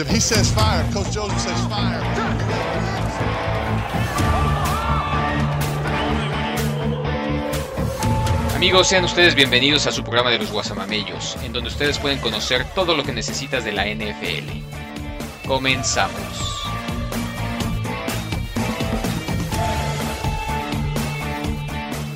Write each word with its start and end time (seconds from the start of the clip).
If 0.00 0.08
he 0.08 0.20
says 0.20 0.50
fire, 0.50 0.82
Coach 0.90 1.12
Joseph 1.12 1.38
says 1.38 1.66
fire. 1.66 2.00
Amigos, 8.56 8.88
sean 8.88 9.04
ustedes 9.04 9.34
bienvenidos 9.34 9.86
a 9.86 9.92
su 9.92 10.02
programa 10.02 10.30
de 10.30 10.38
los 10.38 10.50
Guasamamellos, 10.50 11.36
en 11.42 11.52
donde 11.52 11.68
ustedes 11.68 11.98
pueden 11.98 12.20
conocer 12.20 12.64
todo 12.74 12.96
lo 12.96 13.04
que 13.04 13.12
necesitas 13.12 13.64
de 13.64 13.72
la 13.72 13.84
NFL. 13.84 15.46
Comenzamos. 15.46 16.51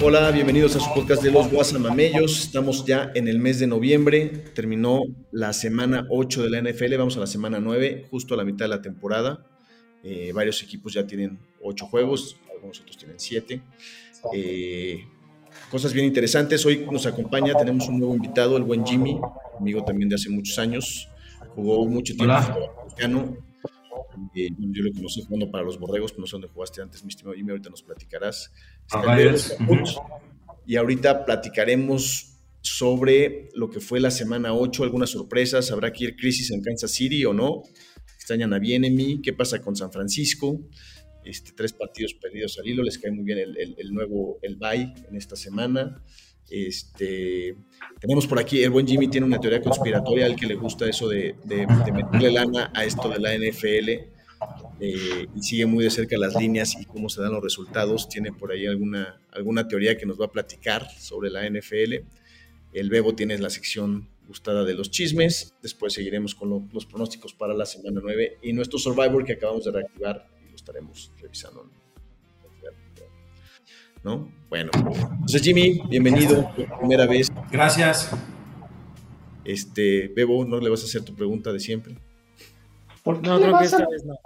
Hola, 0.09 0.31
bienvenidos 0.31 0.77
a 0.77 0.79
su 0.79 0.95
podcast 0.95 1.21
de 1.21 1.33
los 1.33 1.51
Guasamamellos. 1.51 2.45
Estamos 2.45 2.87
ya 2.87 3.11
en 3.17 3.27
el 3.27 3.41
mes 3.41 3.59
de 3.59 3.67
noviembre. 3.67 4.29
Terminó 4.55 5.03
la 5.33 5.53
semana 5.53 6.07
8 6.09 6.45
de 6.45 6.51
la 6.51 6.63
NFL. 6.63 6.97
Vamos 6.97 7.17
a 7.17 7.21
la 7.21 7.27
semana 7.27 7.59
9, 7.59 8.07
justo 8.09 8.35
a 8.35 8.37
la 8.37 8.45
mitad 8.45 8.67
de 8.67 8.69
la 8.69 8.81
temporada. 8.81 9.45
Eh, 10.05 10.31
varios 10.33 10.63
equipos 10.63 10.93
ya 10.95 11.05
tienen 11.09 11.41
8 11.61 11.87
juegos, 11.89 12.37
algunos 12.55 12.81
otros 12.83 12.97
tienen 12.97 13.19
7. 13.19 13.61
Eh, 14.33 15.09
cosas 15.73 15.93
bien 15.93 16.07
interesantes. 16.07 16.65
Hoy 16.65 16.87
nos 16.89 17.05
acompaña, 17.07 17.55
tenemos 17.55 17.89
un 17.89 17.99
nuevo 17.99 18.15
invitado, 18.15 18.57
el 18.57 18.63
buen 18.63 18.87
Jimmy, 18.87 19.19
amigo 19.59 19.85
también 19.85 20.09
de 20.09 20.15
hace 20.15 20.31
muchos 20.31 20.57
años. 20.61 21.09
Jugó 21.57 21.85
mucho 21.85 22.15
tiempo 22.15 22.33
americano. 22.33 23.37
Eh, 24.37 24.51
yo 24.57 24.85
lo 24.85 24.93
conocí 24.93 25.23
jugando 25.23 25.51
para 25.51 25.65
los 25.65 25.81
Borregos, 25.81 26.17
no 26.17 26.27
sé 26.27 26.33
dónde 26.33 26.49
jugaste 26.49 26.81
antes, 26.81 27.03
mi 27.03 27.09
estimado 27.09 27.35
Jimmy, 27.35 27.51
ahorita 27.51 27.71
nos 27.71 27.83
platicarás. 27.83 28.53
Y 30.67 30.77
ahorita 30.77 31.25
platicaremos 31.25 32.33
sobre 32.61 33.49
lo 33.55 33.71
que 33.71 33.81
fue 33.81 34.01
la 34.01 34.11
semana 34.11 34.53
8, 34.53 34.83
algunas 34.83 35.11
sorpresas, 35.11 35.71
habrá 35.71 35.93
que 35.93 36.05
ir 36.05 36.17
crisis 36.17 36.51
en 36.51 36.63
Kansas 36.63 36.91
City 36.91 37.25
o 37.25 37.33
no, 37.33 37.63
extrañan 38.17 38.53
a 38.53 38.59
Bienemi, 38.59 39.23
qué 39.23 39.33
pasa 39.33 39.63
con 39.63 39.77
San 39.77 39.93
Francisco, 39.93 40.59
este, 41.25 41.53
tres 41.53 41.73
partidos 41.73 42.15
perdidos 42.15 42.59
al 42.59 42.67
hilo, 42.67 42.83
les 42.83 42.99
cae 42.99 43.13
muy 43.13 43.25
bien 43.25 43.39
el, 43.39 43.93
nuevo, 43.93 44.39
el 44.43 44.57
bye 44.57 44.93
en 45.09 45.17
esta 45.17 45.37
semana. 45.37 46.03
Este, 46.49 47.57
tenemos 48.01 48.27
por 48.27 48.39
aquí, 48.39 48.63
el 48.63 48.71
buen 48.71 48.87
Jimmy 48.87 49.09
tiene 49.09 49.27
una 49.27 49.41
teoría 49.41 49.61
conspiratoria. 49.61 50.27
Al 50.27 50.37
que 50.37 50.47
le 50.47 50.55
gusta 50.55 50.89
eso 50.89 51.09
de, 51.09 51.35
de, 51.45 51.67
de 51.85 51.93
meterle 51.93 52.31
lana 52.31 52.71
a 52.73 52.85
esto 52.85 53.09
de 53.09 53.19
la 53.19 53.37
NFL 53.37 54.16
eh, 54.79 55.27
y 55.35 55.43
sigue 55.43 55.67
muy 55.67 55.85
de 55.85 55.91
cerca 55.91 56.19
las 56.19 56.35
líneas 56.35 56.77
y 56.81 56.85
cómo 56.85 57.09
se 57.09 57.23
dan 57.23 57.33
los 57.33 57.43
resultados. 57.43 58.09
Tiene 58.09 58.33
por 58.33 58.53
ahí 58.53 58.67
alguna, 58.67 59.21
alguna 59.33 59.67
teoría 59.69 59.97
que 59.97 60.07
nos 60.07 60.21
va 60.21 60.27
a 60.27 60.33
platicar 60.33 60.89
sobre 60.91 61.31
la 61.31 61.49
NFL. 61.49 61.95
El 62.73 62.91
Bebo 62.91 63.15
tiene 63.15 63.39
la 63.39 63.49
sección 63.49 64.09
gustada 64.27 64.65
de 64.65 64.75
los 64.75 64.91
chismes. 64.91 65.55
Después 65.63 65.95
seguiremos 65.95 66.35
con 66.35 66.69
los 66.73 66.87
pronósticos 66.87 67.33
para 67.33 67.55
la 67.55 67.65
semana 67.65 68.01
9 68.03 68.39
y 68.43 68.53
nuestro 68.53 68.79
Survivor 68.79 69.25
que 69.25 69.35
acabamos 69.35 69.65
de 69.65 69.73
reactivar 69.73 70.29
y 70.45 70.51
lo 70.51 70.57
estaremos 70.57 71.13
revisando. 71.21 71.71
¿No? 74.05 74.31
Bueno, 74.49 74.71
entonces 74.75 75.43
Jimmy, 75.43 75.81
bienvenido 75.89 76.49
por 76.55 76.79
primera 76.79 77.07
vez. 77.07 77.29
Gracias. 77.51 78.11
Este, 79.45 80.09
Bebo, 80.15 80.45
¿no 80.45 80.61
le 80.61 80.69
vas 80.69 80.83
a 80.83 80.85
hacer 80.85 81.03
tu 81.03 81.15
pregunta 81.15 81.53
de 81.53 81.59
siempre? 81.59 81.97
No, 83.07 83.41
creo 83.41 83.59
que 83.59 83.65
esta 83.65 83.87
vez 83.89 84.05
no. 84.05 84.19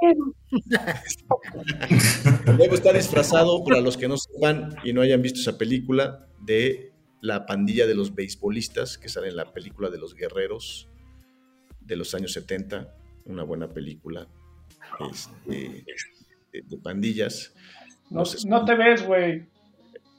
Debo 2.59 2.75
estar 2.75 2.95
disfrazado, 2.95 3.63
para 3.65 3.81
los 3.81 3.97
que 3.97 4.09
no 4.09 4.17
sepan 4.17 4.75
y 4.85 4.93
no 4.93 5.03
hayan 5.03 5.21
visto 5.21 5.41
esa 5.41 5.59
película, 5.59 6.27
de 6.41 6.93
la 7.21 7.45
pandilla 7.45 7.87
de 7.87 7.95
los 7.95 8.15
beisbolistas 8.15 8.97
que 8.97 9.11
sale 9.11 9.29
en 9.29 9.37
la 9.37 9.53
película 9.53 9.91
de 9.91 9.99
los 9.99 10.15
guerreros 10.15 10.89
de 11.81 11.97
los 11.97 12.15
años 12.15 12.33
70. 12.33 12.95
Una 13.27 13.43
buena 13.43 13.69
película 13.69 14.27
este, 15.11 15.85
de, 16.53 16.79
pandillas. 16.79 17.55
No, 18.09 18.23
no 18.47 18.65
te 18.65 18.75
ves, 18.75 19.07
güey. 19.07 19.47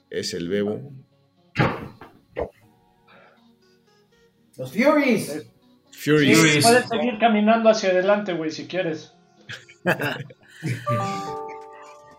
Es 0.08 0.34
el 0.34 0.48
Bebo. 0.48 0.92
Los 4.56 4.72
Furies. 4.72 5.51
Puedes 6.04 6.88
seguir 6.88 7.18
caminando 7.18 7.68
hacia 7.68 7.90
adelante, 7.90 8.32
güey, 8.32 8.50
si 8.50 8.66
quieres. 8.66 9.14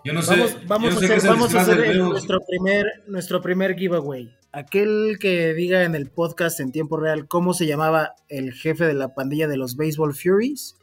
Yo 0.03 0.13
no 0.13 0.22
sé. 0.22 0.35
Vamos, 0.67 0.95
a 0.95 1.61
hacer, 1.61 1.95
nuestro, 1.97 2.41
primer, 2.45 2.85
nuestro 3.07 3.41
primer 3.41 3.75
giveaway. 3.75 4.35
Aquel 4.51 5.17
que 5.19 5.53
diga 5.53 5.84
en 5.84 5.95
el 5.95 6.09
podcast 6.09 6.59
en 6.59 6.72
tiempo 6.72 6.97
real 6.97 7.28
cómo 7.28 7.53
se 7.53 7.66
llamaba 7.66 8.13
el 8.29 8.53
jefe 8.53 8.85
de 8.85 8.94
la 8.94 9.16
pandilla 9.16 9.47
de 9.47 9.57
los 9.57 9.78
Baseball 9.78 10.13
Furies, 10.13 10.78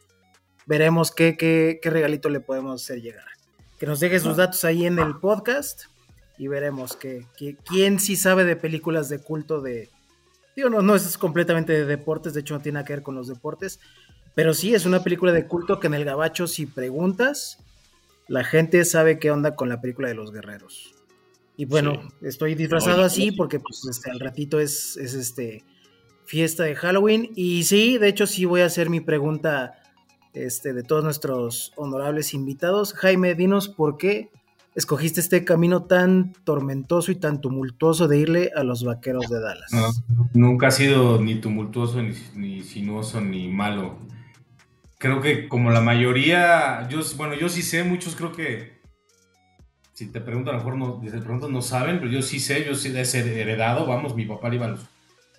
veremos 0.66 1.12
qué, 1.12 1.36
qué, 1.36 1.78
regalito 1.84 2.30
le 2.30 2.40
podemos 2.40 2.82
hacer 2.82 3.02
llegar. 3.02 3.26
Que 3.78 3.86
nos 3.86 4.00
deje 4.00 4.20
sus 4.20 4.36
datos 4.36 4.64
ahí 4.64 4.86
en 4.86 4.98
el 4.98 5.16
podcast 5.16 5.84
y 6.38 6.48
veremos 6.48 6.96
que, 6.96 7.26
quién 7.66 8.00
sí 8.00 8.16
sabe 8.16 8.44
de 8.44 8.56
películas 8.56 9.08
de 9.10 9.18
culto 9.18 9.60
de, 9.60 9.90
no, 10.56 10.83
no 10.83 10.94
es 10.94 11.16
completamente 11.19 11.72
de 11.72 11.87
deportes, 11.87 12.34
de 12.34 12.41
hecho 12.41 12.55
no 12.55 12.61
tiene 12.61 12.75
nada 12.75 12.84
que 12.84 12.93
ver 12.93 13.03
con 13.03 13.15
los 13.15 13.28
deportes, 13.28 13.81
pero 14.34 14.55
sí 14.55 14.75
es 14.75 14.87
una 14.87 15.03
película 15.03 15.33
de 15.33 15.47
culto 15.47 15.81
que 15.81 15.87
en 15.87 15.94
el 15.94 16.05
gabacho 16.05 16.47
si 16.47 16.66
preguntas, 16.66 17.59
la 18.28 18.44
gente 18.44 18.84
sabe 18.84 19.19
qué 19.19 19.31
onda 19.31 19.56
con 19.56 19.69
la 19.69 19.81
película 19.81 20.09
de 20.09 20.15
los 20.15 20.33
guerreros. 20.33 20.94
Y 21.56 21.66
bueno, 21.66 22.09
estoy 22.22 22.55
disfrazado 22.55 23.03
así 23.03 23.33
porque 23.33 23.61
pues 23.61 23.84
este, 23.84 24.11
al 24.11 24.21
ratito 24.21 24.61
es, 24.61 24.97
es 24.97 25.15
este 25.15 25.65
fiesta 26.25 26.62
de 26.62 26.75
Halloween 26.75 27.31
y 27.34 27.65
sí, 27.65 27.99
de 27.99 28.09
hecho 28.09 28.27
sí 28.27 28.44
voy 28.44 28.61
a 28.61 28.67
hacer 28.67 28.88
mi 28.88 29.00
pregunta 29.00 29.75
este, 30.32 30.72
de 30.72 30.82
todos 30.82 31.05
nuestros 31.05 31.72
honorables 31.77 32.34
invitados. 32.34 32.94
Jaime, 32.94 33.34
dinos 33.34 33.69
por 33.69 33.99
qué 33.99 34.31
escogiste 34.75 35.20
este 35.20 35.44
camino 35.44 35.84
tan 35.84 36.32
tormentoso 36.44 37.10
y 37.10 37.16
tan 37.16 37.41
tumultuoso 37.41 38.08
de 38.08 38.19
irle 38.19 38.50
a 38.54 38.62
los 38.62 38.84
vaqueros 38.84 39.28
de 39.28 39.41
Dallas? 39.41 39.70
nunca 40.32 40.69
ha 40.69 40.70
sido 40.70 41.20
ni 41.20 41.36
tumultuoso, 41.36 42.03
ni, 42.34 42.62
sinuoso, 42.62 43.20
ni 43.20 43.48
malo. 43.48 43.98
Creo 44.98 45.20
que 45.20 45.48
como 45.48 45.70
la 45.70 45.81
mayoría, 45.81 46.88
yo, 46.88 47.00
bueno, 47.16 47.34
yo 47.34 47.48
sí 47.48 47.62
sé, 47.62 47.84
muchos 47.84 48.14
creo 48.16 48.32
que, 48.32 48.81
si 49.94 50.06
te 50.06 50.20
pregunto, 50.20 50.50
a 50.50 50.54
lo 50.54 50.58
mejor 50.60 50.76
no, 50.76 51.48
no 51.48 51.62
saben, 51.62 51.98
pero 51.98 52.10
yo 52.10 52.22
sí 52.22 52.38
sé, 52.38 52.64
yo 52.64 52.75
sí 52.75 52.91
de 52.91 53.04
ser 53.04 53.26
heredado, 53.26 53.87
vamos, 53.87 54.14
mi 54.14 54.26
papá 54.26 54.54
iba 54.54 54.66
a 54.66 54.70
los, 54.70 54.81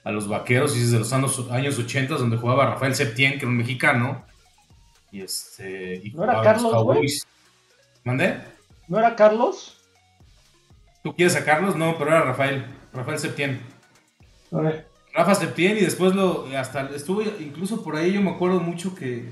a 0.04 0.12
los 0.12 0.28
vaqueros 0.28 0.76
y 0.76 0.80
desde 0.80 1.00
los 1.00 1.14
años, 1.14 1.48
años 1.52 1.78
80 1.78 2.16
donde 2.16 2.38
jugaba 2.38 2.66
Rafael 2.66 2.96
Septién, 2.96 3.34
que 3.34 3.40
era 3.40 3.50
un 3.50 3.58
mexicano. 3.58 4.26
Y 5.12 5.22
este. 5.22 6.02
Y 6.04 6.12
¿No 6.12 6.24
era 6.24 6.42
Carlos, 6.42 6.74
¿Mandé? 8.04 8.51
¿No 8.92 9.00
era 9.00 9.16
Carlos? 9.16 9.78
¿Tú 11.02 11.16
quieres 11.16 11.38
a 11.38 11.46
Carlos? 11.46 11.78
No, 11.78 11.98
pero 11.98 12.12
era 12.12 12.24
Rafael. 12.24 12.66
Rafael 12.92 13.20
Septién. 13.20 13.62
Rafa 15.14 15.34
Septién 15.34 15.78
y 15.78 15.80
después 15.80 16.14
lo 16.14 16.46
hasta 16.58 16.90
estuve 16.94 17.38
incluso 17.40 17.86
por 17.86 17.96
ahí 17.96 18.12
yo 18.12 18.22
me 18.22 18.32
acuerdo 18.32 18.60
mucho 18.60 18.94
que, 18.94 19.30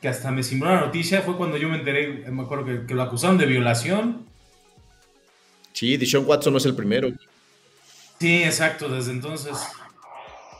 que 0.00 0.08
hasta 0.08 0.32
me 0.32 0.42
simbró 0.42 0.74
la 0.74 0.80
noticia 0.80 1.22
fue 1.22 1.36
cuando 1.36 1.56
yo 1.56 1.68
me 1.68 1.76
enteré 1.76 2.28
me 2.28 2.42
acuerdo 2.42 2.86
que, 2.86 2.92
lo 2.92 3.02
acusaron 3.02 3.38
de 3.38 3.46
violación 3.46 4.26
sí 5.72 5.96
Dishon 5.96 6.24
Watson 6.26 6.52
no 6.52 6.58
es 6.58 6.66
el 6.66 6.74
primero 6.74 7.08
sí 8.18 8.42
exacto 8.42 8.88
desde 8.88 9.12
entonces 9.12 9.56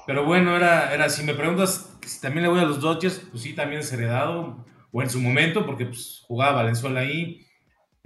pero 0.06 0.24
bueno 0.24 0.56
era 0.56 0.94
era 0.94 1.08
si 1.08 1.24
me 1.24 1.34
preguntas 1.34 1.90
si 2.06 2.20
también 2.20 2.44
le 2.44 2.50
voy 2.50 2.60
a 2.60 2.64
los 2.64 2.80
Dodgers 2.80 3.20
pues 3.32 3.42
sí 3.42 3.52
también 3.54 3.80
es 3.80 3.92
heredado 3.92 4.64
o 4.92 5.02
en 5.02 5.10
su 5.10 5.20
momento 5.20 5.66
porque 5.66 5.86
pues, 5.86 6.22
jugaba 6.26 6.62
Valenzuela 6.62 7.00
ahí 7.00 7.47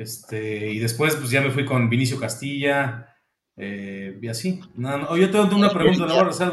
este, 0.02 0.70
y 0.70 0.78
después, 0.78 1.16
pues 1.16 1.30
ya 1.30 1.40
me 1.40 1.50
fui 1.50 1.64
con 1.64 1.88
Vinicio 1.88 2.18
Castilla. 2.18 3.08
Eh, 3.56 4.18
y 4.20 4.28
así. 4.28 4.60
No, 4.74 5.16
yo 5.16 5.30
tengo 5.30 5.54
una 5.54 5.70
pregunta, 5.70 6.06
la 6.06 6.14
voy 6.14 6.22
a 6.22 6.26
rezar, 6.26 6.52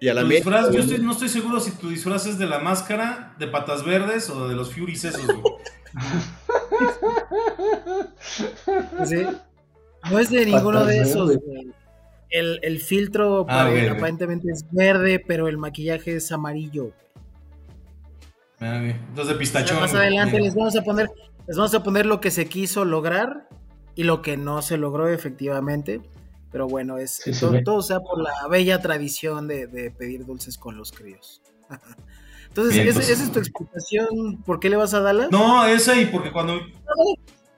Y 0.00 0.08
a 0.08 0.14
la 0.14 0.24
disfraz, 0.24 0.72
yo 0.72 0.98
no 0.98 1.12
estoy 1.12 1.28
seguro 1.28 1.60
si 1.60 1.72
tu 1.72 1.88
disfraz 1.88 2.26
es 2.26 2.38
de 2.38 2.46
la 2.46 2.58
máscara, 2.58 3.34
de 3.38 3.46
patas 3.46 3.84
verdes 3.84 4.28
o 4.30 4.48
de 4.48 4.54
los 4.54 4.74
Furies 4.74 5.04
esos, 5.04 5.24
¿Sí? 9.04 9.26
No 10.10 10.18
es 10.18 10.30
de 10.30 10.46
ninguno 10.46 10.84
de 10.84 11.00
esos, 11.00 11.38
El, 12.30 12.58
el, 12.62 12.80
filtro 12.80 13.46
ah, 13.48 13.70
aparentemente 13.90 14.50
es 14.50 14.64
verde, 14.70 15.22
pero 15.24 15.48
el 15.48 15.58
maquillaje 15.58 16.16
es 16.16 16.32
amarillo. 16.32 16.92
Dos 19.14 19.28
de 19.28 19.34
pistachón. 19.34 19.80
Más 19.80 19.94
adelante 19.94 20.40
les 20.40 20.54
vamos 20.54 20.76
a 20.76 20.82
poner, 20.82 21.10
les 21.46 21.56
vamos 21.56 21.74
a 21.74 21.82
poner 21.82 22.06
lo 22.06 22.20
que 22.20 22.30
se 22.30 22.46
quiso 22.46 22.84
lograr 22.84 23.48
y 23.94 24.04
lo 24.04 24.22
que 24.22 24.36
no 24.36 24.62
se 24.62 24.76
logró 24.76 25.08
efectivamente. 25.08 26.00
Pero 26.50 26.68
bueno, 26.68 26.98
es 26.98 27.22
todo, 27.64 27.80
sea 27.80 28.00
por 28.00 28.20
la 28.20 28.46
bella 28.48 28.80
tradición 28.82 29.48
de, 29.48 29.92
pedir 29.96 30.26
dulces 30.26 30.58
con 30.58 30.76
los 30.76 30.92
críos. 30.92 31.42
Entonces, 32.48 32.94
pues. 32.94 33.08
¿esa, 33.08 33.24
es 33.24 33.32
tu 33.32 33.38
explicación? 33.38 34.42
¿Por 34.44 34.60
qué 34.60 34.68
le 34.68 34.76
vas 34.76 34.92
a 34.92 35.00
Dallas? 35.00 35.30
No, 35.30 35.64
esa 35.64 35.98
y 35.98 36.06
porque 36.06 36.30
cuando 36.30 36.60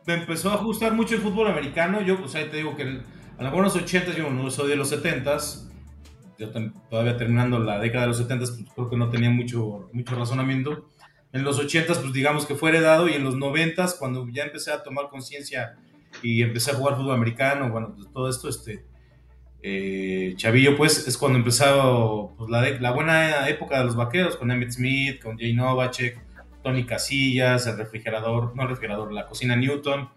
me 0.07 0.15
empezó 0.15 0.51
a 0.51 0.55
ajustar 0.55 0.95
mucho 0.95 1.17
el 1.17 1.21
fútbol 1.21 1.49
americano, 1.49 2.01
yo, 2.03 2.23
o 2.23 2.29
sea, 2.29 2.49
te 2.49 2.59
digo 2.59 2.77
que 2.77 2.83
a 2.83 2.87
lo 2.87 3.45
mejor 3.45 3.59
en 3.59 3.65
los 3.65 3.77
80 3.77 4.15
yo 4.15 4.31
no 4.31 4.49
soy 4.51 4.69
de 4.69 4.77
los 4.77 4.93
70s, 4.93 5.69
yo 6.39 6.51
todavía 6.89 7.17
terminando 7.17 7.59
la 7.59 7.81
década 7.81 8.03
de 8.03 8.09
los 8.09 8.19
70, 8.19 8.45
pues 8.47 8.69
creo 8.75 8.91
que 8.91 8.97
no 8.97 9.11
tenía 9.11 9.31
mucho, 9.31 9.89
mucho 9.93 10.15
razonamiento. 10.15 10.89
En 11.35 11.43
los 11.43 11.59
80, 11.59 11.95
pues 11.95 12.13
digamos 12.13 12.47
que 12.47 12.55
fue 12.55 12.71
heredado, 12.71 13.09
y 13.09 13.13
en 13.13 13.25
los 13.25 13.37
90, 13.37 13.87
cuando 13.99 14.27
ya 14.31 14.45
empecé 14.45 14.71
a 14.71 14.85
tomar 14.85 15.09
conciencia 15.09 15.75
y 16.23 16.43
empecé 16.43 16.71
a 16.71 16.75
jugar 16.75 16.95
fútbol 16.95 17.17
americano, 17.17 17.71
bueno, 17.71 17.93
pues 17.97 18.09
todo 18.13 18.31
esto, 18.31 18.49
este, 18.49 18.85
eh, 19.61 20.35
Chavillo, 20.37 20.77
pues 20.77 21.09
es 21.09 21.19
cuando 21.19 21.39
empezó 21.39 22.35
pues, 22.39 22.49
la, 22.51 22.63
la, 22.79 22.93
buena 22.93 23.49
época 23.49 23.81
de 23.81 23.85
los 23.85 23.97
vaqueros, 23.97 24.37
con 24.37 24.53
Emmett 24.53 24.71
Smith, 24.71 25.21
con 25.21 25.37
Jay 25.37 25.55
Novacek, 25.55 26.21
Tony 26.63 26.85
Casillas, 26.85 27.67
el 27.67 27.79
refrigerador, 27.79 28.55
no 28.55 28.63
el 28.63 28.69
refrigerador, 28.69 29.13
la 29.13 29.27
cocina 29.27 29.57
Newton. 29.57 30.09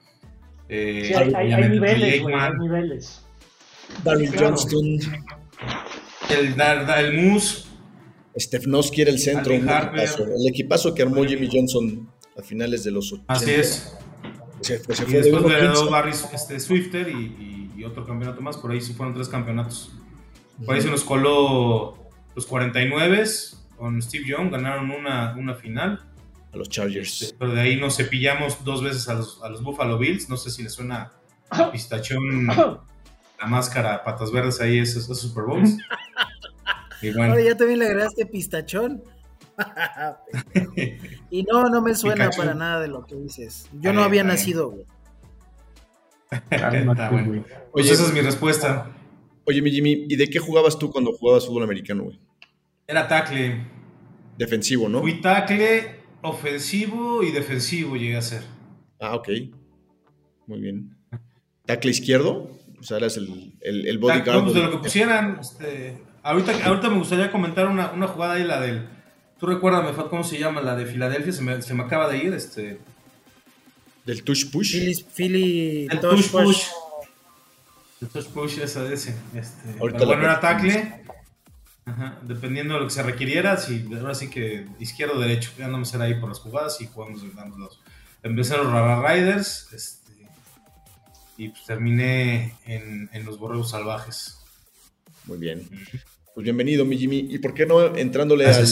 Eh, 0.69 1.13
hay, 1.15 1.69
niveles, 1.69 2.25
hay 2.25 2.57
niveles. 2.59 3.25
Darryl 4.03 4.31
Johnston. 4.37 4.99
El, 6.29 6.61
el 6.61 7.13
Moose. 7.13 7.66
Stefnoski 8.39 9.01
era 9.01 9.11
el 9.11 9.19
centro. 9.19 9.53
el 9.53 10.47
equipazo 10.47 10.93
que 10.93 11.01
armó 11.01 11.23
Jimmy 11.25 11.49
Johnson 11.51 12.09
a 12.37 12.41
finales 12.41 12.83
de 12.83 12.91
los 12.91 13.11
80. 13.11 13.33
Así 13.33 13.51
es. 13.51 13.97
Se, 14.61 14.79
se 14.79 15.03
y 15.07 15.13
después 15.13 15.43
le 15.43 15.53
heredó 15.53 15.89
Barry 15.89 16.11
este, 16.11 16.59
Swifter 16.59 17.07
y, 17.09 17.71
y, 17.75 17.83
otro 17.83 18.05
campeonato 18.05 18.41
más. 18.41 18.57
Por 18.57 18.71
ahí 18.71 18.81
sí 18.81 18.93
fueron 18.93 19.13
tres 19.13 19.29
campeonatos. 19.29 19.91
Por 20.65 20.75
ahí 20.75 20.81
se 20.81 20.89
nos 20.89 21.03
coló 21.03 22.09
los 22.35 22.45
49 22.47 23.23
con 23.77 24.01
Steve 24.01 24.25
Young. 24.27 24.51
Ganaron 24.51 24.89
una, 24.91 25.35
una 25.37 25.53
final. 25.53 26.03
A 26.51 26.57
los 26.57 26.69
Chargers. 26.69 27.21
Este, 27.21 27.35
pero 27.37 27.53
de 27.53 27.61
ahí 27.61 27.75
nos 27.75 27.97
cepillamos 27.97 28.63
dos 28.63 28.83
veces 28.83 29.07
a 29.09 29.13
los, 29.13 29.41
a 29.43 29.49
los 29.49 29.61
Buffalo 29.61 29.97
Bills. 29.99 30.27
No 30.29 30.37
sé 30.37 30.49
si 30.49 30.63
les 30.63 30.73
suena 30.73 31.11
pistachón 31.71 32.47
la 33.39 33.45
máscara 33.45 34.03
patas 34.03 34.31
verdes 34.31 34.59
ahí, 34.61 34.79
esos, 34.79 35.05
Super 35.19 35.43
Bowls. 35.43 35.77
y 37.01 37.11
bueno. 37.11 37.39
ya 37.39 37.55
también 37.55 37.79
le 37.79 37.87
agregaste 37.87 38.25
pistachón. 38.25 39.03
y 41.31 41.43
no, 41.43 41.63
no 41.63 41.81
me 41.81 41.95
suena 41.95 42.29
para 42.29 42.53
nada 42.53 42.81
de 42.81 42.87
lo 42.87 43.05
que 43.05 43.15
dices. 43.15 43.69
Yo 43.73 43.93
no 43.93 44.03
había 44.03 44.23
nacido, 44.23 44.71
güey. 44.71 44.85
bueno. 47.11 47.45
Oye, 47.71 47.91
esa 47.91 48.03
es 48.03 48.13
mi 48.13 48.21
respuesta. 48.21 48.91
Oye, 49.45 49.61
mi 49.61 49.71
Jimmy, 49.71 50.05
¿y 50.09 50.15
de 50.15 50.27
qué 50.27 50.39
jugabas 50.39 50.77
tú 50.77 50.91
cuando 50.91 51.13
jugabas 51.13 51.45
fútbol 51.45 51.63
americano, 51.63 52.03
güey? 52.03 52.19
Era 52.85 53.07
tackle. 53.07 53.65
Defensivo, 54.37 54.87
¿no? 54.89 55.01
Fui 55.01 55.21
tackle, 55.21 56.01
ofensivo 56.21 57.23
y 57.23 57.31
defensivo 57.31 57.95
llegué 57.95 58.17
a 58.17 58.21
ser. 58.21 58.43
Ah, 58.99 59.15
ok. 59.15 59.29
Muy 60.45 60.59
bien. 60.59 60.97
¿Tackle 61.65 61.91
izquierdo? 61.91 62.51
O 62.79 62.83
sea, 62.83 62.97
eras 62.97 63.17
el, 63.17 63.57
el, 63.61 63.87
el 63.87 63.97
bodyguard. 63.97 64.43
Pues, 64.43 64.53
de 64.53 64.61
lo 64.61 64.71
que 64.71 64.77
pusieran. 64.77 65.39
Este, 65.39 65.97
ahorita, 66.27 66.65
ahorita 66.65 66.89
me 66.89 66.97
gustaría 66.97 67.31
comentar 67.31 67.67
una, 67.67 67.91
una 67.91 68.07
jugada 68.07 68.33
ahí, 68.33 68.43
la 68.43 68.59
del 68.59 68.87
Tú 69.39 69.45
recuérdame, 69.45 69.91
¿cómo 70.09 70.23
se 70.23 70.39
llama? 70.39 70.61
La 70.61 70.75
de 70.75 70.85
Filadelfia, 70.85 71.31
se 71.31 71.43
me, 71.43 71.61
se 71.61 71.73
me 71.73 71.83
acaba 71.83 72.07
de 72.09 72.17
ir. 72.17 72.33
este 72.33 72.79
¿Del 74.05 74.23
touch 74.23 74.49
push? 74.51 74.71
Philly, 75.15 75.87
el 75.91 75.99
touch, 75.99 76.31
push. 76.31 76.67
El 78.01 78.07
touch 78.07 78.27
push, 78.27 78.59
esa 78.59 78.83
de 78.83 78.95
ese. 78.95 79.15
Este, 79.35 79.73
bueno, 79.77 80.23
era 80.23 80.39
tackle. 80.39 81.03
Ajá, 81.85 82.17
dependiendo 82.23 82.73
de 82.73 82.79
lo 82.81 82.87
que 82.87 82.93
se 82.93 83.03
requiriera, 83.03 83.57
si, 83.57 83.87
ahora 83.93 84.15
sí 84.15 84.29
que 84.29 84.67
izquierdo 84.79 85.15
o 85.15 85.19
derecho, 85.19 85.51
ya 85.57 85.67
no 85.67 85.77
me 85.77 85.85
será 85.85 86.05
ahí 86.05 86.15
por 86.15 86.29
las 86.29 86.39
jugadas 86.39 86.81
y 86.81 86.87
jugamos 86.87 87.21
de 87.21 87.41
ambos 87.41 87.59
lados. 87.59 87.81
Empecé 88.23 88.57
los 88.57 88.67
Rara 88.67 89.07
Riders 89.07 89.71
este, 89.71 90.11
y 91.37 91.49
pues 91.49 91.63
terminé 91.65 92.55
en, 92.65 93.09
en 93.13 93.25
los 93.25 93.37
Borreos 93.37 93.69
Salvajes. 93.69 94.36
Muy 95.27 95.37
bien. 95.37 95.67
Pues 96.33 96.43
bienvenido, 96.45 96.85
mi 96.85 96.97
Jimmy. 96.97 97.27
¿Y 97.29 97.39
por 97.39 97.53
qué 97.53 97.65
no 97.65 97.95
entrándole 97.97 98.45
al, 98.45 98.65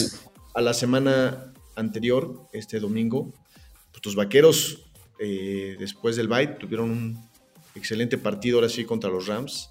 a 0.54 0.60
la 0.62 0.72
semana 0.72 1.52
anterior, 1.74 2.46
este 2.54 2.80
domingo, 2.80 3.32
pues 3.90 4.00
tus 4.00 4.16
vaqueros, 4.16 4.86
eh, 5.18 5.76
después 5.78 6.16
del 6.16 6.28
bye, 6.28 6.46
tuvieron 6.46 6.90
un 6.90 7.28
excelente 7.74 8.16
partido 8.16 8.56
ahora 8.56 8.70
sí 8.70 8.84
contra 8.84 9.10
los 9.10 9.26
Rams. 9.26 9.68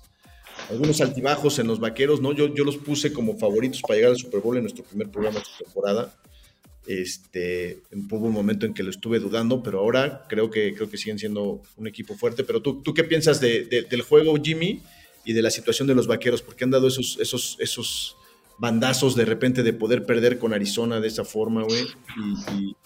Algunos 0.69 1.01
altibajos 1.01 1.57
en 1.57 1.65
los 1.65 1.79
vaqueros, 1.79 2.21
¿no? 2.21 2.33
Yo, 2.33 2.53
yo 2.53 2.63
los 2.63 2.77
puse 2.77 3.11
como 3.11 3.35
favoritos 3.37 3.81
para 3.81 3.95
llegar 3.95 4.11
al 4.11 4.17
Super 4.17 4.41
Bowl 4.41 4.55
en 4.57 4.63
nuestro 4.63 4.83
primer 4.83 5.09
programa 5.09 5.39
de 5.39 5.43
esta 5.43 5.63
temporada. 5.63 6.15
Este, 6.85 7.81
hubo 8.11 8.27
un 8.27 8.33
momento 8.33 8.67
en 8.67 8.75
que 8.75 8.83
lo 8.83 8.91
estuve 8.91 9.19
dudando, 9.19 9.63
pero 9.63 9.79
ahora 9.79 10.25
creo 10.29 10.51
que, 10.51 10.75
creo 10.75 10.87
que 10.87 10.97
siguen 10.97 11.17
siendo 11.17 11.63
un 11.77 11.87
equipo 11.87 12.15
fuerte. 12.15 12.43
Pero 12.43 12.61
tú, 12.61 12.83
¿tú 12.83 12.93
qué 12.93 13.03
piensas 13.03 13.41
del 13.41 14.01
juego, 14.03 14.35
Jimmy, 14.41 14.83
y 15.25 15.33
de 15.33 15.41
la 15.41 15.49
situación 15.49 15.87
de 15.87 15.95
los 15.95 16.07
vaqueros? 16.07 16.41
¿Por 16.41 16.55
qué 16.55 16.63
han 16.63 16.71
dado 16.71 16.87
esos, 16.87 17.17
esos, 17.19 17.57
esos 17.59 18.17
bandazos 18.57 19.15
de 19.15 19.25
repente 19.25 19.63
de 19.63 19.73
poder 19.73 20.05
perder 20.05 20.39
con 20.39 20.53
Arizona 20.53 20.99
de 20.99 21.07
esa 21.07 21.25
forma, 21.25 21.63
güey, 21.63 21.85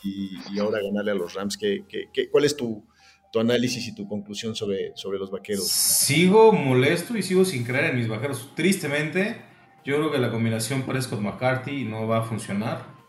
y, 0.04 0.60
ahora 0.60 0.80
ganarle 0.82 1.12
a 1.12 1.16
los 1.16 1.34
Rams. 1.34 1.58
¿Qué, 1.58 1.86
cuál 2.32 2.46
es 2.46 2.58
tu, 2.58 2.84
tu, 3.32 3.40
análisis 3.40 3.88
y 3.88 3.96
tu 3.96 4.08
conclusión 4.08 4.56
sobre, 4.56 4.92
sobre 4.96 5.20
los 5.20 5.32
vaqueros? 5.32 5.68
Sigo 5.68 6.52
molesto 6.52 7.18
y 7.18 7.24
sigo 7.24 7.46
sin 7.46 7.64
creer 7.64 7.92
en 7.92 7.98
mis 7.98 8.08
vaqueros. 8.08 8.50
Tristemente, 8.56 9.42
yo 9.86 9.98
creo 9.98 10.12
que 10.12 10.18
la 10.18 10.32
combinación 10.32 10.84
Prescott-McCarthy 10.84 11.86
no 11.86 12.08
va 12.08 12.20
a 12.20 12.24
funcionar. 12.24 13.00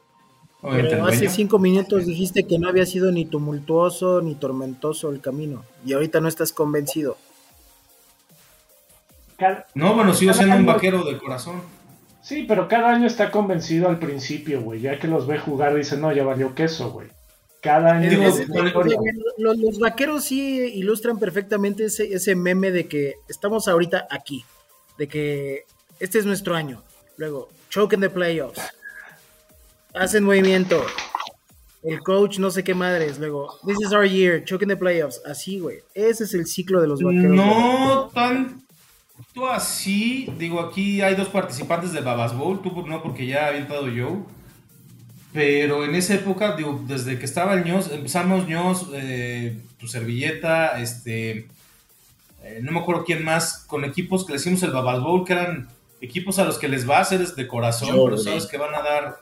Pero 0.63 1.07
hace 1.07 1.31
cinco 1.31 1.59
minutos 1.59 2.05
dijiste 2.05 2.45
que 2.45 2.59
no 2.59 2.69
había 2.69 2.85
sido 2.85 3.11
ni 3.11 3.25
tumultuoso 3.25 4.21
ni 4.21 4.35
tormentoso 4.35 5.11
el 5.11 5.23
camino 5.23 5.65
y 5.87 5.95
ahorita 5.95 6.21
no 6.21 6.29
estás 6.29 6.53
convencido. 6.53 7.17
No, 9.75 9.95
bueno, 9.95 10.15
sigo 10.15 10.33
siendo 10.33 10.57
un 10.57 10.67
vaquero 10.67 11.05
de 11.05 11.19
corazón. 11.19 11.63
Sí, 12.23 12.45
pero 12.47 12.69
cada 12.69 12.91
año 12.91 13.07
está 13.07 13.31
convencido 13.31 13.89
al 13.89 13.99
principio, 13.99 14.61
güey. 14.61 14.81
Ya 14.81 14.99
que 14.99 15.09
los 15.09 15.27
ve 15.27 15.39
jugar, 15.39 15.75
dice, 15.75 15.97
no, 15.97 16.13
ya 16.13 16.25
valió 16.25 16.55
queso, 16.55 16.91
güey. 16.91 17.09
Cada 17.63 17.97
año. 17.97 18.11
los, 19.39 19.79
vaqueros 19.79 20.25
sí 20.25 20.61
ilustran 20.75 21.19
perfectamente 21.19 21.87
ese, 21.87 22.13
ese 22.13 22.35
meme 22.35 22.71
de 22.71 22.87
que 22.87 23.15
estamos 23.29 23.69
ahorita 23.69 24.07
aquí. 24.11 24.45
De 24.99 25.09
que 25.09 25.65
este 25.99 26.19
es 26.19 26.27
nuestro 26.27 26.55
año. 26.55 26.83
Luego, 27.17 27.49
choke 27.69 27.95
in 27.95 28.01
the 28.01 28.11
playoffs. 28.11 28.61
Hacen 29.95 30.25
movimiento. 30.25 30.83
El 31.83 32.01
coach 32.01 32.39
no 32.39 32.51
sé 32.51 32.63
qué 32.63 32.75
madres. 32.75 33.19
Luego, 33.19 33.59
this 33.67 33.79
is 33.81 33.93
our 33.93 34.07
year. 34.07 34.45
Choke 34.45 34.63
in 34.63 34.69
the 34.69 34.77
playoffs. 34.77 35.21
Así, 35.27 35.59
güey. 35.59 35.79
Ese 35.95 36.25
es 36.25 36.35
el 36.35 36.47
ciclo 36.47 36.81
de 36.81 36.89
los 36.89 37.03
vaqueros. 37.03 37.37
No 37.37 38.11
tan 38.15 38.63
Tú 39.33 39.47
así, 39.47 40.29
digo, 40.39 40.61
aquí 40.61 41.03
hay 41.03 41.15
dos 41.15 41.29
participantes 41.29 41.93
de 41.93 42.01
Babas 42.01 42.37
Bowl, 42.37 42.61
tú 42.63 42.87
no 42.87 43.03
porque 43.03 43.27
ya 43.27 43.47
había 43.47 43.61
entrado 43.61 43.89
yo. 43.89 44.27
Pero 45.33 45.85
en 45.85 45.95
esa 45.95 46.15
época, 46.15 46.57
digo, 46.57 46.83
desde 46.87 47.19
que 47.19 47.25
estaba 47.25 47.55
el 47.55 47.65
ños, 47.65 47.91
empezamos 47.93 48.49
ños, 48.49 48.89
eh, 48.93 49.61
tu 49.79 49.87
servilleta, 49.87 50.81
este, 50.81 51.47
eh, 52.43 52.61
no 52.63 52.73
me 52.73 52.81
acuerdo 52.81 53.05
quién 53.05 53.25
más, 53.25 53.65
con 53.67 53.85
equipos 53.85 54.27
que 54.27 54.33
le 54.33 54.39
hicimos 54.39 54.63
el 54.65 54.73
Babas 54.73 55.01
Bowl, 55.01 55.25
que 55.25 55.35
eran 55.35 55.69
equipos 56.01 56.39
a 56.39 56.45
los 56.45 56.59
que 56.59 56.69
les 56.69 56.89
va 56.89 56.99
a 56.99 57.03
hacer 57.03 57.25
de 57.25 57.47
corazón, 57.47 57.91
pero 58.05 58.19
sabes 58.19 58.47
que 58.47 58.57
van 58.57 58.75
a 58.75 58.83
dar, 58.83 59.21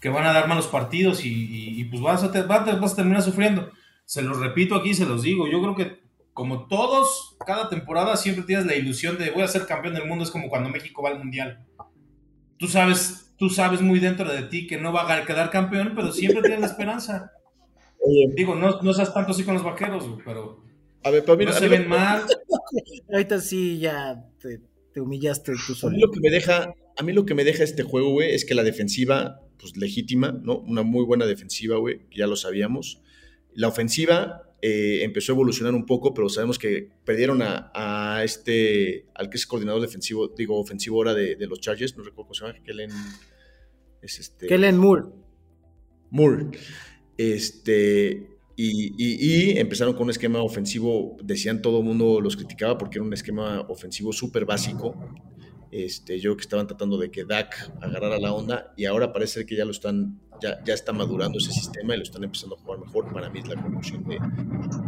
que 0.00 0.08
van 0.08 0.26
a 0.26 0.32
dar 0.32 0.46
malos 0.46 0.68
partidos 0.68 1.20
y, 1.24 1.84
pues 1.90 2.00
vas 2.00 2.22
a, 2.22 2.28
vas 2.42 2.92
a 2.92 2.96
terminar 2.96 3.22
sufriendo. 3.22 3.70
Se 4.04 4.22
los 4.22 4.38
repito 4.38 4.76
aquí, 4.76 4.94
se 4.94 5.06
los 5.06 5.22
digo, 5.22 5.48
yo 5.48 5.60
creo 5.62 5.74
que 5.74 6.03
como 6.34 6.66
todos, 6.66 7.36
cada 7.46 7.70
temporada 7.70 8.16
siempre 8.16 8.44
tienes 8.44 8.66
la 8.66 8.74
ilusión 8.74 9.16
de 9.16 9.30
voy 9.30 9.42
a 9.42 9.48
ser 9.48 9.66
campeón 9.66 9.94
del 9.94 10.06
mundo, 10.06 10.24
es 10.24 10.30
como 10.30 10.48
cuando 10.48 10.68
México 10.68 11.02
va 11.02 11.10
al 11.10 11.18
mundial. 11.18 11.64
Tú 12.58 12.66
sabes, 12.66 13.32
tú 13.38 13.48
sabes 13.48 13.80
muy 13.80 14.00
dentro 14.00 14.30
de 14.30 14.42
ti 14.42 14.66
que 14.66 14.76
no 14.76 14.92
va 14.92 15.10
a 15.10 15.24
quedar 15.24 15.50
campeón, 15.50 15.92
pero 15.94 16.12
siempre 16.12 16.42
tienes 16.42 16.60
la 16.60 16.66
esperanza. 16.66 17.32
Digo, 18.34 18.54
no, 18.54 18.82
no 18.82 18.92
seas 18.92 19.14
tanto 19.14 19.32
así 19.32 19.44
con 19.44 19.54
los 19.54 19.62
vaqueros, 19.62 20.04
pero 20.24 20.64
a 21.04 21.10
ver, 21.10 21.24
para 21.24 21.36
mí, 21.36 21.44
no 21.44 21.52
se 21.52 21.68
ven 21.68 21.86
mal. 21.88 22.22
Ahorita 23.12 23.38
sí 23.40 23.78
ya 23.78 24.24
te, 24.40 25.00
humillaste 25.00 25.52
tú 25.52 25.74
solo. 25.74 25.92
A 25.92 25.94
mí 25.94 26.00
lo 26.00 26.10
que 26.10 26.20
me 26.20 26.30
deja, 26.30 26.74
a 26.96 27.02
mí 27.02 27.12
lo 27.12 27.26
que 27.26 27.34
me 27.34 27.44
deja 27.44 27.62
este 27.62 27.82
juego, 27.82 28.10
güey, 28.10 28.34
es 28.34 28.44
que 28.44 28.54
la 28.54 28.62
defensiva, 28.62 29.40
pues 29.58 29.76
legítima, 29.76 30.32
¿no? 30.32 30.58
Una 30.58 30.82
muy 30.82 31.04
buena 31.04 31.26
defensiva, 31.26 31.76
güey, 31.76 32.00
ya 32.10 32.26
lo 32.26 32.36
sabíamos. 32.36 33.02
La 33.54 33.68
ofensiva, 33.68 34.44
eh, 34.66 35.04
empezó 35.04 35.32
a 35.32 35.34
evolucionar 35.34 35.74
un 35.74 35.84
poco, 35.84 36.14
pero 36.14 36.28
sabemos 36.28 36.58
que 36.58 36.88
perdieron 37.04 37.42
a, 37.42 38.22
este, 38.24 39.06
al 39.14 39.28
que 39.28 39.36
es 39.36 39.46
coordinador 39.46 39.82
defensivo, 39.82 40.28
digo, 40.28 40.58
ofensivo 40.58 40.96
ahora 40.96 41.12
de, 41.12 41.36
los 41.46 41.60
Chargers, 41.60 41.96
no 41.96 42.02
recuerdo 42.02 42.28
cómo 42.28 42.34
se 42.34 42.46
llama, 42.46 42.62
Kellen, 42.64 42.90
es 44.00 44.18
este, 44.18 44.46
Kellen 44.46 44.78
Moore. 44.78 45.04
Moore. 46.10 46.46
Este, 47.18 48.34
y, 48.56 49.58
empezaron 49.58 49.94
con 49.94 50.04
un 50.04 50.10
esquema 50.10 50.42
ofensivo, 50.42 51.16
decían 51.22 51.60
todo 51.60 51.80
el 51.80 51.84
mundo 51.84 52.20
los 52.20 52.36
criticaba 52.36 52.78
porque 52.78 52.98
era 52.98 53.04
un 53.04 53.12
esquema 53.12 53.60
ofensivo 53.68 54.12
súper 54.12 54.44
básico. 54.44 54.94
Este, 55.74 56.20
yo 56.20 56.30
creo 56.30 56.36
que 56.36 56.42
estaban 56.42 56.68
tratando 56.68 56.96
de 56.98 57.10
que 57.10 57.24
Dak 57.24 57.72
agarrara 57.82 58.20
la 58.20 58.32
onda 58.32 58.72
y 58.76 58.84
ahora 58.84 59.12
parece 59.12 59.44
que 59.44 59.56
ya 59.56 59.64
lo 59.64 59.72
están, 59.72 60.20
ya, 60.40 60.62
ya 60.64 60.72
está 60.72 60.92
madurando 60.92 61.36
ese 61.38 61.50
sistema 61.50 61.94
y 61.94 61.96
lo 61.96 62.04
están 62.04 62.22
empezando 62.22 62.54
a 62.54 62.58
jugar 62.60 62.78
mejor. 62.78 63.12
Para 63.12 63.28
mí 63.28 63.40
es 63.40 63.48
la 63.48 63.60
conclusión 63.60 64.04
de 64.04 64.20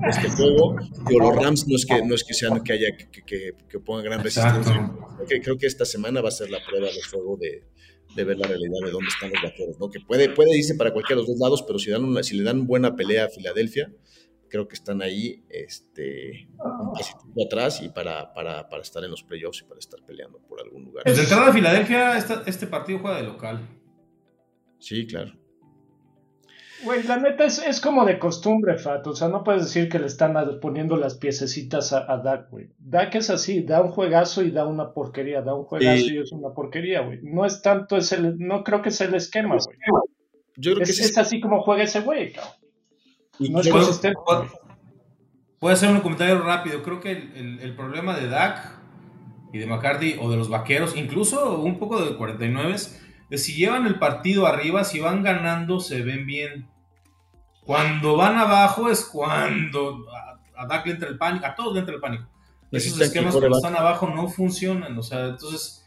este 0.09 0.29
juego. 0.29 0.77
Digo, 1.09 1.21
los 1.29 1.43
Rams 1.43 1.67
no 1.67 1.75
es 1.75 1.87
que, 1.87 2.05
no 2.05 2.15
es 2.15 2.23
que 2.23 2.35
sean 2.35 2.63
que 2.63 2.75
haya 2.75 2.97
que, 2.97 3.21
que, 3.25 3.51
que 3.69 3.81
pongan 3.81 4.05
gran 4.05 4.23
resistencia. 4.23 4.93
Creo 5.17 5.27
que, 5.27 5.41
creo 5.41 5.59
que 5.59 5.67
esta 5.67 5.85
semana 5.85 6.21
va 6.21 6.29
a 6.29 6.31
ser 6.31 6.51
la 6.51 6.65
prueba 6.65 6.87
de 6.87 7.03
fuego 7.03 7.37
de, 7.37 7.65
de 8.15 8.25
ver 8.25 8.39
la 8.39 8.47
realidad 8.47 8.79
de 8.85 8.93
dónde 8.93 9.09
están 9.09 9.31
los 9.31 9.43
vaqueros, 9.43 9.81
¿no? 9.81 9.91
Que 9.91 9.99
puede, 9.99 10.29
puede 10.29 10.57
irse 10.57 10.77
para 10.77 10.93
cualquiera 10.93 11.21
de 11.21 11.27
los 11.27 11.37
dos 11.37 11.41
lados, 11.41 11.65
pero 11.67 11.81
si, 11.81 11.91
dan 11.91 12.05
una, 12.05 12.23
si 12.23 12.37
le 12.37 12.45
dan 12.45 12.65
buena 12.65 12.95
pelea 12.95 13.25
a 13.25 13.29
Filadelfia, 13.29 13.93
creo 14.49 14.69
que 14.69 14.75
están 14.75 15.03
ahí 15.03 15.45
este, 15.49 16.49
un 16.59 16.93
pasito 16.93 17.25
atrás 17.45 17.83
y 17.83 17.89
para, 17.89 18.33
para, 18.33 18.69
para, 18.69 18.83
estar 18.83 19.03
en 19.05 19.11
los 19.11 19.23
playoffs 19.23 19.63
y 19.63 19.65
para 19.65 19.79
estar 19.79 20.01
peleando 20.03 20.39
por 20.39 20.61
algún 20.61 20.85
lugar. 20.85 21.05
Desde 21.05 21.23
entrada 21.23 21.47
de 21.47 21.53
Filadelfia, 21.53 22.17
esta, 22.17 22.43
este 22.47 22.67
partido 22.67 22.99
juega 23.01 23.19
de 23.19 23.25
local. 23.25 23.61
Sí, 24.79 25.07
claro. 25.07 25.33
Güey, 26.85 27.03
la 27.05 27.17
neta 27.17 27.45
es, 27.47 27.59
es, 27.67 27.81
como 27.81 28.05
de 28.05 28.19
costumbre, 28.19 28.79
Fat. 28.79 29.07
O 29.07 29.15
sea, 29.15 29.29
no 29.29 29.43
puedes 29.43 29.63
decir 29.63 29.89
que 29.89 29.99
le 29.99 30.07
están 30.07 30.35
poniendo 30.61 30.97
las 30.97 31.17
piececitas 31.17 31.93
a, 31.93 32.11
a 32.13 32.19
Dak, 32.19 32.51
güey. 32.51 32.69
Dak 32.79 33.15
es 33.15 33.31
así, 33.31 33.63
da 33.63 33.81
un 33.81 33.91
juegazo 33.91 34.43
y 34.43 34.51
da 34.51 34.67
una 34.67 34.93
porquería, 34.93 35.41
da 35.41 35.55
un 35.55 35.65
juegazo 35.65 36.05
y, 36.05 36.17
y 36.17 36.19
es 36.19 36.33
una 36.33 36.51
porquería, 36.51 37.01
güey. 37.01 37.21
No 37.23 37.47
es 37.47 37.63
tanto, 37.63 37.97
es 37.97 38.13
el, 38.13 38.39
no 38.39 38.63
creo 38.63 38.83
que 38.83 38.91
es 38.91 39.01
el 39.01 39.15
esquema, 39.15 39.57
güey. 39.57 39.77
Yo 40.59 40.75
creo 40.75 40.83
es, 40.83 40.89
que 40.89 41.05
es, 41.05 41.11
es 41.11 41.19
así 41.19 41.41
como 41.41 41.63
juega 41.63 41.83
ese 41.83 42.01
güey, 42.01 42.33
cabrón. 42.33 42.66
Y 43.39 43.51
No 43.51 43.61
es 43.61 43.69
consistente. 43.69 44.19
a 44.29 45.71
hacer 45.73 45.91
un 45.91 46.01
comentario 46.01 46.41
rápido. 46.43 46.83
Creo 46.83 47.01
que 47.01 47.13
el, 47.13 47.33
el- 47.37 47.61
el 47.61 47.75
problema 47.77 48.15
de 48.17 48.29
Dak 48.29 48.79
y 49.53 49.59
de 49.59 49.67
McCarthy 49.67 50.17
o 50.21 50.31
de 50.31 50.37
los 50.37 50.49
vaqueros, 50.49 50.97
incluso 50.97 51.59
un 51.61 51.79
poco 51.79 52.05
de 52.05 52.17
49, 52.17 52.75
es 52.75 53.01
si 53.43 53.55
llevan 53.55 53.87
el 53.87 53.99
partido 53.99 54.47
arriba, 54.47 54.85
si 54.85 55.01
van 55.01 55.23
ganando, 55.23 55.81
se 55.81 56.03
ven 56.03 56.27
bien. 56.27 56.69
Cuando 57.63 58.17
van 58.17 58.37
abajo 58.39 58.89
es 58.89 59.05
cuando 59.05 60.07
a, 60.13 60.63
a 60.63 60.67
Dak 60.67 60.87
le 60.87 60.93
entra 60.93 61.09
el 61.09 61.19
pánico, 61.19 61.47
a 61.47 61.55
todos 61.55 61.75
le 61.75 61.81
entra 61.81 61.95
el 61.95 62.01
pánico. 62.01 62.25
Esos 62.71 63.01
esquemas 63.01 63.35
cuando 63.35 63.57
están 63.57 63.77
abajo 63.77 64.09
no 64.09 64.29
funcionan. 64.29 64.97
O 64.99 65.03
sea, 65.03 65.27
entonces, 65.27 65.83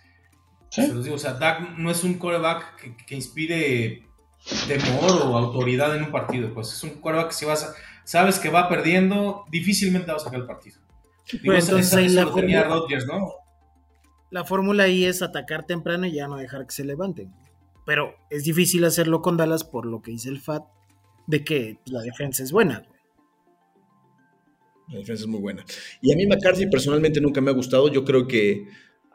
Sí. 0.71 0.85
se 0.85 0.93
los 0.93 1.03
digo, 1.03 1.15
o 1.15 1.19
sea, 1.19 1.33
Dak 1.33 1.77
no 1.77 1.89
es 1.89 2.03
un 2.03 2.15
coreback 2.15 2.75
que, 2.75 2.95
que 2.97 3.15
inspire 3.15 4.07
temor 4.67 5.11
o 5.23 5.37
autoridad 5.37 5.95
en 5.95 6.03
un 6.03 6.11
partido. 6.11 6.53
Pues 6.53 6.73
es 6.73 6.83
un 6.83 7.01
coreback 7.01 7.29
que 7.29 7.33
si 7.33 7.45
vas 7.45 7.63
a- 7.63 7.73
sabes 8.03 8.39
que 8.39 8.49
va 8.49 8.67
perdiendo, 8.69 9.45
difícilmente 9.51 10.11
va 10.11 10.17
a 10.17 10.19
sacar 10.19 10.39
el 10.39 10.45
partido. 10.47 10.77
Digo, 11.31 11.43
Pues 11.45 11.65
entonces 11.65 11.87
esa- 11.89 11.97
ahí 11.99 12.09
la 12.09 12.27
fórmula- 12.27 12.63
Rodgers, 12.63 13.05
¿no? 13.07 13.29
La 14.31 14.43
fórmula 14.45 14.83
ahí 14.83 15.05
es 15.05 15.21
atacar 15.21 15.65
temprano 15.65 16.05
y 16.05 16.11
ya 16.13 16.27
no 16.27 16.37
dejar 16.37 16.65
que 16.65 16.71
se 16.73 16.83
levanten. 16.85 17.33
Pero 17.85 18.13
es 18.29 18.43
difícil 18.43 18.83
hacerlo 18.85 19.21
con 19.21 19.37
Dallas 19.37 19.63
por 19.63 19.85
lo 19.85 20.01
que 20.01 20.11
dice 20.11 20.29
el 20.29 20.39
FAT 20.39 20.63
de 21.27 21.43
que 21.43 21.79
la 21.85 22.01
defensa 22.01 22.43
es 22.43 22.51
buena. 22.51 22.83
La 24.87 24.99
defensa 24.99 25.23
es 25.23 25.27
muy 25.27 25.39
buena. 25.39 25.63
Y 26.01 26.11
a 26.11 26.15
mí 26.15 26.25
McCarthy 26.25 26.67
personalmente 26.67 27.21
nunca 27.21 27.41
me 27.41 27.51
ha 27.51 27.53
gustado. 27.53 27.89
Yo 27.91 28.03
creo 28.03 28.27
que 28.27 28.67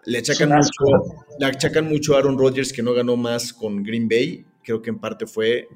le 0.04 0.18
achacan, 0.18 0.50
mucho, 0.50 1.14
le 1.38 1.46
achacan 1.46 1.88
mucho 1.88 2.14
a 2.14 2.18
Aaron 2.18 2.38
Rodgers 2.38 2.72
que 2.72 2.82
no 2.82 2.92
ganó 2.94 3.16
más 3.16 3.52
con 3.52 3.82
Green 3.82 4.08
Bay. 4.08 4.44
Creo 4.64 4.82
que 4.82 4.90
en 4.90 4.98
parte 4.98 5.26
fue 5.26 5.68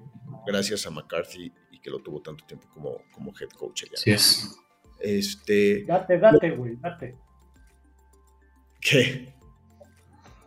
gracias 0.47 0.87
a 0.87 0.90
McCarthy 0.90 1.52
y 1.71 1.78
que 1.78 1.90
lo 1.90 2.00
tuvo 2.00 2.21
tanto 2.21 2.45
tiempo 2.47 2.66
como, 2.73 2.97
como 3.12 3.33
head 3.38 3.50
coach 3.50 3.85
allá. 3.85 4.14
es. 4.14 4.59
Este, 5.00 5.85
Date, 5.85 6.18
date, 6.18 6.50
güey, 6.50 6.75
date. 6.76 7.16
¿qué? 8.80 9.35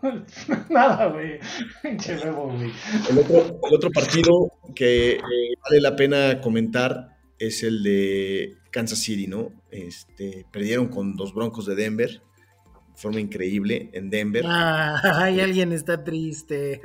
Nada, 0.69 1.07
güey. 1.07 1.39
Pinche 1.81 2.17
güey. 2.17 2.71
El 3.09 3.19
otro, 3.19 3.59
el 3.63 3.75
otro 3.75 3.91
partido 3.91 4.51
que 4.75 5.11
eh, 5.13 5.21
vale 5.63 5.81
la 5.81 5.95
pena 5.95 6.41
comentar 6.41 7.17
es 7.37 7.63
el 7.63 7.83
de 7.83 8.57
Kansas 8.71 8.99
City, 8.99 9.27
¿no? 9.27 9.51
Este, 9.69 10.45
perdieron 10.51 10.87
con 10.87 11.15
los 11.17 11.33
Broncos 11.33 11.65
de 11.65 11.75
Denver 11.75 12.09
de 12.09 12.97
forma 12.97 13.19
increíble 13.19 13.89
en 13.93 14.09
Denver. 14.09 14.43
Ah, 14.47 14.99
ay, 15.23 15.39
alguien 15.39 15.71
está 15.71 16.03
triste. 16.03 16.81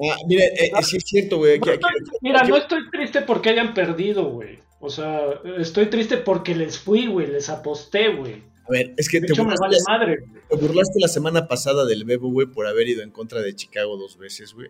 Ah, 0.00 0.16
mire, 0.26 0.44
eh, 0.46 0.70
eh, 0.76 0.82
sí 0.82 0.96
es 0.96 1.04
cierto, 1.04 1.38
güey. 1.38 1.60
Mira, 2.20 2.44
no 2.44 2.56
estoy 2.56 2.88
triste 2.90 3.22
porque 3.22 3.50
hayan 3.50 3.74
perdido, 3.74 4.24
güey. 4.30 4.60
O 4.80 4.90
sea, 4.90 5.40
estoy 5.58 5.86
triste 5.86 6.18
porque 6.18 6.54
les 6.54 6.78
fui, 6.78 7.06
güey, 7.06 7.26
les 7.26 7.48
aposté, 7.48 8.14
güey. 8.14 8.44
A 8.68 8.70
ver, 8.70 8.94
es 8.96 9.08
que 9.08 9.20
De 9.20 9.26
te 9.26 9.32
hecho, 9.32 9.44
me 9.44 9.54
burlaste, 9.54 9.66
vale 9.66 9.76
la, 9.78 9.98
madre. 9.98 10.42
te 10.48 10.56
burlaste 10.56 11.00
la 11.00 11.08
semana 11.08 11.48
pasada 11.48 11.84
del 11.84 12.04
Bebo, 12.04 12.30
güey, 12.30 12.46
por 12.46 12.66
haber 12.66 12.86
ido 12.88 13.02
en 13.02 13.10
contra 13.10 13.40
de 13.40 13.54
Chicago 13.56 13.96
dos 13.96 14.18
veces, 14.18 14.52
güey, 14.54 14.68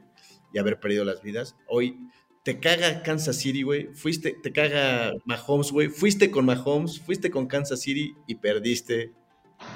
y 0.55 0.59
haber 0.59 0.81
perdido 0.81 1.05
las 1.05 1.21
vidas. 1.23 1.57
Hoy 1.67 1.99
te 2.45 2.59
caga 2.61 3.03
Kansas 3.03 3.37
City, 3.37 3.63
güey. 3.63 3.89
Fuiste, 3.93 4.35
te 4.43 4.53
caga 4.53 5.13
Mahomes, 5.27 5.73
güey. 5.73 5.89
Fuiste 5.89 6.31
con 6.31 6.47
Mahomes, 6.47 7.01
fuiste 7.01 7.31
con 7.31 7.47
Kansas 7.47 7.83
City 7.83 8.15
y 8.27 8.37
perdiste 8.37 9.13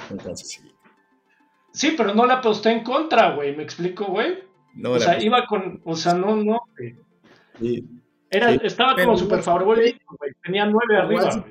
con 0.08 0.16
Kansas 0.16 0.48
City. 0.48 0.72
Sí, 1.72 1.94
pero 1.96 2.14
no 2.14 2.24
la 2.24 2.34
aposté 2.34 2.70
en 2.70 2.84
contra, 2.84 3.34
güey. 3.34 3.54
¿Me 3.56 3.62
explico, 3.64 4.06
güey? 4.06 4.38
No, 4.74 4.92
O 4.92 4.98
sea, 4.98 5.22
iba 5.22 5.46
con. 5.46 5.80
O 5.84 5.96
sea, 5.96 6.14
no, 6.14 6.36
no. 6.36 6.60
güey. 6.76 6.96
sí. 7.60 7.84
Era, 8.30 8.50
Sí. 8.50 8.60
estaba 8.64 8.94
Pero 8.94 9.08
como 9.08 9.18
súper 9.18 9.42
favorito, 9.42 9.98
güey. 10.18 10.32
Tenía 10.42 10.64
nueve 10.64 10.96
arriba, 10.96 11.44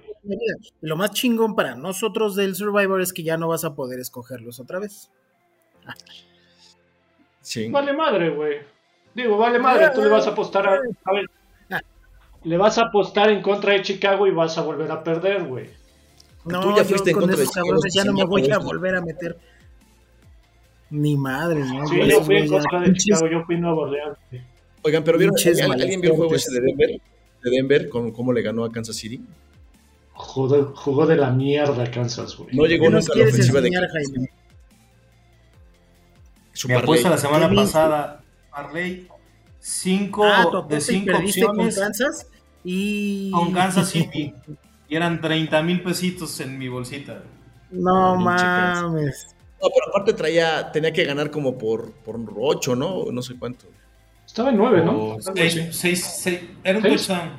Lo 0.81 0.95
más 0.95 1.11
chingón 1.11 1.55
para 1.55 1.75
nosotros 1.75 2.35
del 2.35 2.55
Survivor 2.55 3.01
es 3.01 3.13
que 3.13 3.21
ya 3.21 3.37
no 3.37 3.49
vas 3.49 3.63
a 3.65 3.75
poder 3.75 3.99
escogerlos 3.99 4.59
otra 4.59 4.79
vez. 4.79 5.11
Sí. 7.43 7.69
Vale 7.69 7.91
madre, 7.93 8.29
güey. 8.29 8.59
Digo, 9.15 9.35
vale 9.37 9.57
madre. 9.57 9.89
Tú 9.95 10.01
le 10.03 10.09
vas 10.09 10.27
a 10.27 10.29
apostar 10.29 10.67
a. 10.67 10.73
A 11.05 11.13
ver. 11.13 11.25
Le 12.43 12.57
vas 12.57 12.77
a 12.77 12.83
apostar 12.85 13.29
en 13.31 13.41
contra 13.41 13.73
de 13.73 13.81
Chicago 13.81 14.25
y 14.25 14.31
vas 14.31 14.57
a 14.57 14.61
volver 14.61 14.91
a 14.91 15.03
perder, 15.03 15.43
güey. 15.45 15.69
No, 16.45 16.61
Tú 16.61 16.69
ya 16.71 16.77
yo 16.77 16.85
fuiste 16.85 17.11
en 17.11 17.15
con 17.15 17.21
contra 17.21 17.37
de 17.37 17.43
esos 17.43 17.53
Chicago 17.53 17.67
cabrones 17.67 17.85
esta 17.85 17.99
ya 17.99 18.05
no 18.05 18.13
me 18.13 18.23
voy 18.23 18.51
a 18.51 18.57
volver 18.57 18.95
a 18.95 19.01
meter. 19.01 19.37
Ni 20.91 21.17
madre, 21.17 21.61
¿no? 21.61 21.87
Sí, 21.87 21.99
Yo 22.07 22.21
fui 22.23 22.37
en 22.37 22.47
contra 22.49 22.81
de 22.81 22.93
Chicago. 22.93 23.27
Yo 23.27 23.43
fui 23.45 23.57
Nuevo 23.57 23.81
Orleans. 23.81 24.17
güey. 24.29 24.43
Oigan, 24.83 25.03
pero 25.03 25.17
¿vieron, 25.17 25.35
¿alguien, 25.37 25.71
alguien 25.71 26.01
vio 26.01 26.11
el 26.11 26.17
juego 26.17 26.35
ese 26.35 26.51
de. 26.53 26.61
Denver? 26.61 27.01
De 27.43 27.49
Denver, 27.49 27.89
con 27.89 28.11
cómo 28.11 28.31
le 28.33 28.41
ganó 28.41 28.63
a 28.65 28.71
Kansas 28.71 28.95
City. 28.95 29.23
Jugó, 30.13 30.73
jugó 30.75 31.05
de 31.07 31.15
la 31.15 31.31
mierda 31.31 31.89
Kansas, 31.89 32.35
güey. 32.37 32.55
No 32.55 32.65
llegó 32.65 32.85
¿Qué 32.85 32.91
nos 32.91 33.07
nunca 33.07 33.19
a 33.19 33.23
la 33.23 33.29
ofensiva 33.29 33.61
de 33.61 33.71
Kansas 33.71 34.11
parlay. 36.67 36.83
apuesta 36.83 37.09
la 37.09 37.17
semana 37.17 37.49
pasada, 37.53 38.23
Parley, 38.51 39.07
5 39.59 40.23
Ah, 40.25 40.65
de 40.67 40.81
5 40.81 41.05
perdiste 41.05 41.41
con 41.41 41.49
opciones 41.51 41.79
Kansas 41.79 42.27
y... 42.63 43.31
con 43.31 43.51
Kansas 43.53 43.89
City. 43.89 44.33
Y 44.89 44.95
eran 44.95 45.21
30 45.21 45.63
mil 45.63 45.81
pesitos 45.81 46.39
en 46.41 46.57
mi 46.59 46.67
bolsita. 46.67 47.23
No 47.71 48.17
mames. 48.17 49.35
No, 49.61 49.69
pero 49.69 49.89
aparte 49.89 50.13
traía, 50.13 50.71
tenía 50.71 50.91
que 50.91 51.03
ganar 51.03 51.29
como 51.31 51.57
por, 51.57 51.91
por 51.91 52.19
8, 52.35 52.75
¿no? 52.75 53.05
No 53.11 53.21
sé 53.21 53.35
cuánto. 53.37 53.65
Estaba 54.25 54.49
en 54.49 54.57
nueve, 54.57 54.83
¿no? 54.83 54.91
O 54.91 55.11
Algo 55.13 55.21
seis- 55.35 55.57
así. 55.57 55.73
seis- 55.73 56.03
seis- 56.05 56.39
era 56.63 56.77
un 56.79 56.83
touchdown. 56.83 57.31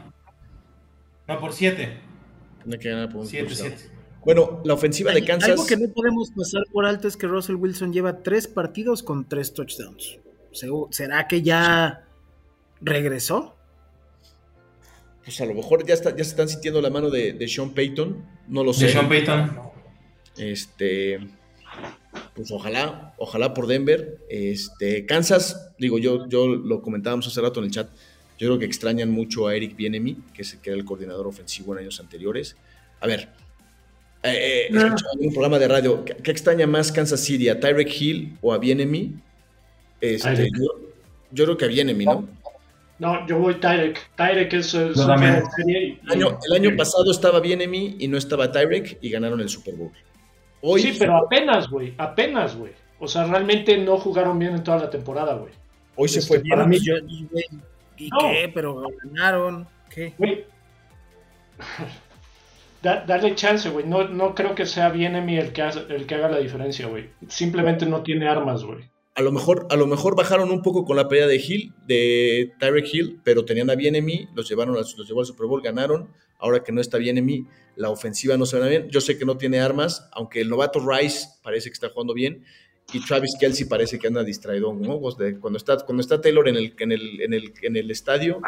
No, 1.26 1.38
por 1.40 1.52
7. 1.52 1.98
Tenía 2.62 2.78
que 2.78 2.90
ganar 2.90 3.08
por 3.08 3.22
un 3.22 3.26
7, 3.26 3.46
touchdown. 3.48 3.72
7. 3.78 3.92
Bueno, 4.24 4.60
la 4.64 4.74
ofensiva 4.74 5.12
de 5.12 5.24
Kansas. 5.24 5.50
Algo 5.50 5.66
que 5.66 5.76
no 5.76 5.88
podemos 5.92 6.30
pasar 6.30 6.62
por 6.72 6.84
alto 6.86 7.08
es 7.08 7.16
que 7.16 7.26
Russell 7.26 7.56
Wilson 7.56 7.92
lleva 7.92 8.18
tres 8.22 8.46
partidos 8.46 9.02
con 9.02 9.28
tres 9.28 9.52
touchdowns. 9.52 10.18
Segu- 10.52 10.88
¿Será 10.92 11.26
que 11.26 11.42
ya 11.42 12.04
regresó? 12.80 13.56
Pues 15.24 15.40
a 15.40 15.46
lo 15.46 15.54
mejor 15.54 15.84
ya, 15.86 15.94
está, 15.94 16.10
ya 16.10 16.22
se 16.24 16.30
están 16.30 16.48
sintiendo 16.48 16.80
la 16.80 16.90
mano 16.90 17.08
de, 17.10 17.32
de 17.32 17.48
Sean 17.48 17.70
Payton. 17.70 18.24
No 18.48 18.62
lo 18.62 18.72
sé. 18.72 18.86
De 18.86 18.92
Sean 18.92 19.08
Payton. 19.08 19.58
Este. 20.36 21.18
Pues 22.34 22.50
ojalá, 22.50 23.14
ojalá 23.18 23.52
por 23.52 23.66
Denver. 23.66 24.18
Este, 24.28 25.04
Kansas, 25.06 25.72
digo, 25.78 25.98
yo, 25.98 26.26
yo 26.28 26.46
lo 26.48 26.80
comentábamos 26.80 27.26
hace 27.26 27.40
rato 27.40 27.60
en 27.60 27.66
el 27.66 27.72
chat. 27.72 27.88
Yo 28.38 28.48
creo 28.48 28.58
que 28.58 28.64
extrañan 28.64 29.10
mucho 29.10 29.46
a 29.46 29.54
Eric 29.54 29.76
Bienemy, 29.76 30.16
que 30.34 30.42
es 30.42 30.54
el 30.54 30.60
que 30.60 30.70
era 30.70 30.78
el 30.78 30.84
coordinador 30.84 31.26
ofensivo 31.26 31.74
en 31.74 31.80
años 31.80 32.00
anteriores. 32.00 32.56
A 33.00 33.06
ver, 33.06 33.28
eh, 34.22 34.66
eh, 34.66 34.68
No. 34.70 34.80
escuchaba 34.86 35.12
en 35.20 35.26
un 35.26 35.32
programa 35.32 35.58
de 35.58 35.68
radio. 35.68 36.04
¿Qué, 36.04 36.16
qué 36.16 36.30
extraña 36.30 36.66
más 36.66 36.90
Kansas 36.90 37.20
City? 37.20 37.48
¿A 37.48 37.60
Tyreek 37.60 38.00
Hill 38.00 38.38
o 38.40 38.52
a 38.52 38.58
Bienemy? 38.58 39.12
Este, 40.00 40.48
yo, 40.58 40.80
yo 41.30 41.44
creo 41.44 41.56
que 41.56 41.64
a 41.66 41.68
Bienemy, 41.68 42.04
¿no? 42.06 42.28
No, 42.98 43.26
yo 43.26 43.38
voy 43.38 43.54
Tyrek. 43.54 44.10
Tyrek 44.16 44.52
es 44.54 44.74
el 44.74 44.94
año, 46.08 46.38
el 46.48 46.52
año 46.54 46.76
pasado 46.76 47.10
estaba 47.10 47.40
Bienemy 47.40 47.96
y 47.98 48.08
no 48.08 48.16
estaba 48.16 48.50
Tyreek 48.52 48.98
y 49.00 49.10
ganaron 49.10 49.40
el 49.40 49.48
Super 49.48 49.74
Bowl. 49.74 49.90
Hoy, 50.62 50.80
Sí, 50.80 50.96
pero 50.98 51.16
apenas, 51.16 51.68
güey. 51.68 51.92
Apenas, 51.98 52.56
güey. 52.56 52.72
O 53.00 53.08
sea, 53.08 53.24
realmente 53.24 53.76
no 53.78 53.98
jugaron 53.98 54.38
bien 54.38 54.54
en 54.54 54.62
toda 54.64 54.78
la 54.78 54.90
temporada, 54.90 55.34
güey. 55.34 55.52
hoy 55.96 56.08
se 56.08 56.20
este, 56.20 56.38
fue. 56.40 56.48
para 56.48 56.66
mí- 56.66 56.78
Yo- 56.80 56.94
y, 57.06 57.26
güey, 57.30 57.44
¿y 57.98 58.08
No. 58.08 58.18
qué? 58.20 58.50
Pero 58.54 58.82
ganaron. 59.04 59.66
¿Qué? 59.94 60.14
Güey. 60.16 60.44
dale 62.82 63.34
chance, 63.34 63.68
güey. 63.70 63.86
No, 63.86 64.08
no 64.08 64.34
creo 64.34 64.54
que 64.54 64.66
sea 64.66 64.88
bien 64.90 65.14
el 65.16 65.52
que, 65.52 65.62
el 65.90 66.06
que 66.06 66.14
haga 66.14 66.28
la 66.28 66.38
diferencia, 66.38 66.86
güey. 66.86 67.10
Simplemente 67.28 67.86
no 67.86 68.02
tiene 68.02 68.28
armas, 68.28 68.64
güey. 68.64 68.90
A 69.14 69.20
lo, 69.22 69.30
mejor, 69.30 69.66
a 69.70 69.76
lo 69.76 69.86
mejor 69.86 70.16
bajaron 70.16 70.50
un 70.50 70.62
poco 70.62 70.84
con 70.86 70.96
la 70.96 71.06
pelea 71.06 71.26
de 71.26 71.36
Hill, 71.36 71.74
de 71.86 72.50
Tyreek 72.58 72.86
Hill, 72.94 73.20
pero 73.22 73.44
tenían 73.44 73.68
a 73.68 73.74
Bienemy, 73.74 74.28
los 74.34 74.48
llevaron 74.48 74.74
los 74.74 74.96
llevó 75.06 75.20
al 75.20 75.26
Super 75.26 75.46
Bowl, 75.46 75.60
ganaron. 75.60 76.08
Ahora 76.42 76.62
que 76.62 76.72
no 76.72 76.80
está 76.80 76.98
Bienemy, 76.98 77.46
la 77.76 77.88
ofensiva 77.88 78.36
no 78.36 78.44
se 78.44 78.58
ve 78.58 78.68
bien. 78.68 78.90
Yo 78.90 79.00
sé 79.00 79.16
que 79.16 79.24
no 79.24 79.38
tiene 79.38 79.60
armas, 79.60 80.08
aunque 80.12 80.40
el 80.42 80.50
novato 80.50 80.80
Rice 80.86 81.28
parece 81.42 81.70
que 81.70 81.74
está 81.74 81.88
jugando 81.88 82.12
bien 82.12 82.44
y 82.92 83.00
Travis 83.04 83.36
Kelsey 83.38 83.66
parece 83.66 83.98
que 83.98 84.08
anda 84.08 84.22
distraído, 84.22 84.72
¿no? 84.74 84.98
Cuando, 85.00 85.56
está, 85.56 85.76
cuando 85.84 86.00
está 86.00 86.20
Taylor 86.20 86.48
en 86.48 86.56
el, 86.56 86.74
en 86.78 86.92
el, 86.92 87.20
en 87.22 87.32
el, 87.32 87.54
en 87.62 87.76
el 87.76 87.90
estadio, 87.90 88.40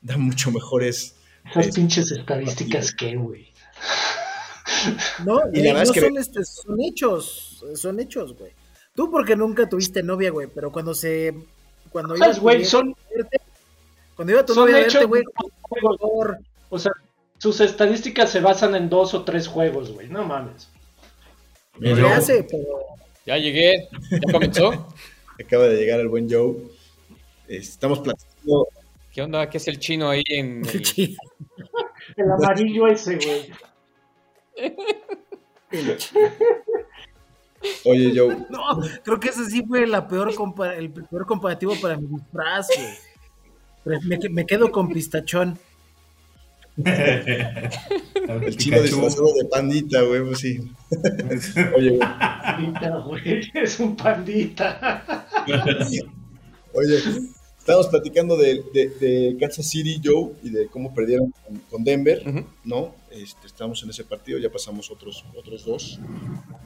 da 0.00 0.16
mucho 0.16 0.50
mejores. 0.50 1.16
Esas 1.50 1.74
pinches 1.74 2.10
estadísticas 2.10 2.94
que, 2.94 3.14
güey. 3.16 3.52
No, 5.24 5.40
y 5.52 5.60
la 5.60 5.74
verdad 5.74 5.82
es 5.82 5.92
que 5.92 6.00
son, 6.00 6.18
este, 6.18 6.44
son 6.44 6.80
hechos, 6.80 7.64
son 7.74 8.00
hechos, 8.00 8.36
güey. 8.36 8.52
Tú 8.94 9.10
porque 9.10 9.36
nunca 9.36 9.68
tuviste 9.68 10.02
novia, 10.02 10.30
güey, 10.30 10.48
pero 10.52 10.72
cuando 10.72 10.94
se 10.94 11.34
cuando 11.90 12.16
iba 12.16 12.32
güey, 12.32 12.64
son 12.64 12.94
cuando 14.16 14.32
iba 14.32 14.44
tu 14.44 14.54
novia 14.54 14.76
a 14.76 14.80
verte, 14.80 15.04
güey, 15.04 15.22
o 16.68 16.78
sea, 16.78 16.92
sus 17.44 17.60
estadísticas 17.60 18.30
se 18.30 18.40
basan 18.40 18.74
en 18.74 18.88
dos 18.88 19.12
o 19.12 19.22
tres 19.22 19.48
juegos, 19.48 19.92
güey, 19.92 20.08
no 20.08 20.24
mames. 20.24 20.70
Me 21.78 21.90
hace, 21.90 22.42
pero 22.44 22.64
ya 23.26 23.36
llegué, 23.36 23.86
ya 24.10 24.32
comenzó. 24.32 24.88
Acaba 25.38 25.64
de 25.64 25.76
llegar 25.76 26.00
el 26.00 26.08
buen 26.08 26.26
Joe. 26.30 26.56
Estamos 27.46 27.98
platicando. 27.98 28.66
¿Qué 29.12 29.20
onda? 29.20 29.50
¿Qué 29.50 29.58
es 29.58 29.68
el 29.68 29.78
chino 29.78 30.08
ahí 30.08 30.22
en 30.30 30.62
el, 30.72 31.16
el 32.16 32.30
amarillo 32.30 32.86
ese, 32.86 33.16
güey? 33.16 33.52
Oye, 37.84 38.12
Joe. 38.16 38.38
No, 38.48 38.80
creo 39.02 39.20
que 39.20 39.28
ese 39.28 39.50
sí 39.50 39.62
fue 39.68 39.86
la 39.86 40.08
peor 40.08 40.32
el 40.78 40.90
peor 40.90 41.26
comparativo 41.26 41.74
para 41.78 41.98
mi 41.98 42.06
disfraz, 42.06 42.68
güey. 43.84 44.00
Me, 44.02 44.18
me 44.30 44.46
quedo 44.46 44.72
con 44.72 44.88
pistachón. 44.88 45.58
El 46.76 48.56
chino 48.56 48.82
disfrazado 48.82 49.32
de 49.34 49.44
pandita, 49.48 50.02
güey, 50.02 50.24
pues 50.24 50.38
sí. 50.40 50.58
Oye, 51.76 51.98
güey. 51.98 53.50
Es 53.54 53.78
un 53.78 53.94
pandita. 53.96 55.24
Oye, 56.72 56.98
estábamos 57.58 57.88
platicando 57.88 58.36
de, 58.36 59.36
Kansas 59.38 59.68
City, 59.68 60.00
Joe, 60.02 60.32
y 60.42 60.50
de 60.50 60.66
cómo 60.66 60.92
perdieron 60.92 61.32
con, 61.70 61.84
Denver, 61.84 62.22
¿no? 62.64 62.94
Este, 63.10 63.46
estamos 63.46 63.82
en 63.84 63.90
ese 63.90 64.04
partido, 64.04 64.38
ya 64.38 64.50
pasamos 64.50 64.90
otros, 64.90 65.24
otros 65.36 65.64
dos. 65.64 66.00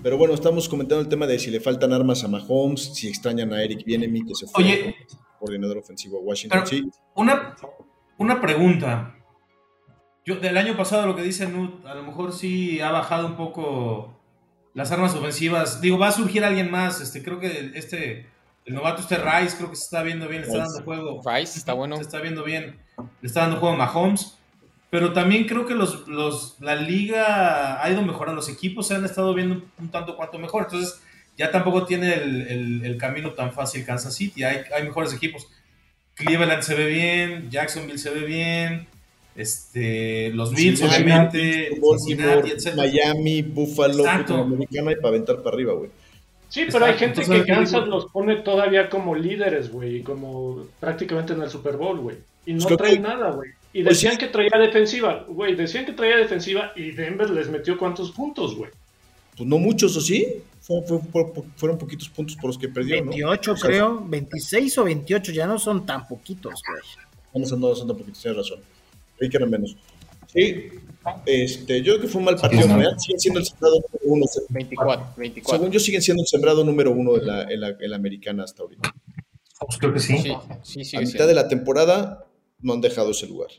Pero 0.03 0.17
bueno, 0.17 0.33
estamos 0.33 0.69
comentando 0.69 1.03
el 1.03 1.09
tema 1.09 1.27
de 1.27 1.38
si 1.38 1.50
le 1.50 1.61
faltan 1.61 1.93
armas 1.93 2.25
a 2.25 2.29
Mahomes, 2.29 2.95
si 2.95 3.09
extrañan 3.09 3.53
a 3.53 3.62
Eric 3.62 3.85
Bienemi, 3.85 4.25
que 4.25 4.35
se 4.35 4.47
fue 4.47 4.65
Oye, 4.65 4.97
coordinador 5.38 5.79
ofensivo 5.79 6.19
a 6.19 6.23
Washington. 6.23 6.65
una, 7.15 7.55
una 8.17 8.41
pregunta. 8.41 9.18
Yo, 10.28 10.37
del 10.37 10.58
año 10.58 10.76
pasado 10.76 11.06
lo 11.06 11.16
que 11.16 11.23
dice 11.23 11.49
Nut, 11.49 11.87
a 11.87 11.94
lo 11.94 12.02
mejor 12.02 12.35
sí 12.35 12.82
ha 12.82 12.90
bajado 12.90 13.26
un 13.26 13.35
poco 13.35 14.14
las 14.75 14.92
armas 14.92 15.14
ofensivas. 15.14 15.80
Digo, 15.80 15.97
va 15.97 16.08
a 16.08 16.12
surgir 16.12 16.44
alguien 16.44 16.70
más. 16.70 17.00
Este, 17.00 17.23
creo 17.23 17.40
que 17.40 17.73
este, 17.75 18.26
el 18.66 18.75
novato 18.75 19.00
este 19.00 19.16
Rice, 19.16 19.56
creo 19.56 19.70
que 19.70 19.76
se 19.76 19.85
está 19.85 20.02
viendo 20.02 20.28
bien, 20.28 20.42
le 20.42 20.49
está 20.49 20.58
dando 20.58 20.82
juego. 20.82 21.23
Rice 21.25 21.58
está 21.58 21.73
bueno. 21.73 21.97
Se 21.97 22.02
está 22.02 22.20
viendo 22.20 22.44
bien, 22.44 22.78
le 23.23 23.26
está 23.26 23.40
dando 23.40 23.56
juego 23.56 23.75
a 23.75 23.78
Mahomes. 23.78 24.37
Pero 24.90 25.14
también 25.14 25.47
creo 25.47 25.64
que 25.64 25.75
los, 25.75 26.06
los, 26.06 26.61
la 26.61 26.75
liga 26.75 27.82
ha 27.82 27.90
ido 27.90 28.02
mejorando, 28.02 28.37
los 28.37 28.50
equipos 28.50 28.87
se 28.87 28.97
han 28.97 29.06
estado 29.06 29.32
viendo 29.32 29.64
un 29.78 29.90
tanto 29.90 30.14
cuanto 30.14 30.38
mejor. 30.38 30.64
Entonces, 30.64 31.00
ya 31.38 31.50
tampoco 31.50 31.87
tiene 31.87 32.12
el, 32.12 32.85
el, 32.85 32.99
camino 32.99 33.32
tan 33.32 33.54
fácil 33.54 33.82
Kansas 33.87 34.14
City. 34.14 34.44
Hay, 34.44 34.61
hay 34.76 34.82
mejores 34.82 35.14
equipos. 35.14 35.49
Cleveland 36.12 36.62
se 36.62 36.75
ve 36.75 36.85
bien, 36.85 37.50
Jacksonville 37.50 37.99
se 37.99 38.11
ve 38.11 38.26
bien. 38.26 38.98
Este, 39.38 40.30
los 40.30 40.52
Bills, 40.52 40.83
obviamente, 40.83 41.71
Miami, 42.75 43.42
Buffalo, 43.42 44.04
Americana 44.04 44.90
y 44.90 44.97
para 44.97 45.09
aventar 45.11 45.37
para 45.45 45.54
arriba, 45.54 45.75
güey. 45.75 45.90
Sí, 46.49 46.64
pero 46.73 46.87
hay 46.87 46.95
gente 46.95 47.23
que 47.23 47.45
Kansas 47.45 47.87
los 47.87 48.07
pone 48.07 48.35
todavía 48.38 48.90
como 48.90 49.14
líderes, 49.14 49.71
güey, 49.71 50.02
como 50.02 50.66
prácticamente 50.80 51.35
en 51.35 51.42
el 51.42 51.50
Super 51.50 51.76
Bowl, 51.76 52.00
güey. 52.00 52.16
Y 52.47 52.54
no 52.54 52.64
pues 52.64 52.78
trae 52.78 52.99
nada, 52.99 53.30
güey. 53.30 53.50
Y 53.73 53.85
pues 53.85 53.95
decían 53.95 54.18
que 54.18 54.26
traía 54.26 54.59
defensiva, 54.59 55.25
güey, 55.28 55.54
decían 55.54 55.86
que 55.86 55.93
traía 55.93 56.17
defensiva 56.17 56.73
y 56.75 56.91
Denver 56.91 57.30
les 57.30 57.49
metió 57.49 57.78
cuántos 57.78 58.10
puntos, 58.10 58.56
güey. 58.56 58.73
Pues 59.36 59.49
no 59.49 59.58
muchos, 59.58 59.97
¿o 59.97 60.00
sí? 60.00 60.43
fueron 61.56 61.78
poquitos 61.78 62.08
puntos 62.08 62.34
por 62.34 62.47
los 62.47 62.58
que 62.58 62.69
perdieron, 62.69 63.08
28 63.08 63.54
creo, 63.54 64.04
26 64.04 64.78
o 64.78 64.84
28, 64.84 65.30
ya 65.30 65.47
no 65.47 65.60
son 65.60 65.86
tan 65.86 66.08
poquitos, 66.08 66.60
güey. 66.67 66.82
No 67.34 67.47
son, 67.47 67.60
no 67.60 67.73
son 67.76 67.86
tan 67.86 67.97
poquitos, 67.97 68.21
tienes 68.21 68.39
razón 68.39 68.77
que 69.19 69.39
menos. 69.47 69.76
Sí, 70.26 70.69
este, 71.26 71.83
yo 71.83 71.95
creo 71.95 72.02
que 72.02 72.09
fue 72.09 72.19
un 72.19 72.26
mal 72.26 72.37
partido. 72.37 72.63
siguen 72.99 73.19
siendo 73.19 73.41
el 73.41 73.47
sembrado 73.47 73.76
número 73.76 74.04
uno. 74.04 74.26
24, 74.50 75.15
24. 75.17 75.59
Según 75.59 75.73
yo, 75.73 75.81
siguen 75.81 76.02
siendo 76.02 76.23
el 76.23 76.26
sembrado 76.26 76.65
número 76.65 76.91
uno 76.93 77.15
de 77.15 77.25
la, 77.25 77.43
en 77.43 77.91
la, 77.91 77.97
americana 77.97 78.45
hasta 78.45 78.63
ahorita. 78.63 78.93
Pues 79.61 79.78
creo 79.78 79.93
que 79.93 80.00
sí. 80.00 80.19
sí, 80.63 80.85
sí 80.85 80.97
a 80.97 81.00
mitad 81.00 81.26
de 81.26 81.35
la 81.35 81.49
temporada 81.49 82.26
no 82.61 82.75
han 82.75 82.81
dejado 82.81 83.11
ese 83.11 83.26
lugar. 83.26 83.50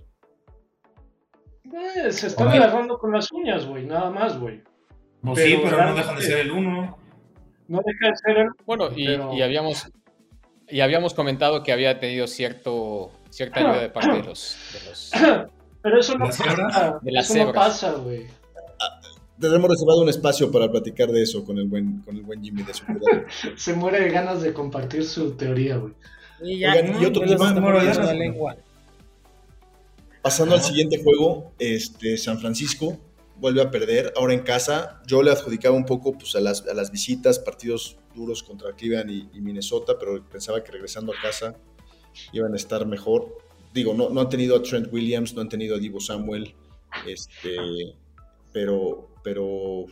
Eh, 1.65 2.12
se 2.12 2.28
están 2.28 2.48
agarrando 2.50 2.98
con 2.98 3.12
las 3.12 3.32
uñas, 3.32 3.65
güey, 3.65 3.86
nada 3.86 4.10
más, 4.10 4.39
güey. 4.39 4.62
No, 5.22 5.36
sí, 5.36 5.60
pero 5.62 5.86
no 5.86 5.95
dejan 5.95 6.15
de 6.15 6.22
ser 6.22 6.39
el 6.39 6.52
uno. 6.52 6.98
No 7.67 7.82
deja 7.86 8.10
de 8.10 8.15
ser 8.15 8.38
el 8.38 8.50
Bueno, 8.65 8.89
y, 8.95 9.10
y 9.38 9.41
habíamos 9.41 9.91
y 10.67 10.82
habíamos 10.82 11.13
comentado 11.13 11.63
que 11.63 11.72
había 11.72 12.00
tenido 12.00 12.28
cierto 12.28 13.12
cierta 13.30 13.60
ayuda 13.60 13.82
de 13.82 13.89
parte 13.89 14.18
de 14.18 14.24
los. 14.24 14.58
Pero 15.82 16.00
eso 16.00 16.18
no 16.18 16.26
pasa. 16.26 17.00
De 17.02 17.12
las 17.12 17.30
eso 17.30 17.46
no 17.46 17.54
pasa, 17.54 17.94
güey. 17.94 18.28
Tendremos 19.39 19.70
reservado 19.70 20.02
un 20.02 20.10
espacio 20.10 20.52
para 20.52 20.70
platicar 20.70 21.10
de 21.10 21.24
eso 21.24 21.46
con 21.46 21.58
el 21.58 21.68
buen, 21.68 22.02
con 22.02 22.18
el 22.18 22.24
buen 22.24 22.44
Jimmy 22.44 22.63
de 22.63 22.74
su 22.74 22.84
Se 23.56 23.74
muere 23.74 24.02
de 24.02 24.10
ganas 24.10 24.42
de 24.42 24.52
compartir 24.54 25.06
su 25.06 25.32
teoría, 25.32 25.78
güey. 25.78 25.94
Y, 26.42 26.60
ya, 26.60 26.80
y 26.82 27.06
otro 27.06 27.26
tema. 27.26 27.54
La 27.54 28.13
lengua. 28.13 28.58
Pasando 30.22 30.56
al 30.56 30.62
siguiente 30.62 31.02
juego, 31.02 31.54
este, 31.60 32.18
San 32.18 32.39
Francisco 32.39 32.98
vuelve 33.38 33.62
a 33.62 33.72
perder, 33.72 34.13
ahora 34.18 34.34
en 34.34 34.42
casa. 34.42 35.02
Yo 35.08 35.24
le 35.24 35.32
adjudicaba 35.32 35.76
un 35.76 35.86
poco 35.86 36.13
pues, 36.13 36.36
a, 36.36 36.42
las, 36.42 36.65
a 36.68 36.74
las 36.74 36.92
visitas, 36.92 37.39
partidos 37.39 37.98
duros 38.13 38.44
contra 38.44 38.74
Cleveland 38.74 39.10
y, 39.10 39.39
Minnesota, 39.39 39.94
pero 39.98 40.22
pensaba 40.28 40.62
que 40.63 40.72
regresando 40.72 41.13
a 41.13 41.15
casa 41.22 41.56
iban 42.34 42.54
a 42.54 42.56
estar 42.56 42.86
mejor. 42.86 43.38
Digo, 43.74 43.93
no, 43.93 44.10
no 44.10 44.22
han 44.22 44.30
tenido 44.30 44.56
a 44.56 44.63
Trent 44.63 44.91
Williams, 44.91 45.34
no 45.34 45.41
han 45.41 45.50
tenido 45.50 45.76
a 45.76 45.80
Divo 45.80 46.00
Samuel, 46.00 46.56
este, 47.08 47.56
pero, 48.52 49.10
pero 49.24 49.86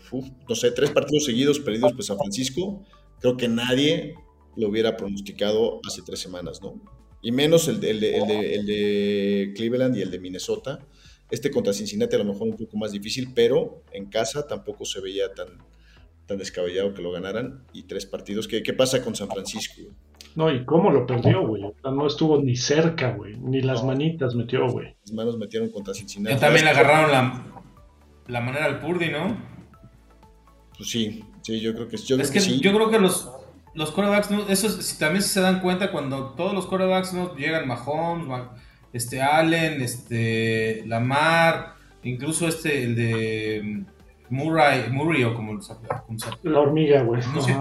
no 0.47 0.55
sé, 0.55 0.71
tres 0.71 0.91
partidos 0.91 1.25
seguidos 1.25 1.59
perdidos 1.59 1.93
pues 1.93 2.07
San 2.07 2.17
Francisco. 2.17 2.83
Creo 3.19 3.37
que 3.37 3.47
nadie 3.47 4.15
lo 4.55 4.69
hubiera 4.69 4.97
pronosticado 4.97 5.79
hace 5.87 6.01
tres 6.01 6.19
semanas, 6.19 6.61
¿no? 6.61 6.81
Y 7.21 7.31
menos 7.31 7.67
el 7.67 7.79
de, 7.79 7.91
el 7.91 8.65
de, 8.65 9.53
Cleveland 9.55 9.97
y 9.97 10.01
el 10.01 10.11
de 10.11 10.19
Minnesota. 10.19 10.79
Este 11.29 11.51
contra 11.51 11.73
Cincinnati 11.73 12.15
a 12.15 12.19
lo 12.19 12.25
mejor 12.25 12.47
un 12.47 12.57
poco 12.57 12.77
más 12.77 12.91
difícil, 12.91 13.33
pero 13.33 13.83
en 13.91 14.05
casa 14.05 14.47
tampoco 14.47 14.85
se 14.85 15.01
veía 15.01 15.33
tan, 15.33 15.49
tan 16.25 16.37
descabellado 16.37 16.93
que 16.93 17.01
lo 17.01 17.11
ganaran. 17.11 17.65
Y 17.73 17.83
tres 17.83 18.05
partidos. 18.05 18.47
¿Qué, 18.47 18.63
qué 18.63 18.73
pasa 18.73 19.03
con 19.03 19.15
San 19.15 19.29
Francisco? 19.29 19.81
No, 20.37 20.51
y 20.51 20.65
cómo 20.65 20.91
lo 20.91 21.07
perdió, 21.07 21.47
güey. 21.47 21.63
no 21.83 22.05
estuvo 22.05 22.39
ni 22.39 22.55
cerca, 22.55 23.09
güey. 23.13 23.35
Ni 23.39 23.59
las 23.61 23.83
manitas 23.83 24.35
metió, 24.35 24.69
güey. 24.69 24.95
Las 25.01 25.11
manos 25.11 25.35
metieron 25.39 25.71
contra 25.71 25.95
Cincinnati. 25.95 26.35
Ya 26.35 26.39
también 26.39 26.63
le 26.63 26.69
agarraron 26.69 27.11
la, 27.11 27.43
la 28.27 28.41
manera 28.41 28.65
al 28.65 28.79
Purdy, 28.79 29.09
¿no? 29.09 29.35
Pues 30.77 30.91
sí, 30.91 31.25
sí, 31.41 31.59
yo 31.59 31.73
creo 31.73 31.87
que, 31.87 31.97
yo 31.97 32.17
es 32.17 32.29
que, 32.29 32.39
Yo 32.39 32.71
creo 32.71 32.91
que 32.91 32.99
los, 32.99 33.31
los 33.73 33.89
corebacks, 33.89 34.29
no, 34.29 34.47
eso 34.47 34.67
también 34.99 35.23
se 35.23 35.41
dan 35.41 35.59
cuenta 35.59 35.91
cuando 35.91 36.35
todos 36.35 36.53
los 36.53 36.67
corebacks 36.67 37.13
no 37.13 37.35
llegan 37.35 37.67
Mahomes, 37.67 38.27
este 38.93 39.23
Allen, 39.23 39.81
este 39.81 40.83
Lamar, 40.85 41.73
incluso 42.03 42.47
este, 42.47 42.83
el 42.83 42.95
de 42.95 43.61
mm, 43.63 44.35
Murray, 44.35 44.87
Murray 44.91 45.23
o 45.23 45.33
como, 45.33 45.59
se 45.59 45.73
La 46.43 46.59
hormiga, 46.59 47.01
güey. 47.01 47.23
No 47.33 47.41
sé. 47.41 47.55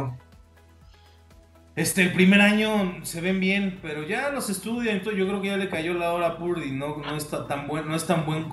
Este, 1.77 2.03
el 2.03 2.15
primer 2.15 2.41
año 2.41 3.05
se 3.05 3.21
ven 3.21 3.39
bien, 3.39 3.79
pero 3.83 4.03
ya 4.03 4.31
los 4.31 4.49
estudian, 4.49 4.97
entonces 4.97 5.19
yo 5.21 5.29
creo 5.29 5.43
que 5.43 5.49
ya 5.49 5.59
le 5.59 5.69
cayó 5.69 5.93
la 5.93 6.15
hora 6.15 6.29
a 6.29 6.39
Purdy, 6.39 6.71
no, 6.71 6.97
no 6.97 7.17
está 7.17 7.47
tan 7.47 7.69
buen, 7.69 7.87
no 7.87 7.95
es 7.95 8.07
tan 8.07 8.25
buen 8.25 8.47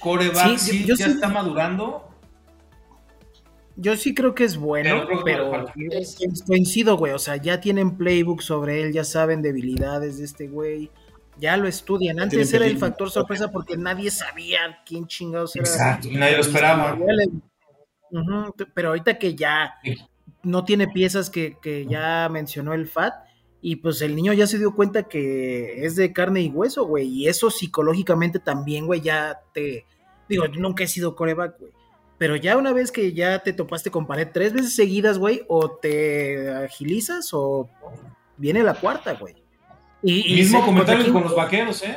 coreback, 0.00 0.56
sí, 0.56 0.86
ya 0.86 1.06
está 1.06 1.28
madurando. 1.28 2.08
Yo 3.76 3.96
sí 3.96 4.14
creo 4.14 4.34
que 4.34 4.44
es 4.44 4.56
bueno, 4.56 5.06
pero, 5.26 5.66
coincido, 6.46 6.96
güey, 6.96 7.12
o 7.12 7.18
sea, 7.18 7.36
ya 7.36 7.60
tienen 7.60 7.98
playbook 7.98 8.40
sobre 8.40 8.82
él, 8.82 8.92
ya 8.92 9.04
saben 9.04 9.42
debilidades 9.42 10.18
de 10.18 10.24
este 10.24 10.48
güey. 10.48 10.90
Ya 11.36 11.56
lo 11.56 11.68
estudian. 11.68 12.18
Antes 12.18 12.52
era 12.52 12.66
el 12.66 12.78
factor 12.78 13.12
sorpresa 13.12 13.52
porque 13.52 13.76
nadie 13.76 14.10
sabía 14.10 14.80
quién 14.84 15.06
chingados 15.06 15.54
era. 15.54 15.66
Exacto, 15.68 16.08
y 16.08 16.16
nadie 16.16 16.34
lo 16.34 16.40
esperaba. 16.40 16.98
pero 18.74 18.88
ahorita 18.88 19.16
que 19.16 19.36
ya 19.36 19.74
no 20.48 20.64
tiene 20.64 20.88
piezas 20.88 21.30
que, 21.30 21.56
que, 21.60 21.86
ya 21.86 22.28
mencionó 22.30 22.74
el 22.74 22.88
FAT, 22.88 23.14
y 23.60 23.76
pues 23.76 24.02
el 24.02 24.14
niño 24.14 24.32
ya 24.32 24.46
se 24.46 24.58
dio 24.58 24.74
cuenta 24.74 25.04
que 25.04 25.84
es 25.84 25.96
de 25.96 26.12
carne 26.12 26.42
y 26.42 26.48
hueso, 26.48 26.84
güey, 26.86 27.06
y 27.06 27.28
eso 27.28 27.50
psicológicamente 27.50 28.38
también, 28.38 28.86
güey, 28.86 29.00
ya 29.00 29.40
te... 29.52 29.86
Digo, 30.28 30.46
nunca 30.48 30.84
he 30.84 30.88
sido 30.88 31.16
coreback, 31.16 31.58
güey. 31.58 31.72
Pero 32.18 32.34
ya 32.34 32.56
una 32.56 32.72
vez 32.72 32.90
que 32.90 33.12
ya 33.12 33.38
te 33.38 33.52
topaste 33.52 33.90
con 33.90 34.06
pared 34.06 34.28
tres 34.32 34.52
veces 34.52 34.74
seguidas, 34.74 35.18
güey, 35.18 35.44
o 35.48 35.70
te 35.70 36.50
agilizas 36.50 37.30
o 37.32 37.70
viene 38.36 38.62
la 38.62 38.74
cuarta, 38.74 39.14
güey. 39.14 39.36
Y, 40.02 40.34
Mismo 40.34 40.64
comentario 40.64 41.12
con 41.12 41.22
los 41.22 41.34
vaqueros, 41.34 41.82
¿eh? 41.84 41.96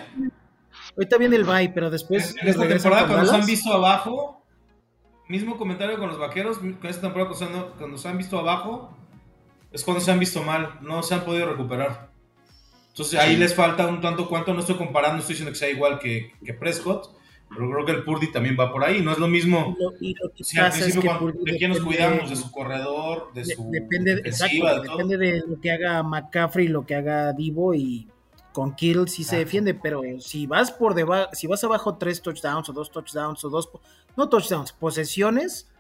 Ahorita 0.96 1.18
viene 1.18 1.36
el 1.36 1.44
bye, 1.44 1.70
pero 1.70 1.90
después. 1.90 2.36
En, 2.40 2.48
esta 2.48 2.68
temporada, 2.68 3.08
cuando 3.08 3.26
nos 3.26 3.34
han 3.34 3.46
visto 3.46 3.74
abajo, 3.74 4.41
mismo 5.32 5.58
comentario 5.58 5.98
con 5.98 6.10
los 6.10 6.20
vaqueros, 6.20 6.60
con 6.60 6.78
esta 6.84 7.02
temporada, 7.02 7.34
cuando 7.78 7.98
se 7.98 8.08
han 8.08 8.18
visto 8.18 8.38
abajo, 8.38 8.96
es 9.72 9.84
cuando 9.84 10.02
se 10.02 10.12
han 10.12 10.20
visto 10.20 10.44
mal, 10.44 10.78
no 10.82 11.02
se 11.02 11.16
han 11.16 11.22
podido 11.22 11.50
recuperar. 11.50 12.12
Entonces 12.90 13.20
ahí 13.20 13.38
les 13.38 13.56
falta 13.56 13.88
un 13.88 14.02
tanto 14.02 14.28
cuanto, 14.28 14.54
no 14.54 14.60
estoy 14.60 14.76
comparando, 14.76 15.20
estoy 15.20 15.34
diciendo 15.34 15.54
que 15.54 15.58
sea 15.58 15.70
igual 15.70 15.98
que, 15.98 16.34
que 16.44 16.54
Prescott, 16.54 17.16
pero 17.50 17.70
creo 17.72 17.86
que 17.86 17.92
el 17.94 18.04
Purdy 18.04 18.32
también 18.32 18.58
va 18.60 18.72
por 18.72 18.84
ahí, 18.84 19.02
no 19.02 19.12
es 19.12 19.18
lo 19.18 19.30
mismo. 19.30 19.76
Y 20.02 20.14
lo, 20.22 20.30
que 20.34 20.44
pasa 20.44 20.86
es 20.86 20.98
que 20.98 21.10
¿De 21.44 21.58
quién 21.58 21.72
nos 21.72 21.80
cuidamos? 21.80 22.30
¿De 22.30 22.36
su 22.36 22.52
corredor? 22.52 23.32
¿De 23.34 23.46
su 23.46 23.70
depende, 23.72 24.22
exacto, 24.26 24.82
depende 24.82 25.18
de 25.18 25.44
lo 25.48 25.60
que 25.60 25.72
haga 25.72 26.04
McCaffrey, 26.04 26.68
lo 26.68 26.86
que 26.86 26.96
haga 26.96 27.32
Divo 27.32 27.74
y 27.74 28.08
con 28.54 28.76
Kittle 28.76 29.08
sí 29.08 29.24
se 29.24 29.38
defiende, 29.38 29.74
pero 29.74 30.02
si 30.20 30.46
vas 30.46 30.72
por 30.72 30.94
debajo, 30.94 31.30
si 31.34 31.48
vas 31.48 31.64
abajo 31.64 31.96
tres 31.96 32.22
touchdowns 32.22 32.68
o 32.70 32.74
dos 32.74 32.92
touchdowns 32.92 33.44
o 33.46 33.50
dos, 33.50 33.70
no 34.18 34.30
touchdowns, 34.30 34.74
posesiones, 34.74 35.72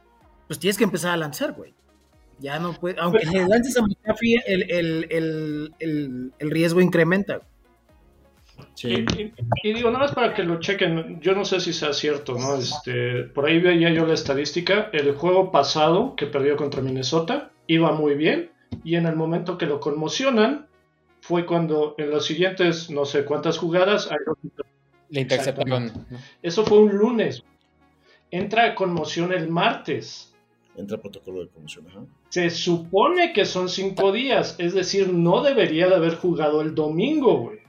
pues 0.48 0.60
tienes 0.60 0.78
que 0.78 0.84
empezar 0.84 1.12
a 1.12 1.18
lanzar, 1.18 1.54
güey. 1.54 1.74
Ya 2.40 2.58
no 2.60 2.74
puede, 2.74 3.00
aunque 3.00 3.26
le 3.26 3.48
lances 3.48 3.78
a 3.78 3.82
McCaffrey, 3.82 4.42
el, 4.46 4.72
el, 4.72 5.76
el, 5.80 6.34
el 6.40 6.52
riesgo 6.52 6.82
incrementa. 6.82 7.42
Y, 8.84 9.74
digo, 9.74 9.92
nada 9.92 10.06
más 10.06 10.14
para 10.14 10.34
que 10.34 10.44
lo 10.44 10.60
chequen, 10.60 11.20
yo 11.22 11.34
no 11.36 11.46
sé 11.46 11.60
si 11.60 11.74
sea 11.74 11.94
cierto, 11.94 12.36
¿no? 12.38 12.56
Este, 12.56 13.24
por 13.24 13.46
ahí 13.46 13.60
veía 13.60 13.90
yo 13.90 14.06
la 14.06 14.14
estadística, 14.14 14.90
el 14.92 15.14
juego 15.14 15.52
pasado 15.52 16.16
que 16.16 16.26
perdió 16.28 16.56
contra 16.58 16.82
Minnesota 16.82 17.52
iba 17.68 17.92
muy 17.92 18.16
bien 18.16 18.52
y 18.84 18.96
en 18.96 19.06
el 19.06 19.16
momento 19.16 19.58
que 19.58 19.66
lo 19.66 19.80
conmocionan 19.80 20.68
fue 21.22 21.46
cuando 21.46 21.96
en 21.98 22.10
los 22.10 22.26
siguientes 22.26 22.90
no 22.90 23.06
sé 23.06 23.26
cuántas 23.26 23.58
jugadas 23.58 24.10
le 25.10 25.22
interceptaron. 25.22 25.92
Eso 26.42 26.66
fue 26.66 26.80
un 26.80 26.98
lunes. 26.98 27.44
Entra 28.32 28.66
a 28.66 28.76
conmoción 28.76 29.32
el 29.34 29.50
martes. 29.50 30.34
Entra 30.76 30.98
protocolo 30.98 31.42
de 31.42 31.50
conmoción, 31.50 31.86
Se 32.30 32.50
supone 32.50 33.34
que 33.34 33.46
son 33.46 33.70
cinco 33.70 34.12
días, 34.12 34.56
es 34.58 34.74
decir, 34.74 35.12
no 35.12 35.44
debería 35.44 35.88
de 35.88 35.96
haber 35.96 36.16
jugado 36.16 36.62
el 36.62 36.74
domingo, 36.74 37.38
güey 37.38 37.62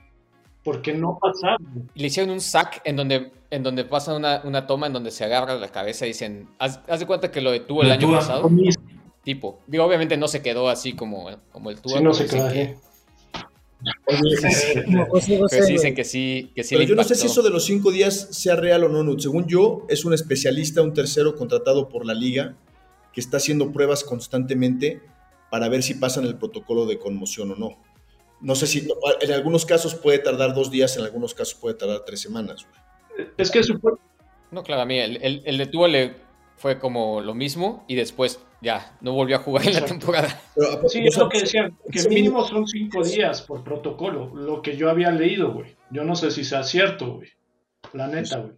porque 0.63 0.93
no 0.93 1.19
pasa. 1.19 1.57
Le 1.93 2.07
hicieron 2.07 2.31
un 2.31 2.41
sack 2.41 2.81
en 2.85 2.95
donde, 2.95 3.31
en 3.49 3.63
donde 3.63 3.83
pasa 3.83 4.15
una, 4.15 4.41
una 4.45 4.65
toma 4.65 4.87
en 4.87 4.93
donde 4.93 5.11
se 5.11 5.25
agarra 5.25 5.55
la 5.55 5.69
cabeza 5.69 6.05
y 6.05 6.09
dicen, 6.09 6.49
haz, 6.57 6.81
de 6.99 7.05
cuenta 7.05 7.31
que 7.31 7.41
lo 7.41 7.51
detuvo 7.51 7.83
el 7.83 7.91
año 7.91 8.09
pasado. 8.11 8.49
Tipo, 9.23 9.59
digo, 9.67 9.85
obviamente 9.85 10.17
no 10.17 10.27
se 10.27 10.41
quedó 10.41 10.69
así 10.69 10.93
como, 10.93 11.29
como 11.51 11.69
el 11.69 11.79
tubo. 11.79 11.97
Sí, 11.97 12.03
no 12.03 12.13
se 12.13 12.27
quedó 12.27 12.49
pero 14.05 15.65
dicen 15.65 15.95
que 15.95 16.03
sí, 16.03 16.51
que 16.55 16.63
sí 16.63 16.75
Pero 16.75 16.87
yo 16.87 16.95
no 16.95 17.03
sé 17.03 17.15
si 17.15 17.27
eso 17.27 17.41
de 17.41 17.49
los 17.49 17.65
cinco 17.65 17.91
días 17.91 18.29
sea 18.31 18.55
real 18.55 18.83
o 18.83 18.89
no, 18.89 19.19
Según 19.19 19.47
yo, 19.47 19.85
es 19.89 20.05
un 20.05 20.13
especialista, 20.13 20.81
un 20.81 20.93
tercero 20.93 21.35
contratado 21.35 21.89
por 21.89 22.05
la 22.05 22.13
liga, 22.13 22.55
que 23.13 23.21
está 23.21 23.37
haciendo 23.37 23.71
pruebas 23.71 24.03
constantemente 24.03 25.01
para 25.51 25.69
ver 25.69 25.83
si 25.83 25.93
pasan 25.95 26.25
el 26.25 26.35
protocolo 26.37 26.85
de 26.85 26.97
conmoción 26.97 27.51
o 27.51 27.55
no. 27.55 27.77
No 28.41 28.55
sé 28.55 28.67
si 28.67 28.87
en 29.21 29.31
algunos 29.31 29.65
casos 29.65 29.95
puede 29.95 30.19
tardar 30.19 30.53
dos 30.53 30.71
días, 30.71 30.97
en 30.97 31.03
algunos 31.03 31.33
casos 31.33 31.55
puede 31.55 31.75
tardar 31.75 32.03
tres 32.05 32.21
semanas. 32.21 32.65
Es 33.37 33.51
que 33.51 33.61
No, 34.51 34.63
claro, 34.63 34.81
a 34.81 34.85
mí 34.85 34.99
el, 34.99 35.41
el, 35.45 35.57
de 35.57 35.65
Tua 35.67 35.87
le 35.87 36.15
fue 36.55 36.79
como 36.79 37.21
lo 37.21 37.33
mismo 37.33 37.83
y 37.87 37.95
después 37.95 38.39
ya 38.61 38.97
no 39.01 39.13
volvió 39.13 39.35
a 39.35 39.39
jugar 39.39 39.67
en 39.67 39.73
la 39.73 39.85
temporada. 39.85 40.41
sí, 40.87 41.05
es 41.05 41.17
lo 41.17 41.29
que 41.29 41.41
decían, 41.41 41.77
que 41.91 42.07
mínimo 42.07 42.45
son 42.47 42.65
cinco 42.65 43.03
días 43.03 43.41
por 43.41 43.63
protocolo, 43.63 44.33
lo 44.33 44.61
que 44.61 44.77
yo 44.77 44.89
había 44.89 45.11
leído, 45.11 45.53
güey. 45.53 45.75
Yo 45.91 46.03
no 46.03 46.15
sé 46.15 46.31
si 46.31 46.43
sea 46.43 46.63
cierto, 46.63 47.15
güey. 47.15 47.29
La 47.91 48.07
neta, 48.07 48.39
güey. 48.39 48.53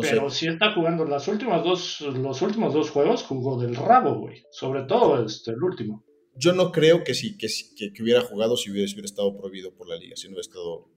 Pero 0.00 0.28
si 0.30 0.48
está 0.48 0.72
jugando 0.74 1.04
las 1.04 1.28
últimas 1.28 1.64
dos, 1.64 2.00
los 2.00 2.42
últimos 2.42 2.74
dos 2.74 2.90
juegos, 2.90 3.22
jugó 3.22 3.58
del 3.60 3.74
rabo, 3.74 4.16
güey. 4.16 4.44
Sobre 4.50 4.82
todo 4.82 5.24
este, 5.24 5.52
el 5.52 5.62
último. 5.62 6.04
Yo 6.34 6.52
no 6.52 6.70
creo 6.70 7.02
que 7.02 7.14
sí, 7.14 7.36
que, 7.36 7.48
que, 7.92 8.02
hubiera 8.02 8.20
jugado 8.20 8.56
si 8.56 8.70
hubiera, 8.70 8.86
estado 8.86 9.36
prohibido 9.36 9.74
por 9.74 9.88
la 9.88 9.96
liga, 9.96 10.14
si 10.14 10.28
no 10.28 10.34
hubiera 10.34 10.42
estado. 10.42 10.88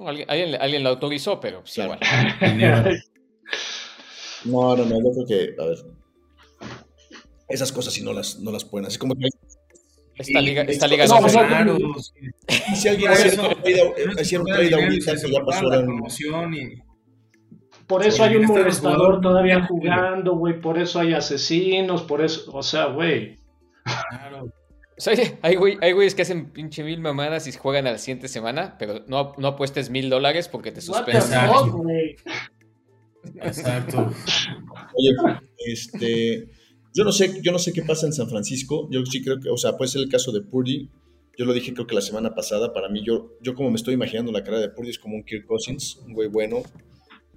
alguien, 0.00 0.60
alguien 0.60 0.82
lo 0.82 0.90
autorizó, 0.90 1.40
pero 1.40 1.64
sí, 1.64 1.80
igual. 1.80 1.98
no, 4.44 4.76
no, 4.76 4.84
no, 4.84 4.96
yo 5.02 5.12
creo 5.12 5.26
que, 5.26 5.62
a 5.62 5.66
ver. 5.66 5.78
Esas 7.48 7.72
cosas 7.72 7.92
sí 7.92 8.02
no 8.02 8.12
las, 8.12 8.40
no 8.40 8.50
las 8.50 8.64
pueden 8.64 8.86
hacer. 8.86 8.98
Como 8.98 9.14
que 9.14 9.28
esta 10.16 10.40
liga, 10.40 10.62
esta 10.62 10.86
liga 10.86 11.06
no, 11.06 11.20
no, 11.20 11.78
no, 11.78 11.94
Si 12.74 12.88
alguien 12.88 13.10
hacía 13.10 14.40
un 14.40 14.46
trade 14.46 14.74
ahorita, 14.74 15.14
que 15.16 15.32
ya 15.32 15.44
pasó 15.44 15.64
la 15.64 15.82
promoción 15.82 16.54
y 16.54 16.82
por 17.86 18.04
eso 18.04 18.24
hay 18.24 18.36
un 18.36 18.46
molestador 18.46 19.20
todavía 19.20 19.66
jugando, 19.66 20.36
güey. 20.36 20.60
Por 20.60 20.78
eso 20.78 21.00
hay 21.00 21.12
asesinos, 21.12 22.02
por 22.02 22.22
eso, 22.22 22.50
o 22.52 22.62
sea, 22.62 22.86
güey. 22.86 23.38
Claro. 24.10 24.50
hay, 25.42 25.56
güeyes 25.92 26.14
que 26.14 26.22
hacen 26.22 26.50
pinche 26.50 26.82
mil 26.82 27.00
mamadas 27.00 27.46
y 27.46 27.52
juegan 27.52 27.86
a 27.86 27.92
la 27.92 27.98
siguiente 27.98 28.28
semana, 28.28 28.76
pero 28.78 29.00
no, 29.06 29.32
no 29.36 29.48
apuestes 29.48 29.90
mil 29.90 30.08
dólares 30.08 30.48
porque 30.48 30.72
te 30.72 30.80
suspendes. 30.80 31.30
Exacto. 33.36 34.10
Oye, 34.94 35.40
este, 35.66 36.48
yo 36.94 37.04
no 37.04 37.12
sé, 37.12 37.40
yo 37.42 37.52
no 37.52 37.58
sé 37.58 37.72
qué 37.72 37.82
pasa 37.82 38.06
en 38.06 38.12
San 38.12 38.28
Francisco. 38.28 38.88
Yo 38.90 39.04
sí 39.04 39.22
creo 39.22 39.40
que, 39.40 39.50
o 39.50 39.56
sea, 39.56 39.76
puede 39.76 39.90
ser 39.90 40.02
el 40.02 40.08
caso 40.08 40.32
de 40.32 40.42
Purdy. 40.42 40.90
Yo 41.36 41.44
lo 41.44 41.52
dije 41.52 41.74
creo 41.74 41.86
que 41.86 41.94
la 41.94 42.00
semana 42.00 42.34
pasada. 42.34 42.72
Para 42.72 42.88
mí, 42.88 43.02
yo, 43.04 43.32
yo 43.42 43.54
como 43.54 43.70
me 43.70 43.76
estoy 43.76 43.94
imaginando 43.94 44.32
la 44.32 44.44
cara 44.44 44.60
de 44.60 44.68
Purdy 44.68 44.90
es 44.90 44.98
como 44.98 45.16
un 45.16 45.24
Kirk 45.24 45.46
Cousins, 45.46 45.96
un 46.06 46.12
güey 46.12 46.28
bueno, 46.28 46.62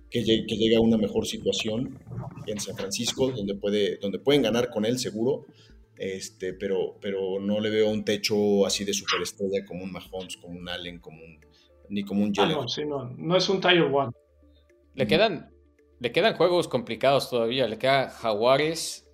que, 0.10 0.24
que 0.24 0.56
llegue 0.56 0.76
a 0.76 0.82
una 0.82 0.98
mejor 0.98 1.26
situación 1.26 2.00
en 2.46 2.60
San 2.60 2.76
Francisco, 2.76 3.32
donde, 3.32 3.56
puede, 3.56 3.98
donde 3.98 4.20
pueden 4.20 4.44
ganar 4.44 4.70
con 4.70 4.86
él 4.86 5.00
seguro 5.00 5.46
este, 5.98 6.54
pero, 6.54 6.98
pero 7.02 7.40
no 7.40 7.60
le 7.60 7.70
veo 7.70 7.90
un 7.90 8.06
techo 8.06 8.66
así 8.66 8.86
de 8.86 8.94
superestrella 8.94 9.66
como 9.66 9.84
un 9.84 9.92
Mahomes, 9.92 10.38
como 10.38 10.60
un 10.60 10.70
Allen, 10.70 11.00
como 11.00 11.18
un, 11.18 11.40
ni 11.90 12.04
como 12.04 12.24
un 12.24 12.30
ah, 12.38 12.48
Jalen. 12.48 12.90
no, 12.90 13.10
no, 13.18 13.36
es 13.36 13.50
un 13.50 13.60
Tiger 13.60 13.90
One. 13.92 14.12
Le 14.94 15.08
quedan, 15.08 15.50
le 16.00 16.12
quedan 16.12 16.36
juegos 16.36 16.68
complicados 16.68 17.30
todavía. 17.30 17.68
Le 17.68 17.78
queda 17.78 18.10
Jaguares, 18.10 19.06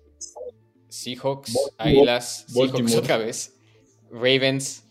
Seahawks, 0.88 1.56
Águilas, 1.78 2.46
Seahawks 2.48 2.94
otra 2.96 3.18
vez, 3.18 3.56
Ravens. 4.10 4.82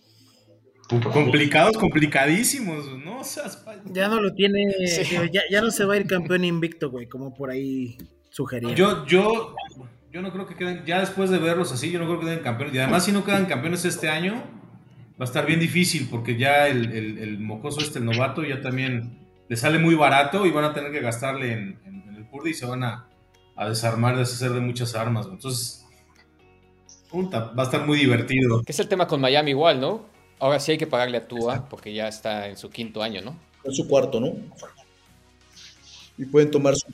Complicados, 0.89 1.77
complicadísimos, 1.77 2.86
¿no? 3.03 3.21
ya 3.86 4.10
no 4.10 4.21
lo 4.21 4.34
tiene, 4.36 4.65
ya, 5.32 5.41
ya, 5.49 5.62
no 5.62 5.71
se 5.71 5.86
va 5.86 5.93
a 5.93 5.97
ir 5.97 6.06
campeón 6.06 6.43
invicto, 6.43 6.91
güey, 6.91 7.08
como 7.08 7.34
por 7.34 7.49
ahí 7.49 7.97
sugería. 8.29 8.75
Yo, 8.75 9.06
yo, 9.08 9.56
yo 10.12 10.21
no 10.21 10.32
creo 10.32 10.45
que 10.45 10.56
queden, 10.56 10.84
ya 10.86 10.99
después 10.99 11.29
de 11.29 11.39
verlos 11.39 11.71
así, 11.71 11.89
yo 11.89 11.99
no 11.99 12.06
creo 12.06 12.19
que 12.19 12.25
queden 12.25 12.39
campeones. 12.43 12.75
Y 12.75 12.79
además, 12.79 13.06
si 13.06 13.12
no 13.12 13.23
quedan 13.23 13.45
campeones 13.45 13.86
este 13.86 14.10
año, 14.10 14.34
va 14.34 15.21
a 15.21 15.23
estar 15.23 15.45
bien 15.45 15.60
difícil 15.60 16.08
porque 16.12 16.38
ya 16.38 16.67
el, 16.67 16.91
el, 16.91 17.39
mocoso 17.39 17.79
este, 17.79 17.99
el 17.99 18.06
novato, 18.06 18.43
ya 18.43 18.62
también 18.62 19.22
le 19.47 19.58
sale 19.58 19.79
muy 19.79 19.95
barato 19.95 20.45
y 20.45 20.51
van 20.51 20.65
a 20.65 20.73
tener 20.73 20.91
que 20.91 21.01
gastarle 21.01 21.53
en, 21.53 22.13
el 22.15 22.25
Purdy 22.25 22.51
y 22.51 22.53
se 22.53 22.65
van 22.65 22.84
a, 22.84 23.08
a, 23.56 23.69
desarmar, 23.69 24.17
deshacer 24.17 24.51
de 24.51 24.62
muchas 24.62 24.95
armas. 24.95 25.27
Entonces, 25.29 25.86
punta, 27.10 27.51
va 27.58 27.63
a 27.63 27.65
estar 27.65 27.86
muy 27.86 27.97
divertido. 27.97 28.62
Que 28.63 28.71
es 28.71 28.79
el 28.79 28.88
tema 28.88 29.08
con 29.08 29.21
Miami 29.21 29.51
igual, 29.51 29.79
¿no? 29.79 30.06
Ahora 30.39 30.60
sí 30.60 30.71
hay 30.71 30.77
que 30.77 30.88
pagarle 30.88 31.17
a 31.17 31.27
Tua 31.27 31.67
porque 31.69 31.93
ya 31.93 32.08
está 32.08 32.47
en 32.47 32.58
su 32.58 32.69
quinto 32.69 33.01
año, 33.01 33.21
¿no? 33.21 33.38
En 33.63 33.73
su 33.73 33.88
cuarto, 33.88 34.19
¿no? 34.19 34.34
Y 36.17 36.25
pueden 36.25 36.51
tomar 36.51 36.75
su, 36.75 36.88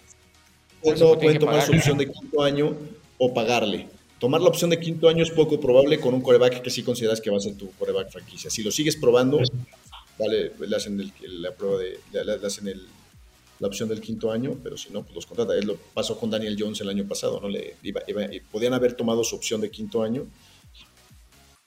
pueden 0.82 1.40
tomar 1.40 1.62
su 1.62 1.72
opción 1.74 1.98
de 1.98 2.12
quinto 2.12 2.44
año 2.44 2.76
o 3.18 3.34
pagarle. 3.34 3.88
Tomar 4.20 4.42
la 4.42 4.50
opción 4.50 4.70
de 4.70 4.80
quinto 4.80 5.08
año 5.08 5.24
es 5.24 5.32
poco 5.32 5.60
probable 5.60 6.00
con 6.00 6.14
un 6.14 6.22
coreback 6.22 6.62
que 6.62 6.70
sí 6.70 6.84
consideras 6.84 7.22
que 7.22 7.30
va 7.30 7.38
a 7.38 7.40
ser 7.40 7.56
tu 7.56 7.72
coreback 7.72 8.12
franquicia. 8.12 8.50
Si 8.50 8.62
lo 8.64 8.72
sigues 8.72 8.98
probando, 8.98 9.40
vale, 10.20 10.52
le 10.60 10.76
hacen 10.76 11.12
la 11.22 11.52
prueba 11.54 11.78
de, 11.78 12.00
le, 12.12 12.46
hacen 12.46 12.72
la 13.60 13.68
opción 13.68 13.90
del 13.90 14.02
quinto 14.02 14.32
año, 14.32 14.58
pero 14.62 14.78
si 14.78 14.92
no, 14.92 15.04
pues 15.04 15.16
los 15.16 15.26
contrata. 15.26 15.56
Él 15.56 15.66
lo 15.66 15.78
pasó 15.94 16.20
con 16.20 16.30
Daniel 16.30 16.56
Jones 16.60 16.82
el 16.82 16.90
año 16.90 17.06
pasado, 17.08 17.40
¿no? 17.40 17.48
Le, 17.48 17.76
podían 18.52 18.74
haber 18.74 18.94
tomado 18.94 19.24
su 19.24 19.36
opción 19.36 19.62
de 19.62 19.72
quinto 19.72 20.04
año. 20.04 20.28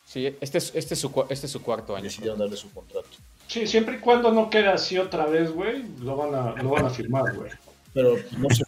Sí, 0.04 0.26
este 0.40 0.58
es, 0.58 0.72
este 0.74 0.94
es, 0.94 1.00
su, 1.00 1.24
este 1.30 1.46
es 1.46 1.52
su 1.52 1.62
cuarto 1.62 1.96
año. 1.96 2.04
Decidieron 2.04 2.38
darle 2.38 2.56
su 2.56 2.70
contrato. 2.70 3.08
Sí, 3.48 3.66
siempre 3.66 3.96
y 3.96 3.98
cuando 3.98 4.30
no 4.30 4.50
quede 4.50 4.68
así 4.68 4.98
otra 4.98 5.26
vez, 5.26 5.50
güey, 5.50 5.82
lo 6.00 6.16
van 6.16 6.34
a, 6.34 6.62
lo 6.62 6.70
van 6.70 6.84
a 6.84 6.90
firmar, 6.90 7.34
güey. 7.34 7.50
Pero 7.94 8.16
no 8.38 8.48
sé. 8.50 8.64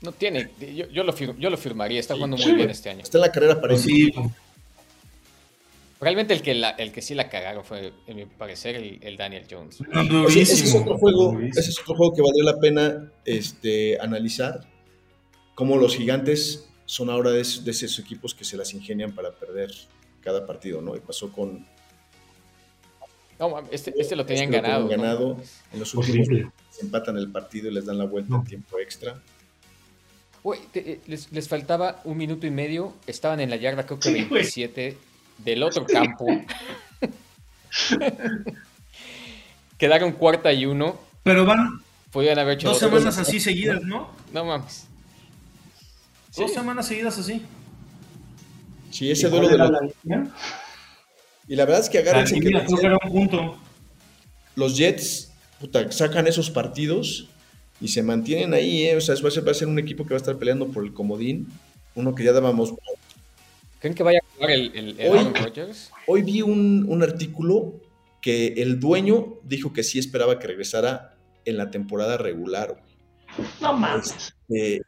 No 0.00 0.12
tiene, 0.12 0.50
yo, 0.74 0.88
yo, 0.88 1.04
lo, 1.04 1.14
yo 1.14 1.48
lo 1.48 1.56
firmaría, 1.56 2.00
está 2.00 2.14
jugando 2.14 2.36
muy 2.36 2.52
bien 2.52 2.70
este 2.70 2.90
año. 2.90 3.02
Está 3.02 3.18
en 3.18 3.22
la 3.22 3.32
carrera 3.32 3.60
para 3.60 3.76
sí. 3.76 4.10
Realmente 6.02 6.34
el 6.34 6.42
que, 6.42 6.54
la, 6.54 6.70
el 6.70 6.90
que 6.90 7.00
sí 7.00 7.14
la 7.14 7.28
cagaron 7.28 7.64
fue, 7.64 7.92
en 8.08 8.16
mi 8.16 8.26
parecer, 8.26 8.74
el, 8.74 9.16
Daniel 9.16 9.46
Jones. 9.48 9.78
ese, 10.36 10.64
es 10.64 10.74
otro 10.74 10.98
juego, 10.98 11.38
ese 11.40 11.70
es 11.70 11.78
otro 11.78 11.94
juego 11.94 12.12
que 12.12 12.22
valdría 12.22 12.42
la 12.44 12.58
pena 12.58 13.12
este, 13.24 14.00
analizar. 14.00 14.66
Cómo 15.54 15.76
los 15.76 15.94
gigantes 15.94 16.68
son 16.86 17.08
ahora 17.08 17.30
de, 17.30 17.40
esos 17.40 17.98
equipos 18.00 18.34
que 18.34 18.44
se 18.44 18.56
las 18.56 18.74
ingenian 18.74 19.14
para 19.14 19.30
perder 19.30 19.70
cada 20.22 20.44
partido, 20.44 20.82
¿no? 20.82 20.96
Y 20.96 20.98
pasó 20.98 21.30
con. 21.30 21.64
No, 23.38 23.60
este, 23.70 23.94
este 23.96 24.16
lo 24.16 24.26
tenían 24.26 24.52
este 24.52 24.60
ganado. 24.60 24.88
ganado. 24.88 25.36
En 25.72 25.78
los 25.78 25.94
últimos 25.94 26.26
se 26.70 26.84
empatan 26.84 27.16
el 27.16 27.30
partido 27.30 27.70
y 27.70 27.74
les 27.74 27.86
dan 27.86 27.98
la 27.98 28.06
vuelta 28.06 28.34
en 28.34 28.42
tiempo 28.42 28.76
extra. 28.80 29.22
Eh, 30.74 31.00
les, 31.06 31.48
faltaba 31.48 32.00
un 32.02 32.16
minuto 32.16 32.44
y 32.44 32.50
medio. 32.50 32.92
Estaban 33.06 33.38
en 33.38 33.50
la 33.50 33.56
yarda, 33.56 33.86
creo 33.86 34.00
que 34.00 34.10
27 34.10 35.11
del 35.38 35.62
otro 35.62 35.86
campo. 35.86 36.26
Quedaron 39.78 40.12
cuarta 40.12 40.52
y 40.52 40.66
uno. 40.66 40.98
Pero 41.22 41.44
van. 41.44 41.82
Podían 42.10 42.38
haber 42.38 42.54
hecho 42.54 42.68
dos 42.68 42.78
semanas 42.78 43.18
así 43.18 43.40
seguidas, 43.40 43.82
¿no? 43.82 44.10
No 44.32 44.44
mames. 44.44 44.86
Dos 46.36 46.52
semanas 46.52 46.86
seguidas 46.86 47.18
así. 47.18 47.42
Sí, 48.90 49.10
ese 49.10 49.28
duelo 49.28 49.48
de 49.48 49.58
la. 49.58 49.70
Y 51.48 51.56
la 51.56 51.64
verdad 51.64 51.80
es 51.80 51.88
que 51.88 51.98
agarran. 51.98 52.26
Los 54.54 54.76
Jets 54.76 55.32
sacan 55.90 56.26
esos 56.26 56.50
partidos 56.50 57.28
y 57.80 57.88
se 57.88 58.02
mantienen 58.02 58.54
ahí. 58.54 58.84
¿eh? 58.84 58.96
O 58.96 59.00
sea, 59.00 59.14
va 59.14 59.50
a 59.50 59.54
ser 59.54 59.68
un 59.68 59.78
equipo 59.78 60.04
que 60.04 60.10
va 60.10 60.16
a 60.16 60.20
estar 60.20 60.36
peleando 60.36 60.68
por 60.68 60.84
el 60.84 60.92
comodín. 60.92 61.48
Uno 61.94 62.14
que 62.14 62.24
ya 62.24 62.32
dábamos 62.32 62.72
¿Creen 63.80 63.94
que 63.94 64.02
vaya 64.02 64.20
jugar 64.42 64.50
el, 64.50 64.96
el, 64.98 65.10
hoy, 65.10 65.32
Hoy 66.06 66.22
vi 66.22 66.42
un, 66.42 67.02
artículo 67.02 67.80
que 68.20 68.48
el 68.58 68.80
dueño 68.80 69.38
dijo 69.44 69.72
que 69.72 69.82
sí 69.82 69.98
esperaba 69.98 70.38
que 70.38 70.46
regresara 70.46 71.16
en 71.44 71.56
la 71.56 71.70
temporada 71.70 72.16
regular. 72.16 72.82
No 73.60 73.72
más. 73.72 74.34
Este, 74.48 74.82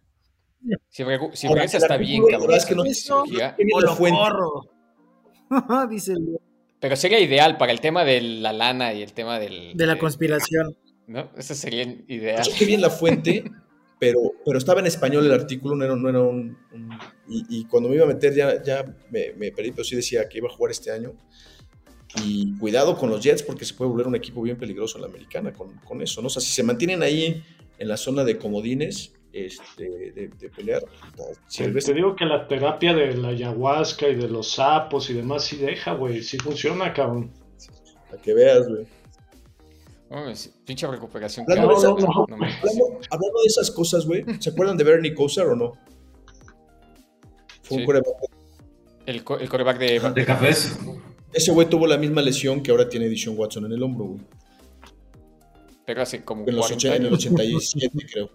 si, 0.88 1.02
regresa 1.02 1.78
está 1.78 1.96
bien, 1.96 2.22
cabrón. 2.30 2.54
Es 2.54 2.66
que 2.66 2.74
no, 2.74 2.84
Dice 5.88 6.14
Pero 6.80 6.96
sería 6.96 7.20
ideal 7.20 7.58
para 7.58 7.72
el 7.72 7.80
tema 7.80 8.04
de 8.04 8.20
la 8.20 8.52
lana 8.52 8.94
y 8.94 9.02
el 9.02 9.12
tema 9.12 9.38
del, 9.38 9.76
de 9.76 9.86
la 9.86 9.98
conspiración. 9.98 10.76
¿No? 11.06 11.30
Eso 11.36 11.54
sería 11.54 11.82
ideal. 11.82 12.46
Qué 12.58 12.64
bien 12.64 12.80
la 12.80 12.90
fuente 12.90 13.44
pero, 13.98 14.20
pero 14.44 14.58
estaba 14.58 14.80
en 14.80 14.86
español 14.86 15.24
el 15.24 15.32
artículo, 15.32 15.76
no 15.76 15.84
era, 15.84 15.96
no 15.96 16.08
era 16.08 16.20
un... 16.20 16.56
y, 17.28 17.64
cuando 17.66 17.88
me 17.88 17.96
iba 17.96 18.04
a 18.04 18.08
meter 18.08 18.34
ya, 18.34 18.62
ya 18.62 18.84
me, 19.10 19.32
me, 19.32 19.52
perdí, 19.52 19.70
pero 19.70 19.84
sí 19.84 19.96
decía 19.96 20.28
que 20.28 20.38
iba 20.38 20.48
a 20.48 20.52
jugar 20.52 20.72
este 20.72 20.90
año. 20.90 21.12
Y 22.24 22.56
cuidado 22.58 22.96
con 22.96 23.10
los 23.10 23.22
Jets 23.22 23.42
porque 23.42 23.64
se 23.64 23.74
puede 23.74 23.90
volver 23.90 24.06
un 24.06 24.14
equipo 24.14 24.40
bien 24.42 24.56
peligroso 24.56 24.98
en 24.98 25.02
la 25.02 25.08
americana 25.08 25.52
con, 25.52 25.72
con 25.78 26.00
eso, 26.00 26.20
¿no? 26.20 26.28
O 26.28 26.30
sea, 26.30 26.40
si 26.40 26.52
se 26.52 26.62
mantienen 26.62 27.02
ahí 27.02 27.42
en 27.78 27.88
la 27.88 27.96
zona 27.96 28.22
de 28.22 28.38
comodines, 28.38 29.14
este, 29.32 30.12
de, 30.12 30.28
de, 30.28 30.48
pelear. 30.48 30.82
Si 31.48 31.64
Te 31.64 31.92
digo 31.92 32.14
que 32.14 32.24
la 32.24 32.46
terapia 32.46 32.94
de 32.94 33.16
la 33.16 33.28
ayahuasca 33.28 34.08
y 34.08 34.14
de 34.14 34.28
los 34.28 34.52
sapos 34.52 35.10
y 35.10 35.14
demás 35.14 35.44
sí 35.44 35.56
deja, 35.56 35.94
güey, 35.94 36.22
sí 36.22 36.38
funciona, 36.38 36.92
cabrón. 36.92 37.32
Para 38.08 38.22
que 38.22 38.32
veas, 38.32 38.68
güey 38.68 38.86
pinche 40.64 40.86
recuperación. 40.86 41.46
Hablando, 41.48 41.74
de, 42.40 43.46
esas 43.46 43.70
cosas, 43.70 44.06
güey, 44.06 44.24
¿se 44.38 44.50
acuerdan 44.50 44.76
de 44.76 44.84
Bernie 44.84 45.14
Kosar 45.14 45.46
o 45.48 45.56
no? 45.56 45.72
Fue 47.62 47.78
un 47.78 47.84
coreback. 47.84 48.06
El, 49.06 49.16
el 49.16 49.48
coreback 49.48 49.78
de, 49.78 50.00
de 50.00 50.24
cafés. 50.24 50.78
Ese 51.32 51.50
güey 51.50 51.68
tuvo 51.68 51.86
la 51.86 51.98
misma 51.98 52.22
lesión 52.22 52.62
que 52.62 52.70
ahora 52.70 52.88
tiene 52.88 53.06
Edition 53.06 53.36
Watson 53.36 53.66
en 53.66 53.72
el 53.72 53.82
hombro, 53.82 54.04
güey. 54.04 54.20
Pero 55.84 56.02
hace 56.02 56.24
como 56.24 56.48
en, 56.48 56.56
los 56.56 56.70
80, 56.70 56.96
en 56.96 57.06
el 57.06 57.12
87, 57.12 57.90
creo. 58.12 58.30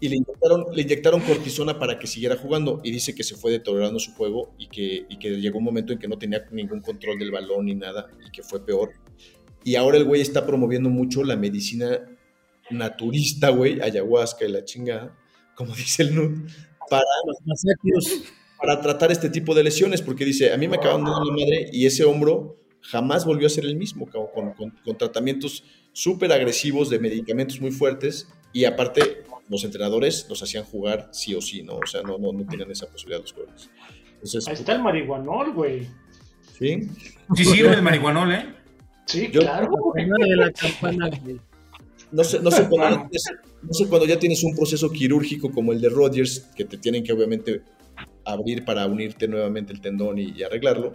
Y 0.00 0.08
le 0.08 0.16
inyectaron, 0.16 0.66
le 0.72 0.82
inyectaron 0.82 1.20
cortisona 1.20 1.78
para 1.78 1.98
que 1.98 2.06
siguiera 2.06 2.36
jugando. 2.36 2.80
Y 2.84 2.90
dice 2.90 3.14
que 3.14 3.24
se 3.24 3.36
fue 3.36 3.52
deteriorando 3.52 3.98
su 3.98 4.12
juego 4.14 4.54
y 4.58 4.68
que, 4.68 5.06
y 5.08 5.18
que 5.18 5.30
llegó 5.40 5.58
un 5.58 5.64
momento 5.64 5.92
en 5.92 5.98
que 5.98 6.08
no 6.08 6.18
tenía 6.18 6.44
ningún 6.50 6.80
control 6.80 7.18
del 7.18 7.30
balón 7.30 7.66
ni 7.66 7.74
nada 7.74 8.08
y 8.26 8.30
que 8.30 8.42
fue 8.42 8.64
peor. 8.64 8.92
Y 9.68 9.76
ahora 9.76 9.98
el 9.98 10.04
güey 10.04 10.22
está 10.22 10.46
promoviendo 10.46 10.88
mucho 10.88 11.22
la 11.22 11.36
medicina 11.36 12.00
naturista, 12.70 13.50
güey, 13.50 13.78
ayahuasca 13.82 14.46
y 14.46 14.50
la 14.50 14.64
chingada, 14.64 15.14
como 15.54 15.74
dice 15.76 16.04
el 16.04 16.14
Nud, 16.14 16.48
para, 16.88 17.04
para 18.58 18.80
tratar 18.80 19.12
este 19.12 19.28
tipo 19.28 19.54
de 19.54 19.64
lesiones, 19.64 20.00
porque 20.00 20.24
dice, 20.24 20.54
a 20.54 20.56
mí 20.56 20.68
me 20.68 20.76
acaban 20.76 21.04
de 21.04 21.10
dar 21.10 21.20
la 21.22 21.32
madre 21.32 21.68
y 21.70 21.84
ese 21.84 22.04
hombro 22.04 22.56
jamás 22.80 23.26
volvió 23.26 23.46
a 23.46 23.50
ser 23.50 23.66
el 23.66 23.76
mismo, 23.76 24.08
con, 24.08 24.54
con, 24.54 24.96
tratamientos 24.96 25.64
súper 25.92 26.32
agresivos 26.32 26.88
de 26.88 26.98
medicamentos 26.98 27.60
muy 27.60 27.70
fuertes 27.70 28.26
y 28.54 28.64
aparte 28.64 29.24
los 29.50 29.64
entrenadores 29.64 30.24
los 30.30 30.42
hacían 30.42 30.64
jugar 30.64 31.10
sí 31.12 31.34
o 31.34 31.42
sí, 31.42 31.62
¿no? 31.62 31.74
O 31.74 31.86
sea, 31.86 32.00
no, 32.00 32.16
no, 32.16 32.32
no 32.32 32.46
tenían 32.46 32.70
esa 32.70 32.86
posibilidad 32.86 33.20
los 33.20 33.34
jugadores. 33.34 33.68
Ahí 34.48 34.54
está 34.54 34.72
el 34.72 34.82
marihuanol, 34.82 35.52
güey. 35.52 35.86
Sí. 36.58 36.88
Sí 37.36 37.44
sirve 37.44 37.74
el 37.74 37.82
marihuanol, 37.82 38.32
¿eh? 38.32 38.57
Sí, 39.08 39.28
claro. 39.30 39.70
No 42.10 42.24
sé, 42.24 42.40
no, 42.40 42.50
sé 42.50 42.68
cuando, 42.68 43.08
no 43.62 43.72
sé 43.72 43.86
cuando 43.88 44.06
ya 44.06 44.18
tienes 44.18 44.44
un 44.44 44.54
proceso 44.54 44.90
quirúrgico 44.90 45.50
como 45.50 45.72
el 45.72 45.80
de 45.80 45.88
Rodgers, 45.88 46.46
que 46.54 46.64
te 46.64 46.76
tienen 46.76 47.02
que 47.02 47.12
obviamente 47.12 47.62
abrir 48.24 48.64
para 48.64 48.86
unirte 48.86 49.26
nuevamente 49.26 49.72
el 49.72 49.80
tendón 49.80 50.18
y, 50.18 50.42
arreglarlo, 50.42 50.94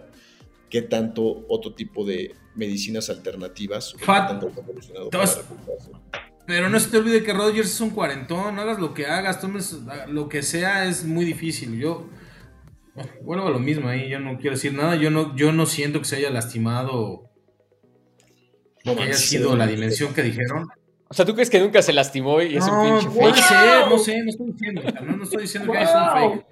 qué 0.70 0.82
tanto 0.82 1.44
otro 1.48 1.74
tipo 1.74 2.04
de 2.04 2.34
medicinas 2.54 3.10
alternativas 3.10 3.94
pero 6.46 6.68
no 6.68 6.78
se 6.78 6.90
te 6.90 6.98
olvide 6.98 7.24
que 7.24 7.32
Rodgers 7.32 7.72
es 7.72 7.80
un 7.80 7.90
cuarentón, 7.90 8.58
hagas 8.58 8.78
lo 8.78 8.92
que 8.92 9.06
hagas, 9.06 9.40
tomes 9.40 9.78
lo 10.08 10.28
que 10.28 10.42
sea, 10.42 10.84
es 10.84 11.04
muy 11.04 11.24
difícil. 11.24 11.78
Yo, 11.78 12.08
bueno, 13.22 13.48
lo 13.48 13.58
mismo 13.58 13.88
ahí, 13.88 14.08
yo 14.08 14.20
no 14.20 14.36
quiero 14.36 14.54
decir 14.54 14.74
nada, 14.74 14.94
yo 14.94 15.10
no, 15.10 15.34
yo 15.36 15.52
no 15.52 15.66
siento 15.66 16.00
que 16.00 16.04
se 16.04 16.16
haya 16.16 16.30
lastimado 16.30 17.33
no, 18.84 18.96
que 18.96 19.02
haya 19.02 19.14
sido 19.14 19.56
la 19.56 19.66
dimensión 19.66 20.14
que 20.14 20.22
dijeron. 20.22 20.68
O 21.08 21.14
sea, 21.14 21.24
¿tú 21.24 21.34
crees 21.34 21.50
que 21.50 21.60
nunca 21.60 21.82
se 21.82 21.92
lastimó 21.92 22.42
y 22.42 22.56
es 22.56 22.64
un 22.66 22.82
pinche 22.82 23.08
fake? 23.08 23.20
Puede 23.20 23.42
ser, 23.42 23.88
no 23.88 23.98
sé, 23.98 24.22
no 24.22 24.30
estoy 24.30 24.46
diciendo, 24.52 24.82
no, 25.02 25.16
no 25.16 25.24
estoy 25.24 25.42
diciendo 25.42 25.72
que 25.72 25.82
es 25.82 25.90
un 25.90 26.10
fake. 26.10 26.46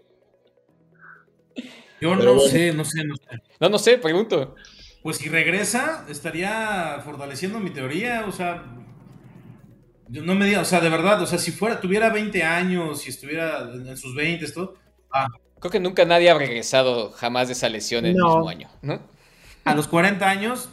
Yo 2.01 2.17
no 2.17 2.41
sé, 2.41 2.73
no 2.73 2.85
sé, 2.85 3.05
no 3.05 3.15
sé. 3.17 3.43
No, 3.61 3.69
no 3.69 3.79
sé, 3.79 3.99
pregunto. 3.99 4.55
Pues 5.03 5.19
si 5.19 5.29
regresa, 5.29 6.05
estaría 6.09 7.01
fortaleciendo 7.05 7.61
mi 7.61 7.71
teoría, 7.71 8.25
o 8.27 8.33
sea, 8.33 8.65
yo 10.09 10.23
no 10.23 10.35
me 10.35 10.47
diga, 10.47 10.61
o 10.61 10.65
sea, 10.65 10.81
de 10.81 10.89
verdad, 10.89 11.23
o 11.23 11.27
sea, 11.27 11.39
si 11.39 11.53
fuera, 11.53 11.81
tuviera 11.81 12.11
20 12.11 12.43
años, 12.43 13.03
si 13.03 13.11
estuviera 13.11 13.71
en 13.73 13.97
sus 13.97 14.15
20, 14.15 14.45
esto, 14.45 14.75
ah. 15.13 15.27
Creo 15.61 15.71
que 15.71 15.81
nunca 15.81 16.05
nadie 16.05 16.29
ha 16.29 16.35
regresado 16.35 17.13
jamás 17.13 17.47
de 17.47 17.53
esa 17.53 17.69
lesión 17.69 18.05
en 18.05 18.17
el 18.17 18.23
mismo 18.23 18.49
año, 18.49 18.69
¿no? 18.83 19.01
A 19.65 19.77
los 19.77 19.87
40 19.87 20.29
años, 20.29 20.69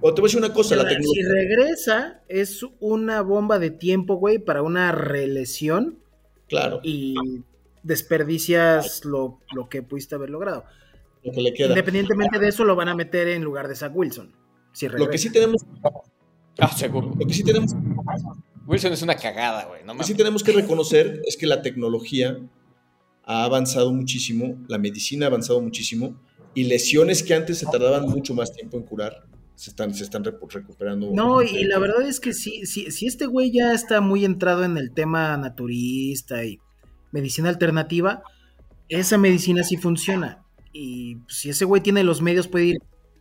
o 0.00 0.14
te 0.14 0.20
voy 0.20 0.28
a 0.28 0.28
decir 0.28 0.38
una 0.38 0.52
cosa, 0.52 0.76
la 0.76 0.86
tecnología. 0.86 1.24
Si 1.24 1.30
regresa, 1.30 2.22
es 2.28 2.64
una 2.80 3.22
bomba 3.22 3.58
de 3.58 3.70
tiempo, 3.70 4.16
güey, 4.16 4.38
para 4.38 4.62
una 4.62 4.92
relesión. 4.92 5.98
Claro. 6.48 6.80
Y 6.82 7.14
desperdicias 7.82 9.04
lo, 9.04 9.40
que 9.70 9.82
pudiste 9.82 10.14
haber 10.14 10.30
logrado. 10.30 10.64
Lo 11.22 11.32
que 11.32 11.40
le 11.40 11.54
queda. 11.54 11.68
Independientemente 11.68 12.38
de 12.38 12.48
eso, 12.48 12.64
lo 12.64 12.76
van 12.76 12.88
a 12.88 12.94
meter 12.94 13.28
en 13.28 13.42
lugar 13.42 13.68
de 13.68 13.76
Zach 13.76 13.92
Wilson. 13.94 14.32
lo 14.96 15.08
que 15.08 15.18
sí 15.18 15.30
tenemos. 15.30 15.62
Ah, 16.58 16.68
seguro. 16.68 17.12
Lo 17.18 17.26
que 17.26 17.34
sí 17.34 17.44
tenemos. 17.44 17.72
Wilson 18.66 18.92
es 18.92 19.02
una 19.02 19.16
cagada, 19.16 19.66
güey. 19.66 19.84
lo 19.84 19.96
que 19.96 20.04
sí 20.04 20.14
tenemos 20.14 20.42
que 20.42 20.52
reconocer 20.52 21.22
es 21.26 21.36
que 21.36 21.46
la 21.46 21.62
tecnología 21.62 22.38
ha 23.24 23.44
avanzado 23.44 23.92
muchísimo, 23.92 24.56
la 24.68 24.78
medicina 24.78 25.26
ha 25.26 25.28
avanzado 25.28 25.60
muchísimo, 25.60 26.18
y 26.54 26.64
lesiones 26.64 27.22
que 27.22 27.34
antes 27.34 27.58
se 27.58 27.66
tardaban 27.66 28.08
mucho 28.08 28.34
más 28.34 28.52
tiempo 28.52 28.76
en 28.76 28.84
curar, 28.84 29.24
se 29.54 29.70
están, 29.70 29.94
se 29.94 30.04
están 30.04 30.24
recuperando. 30.24 31.10
No, 31.12 31.42
y 31.42 31.64
la 31.64 31.78
verdad 31.78 32.02
es 32.02 32.20
que 32.20 32.32
si, 32.32 32.66
si, 32.66 32.90
si 32.90 33.06
este 33.06 33.26
güey 33.26 33.52
ya 33.52 33.72
está 33.72 34.00
muy 34.00 34.24
entrado 34.24 34.64
en 34.64 34.76
el 34.76 34.92
tema 34.92 35.36
naturista 35.36 36.44
y 36.44 36.58
medicina 37.12 37.48
alternativa, 37.48 38.22
esa 38.88 39.16
medicina 39.18 39.62
sí 39.62 39.76
funciona. 39.76 40.42
Y 40.72 41.18
si 41.28 41.50
ese 41.50 41.64
güey 41.64 41.82
tiene 41.82 42.02
los 42.02 42.20
medios, 42.20 42.48
puede 42.48 42.64
ir. 42.64 42.78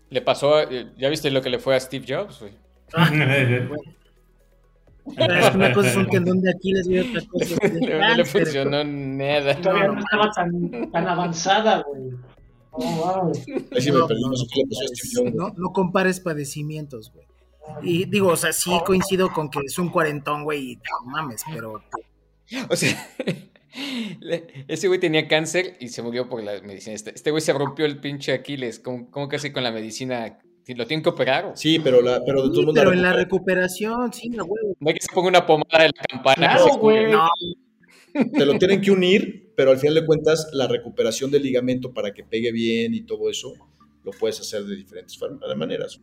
Le 0.10 0.22
pasó, 0.22 0.60
eh, 0.60 0.92
¿ya 0.98 1.10
viste 1.10 1.30
lo 1.30 1.42
que 1.42 1.50
le 1.50 1.60
fue 1.60 1.76
a 1.76 1.80
Steve 1.80 2.06
Jobs, 2.08 2.40
güey? 2.40 2.54
Ah, 2.94 3.12
una 5.54 5.74
cosa 5.74 5.90
es 5.90 5.96
un 5.98 6.10
tendón 6.10 6.42
de 6.42 6.52
Aquiles 6.52 6.88
y 6.88 7.00
otra 7.00 7.22
cosa 7.30 7.56
es 7.62 7.74
No 7.74 8.16
le 8.16 8.26
funcionó 8.26 8.84
nada. 8.84 9.56
Todavía 9.62 9.88
no 9.88 10.00
estaba 10.00 10.32
tan, 10.32 10.92
tan 10.92 11.08
avanzada, 11.08 11.84
güey. 11.88 12.12
Oh, 12.76 13.32
no, 15.58 15.74
compares 15.74 16.20
padecimientos, 16.20 17.12
güey. 17.14 17.26
Y 17.82 18.06
digo, 18.06 18.30
o 18.30 18.36
sea, 18.36 18.52
sí 18.52 18.72
coincido 18.86 19.32
con 19.32 19.50
que 19.50 19.60
es 19.66 19.78
un 19.80 19.90
cuarentón, 19.90 20.44
güey, 20.44 20.76
no 20.76 21.12
mames, 21.12 21.44
pero... 21.52 21.82
O 22.70 22.76
sea, 22.76 23.10
ese 24.68 24.88
güey 24.88 25.00
tenía 25.00 25.28
cáncer 25.28 25.78
y 25.80 25.90
se 25.90 26.02
murió 26.02 26.30
por 26.30 26.44
la 26.44 26.60
medicina. 26.62 26.96
Este, 26.96 27.12
este 27.12 27.32
güey 27.32 27.42
se 27.42 27.54
rompió 27.54 27.86
el 27.86 28.00
pinche 28.00 28.34
Aquiles. 28.34 28.80
¿Cómo, 28.80 29.10
cómo 29.10 29.30
que 29.30 29.38
hace 29.38 29.54
con 29.54 29.64
la 29.64 29.72
medicina? 29.72 30.40
¿Lo 30.68 30.88
tienen 30.88 31.04
que 31.04 31.10
operar? 31.10 31.54
Sí, 31.56 31.80
pero, 31.80 32.02
la, 32.02 32.24
pero, 32.26 32.48
de 32.48 32.74
pero 32.74 32.94
en 32.94 33.02
la 33.02 33.14
recuperación, 33.14 34.14
sí, 34.14 34.30
güey. 34.30 34.76
No 34.80 34.90
hay 34.90 34.96
que 34.96 35.02
se 35.02 35.14
ponga 35.14 35.28
una 35.28 35.46
pomada 35.46 35.86
en 35.86 35.92
la 35.96 36.04
campana. 36.10 36.58
güey. 36.80 37.12
Te 38.34 38.46
lo 38.46 38.58
tienen 38.60 38.80
que 38.80 38.92
unir, 38.92 39.43
pero 39.56 39.72
al 39.72 39.78
final 39.78 39.96
de 39.96 40.06
cuentas, 40.06 40.50
la 40.54 40.68
recuperación 40.68 41.32
del 41.32 41.44
ligamento 41.44 41.94
para 41.94 42.14
que 42.14 42.24
pegue 42.24 42.52
bien 42.52 42.94
y 42.94 43.02
todo 43.02 43.30
eso, 43.30 43.54
lo 44.04 44.12
puedes 44.12 44.40
hacer 44.40 44.64
de 44.64 44.76
diferentes 44.76 45.18
maneras. 45.56 46.02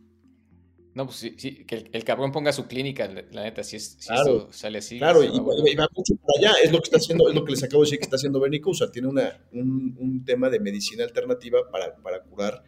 No, 0.93 1.05
pues 1.05 1.17
sí, 1.17 1.35
sí 1.37 1.63
que 1.65 1.89
el, 1.93 2.03
cabrón 2.03 2.33
ponga 2.33 2.51
su 2.51 2.67
clínica, 2.67 3.07
la 3.31 3.43
neta, 3.43 3.63
si, 3.63 3.77
es, 3.77 3.97
claro, 4.05 4.51
sale 4.51 4.79
así. 4.79 4.97
Claro, 4.97 5.23
y, 5.23 5.29
va, 5.29 5.87
mucho 5.95 6.15
para 6.15 6.51
allá, 6.51 6.59
es 6.61 6.71
lo 6.71 6.79
que 6.79 6.83
está 6.83 6.97
haciendo, 6.97 7.29
es 7.29 7.35
lo 7.35 7.45
que 7.45 7.51
les 7.51 7.63
acabo 7.63 7.83
de 7.83 7.87
decir 7.87 7.99
que 7.99 8.03
está 8.03 8.17
haciendo 8.17 8.41
Bernie 8.41 8.59
Kousa, 8.59 8.91
tiene 8.91 9.07
una, 9.07 9.41
un, 9.53 9.95
un, 9.97 10.25
tema 10.25 10.49
de 10.49 10.59
medicina 10.59 11.05
alternativa 11.05 11.59
para, 11.71 11.95
para, 11.95 12.21
curar 12.23 12.61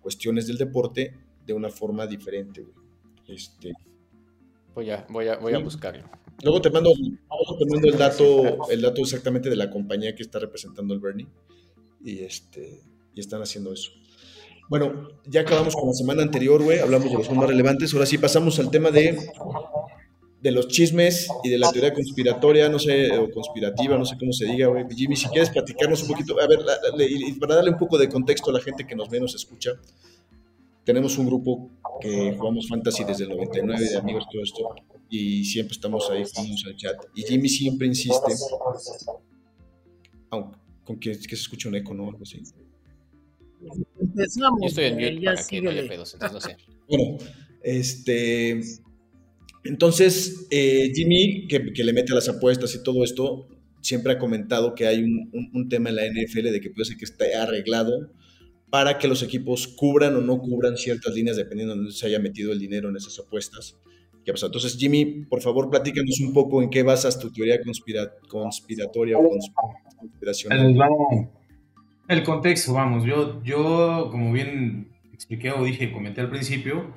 cuestiones 0.00 0.48
del 0.48 0.58
deporte 0.58 1.14
de 1.46 1.52
una 1.52 1.70
forma 1.70 2.04
diferente, 2.08 2.62
güey. 2.62 2.74
Este. 3.28 3.72
Voy 4.74 4.90
a, 4.90 5.06
voy 5.08 5.28
a, 5.28 5.36
voy 5.36 5.52
a 5.52 5.58
buscarlo. 5.58 6.10
Luego 6.42 6.60
te 6.60 6.70
mando, 6.70 6.92
te 6.92 7.66
mando 7.66 7.88
el 7.88 7.98
dato, 7.98 8.68
el 8.70 8.80
dato 8.80 9.00
exactamente 9.00 9.48
de 9.48 9.56
la 9.56 9.70
compañía 9.70 10.14
que 10.14 10.22
está 10.22 10.38
representando 10.38 10.94
el 10.94 11.00
Bernie. 11.00 11.28
Y 12.04 12.20
este, 12.20 12.80
y 13.14 13.20
están 13.20 13.42
haciendo 13.42 13.72
eso. 13.72 13.92
Bueno, 14.68 15.08
ya 15.26 15.42
acabamos 15.42 15.76
con 15.76 15.88
la 15.88 15.94
semana 15.94 16.22
anterior, 16.22 16.62
güey. 16.62 16.78
Hablamos 16.78 17.10
de 17.10 17.18
los 17.18 17.30
más 17.30 17.46
relevantes. 17.46 17.92
Ahora 17.92 18.06
sí 18.06 18.18
pasamos 18.18 18.58
al 18.58 18.70
tema 18.70 18.90
de, 18.90 19.18
de 20.40 20.50
los 20.50 20.66
chismes 20.68 21.28
y 21.44 21.50
de 21.50 21.58
la 21.58 21.70
teoría 21.70 21.92
conspiratoria, 21.92 22.68
no 22.68 22.78
sé, 22.78 23.16
o 23.16 23.30
conspirativa, 23.30 23.96
no 23.96 24.04
sé 24.04 24.16
cómo 24.18 24.32
se 24.32 24.46
diga, 24.46 24.66
güey. 24.68 24.84
Jimmy, 24.90 25.14
si 25.14 25.28
quieres 25.28 25.50
platicarnos 25.50 26.02
un 26.02 26.08
poquito, 26.08 26.40
a 26.40 26.46
ver, 26.46 26.60
para 27.38 27.54
darle 27.56 27.70
un 27.70 27.78
poco 27.78 27.98
de 27.98 28.08
contexto 28.08 28.50
a 28.50 28.54
la 28.54 28.60
gente 28.60 28.86
que 28.86 28.96
nos 28.96 29.10
menos 29.10 29.34
escucha, 29.34 29.72
tenemos 30.84 31.16
un 31.18 31.26
grupo 31.26 31.70
que 32.00 32.34
jugamos 32.36 32.66
fantasy 32.68 33.04
desde 33.04 33.24
el 33.24 33.30
99 33.30 33.88
de 33.88 33.96
amigos, 33.96 34.24
todo 34.32 34.42
esto, 34.42 34.74
y 35.14 35.44
siempre 35.44 35.74
estamos 35.74 36.08
ahí, 36.10 36.24
jugamos 36.24 36.64
al 36.66 36.74
chat. 36.74 36.96
Y 37.14 37.22
Jimmy 37.24 37.46
siempre 37.46 37.86
insiste, 37.86 38.32
aunque, 40.30 40.58
con 40.84 40.98
que, 40.98 41.10
que 41.10 41.36
se 41.36 41.42
escuche 41.42 41.68
un 41.68 41.74
eco, 41.74 41.92
¿no? 41.92 42.08
Algo 42.08 42.22
así. 42.22 42.40
Empezamos. 44.00 44.58
Yo 44.62 44.68
estoy 44.68 44.84
en 44.86 44.94
mute 44.94 45.26
para 45.26 45.44
que 45.44 45.60
no 45.60 45.68
haya 45.70 45.86
pedos, 45.86 46.14
entonces 46.14 46.32
no 46.32 46.40
sé. 46.40 46.56
Bueno, 46.88 47.18
este. 47.62 48.62
Entonces, 49.64 50.46
eh, 50.50 50.90
Jimmy, 50.94 51.46
que, 51.46 51.74
que, 51.74 51.84
le 51.84 51.92
mete 51.92 52.12
a 52.12 52.14
las 52.14 52.30
apuestas 52.30 52.74
y 52.74 52.82
todo 52.82 53.04
esto, 53.04 53.48
siempre 53.82 54.14
ha 54.14 54.18
comentado 54.18 54.74
que 54.74 54.86
hay 54.86 55.02
un, 55.02 55.30
un, 55.52 55.68
tema 55.68 55.90
en 55.90 55.96
la 55.96 56.06
NFL 56.06 56.50
de 56.50 56.60
que 56.62 56.70
puede 56.70 56.86
ser 56.86 56.96
que 56.96 57.04
esté 57.04 57.34
arreglado 57.34 58.10
para 58.70 58.96
que 58.96 59.08
los 59.08 59.22
equipos 59.22 59.68
cubran 59.68 60.16
o 60.16 60.22
no 60.22 60.38
cubran 60.38 60.78
ciertas 60.78 61.14
líneas 61.14 61.36
dependiendo 61.36 61.74
de 61.74 61.80
dónde 61.80 61.92
se 61.92 62.06
haya 62.06 62.18
metido 62.18 62.50
el 62.50 62.58
dinero 62.58 62.88
en 62.88 62.96
esas 62.96 63.18
apuestas. 63.18 63.76
¿Qué 64.24 64.32
pasa? 64.32 64.46
Entonces, 64.46 64.76
Jimmy, 64.76 65.24
por 65.24 65.40
favor, 65.40 65.68
platícanos 65.68 66.20
un 66.20 66.32
poco 66.32 66.62
en 66.62 66.70
qué 66.70 66.82
basas 66.82 67.18
tu 67.18 67.30
teoría 67.32 67.60
conspira 67.62 68.12
conspiratoria 68.28 69.18
o 69.18 69.28
conspiracional 69.98 71.30
el 72.08 72.22
contexto, 72.22 72.74
vamos, 72.74 73.04
yo, 73.04 73.42
yo, 73.42 74.08
como 74.10 74.32
bien 74.32 74.92
expliqué 75.12 75.50
o 75.50 75.64
dije, 75.64 75.92
comenté 75.92 76.20
al 76.20 76.30
principio, 76.30 76.92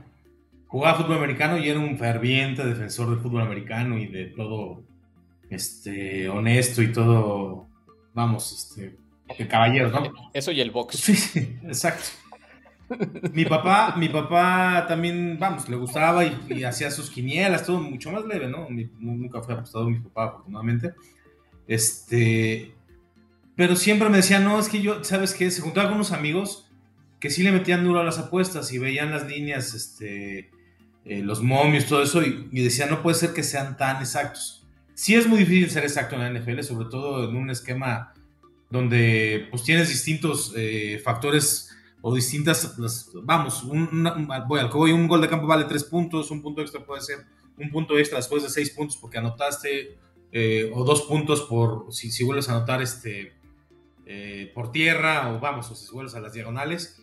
jugaba 0.68 0.98
fútbol 0.98 1.18
americano 1.18 1.58
y 1.58 1.70
era 1.70 1.80
un 1.80 1.98
ferviente 1.98 2.66
defensor 2.66 3.10
del 3.10 3.20
fútbol 3.20 3.42
americano 3.42 3.98
y 3.98 4.08
de 4.08 4.26
todo, 4.26 4.84
este, 5.50 6.28
honesto 6.30 6.82
y 6.82 6.92
todo, 6.92 7.68
vamos, 8.14 8.52
este, 8.52 8.98
de 9.38 9.48
caballeros, 9.48 9.92
¿no? 9.92 10.12
Eso 10.34 10.52
y 10.52 10.62
el 10.62 10.72
box. 10.72 10.98
Sí, 10.98 11.16
sí, 11.16 11.58
exacto. 11.64 12.06
Mi 13.34 13.46
papá, 13.46 13.96
mi 13.98 14.10
papá 14.10 14.86
también, 14.88 15.38
vamos, 15.40 15.68
le 15.70 15.76
gustaba 15.76 16.24
y, 16.26 16.64
hacía 16.64 16.92
sus 16.92 17.10
quinielas, 17.10 17.66
todo 17.66 17.80
mucho 17.80 18.12
más 18.12 18.26
leve, 18.26 18.48
¿no? 18.48 18.68
nunca 19.00 19.42
fue 19.42 19.56
apostado 19.56 19.90
mi 19.90 20.00
papá, 20.00 20.26
afortunadamente. 20.26 20.94
Este, 21.68 22.74
pero 23.56 23.76
siempre 23.76 24.10
me 24.10 24.18
decía, 24.18 24.40
no, 24.40 24.60
es 24.60 24.70
que 24.70 24.82
yo, 24.82 25.04
¿sabes 25.04 25.34
qué? 25.34 25.50
Se 25.50 25.62
juntaba 25.62 25.88
con 25.88 25.96
unos 25.96 26.12
amigos 26.12 26.70
que 27.20 27.30
sí 27.30 27.42
le 27.44 27.52
metían 27.52 27.84
duro 27.84 28.02
a 28.02 28.04
las 28.04 28.20
apuestas 28.20 28.72
y 28.72 28.78
veían 28.78 29.12
las 29.12 29.28
líneas, 29.28 29.74
este, 29.74 30.52
eh, 31.06 31.22
los 31.24 31.42
momios, 31.42 31.88
todo 31.88 32.04
eso, 32.04 32.22
y, 32.22 32.50
y 32.52 32.64
decían, 32.64 32.90
no 32.90 33.02
puede 33.02 33.16
ser 33.16 33.34
que 33.34 33.44
sean 33.44 33.78
tan 33.78 34.02
exactos. 34.02 34.66
Sí 34.94 35.16
es 35.16 35.28
muy 35.28 35.40
difícil 35.40 35.70
ser 35.72 35.84
exacto 35.84 36.16
en 36.16 36.22
la 36.22 36.40
NFL, 36.40 36.62
sobre 36.62 36.88
todo 36.90 37.30
en 37.30 37.36
un 37.36 37.50
esquema 37.50 38.14
donde 38.70 39.48
pues 39.52 39.64
tienes 39.64 39.90
distintos 39.90 40.54
eh, 40.56 41.02
factores 41.04 41.75
o 42.08 42.14
distintas, 42.14 42.76
vamos, 43.24 43.64
un, 43.64 44.04
voy 44.48 44.60
al 44.60 44.70
y 44.72 44.92
un 44.92 45.08
gol 45.08 45.22
de 45.22 45.28
campo 45.28 45.48
vale 45.48 45.64
tres 45.64 45.84
puntos, 45.84 46.30
un 46.30 46.40
punto 46.40 46.62
extra 46.62 46.86
puede 46.86 47.02
ser 47.02 47.26
un 47.58 47.72
punto 47.72 47.98
extra 47.98 48.18
después 48.20 48.44
de 48.44 48.50
seis 48.50 48.70
puntos 48.70 48.96
porque 48.96 49.18
anotaste, 49.18 49.98
eh, 50.32 50.72
o 50.72 50.84
dos 50.84 51.02
puntos 51.02 51.42
por 51.42 51.92
si, 51.92 52.24
vuelves 52.24 52.48
a 52.48 52.58
anotar 52.58 52.84
este, 52.84 53.34
eh, 54.06 54.52
por 54.54 54.72
tierra 54.72 55.34
o 55.34 55.40
vamos, 55.40 55.72
o 55.72 55.76
si 55.76 55.92
vuelves 55.92 56.14
a 56.14 56.20
las 56.20 56.34
diagonales. 56.34 57.02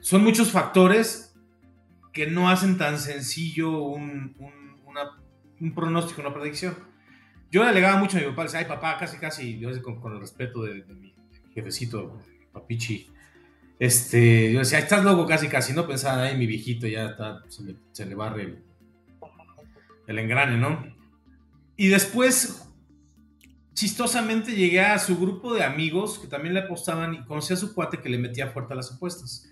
Son 0.00 0.24
muchos 0.24 0.50
factores 0.50 1.36
que 2.10 2.26
no 2.26 2.48
hacen 2.48 2.78
tan 2.78 2.98
sencillo 2.98 3.82
un, 3.82 4.34
pronóstico, 5.74 6.22
una 6.22 6.32
predicción. 6.32 6.74
Yo 7.50 7.62
le 7.62 7.68
alegaba 7.68 7.98
mucho 7.98 8.16
a 8.16 8.20
mi 8.20 8.26
papá, 8.28 8.44
decía, 8.44 8.60
ay 8.60 8.64
papá, 8.64 8.96
casi, 8.96 9.18
casi, 9.18 9.58
yo 9.58 9.68
con, 9.82 10.14
el 10.14 10.20
respeto 10.20 10.62
de, 10.62 10.82
mi, 10.94 11.14
jefecito, 11.52 12.18
papichi, 12.54 13.10
este, 13.78 14.52
yo 14.52 14.60
decía, 14.60 14.78
estás 14.78 15.04
loco 15.04 15.26
casi, 15.26 15.48
casi, 15.48 15.72
no 15.72 15.86
pensaba, 15.86 16.22
ay, 16.22 16.36
mi 16.36 16.46
viejito 16.46 16.86
ya 16.86 17.06
está, 17.06 17.42
se, 17.92 18.06
le 18.06 18.14
barre 18.14 18.42
el, 18.42 18.64
el 20.06 20.18
engrane, 20.18 20.56
¿no? 20.56 20.84
Y 21.76 21.88
después 21.88 22.68
chistosamente 23.74 24.54
llegué 24.54 24.80
a 24.80 24.98
su 24.98 25.18
grupo 25.18 25.52
de 25.52 25.64
amigos 25.64 26.18
que 26.18 26.28
también 26.28 26.54
le 26.54 26.60
apostaban 26.60 27.14
y 27.14 27.24
conocí 27.24 27.52
a 27.52 27.56
su 27.56 27.74
cuate 27.74 28.00
que 28.00 28.08
le 28.08 28.18
metía 28.18 28.48
fuerte 28.48 28.72
a 28.72 28.76
las 28.76 28.92
apuestas. 28.92 29.50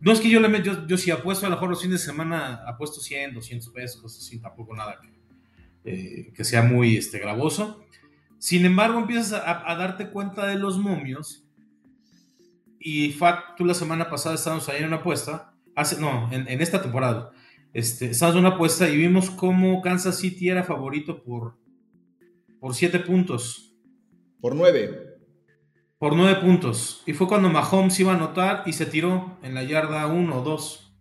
No 0.00 0.12
es 0.12 0.20
que 0.20 0.30
yo 0.30 0.40
le 0.40 0.48
meto, 0.48 0.72
yo, 0.72 0.86
yo 0.86 0.96
si 0.96 1.10
apuesto 1.10 1.44
a 1.44 1.50
lo 1.50 1.56
mejor 1.56 1.68
los 1.68 1.82
fines 1.82 2.00
de 2.00 2.06
semana, 2.06 2.62
apuesto 2.66 3.00
100, 3.00 3.34
200 3.34 3.68
pesos, 3.68 4.00
cosas 4.00 4.22
así, 4.24 4.40
tampoco 4.40 4.74
nada 4.74 4.98
que, 4.98 5.20
eh, 5.84 6.32
que 6.34 6.44
sea 6.44 6.62
muy 6.62 6.96
este, 6.96 7.18
gravoso. 7.18 7.84
Sin 8.38 8.64
embargo, 8.64 8.98
empiezas 8.98 9.42
a, 9.44 9.74
darte 9.76 10.08
cuenta 10.08 10.46
de 10.46 10.56
los 10.56 10.78
momios. 10.78 11.44
Y 12.80 13.12
Fat, 13.12 13.56
tú 13.56 13.64
la 13.64 13.74
semana 13.74 14.10
pasada 14.10 14.34
estábamos 14.34 14.68
ahí 14.68 14.80
en 14.80 14.86
una 14.86 14.96
apuesta, 14.96 15.54
hace, 15.76 16.00
no, 16.00 16.28
en, 16.32 16.48
en 16.48 16.60
esta 16.60 16.82
temporada, 16.82 17.30
este, 17.72 18.10
estábamos 18.10 18.40
en 18.40 18.46
una 18.46 18.54
apuesta 18.56 18.88
y 18.88 18.96
vimos 18.96 19.30
cómo 19.30 19.80
Kansas 19.82 20.18
City 20.18 20.48
era 20.48 20.64
favorito 20.64 21.22
por 21.22 21.60
por 22.60 22.74
7 22.74 22.98
puntos. 23.00 23.74
Por 24.40 24.54
9. 24.54 25.16
Por 25.98 26.14
9 26.14 26.40
puntos. 26.42 27.02
Y 27.06 27.14
fue 27.14 27.26
cuando 27.26 27.48
Mahomes 27.48 27.98
iba 27.98 28.12
a 28.12 28.16
anotar 28.16 28.64
y 28.66 28.74
se 28.74 28.84
tiró 28.84 29.38
en 29.42 29.54
la 29.54 29.64
yarda 29.64 30.06
1 30.06 30.38
o 30.38 30.42
2. 30.42 30.94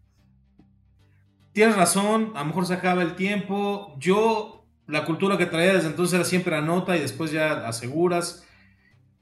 Tienes 1.51 1.75
razón, 1.75 2.31
a 2.35 2.39
lo 2.39 2.45
mejor 2.45 2.65
se 2.65 2.73
acaba 2.73 3.01
el 3.01 3.15
tiempo. 3.15 3.97
Yo, 3.99 4.67
la 4.87 5.03
cultura 5.03 5.37
que 5.37 5.45
traía 5.45 5.73
desde 5.73 5.89
entonces 5.89 6.13
era 6.13 6.23
siempre 6.23 6.55
anota 6.55 6.95
y 6.95 7.01
después 7.01 7.31
ya 7.31 7.67
aseguras. 7.67 8.47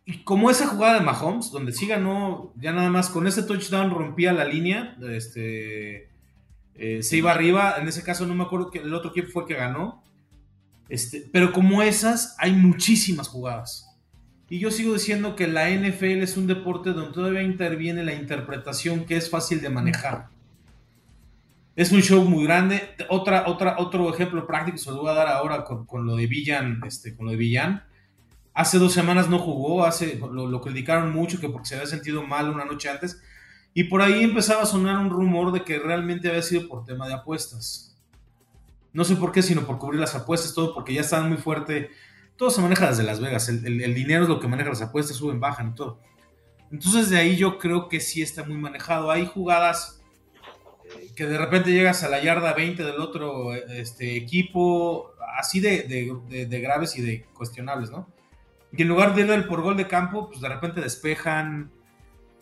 Y 0.09 0.19
como 0.19 0.49
esa 0.49 0.67
jugada 0.67 0.99
de 0.99 1.05
Mahomes, 1.05 1.51
donde 1.51 1.73
sí 1.73 1.85
ganó, 1.85 2.53
ya 2.55 2.71
nada 2.71 2.89
más 2.89 3.09
con 3.09 3.27
ese 3.27 3.43
touchdown 3.43 3.89
rompía 3.89 4.31
la 4.31 4.45
línea, 4.45 4.95
este, 5.11 6.07
eh, 6.75 7.03
se 7.03 7.17
iba 7.17 7.33
arriba. 7.33 7.75
En 7.77 7.89
ese 7.89 8.03
caso 8.03 8.25
no 8.25 8.33
me 8.33 8.45
acuerdo 8.45 8.71
que 8.71 8.79
el 8.79 8.93
otro 8.93 9.11
equipo 9.11 9.27
fue 9.33 9.41
el 9.43 9.49
que 9.49 9.55
ganó. 9.55 10.01
Este, 10.87 11.27
pero 11.33 11.51
como 11.51 11.81
esas, 11.81 12.37
hay 12.39 12.53
muchísimas 12.53 13.27
jugadas. 13.27 13.97
Y 14.49 14.59
yo 14.59 14.71
sigo 14.71 14.93
diciendo 14.93 15.35
que 15.35 15.45
la 15.45 15.69
NFL 15.69 16.23
es 16.23 16.37
un 16.37 16.47
deporte 16.47 16.91
donde 16.91 17.11
todavía 17.11 17.41
interviene 17.43 18.01
la 18.05 18.13
interpretación 18.13 19.03
que 19.03 19.17
es 19.17 19.29
fácil 19.29 19.59
de 19.59 19.69
manejar. 19.69 20.29
Es 21.75 21.91
un 21.91 22.01
show 22.01 22.23
muy 22.23 22.45
grande. 22.45 22.95
Otra, 23.09 23.43
otra, 23.49 23.75
otro 23.77 24.09
ejemplo 24.13 24.47
práctico 24.47 24.77
se 24.77 24.89
lo 24.89 25.01
voy 25.01 25.11
a 25.11 25.15
dar 25.15 25.27
ahora 25.27 25.65
con, 25.65 26.05
lo 26.05 26.15
de 26.15 26.27
Villan, 26.27 26.81
este, 26.87 27.13
con 27.13 27.25
lo 27.25 27.33
de 27.33 27.37
Villan. 27.37 27.83
Hace 28.57 28.79
dos 28.79 28.91
semanas 28.91 29.29
no 29.29 29.37
jugó, 29.37 29.85
hace, 29.85 30.15
lo, 30.15 30.62
criticaron 30.62 31.13
mucho 31.13 31.39
que 31.39 31.47
porque 31.47 31.67
se 31.67 31.75
había 31.75 31.85
sentido 31.85 32.23
mal 32.23 32.49
una 32.49 32.65
noche 32.65 32.89
antes. 32.89 33.21
Y 33.75 33.83
por 33.83 34.01
ahí 34.01 34.23
empezaba 34.23 34.63
a 34.63 34.65
sonar 34.65 34.97
un 34.97 35.12
rumor 35.12 35.51
de 35.51 35.63
que 35.63 35.77
realmente 35.77 36.27
había 36.27 36.41
sido 36.41 36.67
por 36.67 36.83
tema 36.83 37.08
de 37.08 37.13
apuestas. 37.13 37.95
No 38.93 39.03
sé 39.03 39.15
por 39.15 39.31
qué, 39.31 39.43
sino 39.43 39.62
por 39.62 39.77
cubrir 39.77 40.01
las 40.01 40.15
apuestas, 40.15 40.55
todo 40.55 40.73
porque 40.73 40.91
ya 40.91 41.01
están 41.01 41.29
muy 41.29 41.37
fuerte. 41.37 41.91
Todo 42.35 42.49
se 42.49 42.60
maneja 42.63 42.89
desde 42.89 43.03
Las 43.03 43.19
Vegas. 43.19 43.47
El, 43.47 43.93
dinero 43.93 44.23
es 44.23 44.29
lo 44.29 44.39
que 44.39 44.47
maneja 44.47 44.69
las 44.69 44.81
apuestas, 44.81 45.17
suben, 45.17 45.39
bajan 45.39 45.73
y 45.73 45.75
todo. 45.75 45.99
Entonces 46.71 47.12
de 47.12 47.19
ahí 47.19 47.37
yo 47.37 47.60
creo 47.60 47.87
que 47.87 47.99
sí 47.99 48.23
está 48.23 48.43
muy 48.43 48.58
manejado. 48.58 49.12
Hay 49.12 49.27
jugadas 49.27 50.01
que 51.15 51.27
de 51.27 51.37
repente 51.37 51.71
llegas 51.71 52.03
a 52.03 52.10
la 52.10 52.23
yarda 52.23 52.53
20 52.53 52.83
del 52.83 52.99
otro 53.01 53.53
este, 53.53 54.17
equipo, 54.17 55.12
así 55.37 55.60
de, 55.60 55.83
de, 56.27 56.60
graves 56.60 56.97
y 56.97 57.03
de 57.03 57.23
cuestionables, 57.35 57.91
¿no? 57.91 58.16
Y 58.71 58.81
en 58.81 58.87
lugar 58.87 59.15
de 59.15 59.21
ir 59.21 59.47
por 59.47 59.61
gol 59.61 59.77
de 59.77 59.87
campo, 59.87 60.27
pues 60.27 60.41
de 60.41 60.49
repente 60.49 60.81
despejan. 60.81 61.71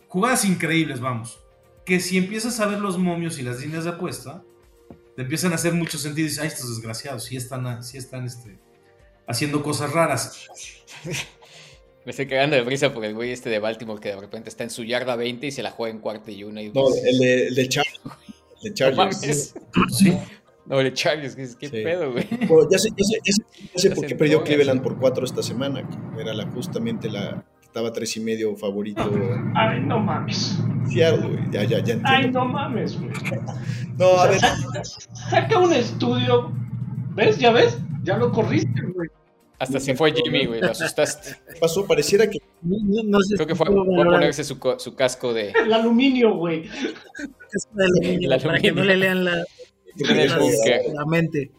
Jugadas 0.08 0.44
increíbles, 0.44 1.00
vamos. 1.00 1.40
Que 1.84 2.00
si 2.00 2.18
empiezas 2.18 2.58
a 2.60 2.66
ver 2.66 2.80
los 2.80 2.98
momios 2.98 3.38
y 3.38 3.42
las 3.42 3.60
líneas 3.60 3.84
de 3.84 3.90
apuesta, 3.90 4.42
te 5.14 5.22
empiezan 5.22 5.52
a 5.52 5.54
hacer 5.54 5.72
mucho 5.72 5.98
sentido 5.98 6.26
y 6.26 6.28
dices, 6.28 6.42
ay, 6.42 6.48
estos 6.48 6.76
desgraciados, 6.76 7.24
sí 7.24 7.36
están, 7.36 7.82
sí 7.82 7.96
están 7.96 8.26
este, 8.26 8.58
haciendo 9.26 9.62
cosas 9.62 9.92
raras. 9.92 10.46
Me 12.04 12.10
estoy 12.10 12.26
cagando 12.28 12.54
de 12.54 12.62
risa 12.62 12.92
porque 12.92 13.08
el 13.08 13.14
güey 13.14 13.32
este 13.32 13.50
de 13.50 13.58
Baltimore 13.58 14.00
que 14.00 14.10
de 14.10 14.20
repente 14.20 14.48
está 14.48 14.62
en 14.62 14.70
su 14.70 14.84
yarda 14.84 15.16
20 15.16 15.48
y 15.48 15.50
se 15.50 15.64
la 15.64 15.72
juega 15.72 15.92
en 15.92 16.00
cuarto 16.00 16.30
y 16.30 16.44
una. 16.44 16.62
Y 16.62 16.70
no, 16.70 16.86
el 17.04 17.18
de, 17.18 17.48
el 17.48 17.54
de 17.56 17.68
Chargers. 17.68 18.00
El 18.62 18.62
de 18.62 18.74
Chargers. 18.74 19.54
sí. 19.90 20.16
No, 20.68 20.80
el 20.80 20.92
Chargers, 20.92 21.36
¿qué, 21.56 21.68
pedo, 21.68 22.12
güey? 22.12 22.26
ya 22.70 22.78
sé, 22.78 22.90
ya 22.96 23.32
sé, 23.76 23.90
por 23.90 24.06
qué 24.06 24.16
perdió 24.16 24.42
Cleveland 24.42 24.82
por 24.82 24.98
cuatro 24.98 25.24
esta 25.24 25.42
semana. 25.42 25.88
Era 26.18 26.34
la, 26.34 26.46
justamente 26.50 27.08
la. 27.08 27.44
Estaba 27.62 27.92
tres 27.92 28.16
y 28.16 28.20
medio 28.20 28.56
favorito. 28.56 29.02
Ay, 29.54 29.80
no 29.80 30.00
mames. 30.00 30.58
Seattle, 30.88 31.28
güey. 31.28 31.50
Ya, 31.50 31.62
ya, 31.64 31.78
ya 31.84 31.94
entiendo. 31.94 32.08
Ay, 32.08 32.30
no 32.30 32.44
mames, 32.44 32.98
güey. 32.98 33.12
No, 33.98 34.08
a 34.18 34.26
ver. 34.26 34.40
saca 35.30 35.58
un 35.58 35.72
estudio. 35.72 36.52
¿Ves? 37.14 37.38
¿Ya 37.38 37.50
ves? 37.50 37.78
Ya 38.02 38.18
lo 38.18 38.30
corriste, 38.30 38.82
güey. 38.94 39.08
Hasta 39.58 39.80
se 39.80 39.94
fue 39.94 40.12
Jimmy, 40.12 40.44
güey, 40.44 40.60
lo 40.60 40.70
asustaste. 40.70 41.36
¿Qué 41.50 41.58
pasó? 41.58 41.86
Pareciera 41.86 42.28
que. 42.28 42.38
No, 42.62 43.20
sé 43.20 43.36
Creo 43.36 43.46
que 43.46 43.54
fue, 43.54 43.66
a 43.68 43.70
ponerse 43.70 44.44
su, 44.44 44.58
su, 44.78 44.94
casco 44.94 45.32
de. 45.32 45.50
El 45.64 45.72
aluminio, 45.72 46.34
güey. 46.34 46.68
El 47.74 47.82
aluminio, 47.82 48.38
para 48.42 48.60
que 48.60 48.72
no 48.72 48.84
le 48.84 48.96
lean 48.98 49.24
la, 49.24 49.44
la, 49.98 51.06
mente. 51.06 51.50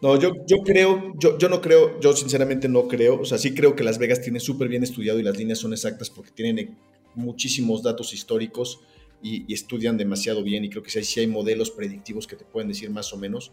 No, 0.00 0.18
yo, 0.20 0.32
yo 0.46 0.58
creo, 0.58 1.14
yo, 1.18 1.38
yo 1.38 1.48
no 1.48 1.62
creo, 1.62 1.98
yo 2.00 2.14
sinceramente 2.14 2.68
no 2.68 2.88
creo, 2.88 3.20
o 3.20 3.24
sea, 3.24 3.38
sí 3.38 3.54
creo 3.54 3.74
que 3.74 3.82
Las 3.82 3.98
Vegas 3.98 4.20
tiene 4.20 4.38
súper 4.38 4.68
bien 4.68 4.82
estudiado 4.82 5.18
y 5.18 5.22
las 5.22 5.38
líneas 5.38 5.58
son 5.58 5.72
exactas 5.72 6.10
porque 6.10 6.30
tienen 6.30 6.76
muchísimos 7.14 7.82
datos 7.82 8.12
históricos 8.12 8.80
y, 9.24 9.52
estudian 9.52 9.96
demasiado 9.96 10.42
bien 10.42 10.64
y 10.64 10.68
creo 10.68 10.82
que 10.82 10.90
sí, 10.90 11.20
hay 11.20 11.26
modelos 11.26 11.70
predictivos 11.70 12.26
que 12.26 12.36
te 12.36 12.44
pueden 12.44 12.68
decir 12.68 12.90
más 12.90 13.12
o 13.12 13.16
menos. 13.16 13.52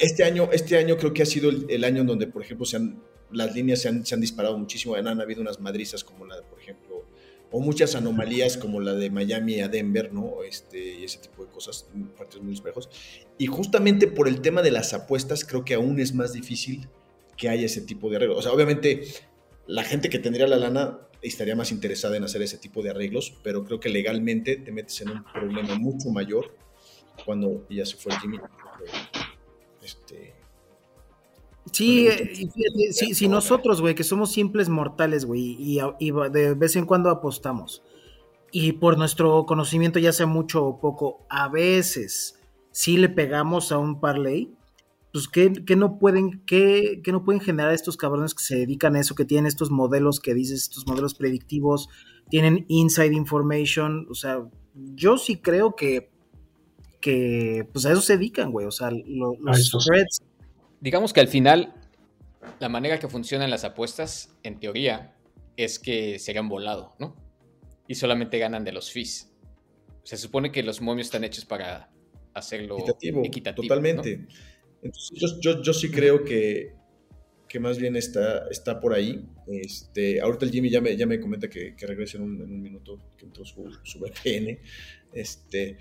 este, 0.00 0.24
año, 0.24 0.50
este 0.52 0.76
año 0.76 0.98
creo 0.98 1.14
que 1.14 1.22
ha 1.22 1.26
sido 1.26 1.50
el, 1.50 1.84
año 1.84 2.02
en 2.02 2.06
donde, 2.06 2.26
por 2.26 2.42
ejemplo, 2.42 2.66
se 2.66 2.76
han, 2.76 3.02
las 3.32 3.54
líneas 3.54 3.80
se 3.80 3.88
han, 3.88 4.04
se 4.04 4.14
han, 4.14 4.20
disparado 4.20 4.58
muchísimo, 4.58 4.94
han, 4.94 5.20
habido 5.20 5.40
unas 5.40 5.58
madrizas 5.60 6.04
como 6.04 6.26
la 6.26 6.36
o 7.56 7.60
muchas 7.60 7.94
anomalías 7.94 8.56
como 8.56 8.80
la 8.80 8.94
de 8.94 9.10
Miami 9.10 9.60
a 9.60 9.68
Denver, 9.68 10.12
¿no? 10.12 10.42
Este, 10.42 10.96
y 10.98 11.04
ese 11.04 11.20
tipo 11.20 11.44
de 11.44 11.52
cosas, 11.52 11.88
partidos 12.18 12.44
muy 12.44 12.54
espejos. 12.54 12.90
Y 13.38 13.46
justamente 13.46 14.08
por 14.08 14.26
el 14.26 14.40
tema 14.40 14.60
de 14.60 14.72
las 14.72 14.92
apuestas, 14.92 15.44
creo 15.44 15.64
que 15.64 15.74
aún 15.74 16.00
es 16.00 16.14
más 16.14 16.32
difícil 16.32 16.88
que 17.36 17.48
haya 17.48 17.66
ese 17.66 17.82
tipo 17.82 18.10
de 18.10 18.16
arreglo. 18.16 18.36
O 18.36 18.42
sea, 18.42 18.50
obviamente 18.50 19.04
la 19.68 19.84
gente 19.84 20.10
que 20.10 20.18
tendría 20.18 20.48
la 20.48 20.56
lana 20.56 20.98
estaría 21.22 21.54
más 21.54 21.70
interesada 21.70 22.16
en 22.16 22.24
hacer 22.24 22.42
ese 22.42 22.58
tipo 22.58 22.82
de 22.82 22.90
arreglos, 22.90 23.38
pero 23.44 23.64
creo 23.64 23.78
que 23.78 23.88
legalmente 23.88 24.56
te 24.56 24.72
metes 24.72 25.00
en 25.02 25.10
un 25.10 25.22
problema 25.22 25.76
mucho 25.76 26.10
mayor 26.10 26.56
cuando 27.24 27.68
ya 27.70 27.86
se 27.86 27.96
fue 27.96 28.18
Jimmy. 28.18 28.40
Este, 29.80 30.33
sí, 31.74 33.14
si 33.14 33.28
nosotros, 33.28 33.80
güey, 33.80 33.94
que 33.94 34.04
somos 34.04 34.32
simples 34.32 34.68
mortales, 34.68 35.24
güey, 35.24 35.56
y, 35.58 35.78
y, 35.98 36.10
de 36.30 36.54
vez 36.54 36.76
en 36.76 36.86
cuando 36.86 37.10
apostamos, 37.10 37.82
y 38.52 38.72
por 38.72 38.96
nuestro 38.96 39.46
conocimiento, 39.46 39.98
ya 39.98 40.12
sea 40.12 40.26
mucho 40.26 40.64
o 40.64 40.80
poco, 40.80 41.26
a 41.28 41.48
veces 41.48 42.38
sí 42.70 42.96
le 42.96 43.08
pegamos 43.08 43.72
a 43.72 43.78
un 43.78 44.00
parlay, 44.00 44.54
pues 45.12 45.28
¿qué, 45.28 45.50
no 45.76 45.98
pueden, 45.98 46.42
qué, 46.46 47.02
no 47.06 47.24
pueden 47.24 47.40
generar 47.40 47.72
estos 47.72 47.96
cabrones 47.96 48.34
que 48.34 48.42
se 48.42 48.56
dedican 48.56 48.96
a 48.96 49.00
eso, 49.00 49.14
que 49.14 49.24
tienen 49.24 49.46
estos 49.46 49.70
modelos 49.70 50.20
que 50.20 50.34
dices, 50.34 50.62
estos 50.62 50.86
modelos 50.86 51.14
predictivos, 51.14 51.88
tienen 52.30 52.64
inside 52.68 53.14
information, 53.14 54.06
o 54.10 54.14
sea, 54.14 54.44
yo 54.74 55.18
sí 55.18 55.36
creo 55.36 55.76
que, 55.76 56.10
que 57.00 57.68
pues 57.72 57.86
a 57.86 57.92
eso 57.92 58.00
se 58.00 58.16
dedican, 58.16 58.50
güey, 58.50 58.66
o 58.66 58.72
sea, 58.72 58.90
los 58.90 59.70
threads. 59.84 60.20
Digamos 60.80 61.12
que 61.12 61.20
al 61.20 61.28
final, 61.28 61.74
la 62.60 62.68
manera 62.68 62.98
que 62.98 63.08
funcionan 63.08 63.50
las 63.50 63.64
apuestas, 63.64 64.36
en 64.42 64.60
teoría, 64.60 65.16
es 65.56 65.78
que 65.78 66.18
se 66.18 66.32
hagan 66.32 66.48
volado, 66.48 66.94
¿no? 66.98 67.16
Y 67.88 67.94
solamente 67.94 68.38
ganan 68.38 68.64
de 68.64 68.72
los 68.72 68.90
fees. 68.90 69.32
Se 70.02 70.16
supone 70.16 70.52
que 70.52 70.62
los 70.62 70.80
momios 70.80 71.06
están 71.06 71.24
hechos 71.24 71.44
para 71.44 71.90
hacerlo 72.34 72.76
equitativo. 72.78 73.66
totalmente. 73.66 74.26
Entonces, 74.82 75.38
yo, 75.40 75.62
yo, 75.62 75.72
sí 75.72 75.90
creo 75.90 76.24
que, 76.24 76.74
que, 77.48 77.58
más 77.58 77.78
bien 77.78 77.96
está, 77.96 78.46
está 78.50 78.80
por 78.80 78.92
ahí. 78.92 79.26
Este, 79.46 80.20
ahorita 80.20 80.44
el 80.44 80.50
Jimmy 80.50 80.68
ya 80.68 80.80
me, 80.82 80.94
ya 80.96 81.06
me 81.06 81.18
comenta 81.18 81.48
que, 81.48 81.74
que 81.74 81.86
regrese 81.86 82.18
en 82.18 82.24
un, 82.24 82.62
minuto, 82.62 82.98
que 83.16 83.24
entró 83.24 83.44
su, 83.44 83.70
su 83.82 83.98
VPN. 84.00 84.58
Este, 85.12 85.78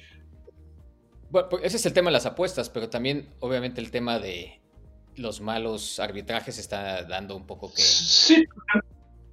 bueno, 1.33 1.49
pues 1.49 1.63
ese 1.65 1.77
es 1.77 1.85
el 1.87 1.93
tema 1.93 2.11
de 2.11 2.13
las 2.13 2.27
apuestas, 2.27 2.69
pero 2.69 2.89
también 2.89 3.27
obviamente 3.39 3.81
el 3.81 3.89
tema 3.89 4.19
de 4.19 4.61
los 5.15 5.41
malos 5.41 5.99
arbitrajes 5.99 6.57
está 6.57 7.03
dando 7.03 7.35
un 7.35 7.45
poco 7.45 7.71
que... 7.73 7.81
Sí, 7.81 8.45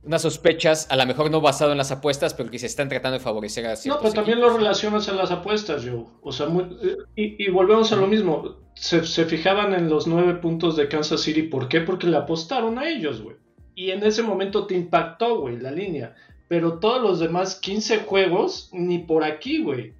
unas 0.02 0.22
sospechas, 0.22 0.86
a 0.90 0.96
lo 0.96 1.04
mejor 1.04 1.30
no 1.30 1.40
basado 1.40 1.72
en 1.72 1.78
las 1.78 1.90
apuestas, 1.90 2.32
pero 2.32 2.50
que 2.50 2.58
se 2.58 2.66
están 2.66 2.88
tratando 2.88 3.18
de 3.18 3.24
favorecer 3.24 3.66
a 3.66 3.74
No, 3.84 3.98
pero 4.00 4.12
también 4.14 4.40
lo 4.40 4.56
relacionas 4.56 5.08
a 5.08 5.12
las 5.12 5.30
apuestas, 5.30 5.82
yo. 5.82 6.06
O 6.22 6.32
sea, 6.32 6.46
eh, 6.46 6.96
y, 7.16 7.50
volvemos 7.50 7.92
a 7.92 7.96
lo 7.96 8.06
mismo. 8.06 8.56
Se, 8.74 9.02
fijaban 9.02 9.74
en 9.74 9.90
los 9.90 10.06
nueve 10.06 10.34
puntos 10.34 10.76
de 10.76 10.88
Kansas 10.88 11.20
City. 11.20 11.42
¿Por 11.42 11.68
qué? 11.68 11.82
Porque 11.82 12.06
le 12.06 12.16
apostaron 12.16 12.78
a 12.78 12.88
ellos, 12.88 13.20
güey. 13.20 13.36
Y 13.74 13.90
en 13.90 14.02
ese 14.02 14.22
momento 14.22 14.66
te 14.66 14.74
impactó, 14.74 15.40
güey, 15.40 15.58
la 15.58 15.70
línea. 15.70 16.14
Pero 16.48 16.78
todos 16.78 17.02
los 17.02 17.20
demás 17.20 17.56
15 17.56 17.98
juegos, 17.98 18.70
ni 18.72 19.00
por 19.00 19.22
aquí, 19.22 19.62
güey. 19.62 19.92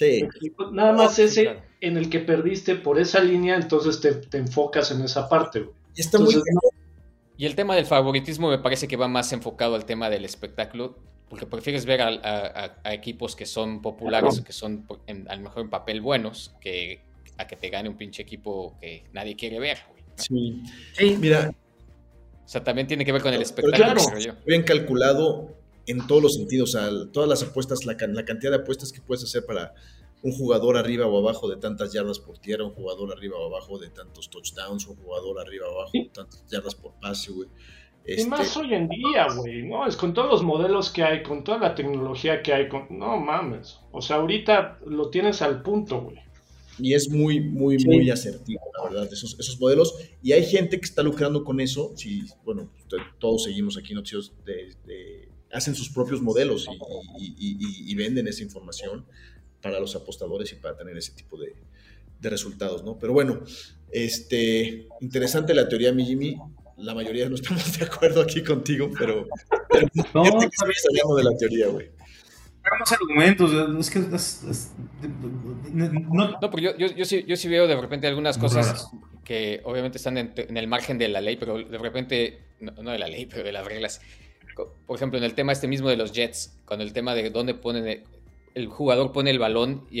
Sí. 0.00 0.26
Nada 0.72 0.94
más 0.94 1.18
ese 1.18 1.58
en 1.82 1.98
el 1.98 2.08
que 2.08 2.20
perdiste 2.20 2.74
por 2.74 2.98
esa 2.98 3.20
línea, 3.20 3.56
entonces 3.56 4.00
te, 4.00 4.38
enfocas 4.38 4.90
en 4.92 5.02
esa 5.02 5.28
parte, 5.28 5.60
güey. 5.60 5.74
Está 5.94 6.18
muy 6.18 6.34
y 7.36 7.44
el 7.44 7.54
tema 7.54 7.74
del 7.74 7.84
favoritismo 7.84 8.48
me 8.48 8.58
parece 8.58 8.88
que 8.88 8.96
va 8.96 9.08
más 9.08 9.30
enfocado 9.34 9.74
al 9.74 9.84
tema 9.84 10.08
del 10.08 10.24
espectáculo, 10.24 10.98
porque 11.28 11.46
prefieres 11.46 11.84
ver 11.84 12.00
a, 12.00 12.80
equipos 12.92 13.36
que 13.36 13.44
son 13.44 13.82
populares, 13.82 14.40
que 14.40 14.54
son 14.54 14.86
a 15.28 15.36
lo 15.36 15.42
mejor 15.42 15.64
en 15.64 15.70
papel 15.70 16.00
buenos, 16.00 16.54
que 16.62 17.02
a 17.36 17.46
que 17.46 17.56
te 17.56 17.68
gane 17.68 17.90
un 17.90 17.96
pinche 17.98 18.22
equipo 18.22 18.78
que 18.80 19.04
nadie 19.12 19.36
quiere 19.36 19.58
ver. 19.58 19.78
Sí. 20.16 20.62
sí. 20.94 21.16
Mira. 21.18 21.50
O 22.42 22.48
sea, 22.48 22.64
también 22.64 22.86
tiene 22.86 23.04
que 23.04 23.12
ver 23.12 23.20
con 23.20 23.34
el 23.34 23.42
espectáculo. 23.42 23.94
Claro, 23.94 24.36
bien 24.46 24.62
calculado 24.62 25.59
en 25.90 26.06
todos 26.06 26.22
los 26.22 26.34
sentidos, 26.34 26.74
o 26.74 26.78
sea, 26.78 26.90
todas 27.12 27.28
las 27.28 27.42
apuestas, 27.42 27.84
la, 27.84 27.96
la 28.08 28.24
cantidad 28.24 28.50
de 28.52 28.58
apuestas 28.58 28.92
que 28.92 29.00
puedes 29.00 29.24
hacer 29.24 29.44
para 29.44 29.74
un 30.22 30.32
jugador 30.32 30.76
arriba 30.76 31.06
o 31.06 31.18
abajo 31.18 31.48
de 31.48 31.56
tantas 31.56 31.92
yardas 31.92 32.18
por 32.18 32.38
tierra, 32.38 32.64
un 32.64 32.74
jugador 32.74 33.12
arriba 33.12 33.36
o 33.38 33.46
abajo 33.46 33.78
de 33.78 33.88
tantos 33.88 34.28
touchdowns, 34.30 34.86
un 34.86 34.96
jugador 34.96 35.40
arriba 35.40 35.66
o 35.68 35.80
abajo 35.80 35.92
de 35.94 36.10
tantas 36.12 36.44
yardas 36.48 36.74
por 36.74 36.92
pase, 37.00 37.32
güey. 37.32 37.48
Y 38.06 38.24
más 38.24 38.46
este, 38.46 38.60
hoy 38.60 38.74
en 38.74 38.88
día, 38.88 39.26
güey, 39.34 39.62
¿no? 39.62 39.86
Es 39.86 39.96
con 39.96 40.14
todos 40.14 40.30
los 40.30 40.42
modelos 40.42 40.90
que 40.90 41.02
hay, 41.02 41.22
con 41.22 41.44
toda 41.44 41.58
la 41.58 41.74
tecnología 41.74 42.42
que 42.42 42.52
hay, 42.52 42.68
con... 42.68 42.86
no 42.90 43.18
mames. 43.18 43.78
O 43.92 44.00
sea, 44.00 44.16
ahorita 44.16 44.78
lo 44.86 45.10
tienes 45.10 45.42
al 45.42 45.62
punto, 45.62 46.00
güey. 46.02 46.18
Y 46.78 46.94
es 46.94 47.10
muy, 47.10 47.40
muy, 47.40 47.76
muy 47.84 48.08
asertivo, 48.10 48.62
la 48.78 48.84
verdad, 48.84 49.12
esos, 49.12 49.38
esos 49.38 49.60
modelos. 49.60 49.94
Y 50.22 50.32
hay 50.32 50.44
gente 50.44 50.78
que 50.78 50.86
está 50.86 51.02
lucrando 51.02 51.44
con 51.44 51.60
eso. 51.60 51.92
Si, 51.94 52.22
bueno, 52.42 52.70
todos 53.18 53.44
seguimos 53.44 53.76
aquí 53.76 53.92
noticias 53.92 54.32
de, 54.46 55.28
hacen 55.52 55.74
sus 55.74 55.90
propios 55.90 56.22
modelos 56.22 56.68
y, 57.18 57.34
y, 57.90 57.94
venden 57.94 58.28
esa 58.28 58.42
información 58.42 59.04
para 59.60 59.80
los 59.80 59.94
apostadores 59.96 60.52
y 60.52 60.56
para 60.56 60.76
tener 60.76 60.96
ese 60.96 61.12
tipo 61.12 61.36
de, 61.38 61.54
resultados, 62.22 62.84
¿no? 62.84 62.98
Pero 62.98 63.14
bueno, 63.14 63.40
este, 63.90 64.86
interesante 65.00 65.54
la 65.54 65.68
teoría, 65.68 65.92
mi 65.92 66.04
Jimmy. 66.04 66.36
La 66.76 66.94
mayoría 66.94 67.28
no 67.28 67.34
estamos 67.34 67.78
de 67.78 67.84
acuerdo 67.84 68.22
aquí 68.22 68.42
contigo, 68.42 68.90
pero, 68.98 69.26
no, 70.14 70.22
hablando 70.22 71.16
de 71.16 71.24
la 71.24 71.36
teoría, 71.36 71.68
güey. 71.68 71.90
Hagamos 72.62 72.92
argumentos, 72.92 73.50
es 73.78 73.90
que 73.90 74.00
no, 75.72 76.38
no, 76.40 76.50
porque 76.50 76.74
yo, 76.78 76.88
yo, 76.88 77.04
sí, 77.06 77.24
yo 77.26 77.36
sí 77.36 77.48
veo 77.48 77.66
de 77.66 77.80
repente 77.80 78.06
algunas 78.06 78.36
cosas 78.36 78.90
que 79.24 79.62
obviamente 79.64 79.96
están 79.96 80.18
en, 80.18 80.56
el 80.56 80.66
margen 80.66 80.98
de 80.98 81.08
la 81.08 81.22
ley, 81.22 81.36
pero 81.36 81.56
de 81.56 81.78
repente, 81.78 82.40
no, 82.60 82.72
no, 82.82 82.90
de 82.90 82.98
la 82.98 83.08
ley, 83.08 83.26
pero 83.26 83.44
de 83.44 83.52
las 83.52 83.64
reglas. 83.64 84.02
Por 84.54 84.96
ejemplo, 84.96 85.18
en 85.18 85.24
el 85.24 85.34
tema 85.34 85.52
este 85.52 85.68
mismo 85.68 85.88
de 85.88 85.96
los 85.96 86.12
Jets, 86.12 86.58
con 86.64 86.80
el 86.80 86.92
tema 86.92 87.14
de 87.14 87.30
dónde 87.30 87.54
ponen 87.54 88.04
el 88.54 88.66
jugador 88.66 89.12
pone 89.12 89.30
el 89.30 89.38
balón 89.38 89.86
y 89.90 90.00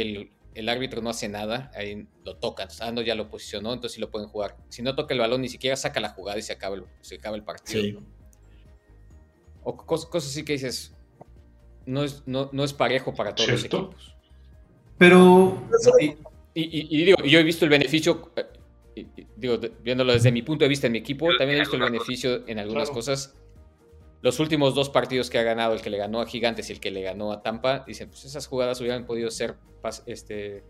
el, 0.54 0.68
árbitro 0.68 1.00
no 1.00 1.10
hace 1.10 1.28
nada, 1.28 1.70
ahí 1.74 2.06
lo 2.24 2.36
tocan. 2.36 2.68
Ah, 2.80 2.92
no, 2.92 3.00
ya 3.00 3.14
lo 3.14 3.30
posicionó, 3.30 3.72
entonces 3.72 3.94
sí 3.94 4.00
lo 4.00 4.10
pueden 4.10 4.28
jugar. 4.28 4.56
Si 4.68 4.82
no 4.82 4.94
toca 4.94 5.14
el 5.14 5.20
balón, 5.20 5.40
ni 5.40 5.48
siquiera 5.48 5.76
saca 5.76 6.00
la 6.00 6.10
jugada 6.10 6.38
y 6.38 6.42
se 6.42 6.52
acaba 6.52 6.76
el, 6.76 6.84
se 7.00 7.16
acaba 7.16 7.36
el 7.36 7.44
partido. 7.44 8.00
O 9.62 9.76
cosas, 9.76 10.26
así 10.26 10.44
que 10.44 10.54
dices, 10.54 10.94
no 11.86 12.02
es, 12.04 12.22
no, 12.26 12.50
es 12.64 12.72
parejo 12.72 13.14
para 13.14 13.34
todos 13.34 13.50
los 13.50 13.64
equipos. 13.64 14.16
Pero. 14.98 15.66
Y, 16.52 17.04
digo, 17.04 17.22
yo 17.24 17.38
he 17.38 17.42
visto 17.42 17.64
el 17.64 17.70
beneficio, 17.70 18.32
eh, 18.36 19.06
digo, 19.36 19.58
viéndolo 19.82 20.12
desde 20.12 20.32
mi 20.32 20.42
punto 20.42 20.64
de 20.64 20.68
vista 20.68 20.88
en 20.88 20.92
mi 20.92 20.98
equipo, 20.98 21.28
también 21.38 21.58
he 21.58 21.60
visto 21.60 21.76
el 21.76 21.82
beneficio 21.82 22.46
en 22.46 22.58
algunas 22.58 22.90
cosas. 22.90 23.34
Los 24.22 24.38
últimos 24.38 24.74
dos 24.74 24.90
partidos 24.90 25.30
que 25.30 25.38
ha 25.38 25.42
ganado, 25.42 25.72
el 25.72 25.80
que 25.80 25.88
le 25.88 25.96
ganó 25.96 26.20
a 26.20 26.26
Gigantes 26.26 26.68
y 26.68 26.74
el 26.74 26.80
que 26.80 26.90
le 26.90 27.02
ganó 27.02 27.32
a 27.32 27.42
Tampa, 27.42 27.84
dicen, 27.86 28.08
pues 28.08 28.24
esas 28.24 28.46
jugadas 28.46 28.80
hubieran 28.80 29.06
podido 29.06 29.30
ser 29.30 29.54
este, 30.06 30.62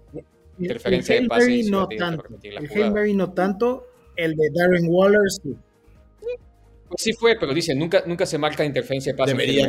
interferencia 0.59 1.21
de 1.21 1.27
pase. 1.27 1.65
no 1.69 1.89
tanto. 1.89 2.25
El 2.43 3.17
no 3.17 3.33
tanto, 3.33 3.87
el 4.17 4.37
de 4.37 4.51
Darren 4.55 4.87
Waller 4.89 5.21
sí. 5.43 5.57
Pues 6.89 7.03
sí 7.03 7.13
fue, 7.13 7.37
pero 7.39 7.55
dicen, 7.55 7.79
nunca, 7.79 8.03
nunca 8.07 8.27
se 8.27 8.39
marca 8.39 8.65
interferencia 8.65 9.13
de 9.13 9.19
pase. 9.19 9.33
Debería, 9.33 9.69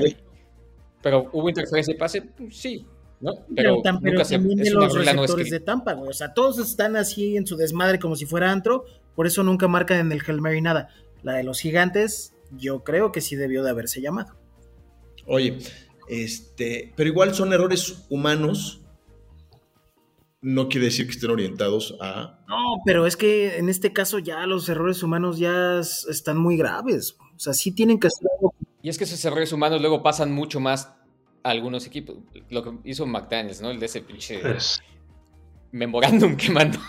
Pero 1.02 1.30
hubo 1.34 1.50
interferencia 1.50 1.94
de 1.94 2.00
pase, 2.00 2.30
sí. 2.50 2.86
¿no? 3.20 3.34
Pero, 3.56 3.82
nunca 4.02 4.26
se, 4.26 4.36
también 4.36 4.58
de 4.58 4.72
los 4.72 4.94
receptores 4.94 5.50
de 5.50 5.60
Tampa, 5.60 5.94
güey. 5.94 6.10
O 6.10 6.14
sea, 6.14 6.34
todos 6.34 6.58
están 6.60 6.96
así 6.96 7.38
en 7.38 7.46
su 7.46 7.56
desmadre 7.56 8.00
como 8.00 8.16
si 8.16 8.26
fuera 8.26 8.52
antro, 8.52 8.86
por 9.16 9.28
eso 9.28 9.44
nunca 9.44 9.68
marcan 9.68 10.00
en 10.00 10.12
el 10.12 10.22
Hail 10.26 10.42
Mary 10.42 10.62
nada. 10.62 10.90
La 11.22 11.34
de 11.34 11.44
los 11.44 11.60
gigantes, 11.60 12.34
yo 12.58 12.84
creo 12.84 13.12
que 13.12 13.22
sí 13.22 13.36
debió 13.36 13.64
de 13.64 13.70
haberse 13.70 14.02
llamado. 14.02 14.38
Oye, 15.26 15.58
este, 16.08 16.94
pero 16.96 17.10
igual 17.10 17.34
son 17.34 17.54
errores 17.54 18.06
humanos 18.10 18.82
no 20.42 20.70
quiere 20.70 20.86
decir 20.86 21.06
que 21.06 21.12
estén 21.12 21.30
orientados 21.30 21.96
a... 22.02 22.40
No, 22.48 22.82
pero 22.84 23.06
es 23.06 23.16
que 23.16 23.58
en 23.58 23.70
este 23.70 23.94
caso 23.94 24.18
ya 24.18 24.46
los 24.48 24.68
errores 24.70 25.04
humanos 25.04 25.38
ya 25.38 25.80
están 25.80 26.38
muy 26.38 26.58
graves. 26.58 27.16
O 27.36 27.40
sea, 27.40 27.54
sí 27.54 27.72
tienen 27.72 28.00
que 28.00 28.10
ser 28.10 28.28
algo. 28.38 28.54
Y 28.82 28.90
es 28.90 28.98
que 28.98 29.04
esos 29.04 29.24
errores 29.24 29.54
humanos 29.54 29.82
luego 29.82 30.02
pasan 30.02 30.32
mucho 30.32 30.60
más 30.60 30.96
a 31.44 31.50
algunos 31.52 31.86
equipos. 31.86 32.18
Lo 32.50 32.64
que 32.64 32.72
hizo 32.86 33.06
McDaniels, 33.06 33.62
¿no? 33.62 33.70
El 33.70 33.80
de 33.80 33.86
ese 33.86 34.02
pinche 34.02 34.42
memorándum 35.72 36.36
que 36.36 36.50
mandó. 36.50 36.80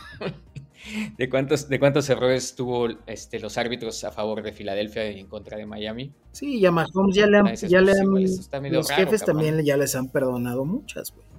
De, 1.16 1.28
cuántos, 1.28 1.68
¿De 1.68 1.78
cuántos 1.78 2.09
errores 2.11 2.55
tuvo 2.55 2.89
este, 3.07 3.39
los 3.41 3.59
árbitros 3.59 4.03
a 4.05 4.11
favor 4.11 4.43
de 4.43 4.53
Filadelfia 4.53 5.11
y 5.11 5.20
en 5.20 5.26
contra 5.26 5.57
de 5.57 5.66
Miami? 5.66 6.12
Sí, 6.33 6.61
ya 6.61 6.70
Mahomes 6.70 7.14
ya 7.14 7.26
le 7.26 7.39
han... 7.39 7.55
Ya 7.55 7.80
le 7.80 7.93
han 7.93 8.72
los 8.72 8.91
jefes 8.91 9.24
también 9.24 9.64
ya 9.64 9.76
les 9.76 9.95
han 9.95 10.09
perdonado 10.09 10.64
muchas, 10.64 11.12
güey. 11.12 11.33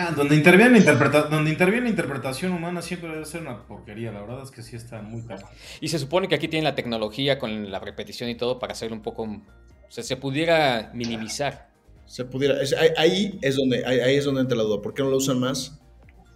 Ah, 0.00 0.12
donde 0.12 0.36
interviene, 0.36 0.78
interpreta 0.78 1.22
donde 1.22 1.50
interviene 1.50 1.86
la 1.86 1.90
interpretación 1.90 2.52
humana 2.52 2.82
siempre 2.82 3.10
debe 3.10 3.24
ser 3.24 3.40
una 3.40 3.66
porquería. 3.66 4.12
La 4.12 4.20
verdad 4.20 4.44
es 4.44 4.52
que 4.52 4.62
sí 4.62 4.76
está 4.76 5.02
muy 5.02 5.22
caro. 5.22 5.48
Y 5.80 5.88
se 5.88 5.98
supone 5.98 6.28
que 6.28 6.36
aquí 6.36 6.46
tienen 6.46 6.62
la 6.62 6.76
tecnología 6.76 7.40
con 7.40 7.72
la 7.72 7.80
repetición 7.80 8.30
y 8.30 8.36
todo 8.36 8.60
para 8.60 8.74
hacer 8.74 8.92
un 8.92 9.02
poco. 9.02 9.24
O 9.24 9.90
sea, 9.90 10.04
se 10.04 10.16
pudiera 10.16 10.92
minimizar. 10.94 11.70
Se 12.06 12.24
pudiera. 12.24 12.58
ahí, 12.96 13.40
es 13.42 13.56
donde, 13.56 13.84
ahí, 13.84 14.14
es 14.14 14.24
donde 14.24 14.42
entra 14.42 14.56
la 14.56 14.62
duda. 14.62 14.80
¿Por 14.80 14.94
qué 14.94 15.02
no 15.02 15.10
lo 15.10 15.16
usan 15.16 15.40
más 15.40 15.80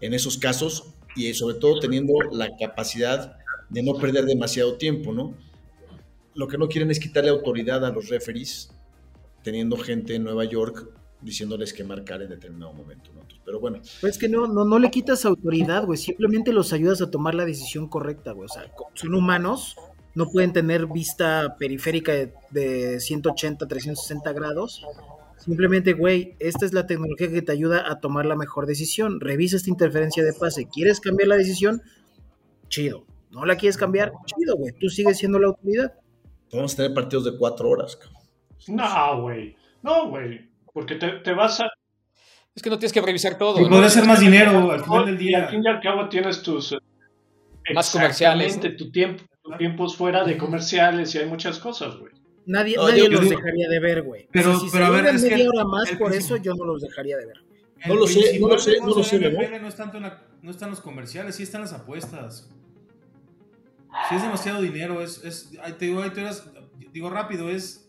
en 0.01 0.13
esos 0.13 0.39
casos? 0.39 0.95
Y 1.17 1.33
sobre 1.35 1.57
todo 1.57 1.79
teniendo 1.81 2.15
la 2.33 2.49
capacidad 2.59 3.37
de 3.69 3.83
no 3.83 3.95
perder 3.95 4.25
demasiado 4.25 4.77
tiempo, 4.77 5.13
¿no? 5.13 5.35
Lo 6.35 6.49
que 6.49 6.59
no 6.59 6.69
quieren 6.69 6.91
es 6.91 6.99
quitarle 6.99 7.31
autoridad 7.31 7.85
a 7.85 7.91
los 7.91 8.09
referees, 8.09 8.71
teniendo 9.43 9.77
gente 9.77 10.15
en 10.15 10.25
Nueva 10.25 10.45
York 10.45 10.89
diciéndoles 11.23 11.73
que 11.73 11.85
marcar 11.85 12.21
en 12.23 12.29
determinado 12.29 12.73
momento, 12.73 13.11
¿no? 13.15 13.23
Pero 13.45 13.61
bueno. 13.61 13.81
Pues 14.01 14.19
que 14.19 14.29
no, 14.29 14.47
no, 14.47 14.65
no 14.65 14.79
le 14.79 14.91
quitas 14.91 15.25
autoridad, 15.25 15.85
güey, 15.85 15.99
simplemente 15.99 16.53
los 16.53 16.73
ayudas 16.73 17.01
a 17.01 17.11
tomar 17.11 17.35
la 17.35 17.45
decisión 17.45 17.89
correcta, 17.89 18.33
güey. 18.33 18.47
O 18.47 18.49
sea, 18.49 18.71
son 18.95 19.15
humanos, 19.15 19.77
no 20.15 20.27
pueden 20.27 20.53
tener 20.53 20.87
vista 20.87 21.57
periférica 21.59 22.13
de, 22.51 23.01
180, 23.01 23.67
360 23.67 24.33
grados. 24.33 24.85
Simplemente, 25.45 25.95
güey, 25.95 26.37
esta 26.39 26.65
es 26.65 26.73
la 26.73 26.87
tecnología 26.87 27.29
que 27.29 27.43
te 27.43 27.51
ayuda 27.51 27.91
a 27.91 27.99
tomar 27.99 28.27
la 28.27 28.37
mejor 28.37 28.67
decisión. 28.67 29.19
Revisa 29.19 29.57
esta 29.57 29.71
interferencia 29.71 30.23
de 30.23 30.33
pase. 30.33 30.69
¿Quieres 30.73 31.01
cambiar 31.01 31.27
la 31.27 31.37
decisión? 31.37 31.83
Chido. 32.69 33.07
¿No 33.33 33.45
la 33.45 33.57
quieres 33.57 33.77
cambiar? 33.77 34.13
Chido, 34.25 34.57
güey. 34.57 34.73
Tú 34.79 34.89
sigues 34.89 35.19
siendo 35.19 35.41
la 35.41 35.49
autoridad. 35.49 35.95
Vamos 36.53 36.75
a 36.75 36.77
tener 36.77 36.95
partidos 36.95 37.25
de 37.25 37.37
cuatro 37.37 37.71
horas, 37.71 37.97
cabrón. 37.97 38.23
No, 38.69 39.23
güey. 39.23 39.57
No, 39.83 40.11
güey. 40.11 40.49
Porque 40.73 40.95
te, 40.95 41.33
vas 41.33 41.61
a. 41.61 41.67
Es 42.55 42.63
que 42.63 42.71
no 42.71 42.79
tienes 42.79 42.93
que 42.93 43.01
revisar 43.01 43.37
todo. 43.37 43.61
Y 43.61 43.69
¿no? 43.69 43.89
ser 43.89 44.05
más 44.05 44.21
dinero 44.21 44.71
al 44.71 44.85
final 44.85 45.07
del 45.07 45.19
día. 45.19 45.39
Y 45.39 45.43
al 45.43 45.49
fin 45.49 45.63
y 45.65 45.69
al 45.69 45.81
cabo 45.81 46.09
tienes 46.09 46.41
tus. 46.41 46.77
Más 47.75 47.91
comerciales. 47.91 48.61
Tu 48.61 48.93
tiempo, 48.93 49.25
tu 49.43 49.57
tiempo 49.57 49.87
es 49.87 49.97
fuera 49.97 50.23
de 50.23 50.39
comerciales 50.39 51.13
y 51.17 51.19
hay 51.19 51.27
muchas 51.27 51.59
cosas, 51.59 51.97
güey. 51.97 52.13
Nadie, 52.47 52.77
nadie 52.77 53.09
los 53.09 53.29
dejaría 53.29 53.69
de 53.69 53.81
ver, 53.81 54.03
güey. 54.03 54.29
Pero, 54.33 54.59
si 54.59 54.69
pero 54.71 54.87
se 54.87 54.91
a 54.91 54.91
ver, 54.91 55.15
es 55.15 55.23
media 55.23 55.49
hora 55.49 55.65
más, 55.65 55.91
por 55.93 56.13
eso 56.13 56.37
yo 56.37 56.55
no 56.55 56.65
los 56.65 56.83
dejaría 56.83 57.17
de 57.17 57.27
ver. 57.27 57.45
No 57.87 57.95
lo 57.95 58.07
sé, 58.07 58.39
no 58.39 58.49
lo 58.49 58.59
sé, 58.59 58.79
no 58.81 58.87
lo 58.87 59.03
sé. 59.03 59.19
No, 59.61 59.69
es 59.69 59.77
tanto 59.77 59.99
no 60.01 60.51
están 60.51 60.71
los 60.71 60.81
comerciales, 60.81 61.37
sí 61.37 61.43
están 61.43 61.61
las 61.61 61.73
apuestas. 61.73 62.51
Si 64.09 64.15
es 64.15 64.23
demasiado 64.23 64.63
dinero, 64.63 65.03
es, 65.03 65.23
es 65.25 65.51
te 65.79 65.87
digo, 65.87 66.03
te 66.11 66.23
digo 66.93 67.11
rápido, 67.11 67.51
es 67.51 67.89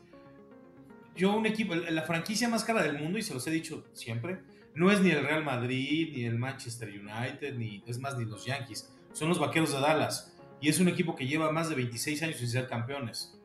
yo 1.15 1.35
un 1.35 1.45
equipo, 1.45 1.75
la 1.75 2.01
franquicia 2.03 2.49
más 2.49 2.63
cara 2.63 2.83
del 2.83 2.97
mundo, 2.97 3.17
y 3.17 3.21
se 3.21 3.33
los 3.33 3.45
he 3.47 3.51
dicho 3.51 3.85
siempre, 3.93 4.39
no 4.75 4.91
es 4.91 5.01
ni 5.01 5.11
el 5.11 5.23
Real 5.23 5.43
Madrid, 5.43 6.11
ni 6.13 6.25
el 6.25 6.37
Manchester 6.37 6.89
United, 6.89 7.55
ni 7.55 7.83
es 7.85 7.99
más, 7.99 8.17
ni 8.17 8.25
los 8.25 8.45
Yankees. 8.45 8.91
Son 9.13 9.29
los 9.29 9.39
Vaqueros 9.39 9.71
de 9.71 9.79
Dallas. 9.79 10.35
Y 10.59 10.69
es 10.69 10.79
un 10.79 10.87
equipo 10.87 11.15
que 11.15 11.27
lleva 11.27 11.51
más 11.51 11.69
de 11.69 11.75
26 11.75 12.23
años 12.23 12.37
sin 12.37 12.47
ser 12.47 12.67
campeones. 12.67 13.39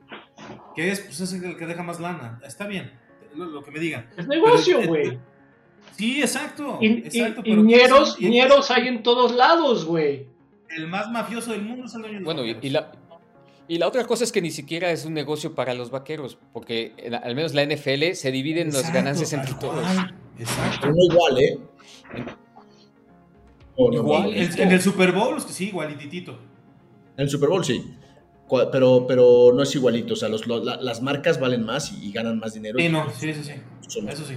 ¿Qué 0.74 0.90
es? 0.90 1.00
Pues 1.00 1.20
es 1.20 1.32
el 1.32 1.56
que 1.56 1.66
deja 1.66 1.82
más 1.82 2.00
lana. 2.00 2.40
Está 2.44 2.66
bien, 2.66 2.92
lo, 3.34 3.62
que 3.62 3.70
me 3.70 3.78
digan. 3.78 4.08
Es 4.16 4.26
negocio, 4.26 4.86
güey. 4.86 5.18
Sí, 5.96 6.20
exacto. 6.20 6.78
Y, 6.80 6.98
exacto, 6.98 7.42
ñeros, 7.42 8.70
hay 8.70 8.88
en 8.88 9.02
todos 9.02 9.34
lados, 9.34 9.84
güey. 9.84 10.26
El 10.76 10.86
más 10.86 11.10
mafioso 11.10 11.52
del 11.52 11.62
mundo 11.62 11.86
es 11.86 11.94
el 11.94 12.02
dueño 12.02 12.18
de 12.18 12.24
Bueno, 12.24 12.44
y 12.44 12.68
la, 12.68 12.92
y 13.68 13.76
la 13.76 13.86
otra 13.86 14.04
cosa 14.04 14.24
es 14.24 14.32
que 14.32 14.40
ni 14.40 14.50
siquiera 14.50 14.90
es 14.90 15.04
un 15.04 15.12
negocio 15.12 15.54
para 15.54 15.74
los 15.74 15.90
vaqueros, 15.90 16.38
porque 16.54 16.94
al 17.22 17.34
menos 17.34 17.52
la 17.52 17.64
NFL 17.66 18.12
se 18.14 18.32
dividen 18.32 18.72
las 18.72 18.90
ganancias 18.90 19.34
entre 19.34 19.54
todos. 19.54 19.84
exacto. 20.38 20.88
No 20.88 21.04
igual, 21.04 21.38
¿eh? 21.38 21.58
igual. 23.76 24.34
en, 24.34 24.72
el 24.72 24.80
Super 24.80 25.12
Bowl, 25.12 25.38
sí, 25.42 25.68
igualititito. 25.68 26.32
En 27.18 27.24
el 27.24 27.30
Super 27.30 27.50
Bowl, 27.50 27.62
sí. 27.62 27.94
Pero, 28.72 29.06
pero 29.06 29.52
no 29.54 29.62
es 29.62 29.74
igualito. 29.74 30.14
O 30.14 30.16
sea, 30.16 30.28
los, 30.28 30.46
las 30.46 31.02
marcas 31.02 31.38
valen 31.38 31.64
más 31.64 31.92
y, 31.92 32.10
ganan 32.12 32.38
más 32.38 32.54
dinero. 32.54 32.78
Sí, 32.78 32.88
no, 32.88 33.10
sí, 33.10 33.34
sí, 33.34 33.44
sí. 33.44 33.52
Eso 34.08 34.24
sí. 34.24 34.36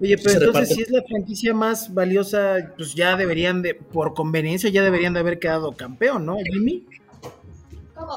Oye, 0.00 0.18
pero 0.18 0.44
entonces 0.44 0.76
si 0.76 0.82
es 0.82 0.90
la 0.90 1.02
franquicia 1.02 1.54
más 1.54 1.92
valiosa, 1.94 2.72
pues 2.76 2.94
ya 2.94 3.16
deberían 3.16 3.62
de, 3.62 3.74
por 3.74 4.12
conveniencia, 4.12 4.68
ya 4.68 4.82
deberían 4.82 5.14
de 5.14 5.20
haber 5.20 5.38
quedado 5.38 5.72
campeón, 5.72 6.26
¿no, 6.26 6.36
Jimmy? 6.36 6.86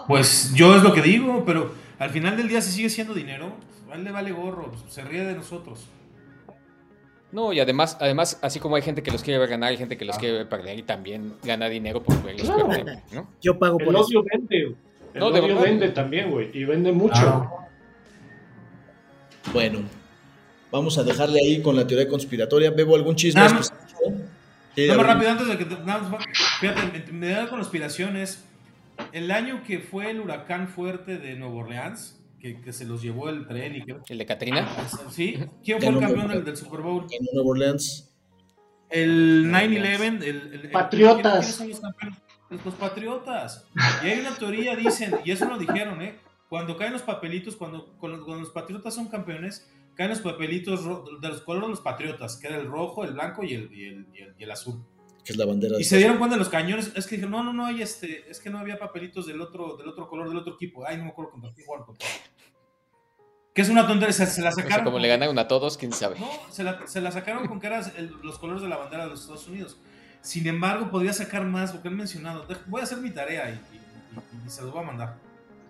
Pues 0.07 0.51
yo 0.53 0.75
es 0.75 0.83
lo 0.83 0.93
que 0.93 1.01
digo, 1.01 1.43
pero 1.45 1.71
al 1.97 2.09
final 2.09 2.35
del 2.35 2.49
día 2.49 2.61
si 2.61 2.71
sigue 2.71 2.89
siendo 2.89 3.13
dinero, 3.13 3.53
pues, 3.87 3.99
le 3.99 4.11
vale 4.11 4.31
gorro, 4.31 4.71
pues, 4.71 4.93
se 4.93 5.03
ríe 5.03 5.23
de 5.23 5.35
nosotros. 5.35 5.87
No, 7.31 7.53
y 7.53 7.59
además, 7.59 7.97
además, 8.01 8.39
así 8.41 8.59
como 8.59 8.75
hay 8.75 8.81
gente 8.81 9.03
que 9.03 9.11
los 9.11 9.21
quiere 9.21 9.39
ver 9.39 9.49
ganar, 9.49 9.69
hay 9.69 9.77
gente 9.77 9.97
que 9.97 10.03
los 10.03 10.17
quiere 10.17 10.39
ver 10.39 10.49
perder 10.49 10.79
y 10.79 10.83
también 10.83 11.35
gana 11.43 11.69
dinero 11.69 12.01
por 12.01 12.21
verlos 12.23 12.49
perder, 12.49 13.03
¿no? 13.13 13.29
Yo 13.39 13.57
pago 13.57 13.77
por 13.77 13.89
el 13.89 13.95
odio 13.95 14.23
vende, 14.23 14.75
el 15.13 15.23
odio 15.23 15.59
vende 15.59 15.89
también, 15.89 16.31
güey, 16.31 16.49
y 16.53 16.63
vende 16.65 16.91
mucho. 16.91 17.51
Bueno, 19.53 19.79
vamos 20.71 20.97
a 20.97 21.03
dejarle 21.03 21.39
ahí 21.39 21.61
con 21.61 21.75
la 21.75 21.87
teoría 21.87 22.07
conspiratoria. 22.07 22.71
¿Bebo 22.71 22.95
algún 22.95 23.15
chisme? 23.15 23.41
Nada 23.41 23.53
más, 23.55 23.73
rápido, 24.75 25.31
antes 25.31 25.47
de 25.47 25.57
que... 25.57 25.65
fíjate, 26.59 27.11
me 27.11 27.29
da 27.29 27.49
conspiraciones 27.49 28.43
el 29.11 29.31
año 29.31 29.63
que 29.63 29.79
fue 29.79 30.11
el 30.11 30.19
huracán 30.19 30.67
fuerte 30.67 31.17
de 31.17 31.35
Nueva 31.35 31.55
Orleans, 31.55 32.19
que, 32.39 32.71
se 32.71 32.85
los 32.85 33.01
llevó 33.01 33.29
el 33.29 33.47
tren 33.47 33.75
y 33.75 33.81
que... 33.83 33.97
¿El 34.07 34.17
de 34.17 34.25
Katrina? 34.25 34.67
Sí. 35.09 35.39
¿Quién 35.63 35.79
fue 35.81 35.89
el 35.89 35.99
campeón 35.99 36.43
del, 36.43 36.57
Super 36.57 36.81
Bowl? 36.81 37.05
En 37.09 37.25
Nueva 37.33 37.49
Orleans. 37.49 38.11
El 38.89 39.47
9-11. 39.51 40.23
El, 40.23 40.71
Patriotas. 40.71 41.61
Los, 42.49 42.75
Patriotas. 42.75 43.67
Y 44.03 44.07
hay 44.07 44.19
una 44.19 44.35
teoría, 44.35 44.75
dicen, 44.75 45.15
y 45.23 45.31
eso 45.31 45.45
lo 45.45 45.57
dijeron, 45.57 46.01
¿eh? 46.01 46.19
Cuando 46.49 46.77
caen 46.77 46.93
los 46.93 47.03
papelitos, 47.03 47.55
cuando, 47.55 47.93
cuando 47.99 48.35
los 48.35 48.49
Patriotas 48.49 48.95
son 48.95 49.07
campeones, 49.07 49.69
caen 49.95 50.09
los 50.09 50.19
papelitos 50.19 50.83
de 51.21 51.27
los 51.27 51.41
colores 51.41 51.67
de 51.67 51.71
los 51.71 51.81
Patriotas, 51.81 52.37
que 52.37 52.47
era 52.47 52.57
el 52.57 52.67
rojo, 52.67 53.03
el 53.03 53.13
blanco 53.13 53.43
y 53.43 53.53
el, 53.53 53.71
y 53.73 54.43
el 54.43 54.51
azul 54.51 54.83
es 55.31 55.37
la 55.37 55.45
bandera. 55.45 55.79
Y 55.79 55.83
se 55.83 55.97
dieron 55.97 56.17
cuenta 56.17 56.35
de 56.35 56.39
los 56.39 56.49
cañones, 56.49 56.91
es 56.95 57.05
que 57.07 57.15
dijeron, 57.15 57.31
no, 57.31 57.43
no, 57.43 57.53
no, 57.53 57.65
hay 57.65 57.81
este, 57.81 58.29
es 58.29 58.39
que 58.39 58.49
no 58.49 58.59
había 58.59 58.77
papelitos 58.77 59.27
del 59.27 59.41
otro, 59.41 59.77
del 59.77 59.87
otro 59.87 60.07
color 60.07 60.27
del 60.29 60.37
otro 60.37 60.55
equipo. 60.55 60.85
Ay, 60.85 60.97
no 60.97 61.05
me 61.05 61.09
acuerdo 61.09 61.31
contra 61.31 61.51
quién 61.53 61.65
jugaron 61.65 61.85
contra. 61.85 62.07
Que 63.53 63.61
es 63.61 63.69
una 63.69 63.87
tontería, 63.87 64.13
se, 64.13 64.41
la 64.41 64.51
sacaron. 64.51 64.85
como 64.85 64.99
le 64.99 65.07
ganaron 65.07 65.37
a 65.37 65.47
todos, 65.47 65.77
quién 65.77 65.91
sabe. 65.91 66.19
No, 66.19 66.29
se 66.49 66.63
la, 66.63 66.87
se 66.87 67.01
la 67.01 67.11
sacaron 67.11 67.47
con 67.47 67.59
que 67.59 67.67
eran 67.67 67.83
los 68.23 68.39
colores 68.39 68.61
de 68.61 68.69
la 68.69 68.77
bandera 68.77 69.03
de 69.03 69.09
los 69.09 69.21
Estados 69.21 69.47
Unidos. 69.47 69.77
Sin 70.21 70.47
embargo, 70.47 70.89
podría 70.89 71.13
sacar 71.13 71.45
más, 71.45 71.71
porque 71.71 71.87
han 71.87 71.95
mencionado. 71.95 72.45
Voy 72.67 72.81
a 72.81 72.83
hacer 72.83 72.99
mi 72.99 73.09
tarea 73.09 73.49
y, 73.49 73.53
y, 74.45 74.49
se 74.49 74.61
los 74.61 74.71
voy 74.71 74.83
a 74.83 74.85
mandar. 74.85 75.15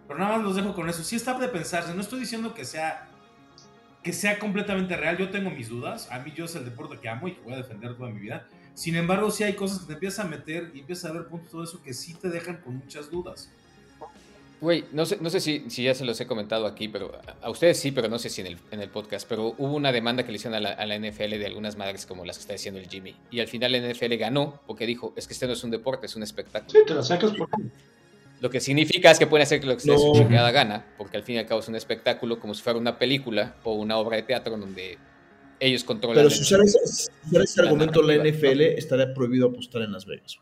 Pero 0.08 0.20
nada 0.20 0.38
más 0.38 0.44
los 0.44 0.56
dejo 0.56 0.74
con 0.74 0.90
eso. 0.90 1.04
Sí 1.04 1.16
está 1.16 1.38
de 1.38 1.48
pensarse, 1.48 1.94
no 1.94 2.02
estoy 2.02 2.20
diciendo 2.20 2.54
que 2.54 2.66
sea 2.66 3.08
que 4.04 4.14
sea 4.14 4.40
completamente 4.40 4.96
real. 4.96 5.18
Yo 5.18 5.30
tengo 5.30 5.50
mis 5.50 5.70
dudas. 5.70 6.10
A 6.12 6.20
mí 6.20 6.32
yo 6.36 6.46
es 6.46 6.56
el 6.56 6.66
deporte 6.66 6.98
que 6.98 7.10
amo 7.10 7.28
y 7.28 7.34
que 7.34 7.42
voy 7.42 7.54
a 7.54 7.58
defender 7.58 7.96
toda 7.96 8.10
mi 8.10 8.20
vida. 8.20 8.48
Sin 8.74 8.96
embargo, 8.96 9.30
sí 9.30 9.44
hay 9.44 9.56
cosas 9.56 9.80
que 9.80 9.88
te 9.88 9.94
empiezas 9.94 10.26
a 10.26 10.30
meter 10.30 10.72
y 10.74 10.80
empiezas 10.80 11.12
a 11.12 11.14
ver 11.14 11.28
puntos 11.28 11.52
todo 11.52 11.64
eso 11.64 11.82
que 11.82 11.94
sí 11.94 12.14
te 12.14 12.30
dejan 12.30 12.58
con 12.58 12.78
muchas 12.78 13.10
dudas. 13.10 13.52
Güey, 14.62 14.86
no 14.92 15.06
sé, 15.06 15.18
no 15.22 15.30
sé 15.30 15.40
si, 15.40 15.70
si, 15.70 15.84
ya 15.84 15.96
se 15.96 16.04
los 16.04 16.20
he 16.20 16.28
comentado 16.28 16.66
aquí, 16.66 16.90
pero 16.90 17.18
a 17.42 17.50
ustedes 17.50 17.80
sí, 17.80 17.92
pero 17.92 18.10
no 18.10 18.20
sé 18.20 18.30
si 18.30 18.42
en 18.42 18.48
el, 18.48 18.58
en 18.72 18.82
el 18.82 18.90
podcast, 18.90 19.28
pero 19.28 19.56
hubo 19.58 19.74
una 19.74 19.94
demanda 19.94 20.24
que 20.24 20.32
le 20.32 20.36
hicieron 20.36 20.56
a 20.56 20.60
la, 20.60 20.70
a 20.72 20.86
la, 20.86 21.00
NFL 21.00 21.38
de 21.38 21.46
algunas 21.46 21.78
madres 21.78 22.06
como 22.06 22.26
las 22.26 22.38
que 22.38 22.42
está 22.42 22.54
diciendo 22.54 22.80
el 22.80 22.90
Jimmy. 22.90 23.16
Y 23.32 23.40
al 23.40 23.48
final 23.48 23.72
la 23.72 23.78
NFL 23.80 24.16
ganó 24.16 24.62
porque 24.68 24.86
dijo, 24.86 25.14
es 25.16 25.28
que 25.28 25.34
este 25.34 25.48
no 25.48 25.54
es 25.54 25.64
un 25.64 25.72
deporte, 25.72 26.08
es 26.08 26.16
un 26.18 26.24
espectáculo. 26.24 26.72
Sí, 26.72 26.86
te 26.86 26.94
lo 26.94 27.04
sacas 27.04 27.32
por... 27.32 27.48
Lo 28.42 28.50
que 28.50 28.60
significa 28.60 29.12
es 29.12 29.20
que 29.20 29.28
pueden 29.28 29.44
hacer 29.44 29.64
lo 29.64 29.72
que 29.72 29.78
ustedes 29.78 30.02
no. 30.02 30.14
su 30.14 30.22
chingada 30.22 30.52
gana, 30.52 30.86
porque 30.98 31.18
al 31.18 31.24
fin 31.24 31.36
y 31.36 31.40
al 31.40 31.46
cabo 31.46 31.60
es 31.60 31.68
un 31.68 31.76
espectáculo 31.76 32.40
como 32.40 32.54
si 32.54 32.62
fuera 32.62 32.80
una 32.80 32.98
película 32.98 33.56
o 33.64 33.74
una 33.74 33.98
obra 33.98 34.18
de 34.18 34.24
teatro 34.24 34.58
donde 34.58 34.98
ellos 35.60 35.84
controlan. 35.84 36.24
Pero 36.24 36.30
si 36.30 36.42
usar 36.42 36.62
ese, 36.62 36.80
si 36.86 37.10
usar 37.30 37.44
ese 37.44 37.62
argumento 37.62 38.02
la 38.02 38.16
NFL, 38.16 38.62
estaría 38.62 39.14
prohibido 39.14 39.48
apostar 39.48 39.82
en 39.82 39.92
Las 39.92 40.06
Vegas. 40.06 40.38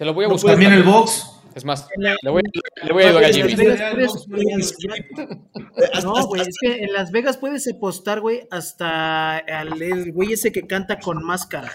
Te 0.00 0.06
lo 0.06 0.14
voy 0.14 0.24
a 0.24 0.28
no 0.28 0.32
buscar. 0.32 0.52
También 0.52 0.72
el 0.72 0.82
box. 0.82 1.30
Es 1.54 1.66
más, 1.66 1.86
le 1.98 2.30
voy, 2.30 2.42
le 2.84 2.90
voy 2.90 3.02
a 3.02 3.08
ayudar 3.08 3.24
a 3.24 3.28
Jimmy. 3.28 3.54
No, 6.02 6.26
güey, 6.26 6.40
es 6.40 6.56
que 6.58 6.84
en 6.84 6.94
Las 6.94 7.10
Vegas 7.10 7.36
puedes 7.36 7.70
apostar, 7.70 8.20
güey, 8.20 8.48
hasta 8.50 9.36
al 9.36 9.82
el 9.82 10.12
güey 10.12 10.32
ese 10.32 10.52
que 10.52 10.66
canta 10.66 11.00
con 11.00 11.22
máscara. 11.22 11.70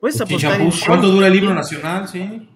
Puedes 0.00 0.20
apostar. 0.20 0.60
En 0.60 0.72
¿Cuánto 0.84 1.06
dura 1.06 1.28
el 1.28 1.34
libro 1.34 1.54
nacional? 1.54 2.08
Sí. 2.08 2.48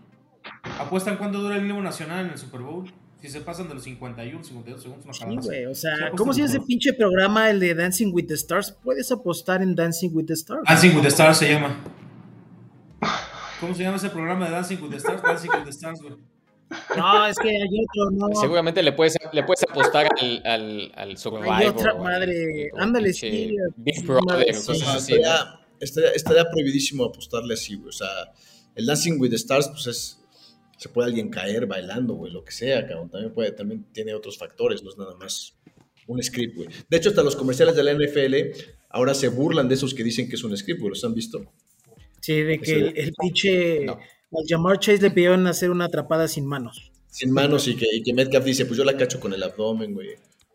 Apuestan 0.81 1.18
cuánto 1.18 1.39
dura 1.39 1.55
el 1.55 1.68
libro 1.68 1.81
nacional 1.81 2.27
en 2.27 2.33
el 2.33 2.39
Super 2.39 2.62
Bowl. 2.62 2.93
Si 3.20 3.29
se 3.29 3.43
pasan 3.43 3.68
de 3.68 3.75
los 3.75 3.85
51, 3.85 4.43
52 4.43 4.83
segundos, 4.83 5.05
una 5.05 5.14
Sí, 5.14 5.37
güey, 5.47 5.66
o 5.66 5.75
sea, 5.77 6.11
¿cómo 6.16 6.33
si 6.33 6.43
ese 6.43 6.59
pinche 6.59 6.95
programa, 6.95 7.49
el 7.49 7.61
de 7.61 7.77
Dancing 7.77 8.11
with 8.12 8.27
the 8.27 8.35
Stars? 8.35 8.77
Puedes 8.83 9.12
apostar 9.12 9.62
en 9.62 9.77
Dancing 9.77 10.11
with 10.12 10.27
the 10.27 10.35
Stars. 10.35 10.62
Dancing 10.66 10.97
with 10.97 11.03
the 11.03 11.09
Stars 11.09 11.39
se 11.39 11.49
llama. 11.49 11.77
¿Cómo 13.61 13.75
se 13.75 13.83
llama 13.83 13.97
ese 13.97 14.11
programa 14.11 14.47
de 14.47 14.53
Dancing 14.53 14.79
with 14.83 14.91
the 14.91 14.97
Stars? 14.97 15.23
Dancing 15.23 15.51
with 15.51 15.65
the 15.65 15.71
Stars, 15.71 16.01
güey. 16.01 16.15
No, 16.97 17.27
es 17.27 17.39
que 17.39 17.49
hay 17.49 17.57
otro, 17.63 18.11
no. 18.11 18.41
Seguramente 18.41 18.83
le 18.83 18.93
puedes, 18.93 19.17
le 19.33 19.43
puedes 19.45 19.63
apostar 19.63 20.09
al, 20.21 20.43
al, 20.45 20.93
al 20.95 21.17
Survivor. 21.19 21.53
Hay 21.53 21.67
otra 21.67 21.95
madre. 21.95 22.71
Ándale, 22.77 23.13
sí. 23.13 23.55
Big 23.77 24.05
Brother, 24.05 24.55
Sí, 24.55 24.67
cosas 24.67 24.97
así. 24.97 25.13
estaría, 25.15 25.61
estaría, 25.81 26.11
estaría 26.11 26.51
prohibidísimo 26.51 27.05
apostarle 27.05 27.55
así, 27.55 27.77
güey. 27.77 27.89
O 27.91 27.93
sea, 27.93 28.09
el 28.75 28.87
Dancing 28.87 29.21
with 29.21 29.31
the 29.31 29.37
Stars, 29.37 29.69
pues 29.69 29.87
es. 29.87 30.21
Se 30.77 30.89
puede 30.89 31.07
alguien 31.09 31.31
caer 31.31 31.67
bailando, 31.67 32.15
güey, 32.15 32.33
lo 32.33 32.45
que 32.45 32.51
sea, 32.51 32.87
cabrón. 32.87 33.09
También, 33.09 33.33
puede, 33.33 33.53
también 33.53 33.87
tiene 33.93 34.13
otros 34.13 34.37
factores, 34.37 34.83
no 34.83 34.91
es 34.91 34.99
nada 34.99 35.15
más 35.15 35.55
un 36.09 36.21
script, 36.23 36.57
güey. 36.57 36.69
De 36.91 36.97
hecho, 36.97 37.11
hasta 37.11 37.23
los 37.23 37.37
comerciales 37.37 37.77
de 37.77 37.85
la 37.85 37.93
NFL 37.95 38.35
ahora 38.91 39.15
se 39.15 39.29
burlan 39.29 39.69
de 39.69 39.77
esos 39.77 39.95
que 39.95 40.03
dicen 40.03 40.29
que 40.29 40.35
es 40.35 40.43
un 40.43 40.55
script, 40.57 40.81
güey. 40.81 40.91
¿Los 40.91 41.05
han 41.05 41.15
visto? 41.15 41.45
Sí, 42.25 42.43
de 42.43 42.59
que 42.59 42.72
el, 42.72 42.97
el 42.97 43.12
pinche. 43.12 43.85
No. 43.85 43.93
Al 43.93 44.45
Jamar 44.49 44.79
Chase 44.79 45.03
le 45.03 45.11
pidieron 45.11 45.47
hacer 45.47 45.70
una 45.70 45.85
atrapada 45.85 46.27
sin 46.27 46.47
manos. 46.47 46.91
Sin 47.07 47.31
manos 47.31 47.68
y 47.68 47.77
que, 47.77 47.85
y 47.93 48.03
que 48.03 48.14
Metcalf 48.14 48.47
dice, 48.47 48.64
pues 48.64 48.79
yo 48.79 48.85
la 48.85 48.97
cacho 48.97 49.20
con 49.20 49.35
el 49.35 49.43
abdomen, 49.43 49.93
güey. 49.93 50.09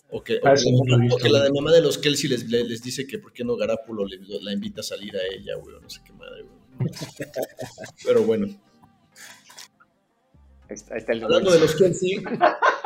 O 0.09 0.23
que, 0.23 0.37
o 0.37 0.41
que, 0.41 1.13
o 1.13 1.17
que 1.17 1.29
la 1.29 1.43
de 1.43 1.51
mamá 1.51 1.71
de 1.71 1.81
los 1.81 1.99
Kelsey 1.99 2.27
les, 2.27 2.49
les 2.49 2.81
dice 2.81 3.05
que 3.05 3.19
por 3.19 3.31
qué 3.33 3.43
no 3.43 3.55
Garápulo 3.55 4.03
le, 4.07 4.17
la 4.41 4.51
invita 4.51 4.81
a 4.81 4.83
salir 4.83 5.15
a 5.15 5.19
ella, 5.23 5.57
güey, 5.61 5.75
o 5.75 5.79
no 5.79 5.87
sé 5.91 6.01
qué 6.03 6.11
madre, 6.13 6.41
güey. 6.41 6.89
Pero 8.03 8.23
bueno. 8.23 8.47
Ahí 10.69 10.73
está, 10.73 10.95
ahí 10.95 10.99
está 11.01 11.13
el 11.13 11.23
Hablando 11.23 11.51
de 11.51 11.59
los 11.59 11.75
Kelsey. 11.75 12.15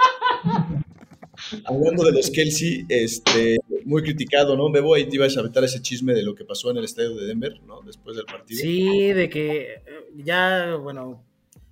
hablando 1.65 2.03
de 2.03 2.11
los 2.11 2.29
Kelsey, 2.29 2.85
este, 2.89 3.57
muy 3.85 4.03
criticado, 4.03 4.55
¿no? 4.55 4.71
Bebo, 4.71 4.95
ahí 4.95 5.07
te 5.07 5.15
ibas 5.15 5.35
a 5.37 5.41
aventar 5.41 5.63
ese 5.63 5.81
chisme 5.81 6.13
de 6.13 6.23
lo 6.23 6.35
que 6.35 6.45
pasó 6.45 6.71
en 6.71 6.77
el 6.77 6.85
estadio 6.85 7.15
de 7.15 7.25
Denver, 7.25 7.59
¿no? 7.65 7.81
Después 7.81 8.15
del 8.15 8.25
partido. 8.25 8.59
Sí, 8.61 9.13
de 9.13 9.29
que 9.29 9.81
ya, 10.15 10.75
bueno, 10.75 11.23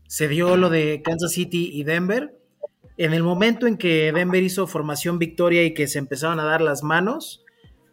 se 0.07 0.27
dio 0.27 0.57
lo 0.57 0.69
de 0.69 1.01
Kansas 1.03 1.31
City 1.31 1.69
y 1.73 1.83
Denver. 1.83 2.37
En 2.97 3.13
el 3.13 3.23
momento 3.23 3.67
en 3.67 3.77
que 3.77 4.11
Denver 4.11 4.43
hizo 4.43 4.67
formación 4.67 5.19
victoria 5.19 5.63
y 5.63 5.73
que 5.73 5.87
se 5.87 5.99
empezaron 5.99 6.39
a 6.39 6.43
dar 6.43 6.61
las 6.61 6.83
manos, 6.83 7.43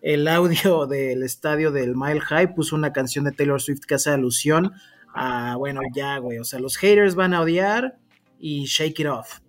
el 0.02 0.28
audio 0.28 0.86
del 0.88 1.22
estadio 1.22 1.70
del 1.70 1.94
Mile 1.96 2.20
High 2.20 2.54
puso 2.54 2.76
una 2.76 2.92
canción 2.92 3.24
de 3.24 3.32
Taylor 3.32 3.60
Swift 3.60 3.84
que 3.86 3.94
hace 3.94 4.10
alusión 4.10 4.72
a, 5.14 5.56
bueno, 5.56 5.80
ya, 5.94 6.18
güey, 6.18 6.38
o 6.38 6.44
sea, 6.44 6.60
los 6.60 6.76
haters 6.76 7.14
van 7.14 7.34
a 7.34 7.40
odiar 7.40 7.98
y 8.38 8.64
shake 8.64 9.00
it 9.00 9.06
off. 9.06 9.40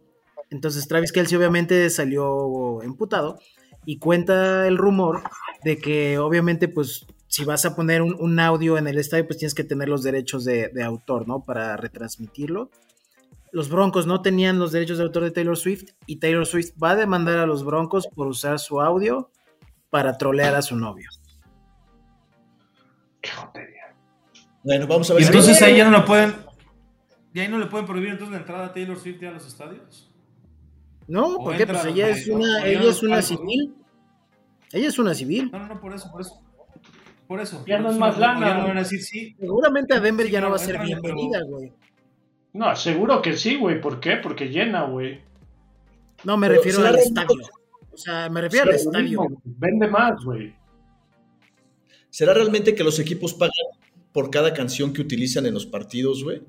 Entonces 0.50 0.88
Travis 0.88 1.12
Kelsey 1.12 1.38
obviamente 1.38 1.89
salió 1.89 2.82
emputado 2.82 3.39
y 3.86 4.00
cuenta 4.00 4.68
el 4.68 4.78
rumor 4.78 5.24
de 5.64 5.78
que 5.78 6.18
obviamente 6.18 6.68
pues 6.68 7.06
si 7.28 7.45
vas 7.45 7.66
a 7.66 7.76
poner 7.76 8.02
un, 8.02 8.16
un 8.20 8.39
audio 8.39 8.78
en 8.78 8.88
el 8.88 8.97
estadio 8.97 9.28
pues 9.28 9.38
tienes 9.38 9.54
que 9.54 9.64
tener 9.64 9.88
los 9.88 10.04
derechos 10.04 10.43
de, 10.45 10.70
de, 10.70 10.84
autor, 10.84 11.28
¿no? 11.28 11.43
Para 11.43 11.78
retransmitirlo. 11.78 12.72
Los 13.52 13.70
Broncos 13.70 14.06
no 14.06 14.22
tenían 14.22 14.60
los 14.60 14.72
derechos 14.72 14.97
de 14.97 15.04
autor 15.04 15.24
de 15.24 15.32
Taylor 15.32 15.58
Swift 15.58 15.91
y 16.06 16.18
Taylor 16.18 16.45
Swift 16.45 16.72
va 16.82 16.91
a 16.91 16.95
demandar 16.95 17.39
a 17.39 17.45
los 17.45 17.64
Broncos 17.64 18.08
por 18.08 18.28
usar 18.28 18.60
su 18.60 18.82
audio 18.82 19.32
para 19.89 20.18
trolear 20.18 20.56
a 20.56 20.62
su 20.62 20.76
novio. 20.76 21.10
Qué 23.22 23.32
jotería. 23.32 23.95
Bueno, 24.64 24.88
vamos 24.88 25.10
a 25.10 25.14
ver. 25.14 25.24
Y 25.24 25.26
entonces 25.26 25.62
ahí 25.62 25.78
ya 25.78 25.86
no 25.89 25.97
lo 25.97 26.06
pueden... 26.06 26.36
¿Y 27.34 27.39
ahí 27.39 27.47
no 27.47 27.60
le 27.60 27.68
pueden 27.68 27.86
prohibir 27.86 28.10
entonces 28.10 28.34
la 28.34 28.39
entrada 28.39 28.66
a 28.68 28.74
Taylor 28.74 29.00
Swift 29.00 29.20
ya 29.22 29.30
a 29.30 29.34
los 29.34 29.45
estadios? 29.45 30.09
No, 31.10 31.38
porque 31.43 31.66
pues 31.66 31.84
ella 31.86 32.10
es 32.10 32.28
una, 32.28 32.66
ella 32.66 32.91
es 32.91 33.01
una 33.01 33.22
civil. 33.24 33.74
Ella 34.72 34.88
es 34.88 34.99
una 34.99 35.16
civil. 35.16 35.49
No, 35.51 35.57
no, 35.57 35.68
no, 35.68 35.82
por 35.82 35.93
eso, 35.93 36.12
por 36.12 36.22
eso. 36.22 36.39
Por 37.28 37.41
eso. 37.41 37.64
Ya 37.66 37.78
por 37.78 37.86
no 37.86 37.91
es 37.91 37.97
más 37.97 38.20
lana. 38.20 38.47
Ya 38.47 38.57
no 38.60 38.68
van 38.68 38.78
a 38.78 38.82
decir 38.82 39.01
sí. 39.01 39.36
Seguramente 39.39 39.95
a 39.95 39.99
Denver 39.99 40.28
Sí, 40.28 40.32
ya 40.32 40.41
no 40.41 40.51
va 40.51 40.57
a 40.57 40.60
ser 40.60 40.80
bienvenida, 40.80 41.41
güey. 41.47 41.74
No, 42.53 42.76
seguro 42.76 43.24
que 43.24 43.36
sí, 43.36 43.55
güey. 43.55 43.82
¿Por 43.82 43.99
qué? 43.99 44.18
Porque 44.18 44.49
llena, 44.49 44.84
güey. 44.84 45.22
No, 46.24 46.38
me 46.38 46.47
Pero 46.47 46.62
refiero 46.62 46.86
al 46.88 46.95
estadio. 46.99 47.41
O 47.91 47.97
sea, 47.97 48.30
me 48.30 48.41
refiero 48.41 48.70
al 48.70 48.76
estadio. 48.76 49.22
mismo, 49.24 49.41
Vende 49.43 49.88
más, 49.88 50.24
güey. 50.24 50.55
¿Será 52.12 52.36
realmente 52.36 52.76
que 52.76 52.84
los 52.84 52.99
equipos 52.99 53.34
pagan 53.34 53.51
por 54.12 54.30
cada 54.30 54.53
canción 54.53 54.93
que 54.93 55.01
utilizan 55.01 55.47
en 55.47 55.55
los 55.55 55.66
partidos, 55.66 56.24
güey? 56.24 56.43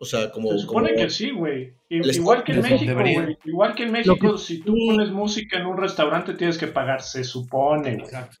O 0.00 0.04
sea, 0.04 0.30
como. 0.30 0.52
Se 0.52 0.58
supone 0.60 0.90
como- 0.90 1.00
que 1.04 1.10
sí, 1.10 1.30
güey. 1.30 1.72
Igual 1.88 2.44
que 2.44 2.52
en 2.52 2.62
México, 2.62 2.94
güey. 2.94 3.36
Igual 3.44 3.74
que 3.74 3.82
en 3.84 3.92
México, 3.92 4.32
que- 4.32 4.38
si 4.38 4.60
tú 4.60 4.74
pones 4.86 5.10
música 5.10 5.58
en 5.58 5.66
un 5.66 5.76
restaurante 5.76 6.34
tienes 6.34 6.56
que 6.58 6.66
pagar. 6.68 7.02
Se 7.02 7.24
supone, 7.24 7.92
güey. 7.94 8.04
Exacto. 8.04 8.36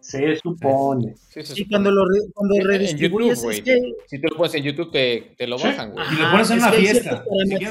Se 0.00 0.36
supone. 0.36 1.14
Sí, 1.16 1.42
se 1.42 1.46
Sí, 1.46 1.46
supone. 1.64 1.68
cuando 1.70 1.90
lo 1.90 2.04
re- 2.04 2.30
cuando 2.32 2.54
redistribuyes 2.64 3.38
YouTube, 3.40 3.50
es 3.50 3.62
güey. 3.62 3.62
que 3.62 3.92
Si 4.06 4.20
tú 4.20 4.28
lo 4.30 4.36
pones 4.36 4.54
en 4.54 4.62
YouTube, 4.62 4.90
te, 4.92 5.34
te 5.36 5.46
lo 5.48 5.58
bajan, 5.58 5.90
güey. 5.92 6.06
Y 6.06 6.20
Ajá, 6.20 6.30
pones 6.30 6.50
en 6.50 6.58
una 6.58 6.72
fiesta. 6.72 7.24
Si. 7.24 7.56
Sí, 7.56 7.64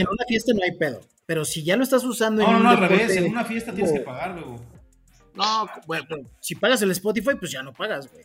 en 0.00 0.08
una 0.08 0.24
fiesta 0.28 0.52
no 0.54 0.60
hay 0.62 0.72
pedo. 0.78 1.00
Pero 1.26 1.44
si 1.44 1.62
ya 1.64 1.76
lo 1.76 1.82
estás 1.82 2.04
usando 2.04 2.42
en 2.42 2.46
No, 2.46 2.52
no, 2.58 2.62
no, 2.64 2.68
al 2.70 2.88
revés. 2.88 3.16
En 3.16 3.24
una 3.30 3.44
fiesta 3.44 3.72
tienes 3.72 3.92
que 3.92 4.00
pagar 4.00 4.30
luego. 4.34 4.60
No, 5.34 5.66
bueno, 5.86 6.04
pero 6.08 6.22
si 6.40 6.54
pagas 6.54 6.82
el 6.82 6.90
Spotify, 6.92 7.30
pues 7.38 7.50
ya 7.50 7.62
no 7.62 7.72
pagas, 7.72 8.10
güey. 8.12 8.24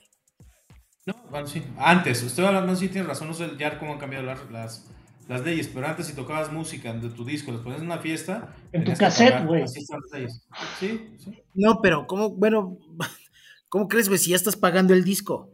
No, 1.08 1.16
bueno, 1.32 1.48
sí. 1.48 1.64
Antes, 1.78 2.22
estoy 2.22 2.44
hablando, 2.44 2.76
sí 2.76 2.90
tienes 2.90 3.08
razón, 3.08 3.30
no 3.30 3.34
sé 3.34 3.50
ya 3.58 3.80
cómo 3.80 3.94
han 3.94 3.98
cambiado 3.98 4.26
las, 4.26 4.52
las, 4.52 4.92
las 5.30 5.42
leyes, 5.46 5.70
pero 5.74 5.88
antes 5.88 6.08
si 6.08 6.14
tocabas 6.14 6.52
música 6.52 6.92
de 6.92 7.08
tu 7.10 7.24
disco, 7.24 7.50
los 7.54 7.62
ponías 7.62 7.80
en 7.80 7.88
una 7.88 8.00
fiesta. 8.00 8.54
En 8.74 8.84
tu 8.84 8.94
cassette, 8.94 9.46
güey. 9.46 9.64
Así 9.64 9.80
están 9.80 10.02
las 10.02 10.12
leyes. 10.20 10.42
Sí, 10.78 11.16
sí. 11.18 11.44
No, 11.54 11.80
pero 11.82 12.06
¿cómo, 12.08 12.32
bueno, 12.32 12.78
¿cómo 13.70 13.88
crees, 13.88 14.10
güey, 14.10 14.20
si 14.20 14.32
ya 14.32 14.36
estás 14.36 14.58
pagando 14.58 14.94
el 14.94 15.06
disco? 15.06 15.50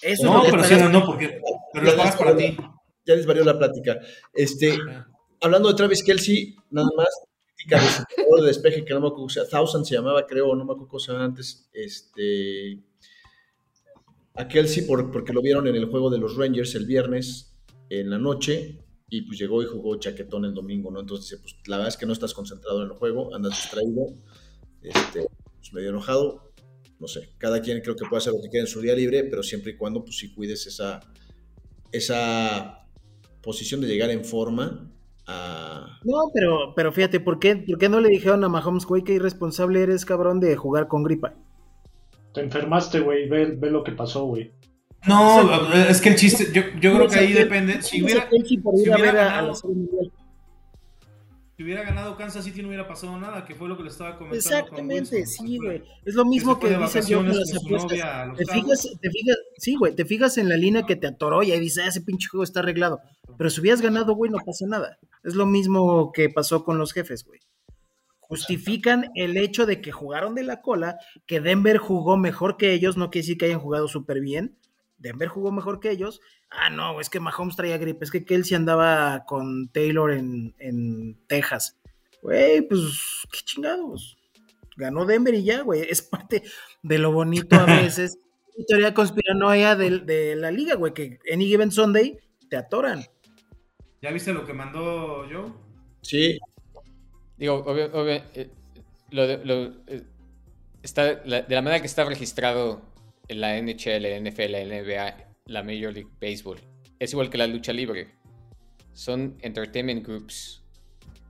Eso 0.00 0.22
es 0.22 0.22
No, 0.22 0.38
lo 0.38 0.44
que 0.44 0.50
pero 0.50 0.64
sí, 0.64 0.74
no, 0.76 0.88
no, 0.88 1.04
porque 1.04 1.38
pero 1.74 1.84
lo 1.84 1.96
pagas 1.96 2.16
para 2.16 2.34
ti. 2.34 2.56
Ya 3.04 3.14
les 3.14 3.26
varió 3.26 3.44
la 3.44 3.58
plática. 3.58 3.98
Este, 4.32 4.78
hablando 5.42 5.68
de 5.68 5.74
Travis 5.74 6.02
Kelsey, 6.02 6.56
nada 6.70 6.88
más, 6.96 7.08
crítica 7.56 7.78
de 7.78 7.88
su 7.88 8.04
jugador 8.24 8.40
de 8.40 8.46
despeje, 8.46 8.84
que 8.86 8.94
no 8.94 9.00
me 9.00 9.08
acuerdo, 9.08 9.26
o 9.26 9.28
sea, 9.28 9.46
Thousand 9.46 9.84
se 9.84 9.96
llamaba, 9.96 10.26
creo, 10.26 10.54
no 10.54 10.64
me 10.64 10.72
acuerdo 10.72 10.88
cómo 10.88 11.00
se 11.00 11.12
llamaba 11.12 11.26
antes, 11.26 11.68
este, 11.74 12.80
a 14.34 14.48
Kelsey 14.48 14.86
por, 14.86 15.10
porque 15.10 15.32
lo 15.32 15.42
vieron 15.42 15.66
en 15.66 15.76
el 15.76 15.86
juego 15.86 16.10
de 16.10 16.18
los 16.18 16.36
Rangers 16.36 16.74
el 16.74 16.86
viernes 16.86 17.54
en 17.90 18.10
la 18.10 18.18
noche 18.18 18.78
y 19.08 19.22
pues 19.22 19.38
llegó 19.38 19.62
y 19.62 19.66
jugó 19.66 19.96
chaquetón 19.96 20.46
el 20.46 20.54
domingo, 20.54 20.90
¿no? 20.90 21.00
Entonces, 21.00 21.28
dice, 21.28 21.42
pues 21.42 21.56
la 21.66 21.76
verdad 21.76 21.88
es 21.88 21.98
que 21.98 22.06
no 22.06 22.14
estás 22.14 22.32
concentrado 22.32 22.82
en 22.82 22.90
el 22.90 22.96
juego, 22.96 23.34
andas 23.34 23.52
distraído, 23.52 24.06
este, 24.80 25.26
pues 25.58 25.72
medio 25.74 25.90
enojado, 25.90 26.50
no 26.98 27.06
sé, 27.06 27.28
cada 27.36 27.60
quien 27.60 27.82
creo 27.82 27.94
que 27.94 28.06
puede 28.06 28.18
hacer 28.18 28.32
lo 28.32 28.40
que 28.40 28.48
quiera 28.48 28.64
en 28.64 28.72
su 28.72 28.80
día 28.80 28.94
libre, 28.94 29.24
pero 29.24 29.42
siempre 29.42 29.72
y 29.72 29.76
cuando 29.76 30.02
pues 30.02 30.16
sí 30.16 30.32
cuides 30.32 30.66
esa, 30.66 31.00
esa 31.90 32.88
posición 33.42 33.82
de 33.82 33.88
llegar 33.88 34.08
en 34.10 34.24
forma 34.24 34.90
a... 35.26 35.98
No, 36.04 36.30
pero, 36.32 36.72
pero 36.74 36.90
fíjate, 36.90 37.20
¿por 37.20 37.38
qué, 37.38 37.56
¿por 37.56 37.78
qué 37.78 37.90
no 37.90 38.00
le 38.00 38.08
dijeron 38.08 38.42
a 38.44 38.48
Mahomes, 38.48 38.86
güey, 38.86 39.04
que 39.04 39.12
irresponsable 39.12 39.82
eres, 39.82 40.06
cabrón, 40.06 40.40
de 40.40 40.56
jugar 40.56 40.88
con 40.88 41.02
gripa? 41.02 41.34
Te 42.32 42.40
enfermaste, 42.40 43.00
güey. 43.00 43.28
Ve, 43.28 43.46
ve 43.56 43.70
lo 43.70 43.84
que 43.84 43.92
pasó, 43.92 44.24
güey. 44.24 44.52
No, 45.06 45.72
es 45.74 46.00
que 46.00 46.10
el 46.10 46.16
chiste, 46.16 46.46
yo, 46.52 46.62
yo 46.80 46.94
creo 46.94 47.08
que 47.08 47.18
ahí 47.18 47.32
depende. 47.32 47.82
Si 47.82 48.00
¿Cómo 48.00 48.08
se 48.08 48.18
hubiera, 48.18 48.30
si 48.30 48.58
hubiera 48.58 49.12
ganado- 49.12 49.54
si 51.56 51.64
hubiera 51.64 51.82
ganado 51.82 52.16
Kansas 52.16 52.44
City 52.44 52.62
no 52.62 52.68
hubiera 52.68 52.88
pasado 52.88 53.18
nada, 53.20 53.44
que 53.44 53.54
fue 53.54 53.68
lo 53.68 53.76
que 53.76 53.82
le 53.82 53.90
estaba 53.90 54.16
comentando. 54.16 54.36
Exactamente, 54.38 55.26
sí, 55.26 55.58
güey. 55.58 55.82
Es 56.04 56.14
lo 56.14 56.24
mismo 56.24 56.58
que, 56.58 56.76
dice 56.76 57.02
yo 57.02 57.18
con 57.18 57.28
las 57.28 57.54
apuestas. 57.54 58.36
Te 58.36 58.46
fijas, 58.46 58.88
te 59.00 59.10
fijas, 59.10 59.36
sí, 59.58 59.74
güey, 59.76 59.94
te 59.94 60.04
fijas 60.04 60.38
en 60.38 60.48
la 60.48 60.56
línea 60.56 60.84
que 60.86 60.96
te 60.96 61.06
atoró 61.06 61.42
y 61.42 61.52
ahí 61.52 61.60
dice, 61.60 61.82
ah, 61.82 61.88
ese 61.88 62.00
pinche 62.00 62.28
juego 62.28 62.42
está 62.42 62.60
arreglado. 62.60 63.00
Pero 63.36 63.50
si 63.50 63.60
hubieras 63.60 63.82
ganado, 63.82 64.14
güey, 64.14 64.30
no 64.30 64.38
pasa 64.44 64.66
nada. 64.66 64.98
Es 65.24 65.34
lo 65.34 65.46
mismo 65.46 66.10
que 66.12 66.30
pasó 66.30 66.64
con 66.64 66.78
los 66.78 66.92
jefes, 66.92 67.24
güey. 67.24 67.38
Justifican 68.32 69.10
el 69.14 69.36
hecho 69.36 69.66
de 69.66 69.82
que 69.82 69.92
jugaron 69.92 70.34
de 70.34 70.42
la 70.42 70.62
cola, 70.62 70.96
que 71.26 71.42
Denver 71.42 71.76
jugó 71.76 72.16
mejor 72.16 72.56
que 72.56 72.72
ellos, 72.72 72.96
no 72.96 73.10
quiere 73.10 73.24
decir 73.24 73.36
que 73.36 73.44
hayan 73.44 73.60
jugado 73.60 73.88
súper 73.88 74.20
bien. 74.20 74.56
Denver 74.96 75.28
jugó 75.28 75.52
mejor 75.52 75.80
que 75.80 75.90
ellos, 75.90 76.22
ah, 76.48 76.70
no, 76.70 76.98
es 76.98 77.10
que 77.10 77.20
Mahomes 77.20 77.56
traía 77.56 77.76
gripe, 77.76 78.06
es 78.06 78.10
que 78.10 78.24
Kelsey 78.24 78.56
andaba 78.56 79.26
con 79.26 79.68
Taylor 79.68 80.12
en, 80.12 80.54
en 80.58 81.18
Texas. 81.26 81.78
Güey, 82.22 82.62
pues, 82.62 82.80
qué 83.30 83.40
chingados. 83.44 84.16
Ganó 84.78 85.04
Denver 85.04 85.34
y 85.34 85.44
ya, 85.44 85.60
güey. 85.60 85.82
Es 85.82 86.00
parte 86.00 86.42
de 86.82 86.98
lo 86.98 87.12
bonito 87.12 87.54
a 87.56 87.66
veces. 87.82 88.18
teoría 88.66 88.94
conspiranoia 88.94 89.76
de, 89.76 89.98
de 89.98 90.36
la 90.36 90.50
liga, 90.50 90.76
güey, 90.76 90.94
que 90.94 91.18
Any 91.30 91.48
Given 91.48 91.70
Sunday 91.70 92.16
te 92.48 92.56
atoran. 92.56 93.04
¿Ya 94.00 94.10
viste 94.10 94.32
lo 94.32 94.46
que 94.46 94.54
mandó 94.54 95.26
Joe? 95.30 95.52
Sí. 96.00 96.38
Digo, 97.36 97.64
obvio, 97.66 97.90
eh, 98.34 98.50
lo, 99.10 99.24
eh, 99.24 100.02
está, 100.82 101.14
de 101.14 101.44
la 101.48 101.62
manera 101.62 101.80
que 101.80 101.86
está 101.86 102.04
registrado 102.04 102.82
en 103.28 103.40
la 103.40 103.56
NHL, 103.60 104.02
la 104.02 104.30
NFL, 104.30 104.52
la 104.52 104.64
NBA 104.64 105.32
la 105.46 105.62
Major 105.62 105.92
League 105.92 106.10
Baseball. 106.20 106.58
Es 106.98 107.12
igual 107.12 107.30
que 107.30 107.38
la 107.38 107.46
lucha 107.46 107.72
libre. 107.72 108.14
Son 108.92 109.36
entertainment 109.40 110.06
groups. 110.06 110.62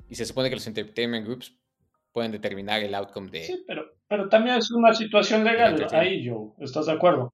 Y 0.09 0.15
se 0.15 0.25
supone 0.25 0.49
que 0.49 0.57
los 0.57 0.67
entertainment 0.67 1.27
groups 1.27 1.57
pueden 2.13 2.33
determinar 2.33 2.83
el 2.83 2.95
outcome 2.95 3.31
de... 3.31 3.45
Sí, 3.45 3.65
pero, 3.67 3.85
pero 4.07 4.29
también 4.29 4.57
es 4.57 4.71
una 4.71 4.93
situación 4.93 5.45
legal 5.45 5.87
ahí, 5.93 6.23
yo. 6.23 6.55
¿Estás 6.59 6.87
de 6.87 6.93
acuerdo? 6.93 7.33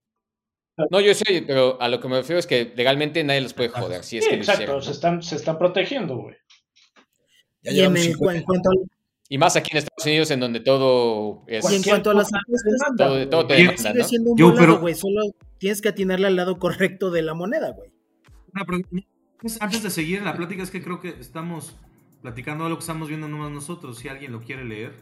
No, 0.91 1.01
yo 1.01 1.13
sé, 1.13 1.43
pero 1.45 1.81
a 1.81 1.89
lo 1.89 2.01
que 2.01 2.07
me 2.07 2.19
refiero 2.19 2.39
es 2.39 2.47
que 2.47 2.73
legalmente 2.77 3.25
nadie 3.25 3.41
los 3.41 3.53
puede 3.53 3.71
joder. 3.71 4.05
Si 4.05 4.19
es 4.19 4.25
sí, 4.25 4.31
exacto, 4.33 4.81
se, 4.81 4.93
están, 4.93 5.23
se 5.25 5.35
están 5.35 5.59
protegiendo, 5.59 6.17
güey. 6.17 6.37
Y 7.63 7.81
en, 7.81 7.97
en, 7.97 8.15
cuanto 8.15 8.71
y 9.31 9.37
más 9.37 9.57
aquí 9.57 9.71
en 9.73 9.79
Estados 9.79 10.07
Unidos, 10.07 10.31
en 10.31 10.41
donde 10.41 10.61
todo 10.61 11.45
es. 11.47 11.71
Y 11.71 11.77
en 11.77 11.83
cuanto 11.83 12.11
a 12.11 12.15
las 12.15 12.29
apuestas, 12.33 12.97
todo, 12.97 13.29
todo 13.29 13.47
te 13.47 13.55
demanda, 13.55 13.93
sigue 13.93 14.05
siendo 14.05 14.31
un 14.31 14.37
volado, 14.37 14.81
güey. 14.81 14.95
Solo 14.95 15.23
tienes 15.59 15.83
que 15.83 15.91
atinarle 15.91 16.29
al 16.29 16.37
lado 16.37 16.59
correcto 16.59 17.11
de 17.11 17.23
la 17.23 17.35
moneda, 17.35 17.73
güey. 17.73 17.91
Antes 19.61 19.83
de 19.83 19.91
seguir 19.91 20.19
en 20.19 20.25
la 20.25 20.35
plática, 20.35 20.63
es 20.63 20.71
que 20.71 20.83
creo 20.83 21.01
que 21.01 21.11
estamos 21.21 21.77
platicando 22.23 22.65
de 22.65 22.71
lo 22.71 22.77
que 22.77 22.81
estamos 22.81 23.09
viendo 23.09 23.29
nomás 23.29 23.51
nosotros. 23.51 23.99
Si 23.99 24.09
alguien 24.09 24.33
lo 24.33 24.41
quiere 24.41 24.65
leer. 24.65 24.95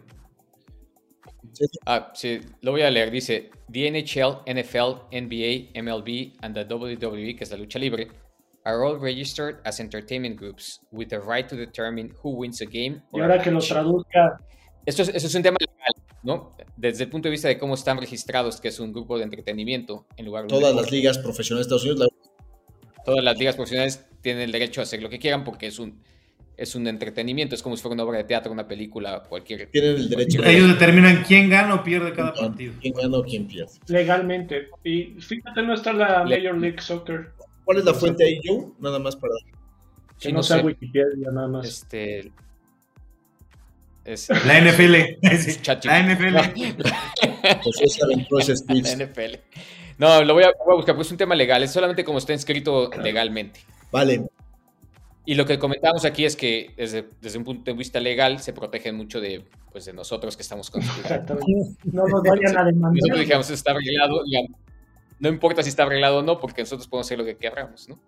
Ah, 1.86 2.11
sí, 2.12 2.40
lo 2.62 2.72
voy 2.72 2.82
a 2.82 2.90
leer. 2.90 3.12
Dice: 3.12 3.50
The 3.70 3.92
NHL, 3.92 4.42
NFL, 4.44 5.07
NBA, 5.12 5.80
MLB 5.80 6.34
and 6.42 6.52
the 6.52 6.64
WWE, 6.74 7.36
que 7.36 7.44
es 7.44 7.50
la 7.52 7.59
lucha 7.59 7.78
libre, 7.78 8.09
are 8.66 8.84
all 8.84 8.98
registered 8.98 9.60
as 9.64 9.78
entertainment 9.80 10.36
groups 10.36 10.80
with 10.90 11.08
the 11.08 11.20
right 11.20 11.48
to 11.48 11.56
determine 11.56 12.12
who 12.22 12.30
wins 12.30 12.60
a 12.60 12.66
game. 12.66 13.00
Y 13.14 13.20
ahora 13.20 13.40
que 13.40 13.50
lo 13.50 13.60
traduzca. 13.60 14.40
Esto 14.84 15.02
es, 15.02 15.08
es 15.08 15.34
un 15.34 15.42
tema 15.42 15.56
legal, 15.60 16.18
¿no? 16.22 16.50
Desde 16.76 17.04
el 17.04 17.10
punto 17.10 17.28
de 17.28 17.30
vista 17.30 17.48
de 17.48 17.58
cómo 17.58 17.74
están 17.74 17.98
registrados, 17.98 18.60
que 18.60 18.68
es 18.68 18.80
un 18.80 18.92
grupo 18.92 19.16
de 19.18 19.24
entretenimiento 19.24 20.06
en 20.16 20.26
lugar 20.26 20.44
de 20.44 20.48
Todas 20.48 20.74
las 20.74 20.90
ligas 20.90 21.18
profesionales 21.18 21.68
de 21.68 21.76
Estados 21.76 21.84
Unidos. 21.84 22.08
Todas 23.04 23.24
las 23.24 23.38
ligas 23.38 23.54
profesionales 23.54 24.04
tienen 24.20 24.42
el 24.42 24.52
derecho 24.52 24.80
a 24.80 24.84
hacer 24.84 25.00
lo 25.00 25.08
que 25.08 25.20
quieran 25.20 25.44
porque 25.44 25.68
es 25.68 25.78
un, 25.78 26.02
es 26.56 26.74
un 26.74 26.88
entretenimiento, 26.88 27.54
es 27.54 27.62
como 27.62 27.76
si 27.76 27.82
fuera 27.82 27.94
una 27.94 28.02
obra 28.02 28.18
de 28.18 28.24
teatro, 28.24 28.50
una 28.50 28.66
película, 28.66 29.22
cualquier. 29.28 29.70
Tienen 29.70 29.96
el 29.96 30.08
derecho. 30.08 30.44
Ellos 30.44 30.68
determinan 30.68 31.22
quién 31.26 31.48
gana 31.48 31.76
o 31.76 31.84
pierde 31.84 32.12
cada 32.12 32.34
partido. 32.34 32.74
Quién 32.80 32.94
gana 32.94 33.18
o 33.18 33.22
quién 33.22 33.46
pierde. 33.46 33.72
Legalmente. 33.86 34.68
Y 34.82 35.14
fíjate, 35.20 35.62
no 35.62 35.74
está 35.74 35.92
la 35.92 36.24
Major 36.24 36.58
League 36.58 36.80
Soccer. 36.80 37.36
¿Cuál 37.66 37.78
es 37.78 37.84
la 37.84 37.94
fuente 37.94 38.24
ahí, 38.24 38.40
Joe? 38.44 38.68
Nada 38.78 39.00
más 39.00 39.16
para. 39.16 39.34
Que 40.20 40.32
no, 40.32 40.40
sea 40.40 40.62
Wikipedia, 40.62 41.30
nada 41.32 41.48
más. 41.48 41.66
Este. 41.66 42.32
Es, 44.04 44.28
la 44.46 44.60
NFL. 44.60 44.92
la 45.84 46.02
NFL. 46.02 46.36
Pues 48.30 48.64
la 48.68 49.04
NFL. 49.04 49.34
No, 49.98 50.22
lo 50.22 50.34
voy 50.34 50.44
a, 50.44 50.52
buscar, 50.76 50.94
pues 50.94 51.08
es 51.08 51.12
un 51.12 51.18
tema 51.18 51.34
legal, 51.34 51.60
es 51.64 51.72
solamente 51.72 52.04
como 52.04 52.18
está 52.18 52.32
inscrito 52.32 52.88
legalmente. 53.02 53.60
Vale. 53.90 54.26
Y 55.24 55.34
lo 55.34 55.44
que 55.44 55.58
comentábamos 55.58 56.04
aquí 56.04 56.24
es 56.24 56.36
que 56.36 56.72
desde, 56.76 57.08
desde 57.20 57.38
un 57.38 57.44
punto 57.44 57.68
de 57.68 57.76
vista 57.76 57.98
legal 57.98 58.38
se 58.38 58.52
protegen 58.52 58.94
mucho 58.94 59.20
de, 59.20 59.44
pues, 59.72 59.86
de 59.86 59.92
nosotros 59.92 60.36
que 60.36 60.42
estamos 60.42 60.70
con 60.70 60.82
No 60.82 62.06
nos 62.06 62.22
vayan 62.22 62.58
a 62.58 62.64
demandar. 62.64 62.92
Nosotros 62.92 63.18
dijimos, 63.18 63.50
está 63.50 63.72
arreglado, 63.72 64.22
digamos, 64.24 64.52
no 65.18 65.28
importa 65.28 65.62
si 65.62 65.70
está 65.70 65.84
arreglado 65.84 66.18
o 66.18 66.22
no, 66.22 66.38
porque 66.38 66.62
nosotros 66.62 66.88
podemos 66.88 67.06
hacer 67.06 67.18
lo 67.18 67.24
que 67.24 67.36
queramos, 67.36 67.88
¿no? 67.88 67.98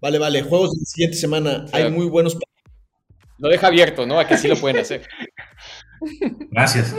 Vale, 0.00 0.18
vale. 0.18 0.42
Juegos 0.42 0.72
de 0.72 0.80
la 0.80 0.84
siguiente 0.84 1.16
semana. 1.16 1.66
Hay 1.72 1.90
muy 1.90 2.06
buenos. 2.06 2.36
Lo 3.38 3.48
deja 3.48 3.68
abierto, 3.68 4.06
¿no? 4.06 4.18
A 4.18 4.26
que 4.26 4.36
sí 4.36 4.48
lo 4.48 4.56
pueden 4.56 4.78
hacer. 4.78 5.08
Gracias. 6.50 6.94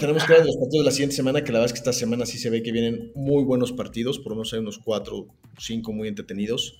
tenemos 0.00 0.24
que 0.24 0.32
ver 0.32 0.46
los 0.46 0.56
partidos 0.56 0.84
de 0.84 0.84
la 0.84 0.90
siguiente 0.90 1.16
semana, 1.16 1.44
que 1.44 1.52
la 1.52 1.58
verdad 1.58 1.66
es 1.66 1.72
que 1.72 1.80
esta 1.80 1.92
semana 1.92 2.24
sí 2.24 2.38
se 2.38 2.48
ve 2.48 2.62
que 2.62 2.72
vienen 2.72 3.12
muy 3.14 3.44
buenos 3.44 3.72
partidos, 3.72 4.18
por 4.18 4.30
lo 4.30 4.36
menos 4.36 4.52
hay 4.54 4.60
unos 4.60 4.78
cuatro, 4.78 5.26
cinco 5.58 5.92
muy 5.92 6.08
entretenidos. 6.08 6.78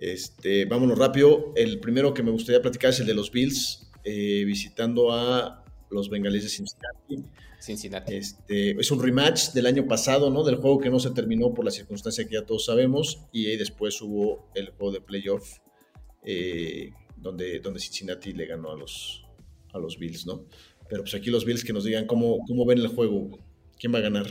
Este, 0.00 0.64
vámonos 0.64 0.98
rápido. 0.98 1.52
El 1.54 1.78
primero 1.78 2.12
que 2.12 2.24
me 2.24 2.32
gustaría 2.32 2.60
platicar 2.60 2.90
es 2.90 2.98
el 2.98 3.06
de 3.06 3.14
los 3.14 3.30
Bills, 3.30 3.88
eh, 4.02 4.42
visitando 4.44 5.12
a 5.12 5.64
los 5.88 6.10
Bengalíes 6.10 6.42
de 6.42 6.50
Cincinnati. 6.50 7.30
Cincinnati. 7.62 8.14
Este, 8.16 8.72
es 8.72 8.90
un 8.90 9.02
rematch 9.02 9.52
del 9.52 9.66
año 9.66 9.86
pasado, 9.86 10.30
¿no? 10.30 10.42
Del 10.42 10.56
juego 10.56 10.78
que 10.78 10.90
no 10.90 10.98
se 10.98 11.10
terminó 11.10 11.54
por 11.54 11.64
la 11.64 11.70
circunstancia 11.70 12.26
que 12.26 12.34
ya 12.34 12.44
todos 12.44 12.64
sabemos. 12.64 13.26
Y 13.32 13.56
después 13.56 14.00
hubo 14.02 14.50
el 14.54 14.70
juego 14.70 14.92
de 14.92 15.00
playoff, 15.00 15.58
eh, 16.24 16.90
donde, 17.16 17.60
donde 17.60 17.80
Cincinnati 17.80 18.32
le 18.32 18.46
ganó 18.46 18.72
a 18.72 18.76
los, 18.76 19.24
a 19.72 19.78
los 19.78 19.98
Bills, 19.98 20.26
¿no? 20.26 20.46
Pero 20.88 21.02
pues 21.02 21.14
aquí 21.14 21.30
los 21.30 21.44
Bills 21.44 21.64
que 21.64 21.72
nos 21.72 21.84
digan 21.84 22.06
cómo, 22.06 22.38
cómo 22.46 22.66
ven 22.66 22.78
el 22.78 22.88
juego, 22.88 23.38
quién 23.78 23.94
va 23.94 23.98
a 23.98 24.02
ganar. 24.02 24.26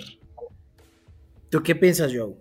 ¿Tú 1.50 1.64
qué 1.64 1.76
piensas, 1.76 2.14
Joe? 2.16 2.36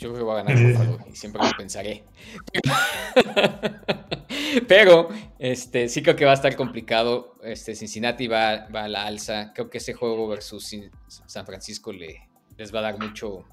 Yo 0.00 0.08
creo 0.08 0.14
que 0.14 0.22
va 0.22 0.40
a 0.40 0.42
ganar 0.42 0.58
Buffalo 0.58 0.98
y 1.12 1.14
siempre 1.14 1.42
lo 1.44 1.50
pensaré. 1.58 2.04
Pero 4.66 5.08
este, 5.38 5.90
sí 5.90 6.02
creo 6.02 6.16
que 6.16 6.24
va 6.24 6.30
a 6.30 6.34
estar 6.34 6.56
complicado. 6.56 7.36
Este, 7.42 7.74
Cincinnati 7.74 8.26
va, 8.26 8.66
va 8.74 8.84
a 8.84 8.88
la 8.88 9.04
alza. 9.04 9.52
Creo 9.54 9.68
que 9.68 9.76
ese 9.76 9.92
juego 9.92 10.26
versus 10.26 10.74
San 11.26 11.44
Francisco 11.44 11.92
le, 11.92 12.30
les 12.56 12.74
va 12.74 12.78
a 12.78 12.82
dar 12.82 12.98
mucho 12.98 13.44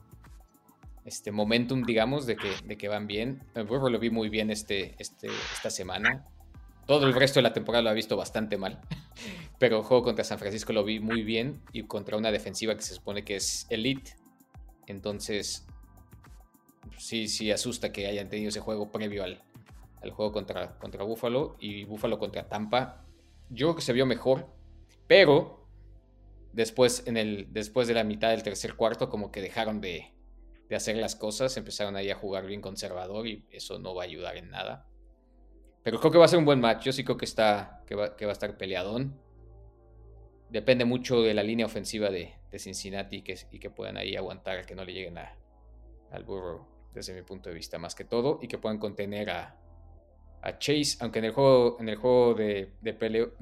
este, 1.04 1.34
momentum, 1.34 1.84
digamos, 1.84 2.26
de 2.26 2.38
que, 2.38 2.50
de 2.64 2.78
que 2.78 2.88
van 2.88 3.08
bien. 3.08 3.44
El 3.54 3.66
Buffalo 3.66 3.90
lo 3.90 4.00
vi 4.00 4.10
muy 4.10 4.30
bien 4.30 4.50
este, 4.50 4.96
este, 5.00 5.28
esta 5.54 5.70
semana. 5.70 6.28
Todo 6.86 7.08
el 7.08 7.14
resto 7.14 7.40
de 7.40 7.44
la 7.44 7.52
temporada 7.52 7.84
lo 7.84 7.90
ha 7.90 7.94
visto 7.94 8.16
bastante 8.16 8.56
mal. 8.56 8.80
Pero 9.60 9.80
el 9.80 9.84
juego 9.84 10.02
contra 10.02 10.24
San 10.24 10.40
Francisco 10.40 10.72
lo 10.72 10.86
vi 10.86 11.02
muy 11.02 11.24
bien 11.24 11.62
y 11.74 11.84
contra 11.84 12.16
una 12.16 12.32
defensiva 12.32 12.74
que 12.74 12.84
se 12.84 12.96
supone 12.96 13.26
que 13.26 13.36
es 13.36 13.68
elite. 13.70 14.16
Entonces, 14.86 15.68
sí, 16.98 17.28
sí 17.28 17.52
asusta 17.52 17.92
que 17.92 18.08
hayan 18.08 18.30
tenido 18.30 18.50
ese 18.50 18.60
juego 18.60 18.92
previo 18.92 19.24
al, 19.24 19.42
juego 20.12 20.32
contra, 20.32 20.78
contra 20.78 21.04
Buffalo 21.04 21.58
y 21.60 21.84
Buffalo 21.84 22.20
contra 22.20 22.48
Tampa. 22.48 23.06
Yo 23.50 23.68
creo 23.68 23.76
que 23.76 23.82
se 23.82 23.94
vio 23.94 24.06
mejor, 24.06 24.48
pero 25.08 25.68
después, 26.54 27.04
en 27.08 27.18
el, 27.18 27.48
después 27.52 27.88
de 27.88 27.94
la 27.94 28.04
mitad 28.04 28.30
del 28.30 28.44
tercer 28.44 28.76
cuarto, 28.76 29.10
como 29.10 29.32
que 29.32 29.42
dejaron 29.42 29.82
de, 29.82 30.14
hacer 30.74 30.98
las 30.98 31.16
cosas, 31.16 31.56
empezaron 31.56 31.96
ahí 31.96 32.10
a 32.10 32.16
jugar 32.16 32.46
bien 32.46 32.62
conservador 32.62 33.26
y 33.28 33.46
eso 33.52 33.80
no 33.80 33.96
va 33.96 34.04
a 34.04 34.06
ayudar 34.06 34.38
en 34.38 34.50
nada. 34.50 34.86
Pero 35.84 36.00
creo 36.00 36.12
que 36.12 36.18
va 36.18 36.26
a 36.26 36.28
ser 36.28 36.40
un 36.40 36.46
buen 36.46 36.60
match. 36.60 36.84
Yo 36.84 36.92
sí 36.92 37.06
creo 37.06 37.16
que, 37.16 37.24
está, 37.24 37.84
que, 37.88 37.96
va, 37.96 38.18
que 38.18 38.26
a 38.26 38.32
estar 38.32 38.58
peleadón. 38.58 39.18
Depende 40.50 40.84
mucho 40.84 41.22
de 41.22 41.34
la 41.34 41.44
línea 41.44 41.66
ofensiva 41.66 42.10
de, 42.10 42.34
Cincinnati 42.58 43.22
que, 43.22 43.38
y 43.52 43.60
que 43.60 43.70
puedan 43.70 43.98
ahí 43.98 44.16
aguantar, 44.16 44.66
que 44.66 44.74
no 44.76 44.84
le 44.84 44.92
lleguen 44.92 45.18
al 45.18 46.24
burro 46.24 46.77
desde 46.98 47.14
mi 47.14 47.22
punto 47.22 47.50
de 47.50 47.56
vista, 47.56 47.78
más 47.78 47.96
que 47.96 48.04
todo, 48.04 48.40
y 48.42 48.48
que 48.48 48.58
puedan 48.58 48.80
contener 48.80 49.30
a, 49.30 49.56
Chase, 50.60 50.98
aunque 51.02 51.20
en 51.20 51.26
el 51.26 51.32
juego, 51.32 51.78
en 51.80 51.90
el 51.90 51.98
juego 51.98 52.34
de, 52.34 52.72
de, 52.82 52.94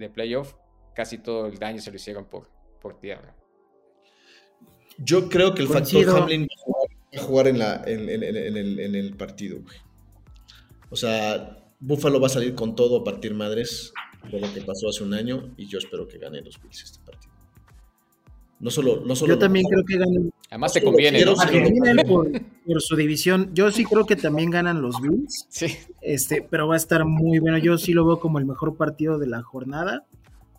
playoff 0.09 0.55
casi 0.95 1.19
todo 1.19 1.45
el 1.45 1.59
daño 1.59 1.79
se 1.79 1.91
lo 1.91 1.97
hicieron 1.97 2.25
por, 2.25 2.49
por 2.81 2.99
tierra. 2.99 3.35
Yo 4.97 5.29
creo 5.29 5.53
que 5.53 5.61
el 5.61 5.67
factor 5.67 6.09
Hamlin 6.09 6.47
va 6.47 7.21
a 7.21 7.23
jugar 7.23 7.47
en, 7.47 7.59
la, 7.59 7.83
en, 7.85 8.95
el, 8.95 9.15
partido. 9.15 9.59
O 10.89 10.95
sea, 10.95 11.63
Buffalo 11.79 12.19
va 12.19 12.25
a 12.25 12.29
salir 12.29 12.55
con 12.55 12.75
todo 12.75 13.01
a 13.01 13.03
partir 13.03 13.35
madres 13.35 13.93
de 14.31 14.39
lo 14.39 14.51
que 14.51 14.61
pasó 14.61 14.89
hace 14.89 15.03
un 15.03 15.13
año 15.13 15.53
y 15.57 15.67
yo 15.67 15.77
espero 15.77 16.07
que 16.07 16.17
gane 16.17 16.41
los 16.41 16.59
Bills 16.59 16.81
este 16.81 17.05
partido. 17.05 17.35
No 18.59 18.71
solo, 18.71 19.03
no 19.05 19.15
solo 19.15 19.35
Yo 19.35 19.39
también 19.39 19.65
creo 19.69 19.83
que 19.85 19.97
ganan. 19.97 20.31
Además 20.49 20.73
te 20.73 20.81
conviene. 20.81 21.23
por, 22.07 22.31
por 22.31 22.81
su 22.81 22.95
división. 22.95 23.49
Yo 23.53 23.71
sí 23.71 23.85
creo 23.85 24.05
que 24.05 24.15
también 24.15 24.51
ganan 24.51 24.81
los 24.81 25.01
Bills. 25.01 25.47
Sí. 25.49 25.77
Este, 26.01 26.41
pero 26.49 26.67
va 26.67 26.75
a 26.75 26.77
estar 26.77 27.05
muy 27.05 27.39
bueno. 27.39 27.57
Yo 27.57 27.77
sí 27.77 27.93
lo 27.93 28.05
veo 28.05 28.19
como 28.19 28.39
el 28.39 28.45
mejor 28.45 28.77
partido 28.77 29.17
de 29.17 29.27
la 29.27 29.41
jornada. 29.41 30.05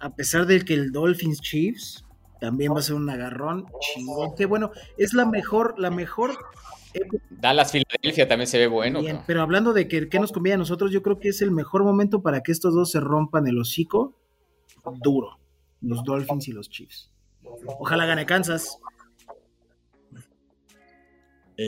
A 0.00 0.14
pesar 0.14 0.46
de 0.46 0.64
que 0.64 0.74
el 0.74 0.92
Dolphins 0.92 1.40
Chiefs 1.40 2.04
también 2.40 2.74
va 2.74 2.80
a 2.80 2.82
ser 2.82 2.96
un 2.96 3.08
agarrón 3.08 3.66
chingón. 3.80 4.34
Que 4.34 4.46
bueno, 4.46 4.70
es 4.98 5.14
la 5.14 5.24
mejor, 5.24 5.74
la 5.78 5.90
mejor 5.90 6.32
época. 6.92 7.24
Dallas 7.30 7.72
Filadelfia 7.72 8.28
también 8.28 8.48
se 8.48 8.58
ve 8.58 8.66
bueno. 8.66 9.00
bien, 9.00 9.20
pero 9.26 9.42
hablando 9.42 9.72
de 9.72 9.88
que, 9.88 10.08
que 10.08 10.18
nos 10.18 10.32
conviene 10.32 10.54
a 10.54 10.58
nosotros, 10.58 10.90
yo 10.90 11.02
creo 11.02 11.18
que 11.18 11.28
es 11.28 11.42
el 11.42 11.50
mejor 11.50 11.84
momento 11.84 12.22
para 12.22 12.42
que 12.42 12.52
estos 12.52 12.74
dos 12.74 12.90
se 12.90 13.00
rompan 13.00 13.46
el 13.46 13.58
hocico 13.58 14.14
duro. 15.02 15.38
Los 15.80 16.04
Dolphins 16.04 16.48
y 16.48 16.52
los 16.52 16.70
Chiefs. 16.70 17.10
Ojalá 17.78 18.06
gane 18.06 18.26
Kansas. 18.26 18.78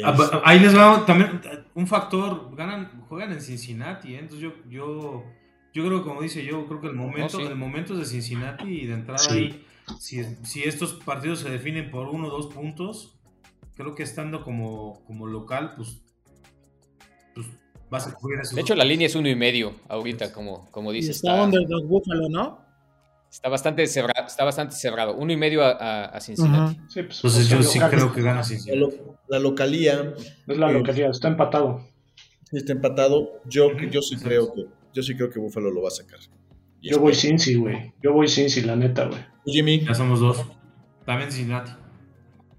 Ah, 0.04 0.42
Ahí 0.44 0.60
les 0.60 0.76
va 0.76 1.06
también 1.06 1.40
un 1.74 1.86
factor, 1.86 2.54
ganan, 2.54 3.04
juegan 3.08 3.32
en 3.32 3.40
Cincinnati, 3.40 4.14
¿eh? 4.14 4.18
entonces 4.18 4.40
yo, 4.40 4.52
yo, 4.68 5.24
yo 5.72 5.86
creo 5.86 5.98
que 6.00 6.08
como 6.08 6.20
dice 6.20 6.44
yo, 6.44 6.66
creo 6.66 6.80
que 6.80 6.88
el 6.88 6.94
momento, 6.94 7.38
sí. 7.38 7.44
el 7.44 7.56
momento 7.56 7.94
es 7.94 8.00
de 8.00 8.04
Cincinnati 8.04 8.68
y 8.68 8.86
de 8.86 8.94
entrada 8.94 9.18
Sí. 9.18 9.34
ahí, 9.34 9.64
si, 9.98 10.22
si 10.44 10.64
estos 10.64 10.92
partidos 10.94 11.38
se 11.40 11.48
definen 11.50 11.90
por 11.90 12.08
uno 12.08 12.28
o 12.28 12.30
dos 12.30 12.52
puntos, 12.52 13.18
creo 13.76 13.94
que 13.94 14.02
estando 14.02 14.42
como, 14.42 15.02
como 15.06 15.26
local, 15.26 15.72
pues, 15.76 16.02
pues 17.34 17.46
vas 17.88 18.08
a 18.08 18.14
cubrir 18.14 18.40
esos 18.40 18.54
De 18.56 18.60
hecho, 18.60 18.74
la 18.74 18.84
línea 18.84 19.06
es 19.06 19.14
uno 19.14 19.28
y 19.28 19.36
medio 19.36 19.74
ahorita, 19.88 20.32
como, 20.32 20.70
como 20.70 20.92
dices. 20.92 21.16
está 21.16 21.30
Está, 21.32 21.44
Underdog 21.44 21.86
Buffalo, 21.86 22.28
¿no? 22.28 22.67
Está 23.30 23.48
bastante 23.48 23.86
cerrado. 23.86 24.26
Está 24.26 24.44
bastante 24.44 24.74
cerrado. 24.74 25.14
Uno 25.14 25.32
y 25.32 25.36
medio 25.36 25.62
a, 25.64 25.70
a- 25.72 26.04
a 26.06 26.20
Cincinnati. 26.20 26.74
Sí, 26.88 27.02
pues, 27.02 27.16
Entonces 27.18 27.48
yo 27.48 27.56
porque 27.58 27.68
sí 27.70 27.78
creo 27.80 28.12
que 28.12 28.22
gana 28.22 28.36
la, 28.38 28.44
Cincinnati. 28.44 28.78
lo- 28.78 29.18
la 29.28 29.38
localía 29.38 30.14
Es 30.46 30.56
la 30.58 30.70
localidad, 30.72 31.10
está 31.10 31.28
empatado. 31.28 31.82
está 32.52 32.72
empatado. 32.72 33.40
Yo, 33.46 33.72
yo 33.90 34.00
sí 34.02 34.16
creo 34.16 34.52
que 34.54 34.66
yo 34.94 35.02
sí 35.02 35.14
creo 35.14 35.30
que 35.30 35.38
Buffalo 35.38 35.70
lo 35.70 35.82
va 35.82 35.88
a 35.88 35.92
sacar. 35.92 36.18
Y 36.80 36.90
Yo 36.90 36.98
voy. 37.00 37.14
Cincy, 37.14 37.54
güey. 37.56 37.92
Yo 38.02 38.12
voy 38.12 38.28
Cincy, 38.28 38.62
la 38.62 38.74
neta, 38.76 39.06
güey. 39.06 39.18
Jimmy, 39.44 39.84
Ya 39.84 39.94
somos 39.94 40.20
dos. 40.20 40.44
También 41.04 41.30
Cincinnati. 41.30 41.72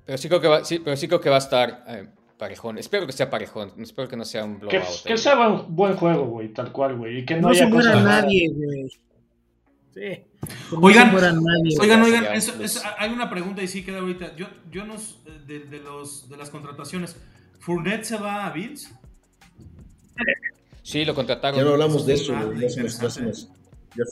Pero 0.05 0.17
sí 0.17 0.28
creo 0.28 0.41
que 0.41 0.47
va, 0.47 0.65
sí, 0.65 0.80
pero 0.80 0.95
sí 0.97 1.07
creo 1.07 1.22
que 1.22 1.30
va 1.30 1.36
a 1.36 1.39
estar 1.39 1.84
eh, 1.88 2.07
parejón. 2.38 2.78
Espero 2.78 3.05
que 3.05 3.11
sea 3.13 3.30
parejón. 3.30 3.74
Espero 3.80 4.07
que 4.07 4.17
no 4.17 4.26
sea 4.26 4.43
un 4.43 4.59
Que, 4.59 4.65
blowout. 4.78 5.03
que 5.05 5.17
sea 5.17 5.36
buen, 5.36 5.76
buen 5.76 5.95
juego, 5.95 6.26
güey, 6.26 6.51
tal 6.53 6.72
cual, 6.72 6.97
güey. 6.97 7.20
Y 7.20 7.26
que 7.26 7.36
no, 7.36 7.49
No, 7.49 7.53
se 7.53 7.61
haya 7.63 7.70
muera 7.74 7.91
cosas 7.91 8.03
raras. 8.05 8.24
nadie, 8.24 8.49
güey. 8.53 8.91
Sí. 9.99 10.05
Que 10.69 10.75
no 10.75 10.79
Oigan. 10.81 11.13
Oigan, 11.15 12.01
oigan, 12.03 12.25
eso- 12.33 12.61
eso- 12.63 12.81
hay 12.97 13.11
una 13.11 13.29
pregunta 13.29 13.61
y 13.61 13.67
sí 13.67 13.83
queda 13.83 13.99
ahorita. 13.99 14.35
Yo, 14.35 14.47
yo 14.71 14.85
no, 14.85 14.95
s- 14.95 15.15
de, 15.45 15.59
de 15.59 15.79
los, 15.79 16.29
de 16.29 16.37
las 16.37 16.49
contrataciones, 16.49 17.17
¿Fournette 17.59 18.05
se 18.05 18.17
va 18.17 18.45
a 18.45 18.51
Bills? 18.51 18.89
Sí, 20.83 21.05
lo 21.05 21.13
contrataron. 21.13 21.57
ya 21.59 21.65
no 21.65 21.71
hablamos 21.71 22.05
de 22.05 22.13
es 22.13 22.21
eso, 22.21 22.33
unos- 22.33 23.49
ya 23.95 24.03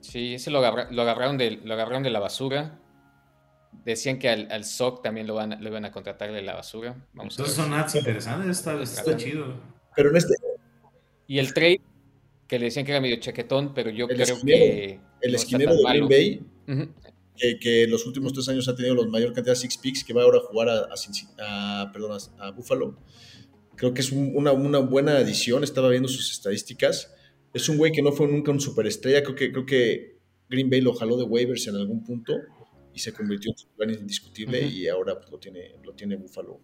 Sí, 0.00 0.34
ese 0.34 0.50
lo, 0.50 0.58
agarra- 0.60 0.90
lo 0.90 1.02
agarraron 1.02 1.36
de, 1.38 1.60
lo 1.64 1.74
agarraron 1.74 2.02
de 2.02 2.10
la 2.10 2.20
basura. 2.20 2.78
Decían 3.84 4.18
que 4.18 4.28
al, 4.30 4.50
al 4.50 4.64
SOC 4.64 5.02
también 5.02 5.26
lo, 5.26 5.34
van, 5.34 5.52
a- 5.54 5.56
lo 5.60 5.68
iban 5.68 5.84
a 5.84 5.92
contratar 5.92 6.32
de 6.32 6.40
la 6.42 6.54
basura. 6.54 6.94
Vamos 7.12 7.34
a 7.34 7.42
Entonces 7.42 7.56
ver. 7.58 7.66
son 7.66 7.74
ads 7.74 7.94
interesantes, 7.96 8.50
está, 8.58 8.80
está 8.80 9.16
chido. 9.16 9.60
Pero 9.96 10.10
en 10.10 10.16
este, 10.16 10.34
Y 11.26 11.38
el 11.38 11.52
trade, 11.52 11.80
que 12.48 12.58
le 12.58 12.66
decían 12.66 12.84
que 12.84 12.92
era 12.92 13.00
medio 13.00 13.16
chaquetón, 13.16 13.72
pero 13.74 13.90
yo 13.90 14.06
El 14.08 14.16
creo 14.16 14.36
esquinero, 14.36 14.64
que. 14.64 15.00
el 15.22 15.32
no 15.32 15.36
esquinero 15.38 15.74
de. 15.74 15.82
Green 15.82 16.08
Bay, 16.08 16.42
que, 17.36 17.58
que 17.58 17.82
en 17.84 17.90
los 17.90 18.06
últimos 18.06 18.32
tres 18.32 18.48
años 18.48 18.68
ha 18.68 18.76
tenido 18.76 18.94
la 18.94 19.06
mayor 19.08 19.32
cantidad 19.32 19.54
de 19.54 19.60
six 19.60 19.76
picks, 19.78 20.04
que 20.04 20.12
va 20.12 20.22
ahora 20.22 20.38
a 20.38 20.42
jugar 20.42 20.68
a, 20.68 20.78
a, 20.84 20.94
Cincy- 20.96 21.28
a- 21.38 21.90
perdón, 21.92 22.18
a, 22.38 22.46
a 22.46 22.50
Buffalo. 22.52 22.98
Creo 23.76 23.92
que 23.92 24.02
es 24.02 24.12
un- 24.12 24.32
una, 24.36 24.52
una 24.52 24.78
buena 24.78 25.16
adición, 25.16 25.64
estaba 25.64 25.88
viendo 25.88 26.08
sus 26.08 26.30
estadísticas. 26.30 27.12
Es 27.52 27.68
un 27.68 27.76
güey 27.76 27.90
que 27.92 28.02
no 28.02 28.12
fue 28.12 28.28
nunca 28.28 28.50
un 28.52 28.60
superestrella, 28.60 29.22
creo 29.24 29.34
que, 29.34 29.50
creo 29.52 29.66
que 29.66 30.18
Green 30.48 30.70
Bay 30.70 30.80
lo 30.80 30.92
jaló 30.94 31.16
de 31.16 31.24
waivers 31.24 31.66
en 31.66 31.76
algún 31.76 32.04
punto 32.04 32.34
y 32.92 32.98
se 33.00 33.12
convirtió 33.12 33.50
en 33.50 33.56
titular 33.56 33.90
indiscutible 33.90 34.58
Ujú. 34.60 34.68
y 34.70 34.86
ahora 34.88 35.16
pues, 35.18 35.30
lo, 35.30 35.38
tiene, 35.38 35.72
lo 35.82 35.92
tiene 35.94 36.14
Buffalo. 36.16 36.60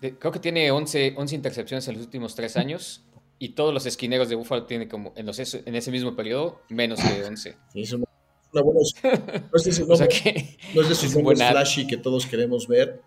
Creo 0.00 0.32
que 0.32 0.38
tiene 0.38 0.70
11, 0.70 1.14
11 1.16 1.34
intercepciones 1.34 1.88
en 1.88 1.96
los 1.96 2.04
últimos 2.04 2.34
tres 2.34 2.56
años. 2.56 3.04
Y 3.38 3.50
todos 3.50 3.74
los 3.74 3.84
esquineros 3.86 4.28
de 4.28 4.34
Buffalo 4.34 4.64
tienen 4.64 4.88
como 4.88 5.12
en, 5.16 5.26
los, 5.26 5.38
en 5.38 5.74
ese 5.74 5.90
mismo 5.90 6.16
periodo 6.16 6.62
menos 6.70 6.98
de 7.02 7.24
11. 7.24 7.56
Sí, 7.72 7.80
es 7.82 7.92
una, 7.92 8.06
buena... 8.62 8.80
No 9.52 9.56
es 9.56 9.64
de 9.64 9.70
esos 9.70 9.88
O 9.88 9.96
sea 9.96 10.06
nombres- 10.06 10.22
que. 10.22 10.58
no 10.74 10.80
es 10.82 10.86
de 10.88 10.92
esos 10.94 11.04
es 11.04 11.14
un 11.16 11.22
nombres 11.22 11.38
buen 11.38 11.42
ad. 11.42 11.50
flashy 11.52 11.86
que 11.86 11.96
todos 11.98 12.24
queremos 12.26 12.66
ver, 12.66 13.02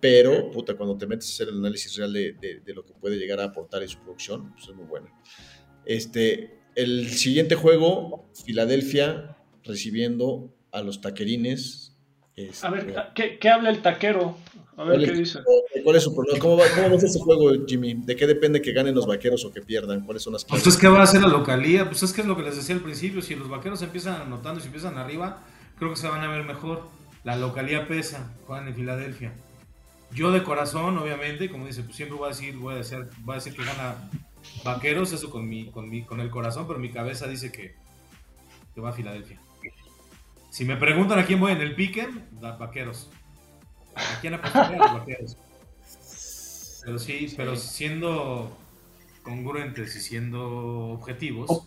pero 0.00 0.50
puta, 0.50 0.74
cuando 0.76 0.96
te 0.96 1.06
metes 1.06 1.28
a 1.28 1.32
hacer 1.34 1.48
el 1.48 1.58
análisis 1.58 1.94
real 1.96 2.12
de, 2.12 2.32
de- 2.32 2.60
de 2.60 2.74
lo 2.74 2.84
que 2.86 2.94
puede 2.94 3.16
llegar 3.16 3.40
a 3.40 3.44
aportar 3.44 3.82
en 3.82 3.88
su 3.90 3.98
producción, 3.98 4.52
pues 4.54 4.68
es 4.68 4.74
muy 4.74 4.86
bueno. 4.86 5.08
Este, 5.84 6.58
el 6.74 7.08
siguiente 7.10 7.54
juego, 7.54 8.30
Filadelfia 8.44 9.36
recibiendo 9.64 10.54
a 10.72 10.82
los 10.82 11.00
taquerines. 11.02 11.89
Este, 12.48 12.66
A 12.66 12.70
ver, 12.70 13.12
¿qué, 13.14 13.38
qué 13.38 13.48
habla 13.48 13.70
el 13.70 13.82
taquero? 13.82 14.36
A 14.76 14.84
ver 14.84 14.96
¿cuál 14.98 15.10
qué 15.10 15.12
dice. 15.12 15.40
¿Cuál 15.84 15.96
es 15.96 16.02
su 16.02 16.14
problema? 16.14 16.38
¿Cómo 16.38 16.56
va, 16.56 16.64
cómo 16.74 16.90
va 16.90 16.96
ese 16.96 17.18
juego, 17.20 17.50
Jimmy? 17.66 17.94
¿De 17.94 18.16
qué 18.16 18.26
depende 18.26 18.62
que 18.62 18.72
ganen 18.72 18.94
los 18.94 19.06
vaqueros 19.06 19.44
o 19.44 19.52
que 19.52 19.60
pierdan? 19.60 20.04
¿Cuáles 20.04 20.22
son 20.22 20.32
las 20.32 20.44
Pues 20.44 20.62
claves? 20.62 20.74
es 20.76 20.80
que 20.80 20.88
va 20.88 21.02
a 21.02 21.06
ser 21.06 21.20
la 21.20 21.28
localía, 21.28 21.84
pues 21.86 22.02
es 22.02 22.12
que 22.12 22.22
es 22.22 22.26
lo 22.26 22.36
que 22.36 22.42
les 22.42 22.56
decía 22.56 22.74
al 22.74 22.80
principio, 22.80 23.20
si 23.20 23.34
los 23.34 23.48
vaqueros 23.48 23.82
empiezan 23.82 24.22
anotando 24.22 24.58
y 24.58 24.62
si 24.62 24.68
empiezan 24.68 24.96
arriba, 24.96 25.42
creo 25.78 25.90
que 25.90 25.96
se 25.96 26.08
van 26.08 26.22
a 26.22 26.28
ver 26.30 26.44
mejor. 26.44 26.84
La 27.24 27.36
localía 27.36 27.86
pesa, 27.86 28.32
juegan 28.46 28.68
en 28.68 28.74
Filadelfia. 28.74 29.34
Yo 30.12 30.32
de 30.32 30.42
corazón, 30.42 30.96
obviamente, 30.98 31.50
como 31.50 31.66
dice, 31.66 31.82
pues 31.82 31.96
siempre 31.96 32.16
voy 32.16 32.26
a 32.26 32.28
decir, 32.30 32.56
voy 32.56 32.74
a 32.74 32.78
decir, 32.78 33.06
voy 33.20 33.34
a 33.34 33.36
decir 33.36 33.54
que 33.54 33.62
gana 33.64 33.96
vaqueros, 34.64 35.12
eso 35.12 35.28
con 35.30 35.46
mi, 35.48 35.70
con 35.70 35.88
mi, 35.90 36.02
con 36.04 36.20
el 36.20 36.30
corazón, 36.30 36.66
pero 36.66 36.78
mi 36.78 36.90
cabeza 36.90 37.28
dice 37.28 37.52
que, 37.52 37.74
que 38.74 38.80
va 38.80 38.88
a 38.88 38.92
Filadelfia. 38.92 39.38
Si 40.50 40.64
me 40.64 40.76
preguntan 40.76 41.18
a 41.18 41.24
quién 41.26 41.40
voy 41.40 41.52
en 41.52 41.60
el 41.60 41.74
piquen, 41.74 42.26
vaqueros. 42.40 43.08
¿A 43.94 44.20
quién 44.20 44.34
apostaría? 44.34 44.76
A 44.76 44.92
los 44.92 45.00
vaqueros. 45.00 45.36
Pero 46.84 46.98
sí, 46.98 47.32
pero 47.36 47.56
siendo 47.56 48.56
congruentes 49.22 49.94
y 49.96 50.00
siendo 50.00 50.88
objetivos, 50.92 51.62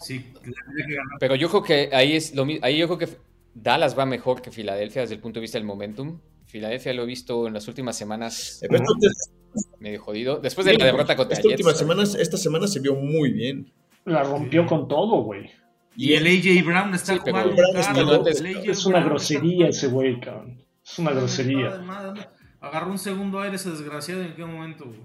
sí, 0.00 0.32
que 0.44 0.50
ganar. 0.50 1.18
Pero 1.18 1.34
yo 1.34 1.48
creo 1.48 1.62
que 1.62 1.90
ahí 1.92 2.14
es 2.14 2.34
lo 2.34 2.44
mi- 2.44 2.58
Ahí 2.62 2.78
yo 2.78 2.86
creo 2.86 2.98
que 2.98 3.08
Dallas 3.54 3.98
va 3.98 4.06
mejor 4.06 4.42
que 4.42 4.50
Filadelfia 4.50 5.02
desde 5.02 5.14
el 5.14 5.20
punto 5.20 5.38
de 5.38 5.42
vista 5.42 5.58
del 5.58 5.66
momentum. 5.66 6.20
Filadelfia 6.46 6.92
lo 6.92 7.04
he 7.04 7.06
visto 7.06 7.46
en 7.46 7.54
las 7.54 7.66
últimas 7.68 7.96
semanas 7.96 8.60
Eh, 8.62 8.68
medio 9.78 10.00
jodido. 10.02 10.38
Después 10.40 10.64
de 10.66 10.74
la 10.76 10.84
derrota 10.84 11.16
contra 11.16 11.36
esta 11.36 11.48
Jets. 11.48 11.60
última 11.64 11.74
semana, 11.76 12.02
esta 12.02 12.36
semana 12.36 12.66
se 12.68 12.80
vio 12.80 12.94
muy 12.94 13.32
bien. 13.32 13.72
La 14.04 14.22
rompió 14.22 14.66
con 14.66 14.86
todo, 14.88 15.22
güey. 15.22 15.50
Y 15.96 16.14
el 16.14 16.26
AJ 16.26 16.64
Brown 16.64 16.94
está 16.94 17.14
Sí, 17.14 17.18
jugando. 17.20 17.54
Brown 17.54 17.70
el 17.70 17.76
AJ 17.76 18.70
Es 18.70 18.86
una 18.86 18.98
Brown 19.00 19.10
grosería 19.10 19.68
está 19.68 19.78
ese 19.78 19.86
güey, 19.88 20.20
cabrón. 20.20 20.62
Es 20.84 20.98
una 20.98 21.10
grosería. 21.12 21.70
Madre, 21.84 22.28
Agarró 22.60 22.90
un 22.90 22.98
segundo 22.98 23.40
aire 23.40 23.56
ese 23.56 23.70
desgraciado 23.70 24.22
en 24.22 24.34
qué 24.34 24.44
momento. 24.44 24.84
güey? 24.86 25.00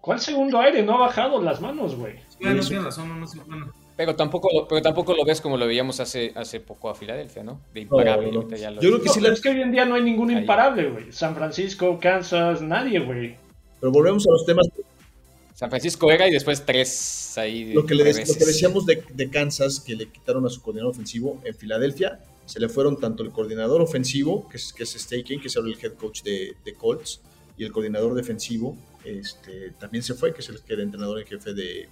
¿Cuál 0.00 0.20
segundo 0.20 0.58
aire? 0.60 0.82
No 0.82 0.94
ha 0.96 1.00
bajado 1.00 1.42
las 1.42 1.60
manos, 1.60 1.94
güey. 1.96 2.14
Ya 2.40 2.54
no 2.54 2.62
tiene 2.62 2.84
razón, 2.84 3.08
no, 3.08 3.16
no 3.16 3.26
sé. 3.26 3.40
Bueno, 3.46 3.72
Pero 3.96 4.14
tampoco, 4.14 4.48
lo, 4.54 4.68
pero 4.68 4.80
tampoco 4.80 5.12
lo 5.14 5.24
ves 5.24 5.40
como 5.40 5.56
lo 5.56 5.66
veíamos 5.66 5.98
hace, 6.00 6.32
hace 6.36 6.60
poco 6.60 6.88
a 6.88 6.94
Filadelfia, 6.94 7.42
¿no? 7.42 7.60
De 7.74 7.80
imparable. 7.80 8.26
No, 8.26 8.32
no, 8.32 8.32
no. 8.32 8.38
ahorita 8.44 8.56
ya 8.56 8.70
lo- 8.70 8.80
Yo 8.80 8.88
creo 8.90 9.00
que 9.00 9.06
No, 9.08 9.12
sí 9.12 9.20
la- 9.20 9.28
es 9.32 9.40
que 9.40 9.48
hoy 9.50 9.60
en 9.60 9.72
día 9.72 9.84
no 9.84 9.96
hay 9.96 10.02
ningún 10.02 10.30
imparable, 10.30 10.88
güey. 10.90 11.12
San 11.12 11.34
Francisco, 11.34 11.98
Kansas, 12.00 12.62
nadie, 12.62 13.00
güey. 13.00 13.36
Pero 13.80 13.92
volvemos 13.92 14.26
a 14.26 14.30
los 14.30 14.46
temas 14.46 14.68
San 15.58 15.70
Francisco 15.70 16.08
era 16.12 16.28
y 16.28 16.30
después 16.30 16.64
tres 16.64 17.36
ahí. 17.36 17.72
lo 17.72 17.84
que, 17.84 17.96
le 17.96 18.04
lo 18.04 18.12
que 18.12 18.44
decíamos 18.46 18.86
de, 18.86 19.02
de 19.12 19.28
Kansas, 19.28 19.80
que 19.80 19.96
le 19.96 20.08
quitaron 20.08 20.46
a 20.46 20.50
su 20.50 20.62
coordinador 20.62 20.92
ofensivo 20.92 21.40
en 21.44 21.52
Filadelfia, 21.52 22.20
se 22.46 22.60
le 22.60 22.68
fueron 22.68 23.00
tanto 23.00 23.24
el 23.24 23.32
coordinador 23.32 23.80
ofensivo, 23.80 24.48
que 24.48 24.56
es, 24.56 24.72
que 24.72 24.84
es 24.84 24.90
Staken, 24.90 25.40
que 25.40 25.48
es 25.48 25.56
ahora 25.56 25.70
el 25.70 25.76
head 25.84 25.94
coach 25.94 26.22
de, 26.22 26.54
de 26.64 26.74
Colts, 26.74 27.22
y 27.56 27.64
el 27.64 27.72
coordinador 27.72 28.14
defensivo 28.14 28.78
este, 29.02 29.72
también 29.80 30.04
se 30.04 30.14
fue, 30.14 30.32
que 30.32 30.42
es 30.42 30.48
el, 30.48 30.62
que 30.62 30.74
era 30.74 30.82
entrenador 30.84 31.18
en 31.18 31.26
jefe 31.26 31.52
de, 31.52 31.88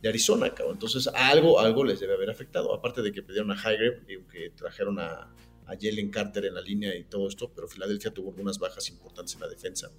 de 0.00 0.08
Arizona. 0.08 0.54
cabrón. 0.54 0.76
Entonces, 0.76 1.06
algo, 1.12 1.60
algo 1.60 1.84
les 1.84 2.00
debe 2.00 2.14
haber 2.14 2.30
afectado, 2.30 2.72
aparte 2.72 3.02
de 3.02 3.12
que 3.12 3.22
pidieron 3.22 3.52
a 3.52 3.56
Highgrave, 3.56 4.06
que 4.32 4.52
trajeron 4.56 4.98
a, 5.00 5.30
a 5.66 5.76
Jalen 5.78 6.10
Carter 6.10 6.46
en 6.46 6.54
la 6.54 6.60
línea 6.60 6.94
y 6.96 7.04
todo 7.04 7.28
esto, 7.28 7.50
pero 7.54 7.68
Filadelfia 7.68 8.12
tuvo 8.12 8.30
algunas 8.30 8.58
bajas 8.58 8.88
importantes 8.88 9.34
en 9.34 9.40
la 9.40 9.48
defensa. 9.48 9.90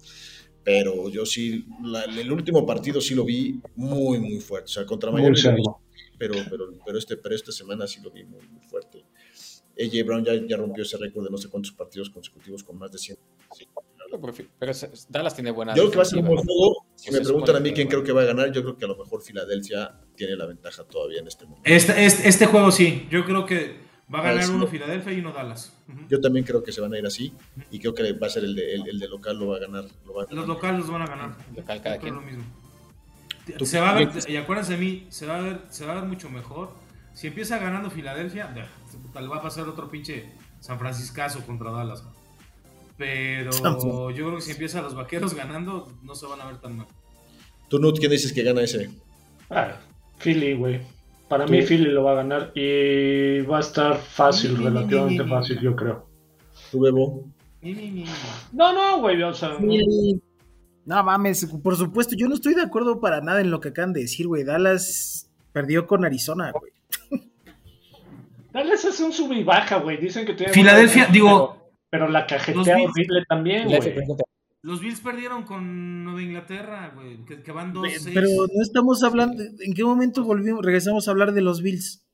Pero 0.68 1.08
yo 1.08 1.24
sí, 1.24 1.64
la- 1.82 2.04
el 2.04 2.30
último 2.30 2.66
partido 2.66 3.00
sí 3.00 3.14
lo 3.14 3.24
vi 3.24 3.58
muy, 3.76 4.18
muy 4.18 4.38
fuerte. 4.38 4.66
O 4.66 4.74
sea, 4.74 4.84
contra 4.84 5.10
Miami 5.10 5.34
pero, 6.18 6.34
pero, 6.50 6.68
pero, 6.84 6.98
este, 6.98 7.16
pero 7.16 7.34
esta 7.34 7.52
semana 7.52 7.86
sí 7.86 8.02
lo 8.02 8.10
vi 8.10 8.22
muy, 8.24 8.46
muy 8.48 8.60
fuerte. 8.60 9.02
AJ 9.80 10.04
Brown 10.04 10.22
ya, 10.22 10.34
ya 10.46 10.58
rompió 10.58 10.82
ese 10.82 10.98
récord 10.98 11.24
de 11.24 11.30
no 11.30 11.38
sé 11.38 11.48
cuántos 11.48 11.72
partidos 11.72 12.10
consecutivos 12.10 12.62
con 12.62 12.76
más 12.76 12.92
de 12.92 12.98
100. 12.98 13.16
Pero, 14.10 14.34
pero 14.58 14.72
Dallas 15.08 15.34
tiene 15.34 15.52
buena. 15.52 15.74
Yo 15.74 15.84
creo 15.84 15.90
que 15.92 15.96
va 15.96 16.02
a 16.02 16.06
ser 16.06 16.18
un 16.18 16.26
buen 16.26 16.38
juego. 16.44 16.86
Si 16.96 17.10
me 17.12 17.20
preguntan 17.22 17.56
a 17.56 17.60
mí 17.60 17.72
quién 17.72 17.88
creo 17.88 18.04
que 18.04 18.12
va 18.12 18.20
a 18.20 18.26
ganar, 18.26 18.52
yo 18.52 18.62
creo 18.62 18.76
que 18.76 18.84
a 18.84 18.88
lo 18.88 18.96
mejor 18.98 19.22
Filadelfia 19.22 19.98
tiene 20.16 20.36
la 20.36 20.44
ventaja 20.44 20.84
todavía 20.84 21.20
en 21.20 21.28
este 21.28 21.46
momento. 21.46 21.62
Este, 21.64 22.04
este, 22.04 22.28
este 22.28 22.44
juego 22.44 22.70
sí, 22.70 23.06
yo 23.10 23.24
creo 23.24 23.46
que 23.46 23.87
Va 24.12 24.20
a 24.20 24.22
ganar 24.22 24.50
uno 24.50 24.66
Filadelfia 24.66 25.12
y 25.12 25.20
uno 25.20 25.32
Dallas. 25.32 25.72
Yo 26.08 26.20
también 26.20 26.44
creo 26.44 26.62
que 26.62 26.72
se 26.72 26.80
van 26.80 26.94
a 26.94 26.98
ir 26.98 27.06
así. 27.06 27.32
Y 27.70 27.78
creo 27.78 27.94
que 27.94 28.12
va 28.12 28.26
a 28.26 28.30
ser 28.30 28.44
el 28.44 28.54
de, 28.54 28.74
el, 28.74 28.98
de 28.98 29.08
local, 29.08 29.38
lo 29.38 29.48
va 29.48 29.56
a 29.56 29.60
ganar. 29.60 29.84
Los 30.30 30.46
locales 30.46 30.80
los 30.80 30.90
van 30.90 31.02
a 31.02 31.06
ganar. 31.06 31.36
Local 31.54 31.82
cada 31.82 31.98
quien. 31.98 32.14
Lo 32.14 32.22
mismo. 32.22 32.44
Se 33.64 33.80
va 33.80 33.90
a 33.90 33.94
ver, 33.94 34.10
y 34.26 34.36
acuérdense 34.36 34.72
de 34.72 34.78
mí, 34.78 35.06
se 35.08 35.26
va, 35.26 35.36
a 35.36 35.40
ver, 35.40 35.62
se 35.70 35.86
va 35.86 35.92
a 35.92 35.94
ver 35.96 36.04
mucho 36.04 36.28
mejor. 36.28 36.74
Si 37.14 37.26
empieza 37.26 37.58
ganando 37.58 37.90
Filadelfia, 37.90 38.50
le 38.54 39.26
va 39.26 39.36
a 39.36 39.42
pasar 39.42 39.68
otro 39.68 39.90
pinche 39.90 40.32
San 40.60 40.78
Franciscazo 40.78 41.44
contra 41.44 41.70
Dallas. 41.70 42.04
Pero 42.96 43.50
yo 44.10 44.26
creo 44.26 44.36
que 44.36 44.42
si 44.42 44.52
empieza 44.52 44.82
los 44.82 44.94
vaqueros 44.94 45.34
ganando, 45.34 45.92
no 46.02 46.14
se 46.14 46.26
van 46.26 46.40
a 46.40 46.46
ver 46.46 46.58
tan 46.58 46.76
mal. 46.76 46.86
¿Tú, 47.68 47.78
Nut, 47.78 47.98
quién 47.98 48.10
dices 48.10 48.32
que 48.32 48.42
gana 48.42 48.62
ese? 48.62 48.90
Ah, 49.50 49.76
Philly, 50.18 50.54
güey. 50.54 50.80
Para 51.28 51.46
mí 51.46 51.60
Philly 51.62 51.90
lo 51.90 52.04
va 52.04 52.12
a 52.12 52.16
ganar 52.16 52.52
y 52.54 53.42
va 53.42 53.58
a 53.58 53.60
estar 53.60 53.96
fácil, 53.96 54.56
relativamente 54.56 55.24
fácil, 55.24 55.60
yo 55.60 55.76
creo. 55.76 56.06
¿Tú, 56.70 56.80
Bebo? 56.80 57.28
No, 58.52 58.72
no, 58.72 59.00
güey, 59.00 59.22
o 59.22 59.34
sea... 59.34 59.58
No 60.84 61.04
mames, 61.04 61.44
por 61.62 61.76
supuesto, 61.76 62.16
yo 62.16 62.28
no 62.28 62.34
estoy 62.34 62.54
de 62.54 62.62
acuerdo 62.62 62.98
para 62.98 63.20
nada 63.20 63.42
en 63.42 63.50
lo 63.50 63.60
que 63.60 63.68
acaban 63.68 63.92
de 63.92 64.00
decir, 64.00 64.26
güey. 64.26 64.42
Dallas 64.42 65.30
perdió 65.52 65.86
con 65.86 66.04
Arizona, 66.06 66.50
güey. 66.52 66.72
Dallas 68.52 68.86
es 68.86 68.98
un 69.00 69.12
sub 69.12 69.30
y 69.32 69.44
baja, 69.44 69.76
güey. 69.76 69.98
Dicen 69.98 70.24
que 70.24 70.32
tiene... 70.32 70.52
Filadelfia, 70.52 71.06
digo... 71.12 71.56
Pero, 71.90 72.08
la 72.08 72.26
cajetea 72.26 72.76
horrible 72.82 73.24
también, 73.28 73.68
güey. 73.68 73.80
Los 74.62 74.80
Bills 74.80 75.00
perdieron 75.00 75.44
con 75.44 76.04
Nueva 76.04 76.20
Inglaterra, 76.20 76.92
güey, 76.94 77.24
que, 77.24 77.52
van 77.52 77.72
dos. 77.72 77.86
Pero 78.12 78.28
no 78.28 78.62
estamos 78.62 79.02
hablando. 79.04 79.42
¿En 79.60 79.72
qué 79.72 79.84
momento 79.84 80.24
volvimos, 80.24 80.64
regresamos 80.64 81.06
a 81.06 81.12
hablar 81.12 81.32
de 81.32 81.42
los 81.42 81.62
Bills? 81.62 82.04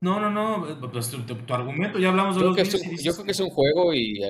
No, 0.00 0.18
no, 0.18 0.30
no. 0.30 0.90
Pues, 0.90 1.10
tu, 1.10 1.54
argumento, 1.54 1.98
ya 1.98 2.08
hablamos 2.08 2.36
de 2.36 2.44
los 2.44 2.56
Bills. 2.56 3.02
yo 3.02 3.12
creo 3.12 3.24
que 3.24 3.32
es 3.32 3.40
un 3.40 3.50
juego 3.50 3.92
y, 3.92 4.20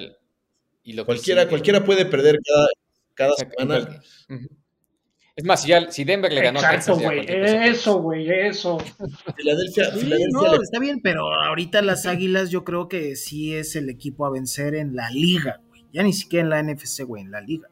y 0.83 0.93
lo 0.95 1.07
cualquiera, 1.07 1.49
cualquiera 1.49 1.85
puede 1.85 2.05
perder 2.05 2.41
cada, 2.45 2.67
cada 3.15 3.35
semana. 3.35 4.01
Es 5.37 5.45
más, 5.45 5.63
si, 5.63 5.69
ya, 5.69 5.91
si 5.91 6.05
Denver 6.05 6.33
le 6.33 6.41
ganó 6.41 6.61
Exacto, 6.61 6.93
a 6.95 6.97
güey. 6.97 7.27
Eso, 7.29 8.01
güey, 8.01 8.31
eso. 8.31 8.79
Filadelfia, 9.37 9.93
no, 10.31 10.63
está 10.63 10.79
bien, 10.79 11.01
pero 11.03 11.31
ahorita 11.43 11.83
las 11.83 12.07
Águilas 12.07 12.51
yo 12.51 12.65
creo 12.65 12.89
que 12.89 13.17
sí 13.17 13.55
es 13.55 13.77
el 13.77 13.91
equipo 13.91 14.25
a 14.25 14.31
vencer 14.31 14.75
en 14.75 14.97
la 14.97 15.11
liga. 15.11 15.61
Ya 15.97 16.03
ni 16.03 16.13
siquiera 16.13 16.45
en 16.45 16.51
la 16.51 16.63
NFC, 16.63 17.05
güey, 17.05 17.23
en 17.23 17.31
la 17.31 17.41
liga. 17.41 17.71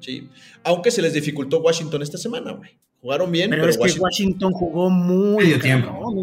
Sí. 0.00 0.26
Aunque 0.64 0.90
se 0.90 1.02
les 1.02 1.12
dificultó 1.12 1.60
Washington 1.60 2.00
esta 2.00 2.16
semana, 2.16 2.52
güey. 2.52 2.70
Jugaron 3.02 3.30
bien, 3.30 3.50
pero, 3.50 3.68
es 3.68 3.76
que 3.76 4.00
Washington 4.00 4.54
jugó 4.54 4.88
muy 4.88 5.58
tiempo. 5.58 6.14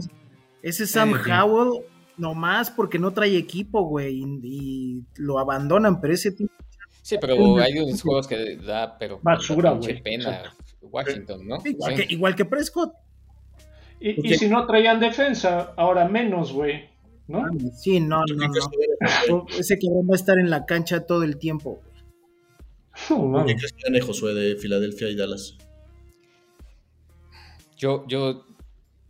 Ese 0.63 0.87
Sam 0.87 1.13
Howell, 1.13 1.83
nomás 2.17 2.71
porque 2.71 2.97
no 2.97 3.11
trae 3.11 3.37
equipo, 3.37 3.83
güey, 3.83 4.23
y, 4.41 5.03
lo 5.17 5.37
abandonan, 5.37 6.01
pero 6.01 6.15
ese 6.15 6.31
tipo. 6.31 6.51
Sí, 7.03 7.17
pero 7.21 7.59
hay 7.59 7.77
unos 7.77 8.01
juegos 8.01 8.27
que 8.27 8.55
da, 8.55 8.97
pero. 8.97 9.19
Basura, 9.21 9.73
güey. 9.73 10.01
pena. 10.01 10.51
Washington, 10.81 11.47
¿no? 11.47 11.59
Igual, 11.63 11.93
que, 11.93 12.05
igual 12.11 12.35
que 12.35 12.45
Prescott. 12.45 12.91
Y, 13.99 14.31
y, 14.31 14.35
si 14.35 14.49
no 14.49 14.65
traían 14.65 14.99
defensa, 14.99 15.75
ahora 15.77 16.07
menos, 16.07 16.51
güey. 16.51 16.88
¿No? 17.29 17.45
Sí, 17.75 17.99
no, 17.99 18.23
no, 18.25 18.47
no. 19.29 19.45
Ese 19.57 19.77
cabrón 19.77 20.07
va 20.09 20.13
a 20.13 20.15
estar 20.15 20.37
en 20.39 20.49
la 20.49 20.65
cancha 20.65 21.05
todo 21.05 21.23
el 21.23 21.37
tiempo. 21.37 21.81
¿Qué 23.07 23.55
crees 23.55 23.73
que 23.73 23.83
gane 23.83 24.01
Josué 24.01 24.33
de 24.33 24.55
Filadelfia 24.55 25.09
y 25.09 25.15
Dallas? 25.15 25.55
Yo, 27.77 28.05
yo, 28.07 28.45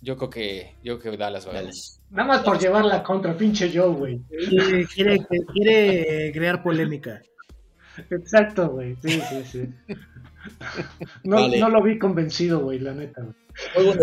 yo 0.01 0.17
creo 0.17 0.29
que, 0.29 0.75
yo 0.83 0.99
creo 0.99 1.13
que 1.13 1.17
Dallas 1.17 1.47
va 1.47 1.51
a 1.51 1.53
ganar. 1.55 1.73
Nada 2.11 2.27
más 2.27 2.43
por 2.43 2.59
llevarla 2.59 3.01
contra 3.01 3.35
pinche 3.35 3.71
Joe, 3.73 3.95
güey. 3.95 4.21
Quiere, 4.93 5.25
quiere, 5.53 6.31
crear 6.33 6.61
polémica. 6.61 7.21
Exacto, 8.09 8.69
güey. 8.69 8.95
Sí, 9.01 9.21
sí, 9.29 9.43
sí. 9.45 9.69
No, 11.23 11.47
no 11.47 11.69
lo 11.69 11.81
vi 11.81 11.97
convencido, 11.97 12.59
güey, 12.59 12.79
la 12.79 12.93
neta. 12.93 13.25
Güey. 13.75 13.97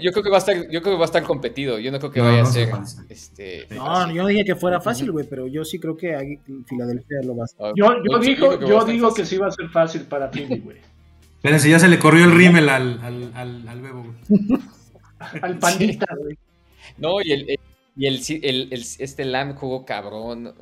Yo 0.00 0.12
creo 0.12 0.22
que 0.22 0.30
va 0.30 0.36
a 0.36 0.38
estar, 0.38 0.56
yo 0.70 0.80
creo 0.80 0.94
que 0.94 0.98
va 0.98 1.02
a 1.02 1.06
estar 1.06 1.22
competido. 1.24 1.78
Yo 1.78 1.90
no 1.90 1.98
creo 1.98 2.12
que 2.12 2.20
vaya 2.20 2.42
a 2.42 2.46
ser. 2.46 2.70
Este, 3.08 3.66
no, 3.70 4.12
yo 4.12 4.22
no 4.22 4.28
dije 4.28 4.44
que 4.44 4.54
fuera 4.54 4.80
fácil, 4.80 5.10
güey, 5.10 5.26
pero 5.28 5.48
yo 5.48 5.64
sí 5.64 5.80
creo 5.80 5.96
que 5.96 6.38
Filadelfia 6.66 7.18
lo 7.24 7.36
va 7.36 7.42
a 7.42 7.44
hacer. 7.44 7.72
Yo, 7.74 7.88
yo, 8.04 8.18
digo, 8.20 8.60
yo 8.60 8.84
digo 8.84 9.12
que 9.12 9.26
sí 9.26 9.38
va 9.38 9.48
a 9.48 9.50
ser 9.50 9.68
fácil 9.68 10.02
para 10.02 10.30
Philly, 10.30 10.60
güey. 10.60 10.78
Espérense, 11.36 11.68
ya 11.68 11.80
se 11.80 11.88
le 11.88 11.98
corrió 11.98 12.24
el 12.24 12.32
rímel 12.32 12.68
al, 12.68 13.00
al, 13.02 13.32
al, 13.34 13.68
al 13.68 13.80
bebo, 13.80 14.04
güey. 14.04 14.60
al 15.42 15.58
pandita, 15.58 16.06
güey. 16.16 16.38
No, 16.98 17.20
y 17.20 17.32
el, 17.32 17.58
y 17.96 18.06
el, 18.06 18.20
el, 18.28 18.68
el, 18.70 18.84
este 18.98 19.24
Lamb 19.24 19.56
jugó 19.56 19.84
cabrón. 19.84 20.54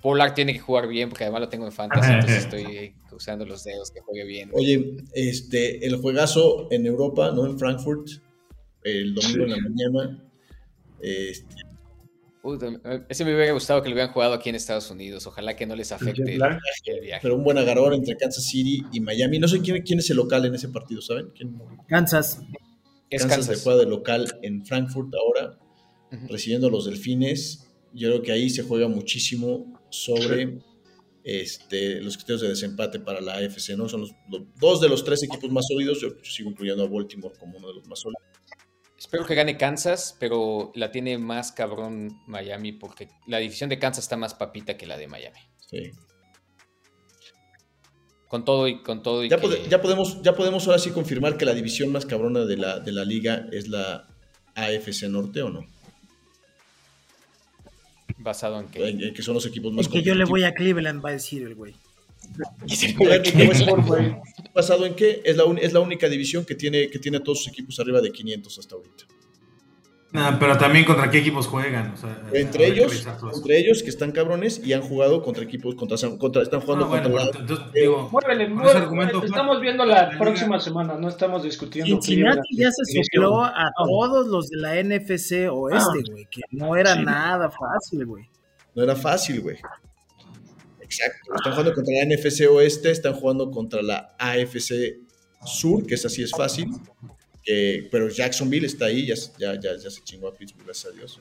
Polar 0.00 0.34
tiene 0.34 0.54
que 0.54 0.58
jugar 0.58 0.88
bien 0.88 1.08
porque 1.08 1.24
además 1.24 1.42
lo 1.42 1.48
tengo 1.48 1.66
en 1.66 1.72
fantasy, 1.72 2.12
entonces 2.12 2.44
estoy 2.44 2.94
usando 3.12 3.44
los 3.44 3.64
dedos 3.64 3.90
que 3.90 4.00
juegue 4.00 4.24
bien. 4.24 4.50
Oye, 4.54 4.96
este, 5.12 5.86
el 5.86 5.96
juegazo 5.96 6.68
en 6.70 6.86
Europa, 6.86 7.32
¿no? 7.32 7.44
En 7.46 7.58
Frankfurt, 7.58 8.08
el 8.82 9.14
domingo 9.14 9.44
en 9.44 9.50
la 9.50 9.58
mañana. 9.58 10.30
Este... 11.00 11.54
ese 13.08 13.24
me 13.24 13.34
hubiera 13.34 13.52
gustado 13.52 13.82
que 13.82 13.90
lo 13.90 13.94
hubieran 13.94 14.12
jugado 14.12 14.34
aquí 14.34 14.48
en 14.48 14.54
Estados 14.54 14.90
Unidos. 14.90 15.26
Ojalá 15.26 15.54
que 15.54 15.66
no 15.66 15.76
les 15.76 15.92
afecte 15.92 16.22
el, 16.22 17.00
viaje. 17.02 17.20
Pero 17.22 17.36
un 17.36 17.44
buen 17.44 17.58
agarrón 17.58 17.92
entre 17.92 18.16
Kansas 18.16 18.44
City 18.46 18.82
y 18.92 19.00
Miami. 19.00 19.38
No 19.38 19.48
sé 19.48 19.60
quién, 19.60 19.82
quién 19.82 19.98
es 19.98 20.08
el 20.08 20.16
local 20.16 20.46
en 20.46 20.54
ese 20.54 20.68
partido, 20.68 21.02
¿saben? 21.02 21.30
Kansas. 21.88 22.40
Kansas, 23.10 23.36
Kansas 23.36 23.58
se 23.58 23.62
juega 23.62 23.80
de 23.80 23.86
local 23.86 24.38
en 24.42 24.64
Frankfurt 24.64 25.12
ahora, 25.14 25.58
recibiendo 26.28 26.68
a 26.68 26.70
los 26.70 26.86
delfines. 26.86 27.69
Yo 27.92 28.08
creo 28.08 28.22
que 28.22 28.32
ahí 28.32 28.50
se 28.50 28.62
juega 28.62 28.88
muchísimo 28.88 29.80
sobre 29.90 30.60
este, 31.24 32.00
los 32.00 32.16
criterios 32.16 32.42
de 32.42 32.48
desempate 32.48 33.00
para 33.00 33.20
la 33.20 33.34
AFC, 33.34 33.76
¿no? 33.76 33.88
Son 33.88 34.02
los, 34.02 34.12
dos 34.56 34.80
de 34.80 34.88
los 34.88 35.04
tres 35.04 35.22
equipos 35.22 35.50
más 35.50 35.66
sólidos, 35.68 36.00
yo, 36.00 36.10
sigo 36.22 36.50
incluyendo 36.50 36.84
a 36.84 36.88
Baltimore 36.88 37.34
como 37.38 37.58
uno 37.58 37.68
de 37.68 37.74
los 37.74 37.86
más 37.86 38.00
sólidos. 38.00 38.22
Espero 38.98 39.24
que 39.24 39.34
gane 39.34 39.56
Kansas, 39.56 40.16
pero 40.20 40.72
la 40.74 40.90
tiene 40.90 41.18
más 41.18 41.52
cabrón 41.52 42.20
Miami 42.26 42.72
porque 42.72 43.08
la 43.26 43.38
división 43.38 43.70
de 43.70 43.78
Kansas 43.78 44.04
está 44.04 44.16
más 44.16 44.34
papita 44.34 44.76
que 44.76 44.86
la 44.86 44.98
de 44.98 45.08
Miami. 45.08 45.38
Sí. 45.68 45.90
Con 48.28 48.44
todo 48.44 48.68
y 48.68 48.82
con 48.82 49.02
todo 49.02 49.24
y 49.24 49.28
ya, 49.28 49.40
ya, 49.68 49.82
podemos 49.82 50.22
ya 50.22 50.34
podemos 50.34 50.66
ahora 50.66 50.78
sí 50.78 50.90
confirmar 50.90 51.36
que 51.36 51.44
la 51.44 51.54
división 51.54 51.90
más 51.90 52.06
cabrona 52.06 52.44
de 52.44 52.56
la, 52.56 52.78
de 52.78 52.92
la 52.92 53.04
liga 53.04 53.48
es 53.50 53.68
la 53.68 54.06
AFC 54.54 55.08
Norte 55.08 55.42
o 55.42 55.50
no? 55.50 55.66
¿Basado 58.18 58.60
en 58.60 58.68
qué? 58.68 59.12
que 59.14 59.22
son 59.22 59.34
los 59.34 59.46
equipos 59.46 59.72
más 59.72 59.86
Es 59.86 59.92
que 59.92 60.02
yo 60.02 60.14
le 60.14 60.24
voy 60.24 60.44
a 60.44 60.54
Cleveland, 60.54 61.04
va 61.04 61.10
a 61.10 61.12
decir 61.12 61.42
el 61.42 61.54
güey. 61.54 61.74
¿Basado 64.54 64.86
en 64.86 64.94
qué? 64.94 65.20
Es 65.24 65.36
la, 65.36 65.44
es 65.60 65.72
la 65.72 65.80
única 65.80 66.08
división 66.08 66.44
que 66.44 66.54
tiene, 66.54 66.88
que 66.88 66.98
tiene 66.98 67.18
a 67.18 67.22
todos 67.22 67.38
sus 67.38 67.48
equipos 67.48 67.78
arriba 67.80 68.00
de 68.00 68.12
500 68.12 68.58
hasta 68.58 68.74
ahorita 68.76 69.04
pero 70.12 70.58
también 70.58 70.84
contra 70.84 71.08
qué 71.10 71.18
equipos 71.18 71.46
juegan. 71.46 71.94
entre 72.32 72.66
ellos, 72.66 73.06
entre 73.32 73.58
ellos 73.58 73.82
que 73.82 73.90
están 73.90 74.10
cabrones 74.10 74.60
y 74.64 74.72
han 74.72 74.82
jugado 74.82 75.22
contra 75.22 75.44
equipos, 75.44 75.76
contra, 75.76 75.96
contra 76.18 76.42
están 76.42 76.60
jugando 76.60 76.86
ah, 76.86 77.02
contra. 77.02 77.40
Entonces, 77.40 79.24
estamos 79.24 79.60
viendo 79.60 79.84
la, 79.84 80.10
próxima 80.18 80.58
semana, 80.58 80.96
no 80.96 81.08
estamos 81.08 81.44
discutiendo. 81.44 82.02
Cincinnati 82.02 82.56
ya 82.56 82.70
se 82.72 83.02
sopló 83.04 83.44
a 83.44 83.70
todos 83.76 84.26
los 84.26 84.48
de 84.48 84.56
la 84.56 84.82
NFC 84.82 85.48
Oeste, 85.48 86.00
ah. 86.00 86.10
güey, 86.10 86.26
que 86.28 86.42
no 86.50 86.74
era 86.74 86.96
nada 86.96 87.48
fácil, 87.50 88.04
güey. 88.04 88.28
No 88.74 88.82
era 88.82 88.96
fácil, 88.96 89.40
güey. 89.40 89.58
Exacto. 90.80 91.34
Están 91.36 91.52
jugando 91.52 91.74
contra 91.74 91.94
la 91.94 92.16
NFC 92.16 92.48
Oeste, 92.50 92.90
están 92.90 93.14
jugando 93.14 93.50
contra 93.52 93.80
la 93.80 94.16
AFC 94.18 94.98
Sur, 95.44 95.86
que 95.86 95.94
esa 95.94 96.08
sí 96.08 96.24
es 96.24 96.32
fácil 96.32 96.68
pero 97.90 98.08
Jacksonville 98.08 98.66
está 98.66 98.86
ahí, 98.86 99.06
ya, 99.06 99.14
ya, 99.38 99.58
ya, 99.60 99.90
se 99.90 100.02
chingó 100.02 100.28
a 100.28 100.34
Pittsburgh, 100.34 100.66
gracias 100.66 100.92
a 100.92 100.96
Dios. 100.96 101.18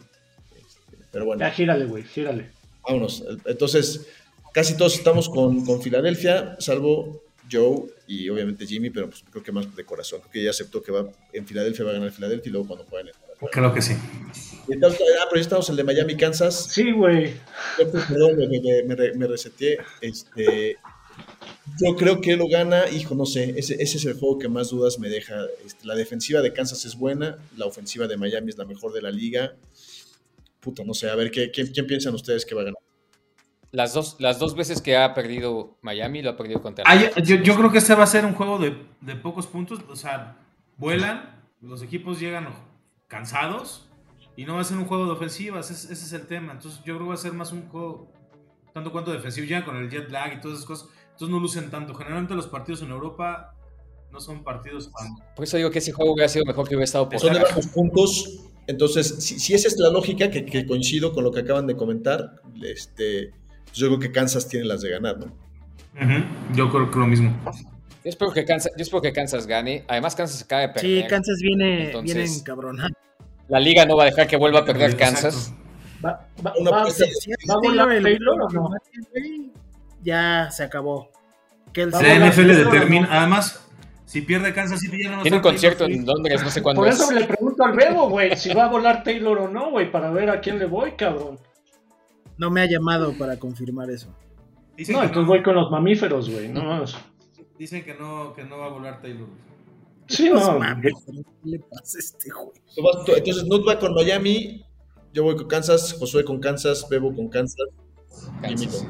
Este, 0.55 0.97
pero 1.11 1.25
bueno. 1.25 1.39
Ya 1.39 1.51
gírale, 1.51 1.85
güey, 1.85 2.03
gírale. 2.03 2.51
Vámonos. 2.83 3.23
Entonces, 3.45 4.07
casi 4.53 4.75
todos 4.75 4.95
estamos 4.95 5.29
con, 5.29 5.65
con 5.65 5.81
Filadelfia, 5.81 6.55
salvo 6.59 7.23
Joe 7.51 7.87
y 8.07 8.29
obviamente 8.29 8.65
Jimmy, 8.65 8.89
pero 8.89 9.09
pues 9.09 9.23
creo 9.29 9.43
que 9.43 9.51
más 9.51 9.75
de 9.75 9.83
corazón. 9.83 10.19
Creo 10.21 10.31
que 10.31 10.43
ya 10.43 10.49
aceptó 10.51 10.81
que 10.81 10.91
va 10.91 11.09
en 11.33 11.45
Filadelfia 11.45 11.85
va 11.85 11.91
a 11.91 11.93
ganar 11.95 12.11
Filadelfia 12.11 12.49
y 12.49 12.51
luego 12.51 12.67
cuando 12.67 12.85
jueguen 12.85 13.07
en 13.09 13.29
Creo 13.51 13.73
que 13.73 13.81
sí. 13.81 13.93
ah, 13.93 14.65
pero 14.67 15.35
ya 15.35 15.41
estamos 15.41 15.69
el 15.69 15.77
de 15.77 15.83
Miami, 15.85 16.17
Kansas. 16.17 16.65
Sí, 16.71 16.91
güey. 16.91 17.33
Perdón, 17.77 18.37
me, 18.37 18.47
me, 18.83 19.13
me, 19.13 19.27
reseteé. 19.27 19.77
Este, 20.01 20.75
yo 21.79 21.95
creo 21.95 22.21
que 22.21 22.35
lo 22.35 22.47
gana, 22.47 22.89
hijo, 22.89 23.15
no 23.15 23.25
sé, 23.25 23.53
ese, 23.57 23.75
ese 23.81 23.97
es 23.97 24.05
el 24.05 24.13
juego 24.13 24.39
que 24.39 24.49
más 24.49 24.69
dudas 24.69 24.99
me 24.99 25.09
deja. 25.09 25.35
Este, 25.65 25.85
la 25.85 25.95
defensiva 25.95 26.41
de 26.41 26.53
Kansas 26.53 26.85
es 26.85 26.95
buena, 26.95 27.37
la 27.57 27.65
ofensiva 27.65 28.07
de 28.07 28.17
Miami 28.17 28.49
es 28.49 28.57
la 28.57 28.65
mejor 28.65 28.93
de 28.93 29.01
la 29.01 29.11
liga. 29.11 29.53
Puta, 30.59 30.83
no 30.83 30.93
sé, 30.93 31.09
a 31.09 31.15
ver, 31.15 31.31
¿qué, 31.31 31.51
quién, 31.51 31.87
piensan 31.87 32.13
ustedes 32.13 32.45
que 32.45 32.55
va 32.55 32.61
a 32.61 32.65
ganar? 32.65 32.79
Las 33.71 33.93
dos, 33.93 34.15
las 34.19 34.39
dos 34.39 34.55
veces 34.55 34.81
que 34.81 34.97
ha 34.97 35.13
perdido 35.13 35.77
Miami, 35.81 36.21
lo 36.21 36.31
ha 36.31 36.37
perdido 36.37 36.61
contra 36.61 36.83
ah, 36.87 36.95
yo, 36.95 37.35
yo, 37.35 37.55
creo 37.55 37.71
que 37.71 37.77
este 37.77 37.93
va 37.93 38.03
a 38.03 38.07
ser 38.07 38.25
un 38.25 38.33
juego 38.33 38.57
de, 38.57 38.75
de 38.99 39.15
pocos 39.15 39.45
puntos, 39.45 39.79
o 39.87 39.95
sea, 39.95 40.37
vuelan, 40.77 41.39
los 41.61 41.83
equipos 41.83 42.19
llegan 42.19 42.47
cansados 43.07 43.87
Y 44.37 44.45
no 44.45 44.55
va 44.55 44.61
a 44.61 44.63
ser 44.63 44.77
un 44.77 44.85
juego 44.85 45.05
de 45.05 45.11
ofensivas, 45.11 45.69
ese, 45.69 45.91
es 45.91 46.13
el 46.13 46.25
tema. 46.25 46.53
Entonces 46.53 46.79
yo 46.85 46.95
creo 46.95 46.99
que 46.99 47.09
va 47.09 47.13
a 47.15 47.17
ser 47.17 47.33
más 47.33 47.51
un 47.51 47.67
juego 47.67 48.09
tanto 48.73 48.91
cuanto 48.91 49.11
defensivo, 49.11 49.45
ya 49.45 49.65
con 49.65 49.75
el 49.75 49.89
jet 49.89 50.09
lag 50.09 50.33
y 50.33 50.39
todas 50.39 50.59
esas 50.59 50.67
cosas. 50.67 50.89
Entonces 51.19 51.35
no 51.35 51.41
lucen 51.41 51.69
tanto. 51.69 51.93
Generalmente 51.95 52.33
los 52.33 52.47
partidos 52.47 52.81
en 52.81 52.91
Europa 52.91 53.53
no 54.09 54.21
son 54.21 54.41
partidos 54.41 54.89
tan... 54.89 55.17
Por 55.35 55.43
eso 55.43 55.57
digo 55.57 55.69
que 55.69 55.79
ese 55.79 55.91
juego 55.91 56.13
hubiera 56.13 56.29
sido 56.29 56.45
mejor 56.45 56.65
que 56.65 56.75
hubiera 56.75 56.85
estado 56.85 57.09
por 57.09 57.19
Son 57.19 57.33
de 57.33 57.41
bajos 57.41 57.67
puntos. 57.67 58.39
Entonces, 58.67 59.17
si, 59.19 59.53
esa 59.53 59.67
es 59.67 59.77
la 59.79 59.89
lógica, 59.89 60.31
que, 60.31 60.65
coincido 60.65 61.11
con 61.11 61.25
lo 61.25 61.31
que 61.33 61.41
acaban 61.41 61.67
de 61.67 61.75
comentar, 61.75 62.35
este, 62.63 63.33
pues 63.65 63.75
yo 63.75 63.87
creo 63.87 63.99
que 63.99 64.13
Kansas 64.13 64.47
tiene 64.47 64.65
las 64.65 64.79
de 64.79 64.91
ganar, 64.91 65.17
¿no? 65.17 65.35
Yo 66.55 66.71
creo 66.71 66.89
que 66.89 66.99
lo 66.99 67.07
mismo. 67.07 67.37
Yo 67.45 68.09
espero 68.09 68.31
que 68.31 68.45
Kansas, 68.45 68.71
yo 68.77 68.83
espero 68.83 69.01
que 69.01 69.11
Kansas 69.11 69.45
gane. 69.45 69.83
Además, 69.89 70.15
Kansas 70.15 70.41
acaba 70.41 70.61
de 70.61 70.69
perder. 70.69 71.01
Sí, 71.03 71.07
Kansas 71.09 71.37
viene, 71.41 72.01
viene 72.01 72.27
cabrón. 72.45 72.77
La 73.49 73.59
liga 73.59 73.85
no 73.85 73.97
va 73.97 74.03
a 74.03 74.05
dejar 74.05 74.25
que 74.25 74.37
vuelva 74.37 74.59
a 74.59 74.65
perder 74.65 74.95
Kansas. 74.95 75.53
Va, 76.05 76.25
va, 76.45 76.53
va, 76.71 76.83
a 76.83 77.57
volar 77.61 78.01
Taylor 78.01 78.41
o 78.41 78.49
no? 78.49 78.69
Ya 80.01 80.49
se 80.51 80.63
acabó. 80.63 81.09
la 81.75 82.29
NFL 82.29 82.47
determina, 82.47 83.07
además, 83.11 83.69
si 84.05 84.21
pierde 84.21 84.53
Kansas 84.53 84.79
City 84.79 85.03
ya 85.03 85.15
no 85.15 85.21
Tiene 85.21 85.37
un 85.37 85.43
concierto 85.43 85.85
en 85.85 86.05
Londres, 86.05 86.41
no 86.43 86.49
sé 86.49 86.63
cuándo 86.63 86.81
Por 86.81 86.89
eso 86.89 87.11
le 87.11 87.25
pregunto 87.25 87.63
al 87.63 87.73
Bebo, 87.73 88.09
güey, 88.09 88.35
si 88.35 88.53
va 88.53 88.65
a 88.65 88.69
volar 88.69 89.03
Taylor 89.03 89.37
o 89.37 89.47
no, 89.47 89.71
güey, 89.71 89.91
para 89.91 90.09
ver 90.09 90.29
a 90.29 90.41
quién 90.41 90.57
le 90.57 90.65
voy, 90.65 90.93
cabrón. 90.93 91.37
No 92.37 92.49
me 92.49 92.61
ha 92.61 92.65
llamado 92.65 93.13
para 93.17 93.37
confirmar 93.37 93.89
eso. 93.89 94.07
no, 94.89 95.03
entonces 95.03 95.27
voy 95.27 95.43
con 95.43 95.55
los 95.55 95.69
mamíferos, 95.69 96.29
güey, 96.29 96.47
no 96.47 96.83
Dicen 97.59 97.83
que 97.83 97.93
no, 97.93 98.33
que 98.33 98.45
no 98.45 98.57
va 98.57 98.67
a 98.67 98.69
volar 98.69 99.01
Taylor. 99.01 99.27
Sí, 100.07 100.29
no. 100.29 100.59
¿Qué 100.81 100.91
le 101.43 101.59
pasa 101.59 101.97
a 101.97 101.99
este 101.99 102.29
güey? 102.31 103.17
Entonces, 103.17 103.45
no 103.45 103.63
va 103.63 103.77
con 103.77 103.93
Miami, 103.93 104.65
yo 105.13 105.23
voy 105.23 105.35
con 105.35 105.47
Kansas, 105.47 105.95
Josué 105.99 106.23
con 106.23 106.39
Kansas, 106.39 106.87
Bebo 106.89 107.13
con 107.13 107.29
Kansas. 107.29 107.67
Kansas. 108.41 108.87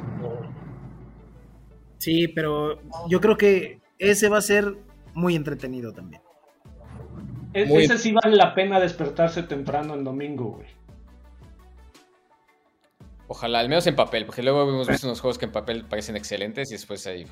Sí, 1.99 2.27
pero 2.27 2.79
yo 3.07 3.21
creo 3.21 3.37
que 3.37 3.79
ese 3.99 4.29
va 4.29 4.39
a 4.39 4.41
ser 4.41 4.77
muy 5.13 5.35
entretenido 5.35 5.93
también. 5.93 6.21
E-, 7.53 7.83
ese 7.83 7.97
sí 7.97 8.11
vale 8.11 8.35
la 8.35 8.55
pena 8.55 8.79
despertarse 8.79 9.43
temprano 9.43 9.93
el 9.93 10.03
domingo, 10.03 10.55
güey. 10.57 10.67
Ojalá, 13.27 13.59
al 13.59 13.69
menos 13.69 13.85
en 13.85 13.95
papel, 13.95 14.25
porque 14.25 14.41
luego 14.41 14.63
hemos 14.63 14.87
visto 14.87 15.05
unos 15.05 15.21
juegos 15.21 15.37
que 15.37 15.45
en 15.45 15.51
papel 15.51 15.85
parecen 15.85 16.15
excelentes 16.15 16.71
y 16.71 16.73
después 16.73 17.05
ahí. 17.05 17.27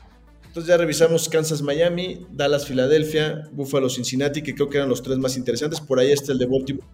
Entonces 0.46 0.68
ya 0.68 0.78
revisamos 0.78 1.28
Kansas, 1.28 1.62
Miami, 1.62 2.28
Dallas, 2.30 2.68
Filadelfia, 2.68 3.44
Buffalo, 3.52 3.90
Cincinnati, 3.90 4.44
que 4.44 4.54
creo 4.54 4.70
que 4.70 4.78
eran 4.78 4.90
los 4.90 5.02
tres 5.02 5.18
más 5.18 5.38
interesantes. 5.38 5.82
Por 5.82 6.00
ahí 6.00 6.12
está 6.12 6.34
el 6.34 6.38
de 6.38 6.46
Baltimore. 6.46 6.88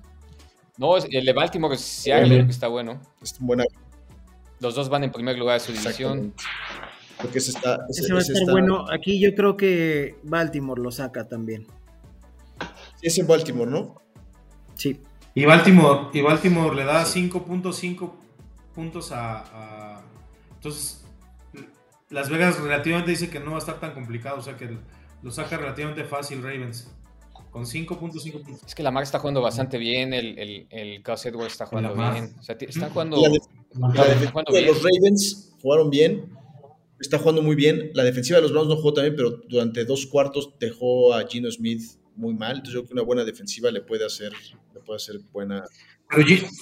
No, 0.78 0.97
el 0.97 1.26
de 1.26 1.34
Baltimore, 1.34 1.78
Seattle, 1.78 2.45
que 2.45 2.51
está 2.51 2.67
bueno. 2.67 3.01
Es 3.21 3.36
buena. 3.39 3.65
Los 4.59 4.76
dos 4.76 4.88
van 4.88 5.03
en 5.03 5.11
primer 5.11 5.38
lugar 5.38 5.59
de 5.59 5.65
su 5.65 5.71
división. 5.74 6.34
Porque 7.24 7.38
ese 7.38 7.51
está. 7.51 7.80
Ese, 7.89 8.11
va 8.11 8.19
a 8.19 8.21
estar 8.21 8.51
bueno. 8.51 8.86
Aquí 8.91 9.17
yo 9.17 9.34
creo 9.34 9.55
que 9.55 10.17
Baltimore 10.24 10.82
lo 10.82 10.91
saca 10.91 11.26
también. 11.26 11.65
Sí, 12.99 13.07
es 13.07 13.17
en 13.17 13.28
Baltimore, 13.28 13.71
¿no? 13.71 13.95
Sí. 14.76 14.99
Y 15.34 15.45
Baltimore, 15.45 16.09
y 16.13 16.21
Baltimore 16.21 16.76
le 16.76 16.84
da 16.84 17.05
5.5 17.05 18.11
puntos 18.76 19.11
a, 19.13 20.03
Entonces, 20.55 21.05
Las 22.09 22.30
Vegas 22.30 22.59
relativamente 22.59 23.11
dice 23.11 23.30
que 23.30 23.39
no 23.39 23.51
va 23.51 23.55
a 23.55 23.59
estar 23.59 23.80
tan 23.80 23.93
complicado, 23.93 24.38
o 24.38 24.41
sea 24.41 24.57
que 24.57 24.78
lo 25.21 25.32
saca 25.32 25.57
relativamente 25.57 26.03
fácil 26.03 26.43
Ravens. 26.43 26.91
Con 27.49 27.65
5.5 27.65 27.97
puntos. 27.97 28.63
Es 28.65 28.76
que 28.76 28.84
la 28.84 28.88
Lamar 28.88 29.03
está 29.03 29.19
jugando 29.19 29.39
bastante 29.39 29.78
bien, 29.78 30.11
el, 30.13 30.38
el, 30.39 30.67
el 30.71 31.03
Edwards 31.03 31.53
está 31.53 31.67
jugando 31.67 31.93
bien. 31.93 32.36
O 32.38 32.43
sea, 32.43 32.57
están 32.59 32.89
jugando, 32.89 33.17
Los 33.17 34.84
Ravens 34.84 35.53
jugaron 35.61 35.89
bien, 35.89 36.36
está 37.04 37.20
jugando 37.20 37.41
muy 37.41 37.56
bien. 37.56 37.91
La 37.93 38.04
defensiva 38.04 38.38
de 38.38 38.43
los 38.43 38.51
Browns 38.51 38.70
no 38.70 38.76
jugó 38.76 38.93
también, 38.93 39.16
pero 39.16 39.41
durante 39.47 39.86
dos 39.86 40.06
cuartos 40.06 40.51
dejó 40.60 41.14
a 41.14 41.28
Gino 41.28 41.49
Smith 41.51 41.82
muy 42.16 42.34
mal. 42.34 42.58
Entonces 42.58 42.74
yo 42.74 42.80
creo 42.82 42.88
que 42.88 42.93
una 42.93 43.04
buena 43.04 43.24
defensiva 43.24 43.72
le 43.72 43.82
puede 43.82 44.06
hacer, 44.06 44.34
le 44.74 44.80
puede 44.82 44.97
hacer 44.97 45.20
buena. 45.32 45.64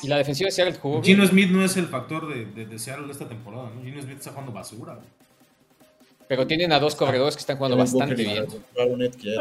y 0.03 0.07
la 0.07 0.17
defensiva 0.17 0.47
de 0.47 0.51
Seattle 0.51 0.75
jugó 0.75 1.03
Gino 1.03 1.25
Smith 1.25 1.49
no 1.49 1.63
es 1.63 1.75
el 1.77 1.87
factor 1.87 2.33
de, 2.33 2.65
de, 2.65 2.79
Seattle 2.79 3.11
esta 3.11 3.27
temporada, 3.27 3.71
¿no? 3.75 3.83
Gino 3.83 4.01
Smith 4.01 4.17
está 4.17 4.31
jugando 4.31 4.51
basura. 4.51 4.99
Pero 6.27 6.47
tienen 6.47 6.71
a 6.71 6.79
dos 6.79 6.95
corredores 6.95 7.35
que 7.35 7.41
están 7.41 7.57
jugando 7.57 7.75
bastante 7.75 8.15
bien. 8.15 8.47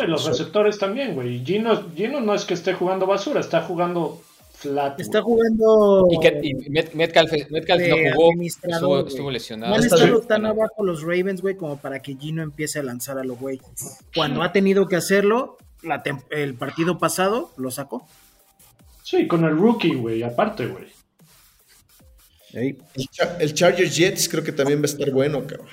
los 0.09 0.25
receptores 0.25 0.79
también, 0.79 1.15
güey. 1.15 1.45
Gino, 1.45 1.89
Gino 1.95 2.21
no 2.21 2.35
es 2.35 2.45
que 2.45 2.55
esté 2.55 2.75
jugando 2.75 3.07
basura, 3.07 3.41
está 3.41 3.63
jugando 3.63 4.21
flat. 4.61 5.01
Está 5.01 5.23
jugando. 5.23 6.07
Y, 6.11 6.21
que, 6.21 6.41
y 6.43 6.55
Metcalf, 6.71 7.33
Metcalf 7.51 7.83
no 7.89 7.97
jugó, 8.15 8.43
estuvo, 8.43 9.07
estuvo, 9.07 9.31
lesionado. 9.31 9.73
No 9.73 9.79
han 9.79 9.85
estado 9.85 10.21
tan 10.21 10.47
abajo 10.47 10.85
los 10.85 11.03
Ravens, 11.03 11.41
güey, 11.41 11.57
como 11.57 11.79
para 11.79 12.01
que 12.03 12.17
Gino 12.17 12.43
empiece 12.43 12.79
a 12.79 12.83
lanzar 12.83 13.19
a 13.19 13.25
los 13.25 13.39
güey. 13.39 13.61
Cuando 14.15 14.43
ha 14.43 14.53
tenido 14.53 14.87
que 14.87 14.97
hacerlo, 14.97 15.57
la 15.83 16.03
el 16.31 16.55
partido 16.55 16.99
pasado 16.99 17.53
lo 17.57 17.71
sacó. 17.71 18.07
Sí, 19.03 19.27
con 19.27 19.45
el 19.45 19.57
rookie, 19.57 19.95
güey, 19.95 20.23
aparte, 20.23 20.67
güey. 20.67 20.87
El, 22.53 22.83
el 23.39 23.55
Chargers 23.55 23.97
Jets 23.97 24.29
creo 24.29 24.45
que 24.45 24.53
también 24.53 24.81
va 24.81 24.83
a 24.83 24.87
estar 24.87 25.11
bueno, 25.11 25.47
cabrón. 25.47 25.69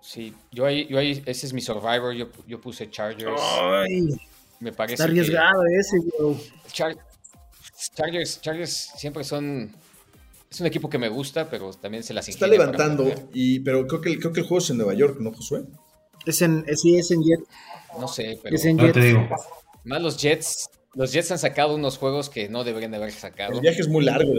Sí, 0.00 0.32
yo 0.52 0.64
ahí, 0.64 0.86
yo 0.86 0.98
ahí, 0.98 1.22
ese 1.26 1.46
es 1.46 1.52
mi 1.52 1.60
survivor, 1.60 2.14
yo, 2.14 2.28
yo 2.46 2.60
puse 2.60 2.88
Chargers. 2.90 3.40
Ay, 3.40 4.14
me 4.64 4.72
parece 4.72 4.94
está 4.94 5.04
arriesgado 5.04 5.62
ese, 5.78 5.98
güey. 6.18 6.36
Chargers, 7.94 8.40
Chargers 8.40 8.90
siempre 8.96 9.22
son 9.22 9.70
es 10.50 10.60
un 10.60 10.66
equipo 10.66 10.88
que 10.88 10.98
me 10.98 11.08
gusta, 11.08 11.50
pero 11.50 11.72
también 11.72 12.04
se 12.04 12.14
las 12.14 12.28
Está 12.28 12.46
levantando, 12.46 13.04
y, 13.32 13.58
pero 13.60 13.86
creo 13.88 14.00
que, 14.00 14.18
creo 14.18 14.32
que 14.32 14.40
el 14.40 14.46
juego 14.46 14.62
es 14.62 14.70
en 14.70 14.76
Nueva 14.76 14.94
York, 14.94 15.18
¿no, 15.18 15.32
Josué? 15.32 15.64
Es 16.24 16.42
en, 16.42 16.64
sí, 16.76 16.96
es 16.96 17.10
en 17.10 17.22
Jet. 17.22 17.40
No 17.98 18.06
sé, 18.06 18.38
pero. 18.42 18.54
Es 18.54 18.64
en 18.64 18.78
Jet. 18.78 18.96
Más 19.84 20.00
los 20.00 20.16
Jets. 20.16 20.70
Los 20.94 21.12
Jets 21.12 21.32
han 21.32 21.40
sacado 21.40 21.74
unos 21.74 21.98
juegos 21.98 22.30
que 22.30 22.48
no 22.48 22.62
deberían 22.62 22.92
de 22.92 22.98
haber 22.98 23.10
sacado. 23.10 23.54
El 23.54 23.60
viaje 23.60 23.80
es 23.80 23.88
muy 23.88 24.04
largo. 24.04 24.32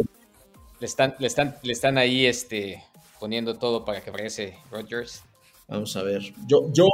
Le 0.79 0.85
están, 0.85 1.15
le 1.19 1.27
están, 1.27 1.57
le 1.61 1.73
están 1.73 1.97
ahí 1.97 2.25
este, 2.25 2.81
poniendo 3.19 3.55
todo 3.55 3.83
para 3.83 4.01
que 4.01 4.09
regrese 4.09 4.57
Rodgers. 4.71 5.21
Vamos 5.67 5.95
a 5.97 6.03
ver. 6.03 6.21
Yo, 6.47 6.71
yo. 6.71 6.87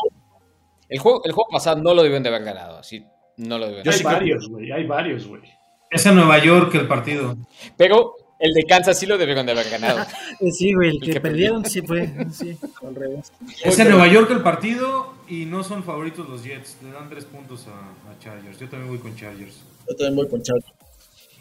El 0.89 0.97
juego, 0.97 1.21
el 1.23 1.32
juego 1.32 1.49
pasado 1.51 1.79
no 1.82 1.93
lo 1.93 2.01
deben 2.01 2.23
de 2.23 2.29
haber 2.29 2.43
ganado. 2.43 2.79
Así 2.79 3.05
no 3.38 3.57
lo 3.57 3.67
deben 3.67 3.88
Hay 3.88 4.03
varios, 4.03 4.49
güey. 4.49 4.71
Hay 4.71 4.86
varios, 4.86 5.27
güey. 5.27 5.41
Es 5.89 6.05
en 6.05 6.15
Nueva 6.15 6.38
York 6.43 6.73
el 6.75 6.88
partido. 6.88 7.38
Pero 7.77 8.15
el 8.39 8.53
de 8.53 8.63
Kansas 8.63 8.97
sí 8.97 9.05
lo 9.05 9.17
debieron 9.17 9.45
de 9.45 9.51
haber 9.51 9.69
ganado. 9.69 10.05
sí, 10.51 10.73
güey. 10.73 10.89
El, 10.89 11.13
que, 11.13 11.19
perdieron 11.19 11.65
sí 11.65 11.82
fue. 11.82 12.09
Sí, 12.32 12.57
al 12.86 12.95
revés. 12.95 13.32
Es 13.63 13.77
en 13.77 13.89
Nueva 13.89 14.07
York 14.07 14.32
el 14.32 14.41
partido 14.41 15.13
y 15.27 15.45
no 15.45 15.63
son 15.63 15.84
favoritos 15.84 16.27
los 16.29 16.43
Jets. 16.43 16.77
Le 16.84 16.91
dan 16.91 17.09
tres 17.09 17.25
puntos 17.25 17.67
a, 17.67 18.09
a 18.09 18.19
Chargers. 18.19 18.59
Yo 18.59 18.69
también 18.69 18.89
voy 18.89 18.99
con 18.99 19.15
Chargers. 19.15 19.61
Yo 19.88 19.95
también 19.95 20.15
voy 20.15 20.27
con 20.27 20.41
Chargers. 20.41 20.73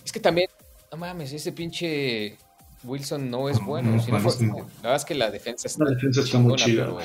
Es 0.04 0.12
que 0.12 0.20
también, 0.20 0.48
no 0.90 0.98
mames, 0.98 1.32
ese 1.32 1.52
pinche 1.52 2.36
Wilson 2.84 3.30
no 3.30 3.48
es 3.48 3.60
bueno. 3.60 3.96
la 4.08 4.18
verdad 4.18 4.96
es 4.96 5.04
que 5.04 5.14
la 5.14 5.30
defensa 5.30 5.68
está, 5.68 5.84
la 5.84 5.90
defensa 5.90 6.22
está 6.22 6.38
muy 6.38 6.56
chida. 6.56 6.86
Pero, 6.86 6.98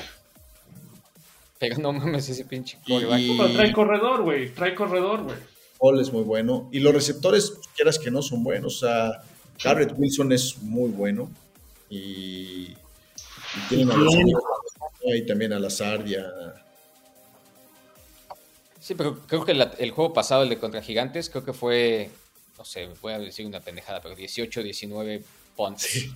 no 1.78 1.92
mames, 1.92 2.28
ese 2.28 2.44
pinche 2.44 2.78
y... 2.86 3.36
trae 3.54 3.72
corredor, 3.72 4.22
güey. 4.22 4.50
Trae 4.50 4.74
corredor, 4.74 5.22
güey. 5.24 5.36
Paul 5.78 6.00
es 6.00 6.12
muy 6.12 6.22
bueno. 6.22 6.68
Y 6.72 6.80
los 6.80 6.94
receptores, 6.94 7.54
quieras 7.74 7.98
que 7.98 8.10
no, 8.10 8.22
son 8.22 8.42
buenos. 8.42 8.82
O 8.82 8.86
sea, 8.86 9.22
Garrett 9.62 9.92
Wilson 9.96 10.32
es 10.32 10.58
muy 10.62 10.90
bueno. 10.90 11.30
Y, 11.90 12.72
y 12.72 13.68
tienen 13.68 13.90
a 13.90 13.94
y 15.14 15.26
también 15.26 15.52
a 15.52 15.58
la 15.58 15.70
Sardia. 15.70 16.26
Sí, 18.80 18.94
pero 18.94 19.18
creo 19.26 19.44
que 19.44 19.52
el 19.52 19.90
juego 19.90 20.12
pasado, 20.12 20.42
el 20.42 20.48
de 20.48 20.58
contra 20.58 20.82
Gigantes, 20.82 21.30
creo 21.30 21.44
que 21.44 21.52
fue, 21.52 22.10
no 22.58 22.64
sé, 22.64 22.88
voy 23.02 23.12
a 23.12 23.18
decir 23.18 23.46
una 23.46 23.60
pendejada, 23.60 24.00
pero 24.00 24.14
18, 24.14 24.62
19 24.62 25.22
punts 25.56 26.08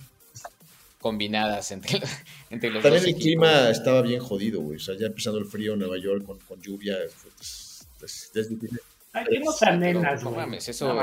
combinadas 1.01 1.71
entre, 1.71 1.99
entre 2.49 2.69
los 2.69 2.83
También 2.83 3.05
el 3.05 3.15
clima 3.15 3.69
estaba 3.69 4.01
bien 4.01 4.21
jodido, 4.21 4.61
güey. 4.61 4.77
O 4.77 4.79
sea, 4.79 4.95
ya 4.97 5.07
empezando 5.07 5.39
el 5.39 5.45
frío 5.45 5.73
en 5.73 5.79
Nueva 5.79 5.97
York 5.97 6.23
con, 6.23 6.39
con 6.39 6.61
lluvia, 6.61 6.97
es, 7.03 7.85
es, 8.01 8.31
es 8.33 8.49
difícil. 8.49 8.79
Aquí 9.11 9.39
no 9.39 9.51
se 9.51 9.71
nenas, 9.75 10.23
güey. 10.23 10.35
No 10.35 10.41
mames, 10.41 10.69
eso. 10.69 10.97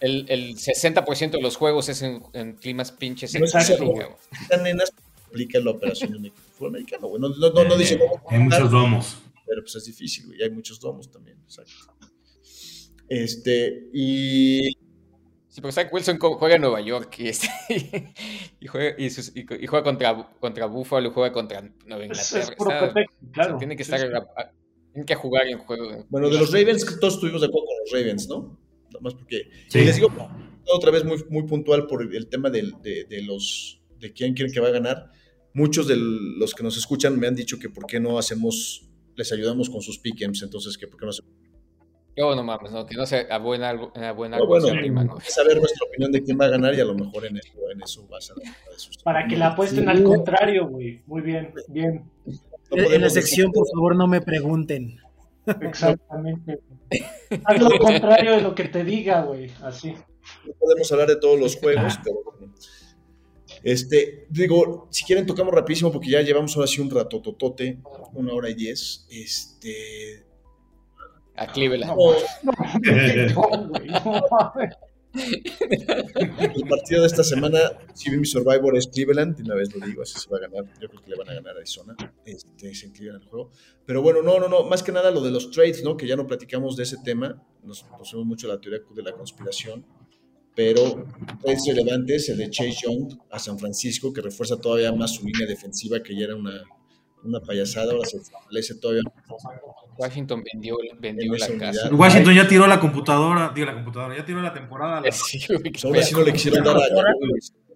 el, 0.00 0.26
el 0.28 0.56
60% 0.56 1.30
de 1.30 1.40
los 1.40 1.56
juegos 1.56 1.88
es 1.88 2.02
en, 2.02 2.22
en 2.34 2.54
climas 2.54 2.92
pinches. 2.92 3.32
No, 3.34 4.62
nenas 4.62 4.92
complica 5.24 5.60
la 5.60 5.70
operación 5.70 6.10
en 6.14 6.20
el 6.20 6.26
equipo 6.26 6.66
americano, 6.66 7.08
güey. 7.08 7.20
No, 7.20 7.28
no, 7.28 7.64
no, 7.64 7.76
dice. 7.76 7.98
Hay 8.28 8.38
muchos 8.40 8.70
domos. 8.70 9.18
Pero 9.46 9.62
pues 9.62 9.76
es 9.76 9.84
difícil, 9.86 10.26
güey. 10.26 10.42
Hay 10.42 10.50
muchos 10.50 10.78
domos 10.78 11.10
también, 11.10 11.38
exacto. 11.44 11.72
Este, 13.08 13.88
y 13.94 14.76
Sí, 15.58 15.60
porque 15.60 15.72
Zach 15.72 15.92
Wilson 15.92 16.18
juega 16.20 16.54
en 16.54 16.60
Nueva 16.60 16.80
York 16.80 17.16
y, 17.18 17.26
este, 17.26 17.48
y, 18.60 18.68
juega, 18.68 18.94
y, 18.96 19.06
y, 19.06 19.66
juega, 19.66 19.82
contra, 19.82 20.30
contra 20.38 20.66
Buffalo, 20.66 21.10
juega 21.10 21.32
contra 21.32 21.68
Nueva 21.84 22.04
Inglaterra. 22.04 22.54
claro. 23.32 23.58
tiene 23.58 23.74
que 23.74 23.82
estar, 23.82 23.98
tiene 24.92 25.04
que 25.04 25.14
jugar 25.16 25.48
en 25.48 25.58
juego. 25.58 26.06
Bueno, 26.10 26.30
de 26.30 26.38
los 26.38 26.52
Ravens, 26.52 26.86
todos 27.00 27.14
estuvimos 27.14 27.40
de 27.40 27.48
acuerdo 27.48 27.66
con 27.66 27.76
los 27.80 27.90
Ravens, 27.92 28.28
¿no? 28.28 28.56
Nada 28.86 29.00
más 29.00 29.14
porque. 29.14 29.50
Sí. 29.66 29.80
Y 29.80 29.84
les 29.84 29.96
digo 29.96 30.12
otra 30.72 30.92
vez 30.92 31.04
muy, 31.04 31.24
muy 31.28 31.42
puntual 31.42 31.88
por 31.88 32.04
el 32.04 32.28
tema 32.28 32.50
de, 32.50 32.72
de 33.08 33.22
los 33.22 33.80
de 33.98 34.12
quién 34.12 34.34
quieren 34.34 34.54
que 34.54 34.60
va 34.60 34.68
a 34.68 34.70
ganar. 34.70 35.10
Muchos 35.54 35.88
de 35.88 35.96
los 35.96 36.54
que 36.54 36.62
nos 36.62 36.76
escuchan 36.76 37.18
me 37.18 37.26
han 37.26 37.34
dicho 37.34 37.58
que 37.58 37.68
por 37.68 37.86
qué 37.86 37.98
no 37.98 38.16
hacemos, 38.16 38.88
les 39.16 39.32
ayudamos 39.32 39.68
con 39.70 39.82
sus 39.82 39.98
pick'ems, 39.98 40.40
entonces 40.44 40.78
que 40.78 40.86
por 40.86 41.00
qué 41.00 41.06
no 41.06 41.10
hacemos. 41.10 41.32
Yo 42.18 42.34
no 42.34 42.42
mames, 42.42 42.72
no, 42.72 42.84
que 42.84 42.96
no 42.96 43.06
sea 43.06 43.26
a 43.30 43.38
buena, 43.38 43.70
a 43.70 44.12
buena 44.12 44.38
No, 44.38 44.46
bueno, 44.46 44.66
güey. 44.68 45.20
saber 45.26 45.56
nuestra 45.58 45.86
opinión 45.86 46.10
de 46.10 46.22
quién 46.24 46.38
va 46.40 46.46
a 46.46 46.48
ganar 46.48 46.74
y 46.74 46.80
a 46.80 46.84
lo 46.84 46.94
mejor 46.94 47.26
en 47.26 47.36
eso, 47.36 47.52
en 47.72 47.80
eso 47.82 48.06
vas 48.08 48.30
a 48.30 48.34
de 48.34 48.78
sus- 48.78 48.98
Para 48.98 49.26
que 49.28 49.36
la 49.36 49.48
apuesten 49.48 49.84
Sí. 49.84 49.90
al 49.90 50.02
contrario, 50.02 50.66
güey. 50.68 51.00
Muy 51.06 51.20
bien, 51.22 51.52
bien. 51.68 52.10
No 52.70 52.82
en 52.90 53.00
la 53.00 53.08
sección, 53.10 53.48
decir- 53.50 53.54
por 53.54 53.66
favor, 53.72 53.94
no 53.96 54.06
me 54.08 54.20
pregunten. 54.20 54.98
Exactamente. 55.62 56.60
Haz 57.44 57.60
lo 57.62 57.70
contrario 57.78 58.32
de 58.32 58.40
lo 58.42 58.54
que 58.54 58.64
te 58.64 58.84
diga, 58.84 59.22
güey. 59.22 59.50
Así. 59.62 59.94
no 60.46 60.52
podemos 60.58 60.90
hablar 60.92 61.08
de 61.08 61.16
todos 61.16 61.38
los 61.40 61.56
juegos, 61.56 61.94
pero 62.04 62.16
bueno. 62.24 62.52
Este, 63.62 64.26
digo, 64.28 64.86
si 64.90 65.04
quieren 65.04 65.24
tocamos 65.26 65.52
rapidísimo 65.54 65.90
porque 65.90 66.10
ya 66.10 66.20
llevamos 66.22 66.54
ahora 66.56 66.68
sí 66.68 66.80
un 66.80 66.90
rato 66.90 67.20
totote, 67.22 67.78
una 68.14 68.32
hora 68.34 68.50
y 68.50 68.54
diez. 68.54 69.06
Este, 69.10 70.26
A 71.38 71.46
Cleveland. 71.46 71.92
El 75.14 76.68
partido 76.68 77.00
de 77.00 77.06
esta 77.06 77.24
semana, 77.24 77.58
si 77.94 78.10
mi 78.10 78.26
Survivor 78.26 78.76
es 78.76 78.86
Cleveland, 78.88 79.36
de 79.36 79.44
una 79.44 79.54
vez 79.54 79.74
lo 79.74 79.84
digo, 79.86 80.02
así 80.02 80.18
se 80.18 80.28
va 80.30 80.38
a 80.38 80.40
ganar. 80.40 80.64
Yo 80.80 80.88
creo 80.88 81.02
que 81.02 81.10
le 81.10 81.16
van 81.16 81.28
a 81.30 81.34
ganar 81.34 81.54
a 81.54 81.58
Arizona. 81.58 81.96
Este, 82.24 82.70
es 82.70 82.82
en 82.84 82.92
Cleveland 82.92 83.22
el 83.22 83.28
juego. 83.28 83.50
Pero 83.86 84.02
bueno, 84.02 84.22
no, 84.22 84.38
no, 84.38 84.48
no, 84.48 84.64
más 84.64 84.82
que 84.82 84.92
nada 84.92 85.10
lo 85.10 85.22
de 85.22 85.30
los 85.30 85.50
trades, 85.50 85.82
¿no? 85.82 85.96
Que 85.96 86.06
ya 86.06 86.16
no 86.16 86.26
platicamos 86.26 86.76
de 86.76 86.82
ese 86.82 86.98
tema, 87.04 87.42
nos 87.62 87.82
conocemos 87.84 88.26
mucho 88.26 88.48
la 88.48 88.60
teoría 88.60 88.80
de 88.94 89.02
la 89.02 89.12
conspiración. 89.12 89.84
Pero 90.54 91.06
trades 91.40 91.64
relevantes, 91.66 92.28
el 92.28 92.38
de 92.38 92.50
Chase 92.50 92.76
Young 92.82 93.16
a 93.30 93.38
San 93.38 93.58
Francisco, 93.58 94.12
que 94.12 94.20
refuerza 94.20 94.56
todavía 94.56 94.92
más 94.92 95.14
su 95.14 95.24
línea 95.24 95.46
defensiva, 95.46 96.02
que 96.02 96.16
ya 96.16 96.24
era 96.24 96.34
una, 96.34 96.64
una 97.24 97.40
payasada, 97.40 97.92
ahora 97.92 98.06
se 98.08 98.20
fortalece 98.20 98.74
todavía. 98.76 99.02
Washington 99.96 100.44
vendió, 100.52 100.76
vendió 100.98 101.34
la 101.34 101.46
casa. 101.58 101.90
Washington 101.92 102.34
ya 102.34 102.46
tiró 102.48 102.66
la 102.66 102.78
computadora, 102.80 103.52
digo 103.54 103.66
la 103.66 103.74
computadora, 103.74 104.16
ya 104.16 104.24
tiró 104.24 104.40
la 104.40 104.52
temporada. 104.52 105.00
la- 105.00 105.10
Sí, 105.12 105.40
Pues 105.48 106.06
sí 106.08 106.14
no 106.14 106.22
le 106.22 106.32
quisieron 106.32 106.64
dar 106.64 106.76
a 106.76 106.80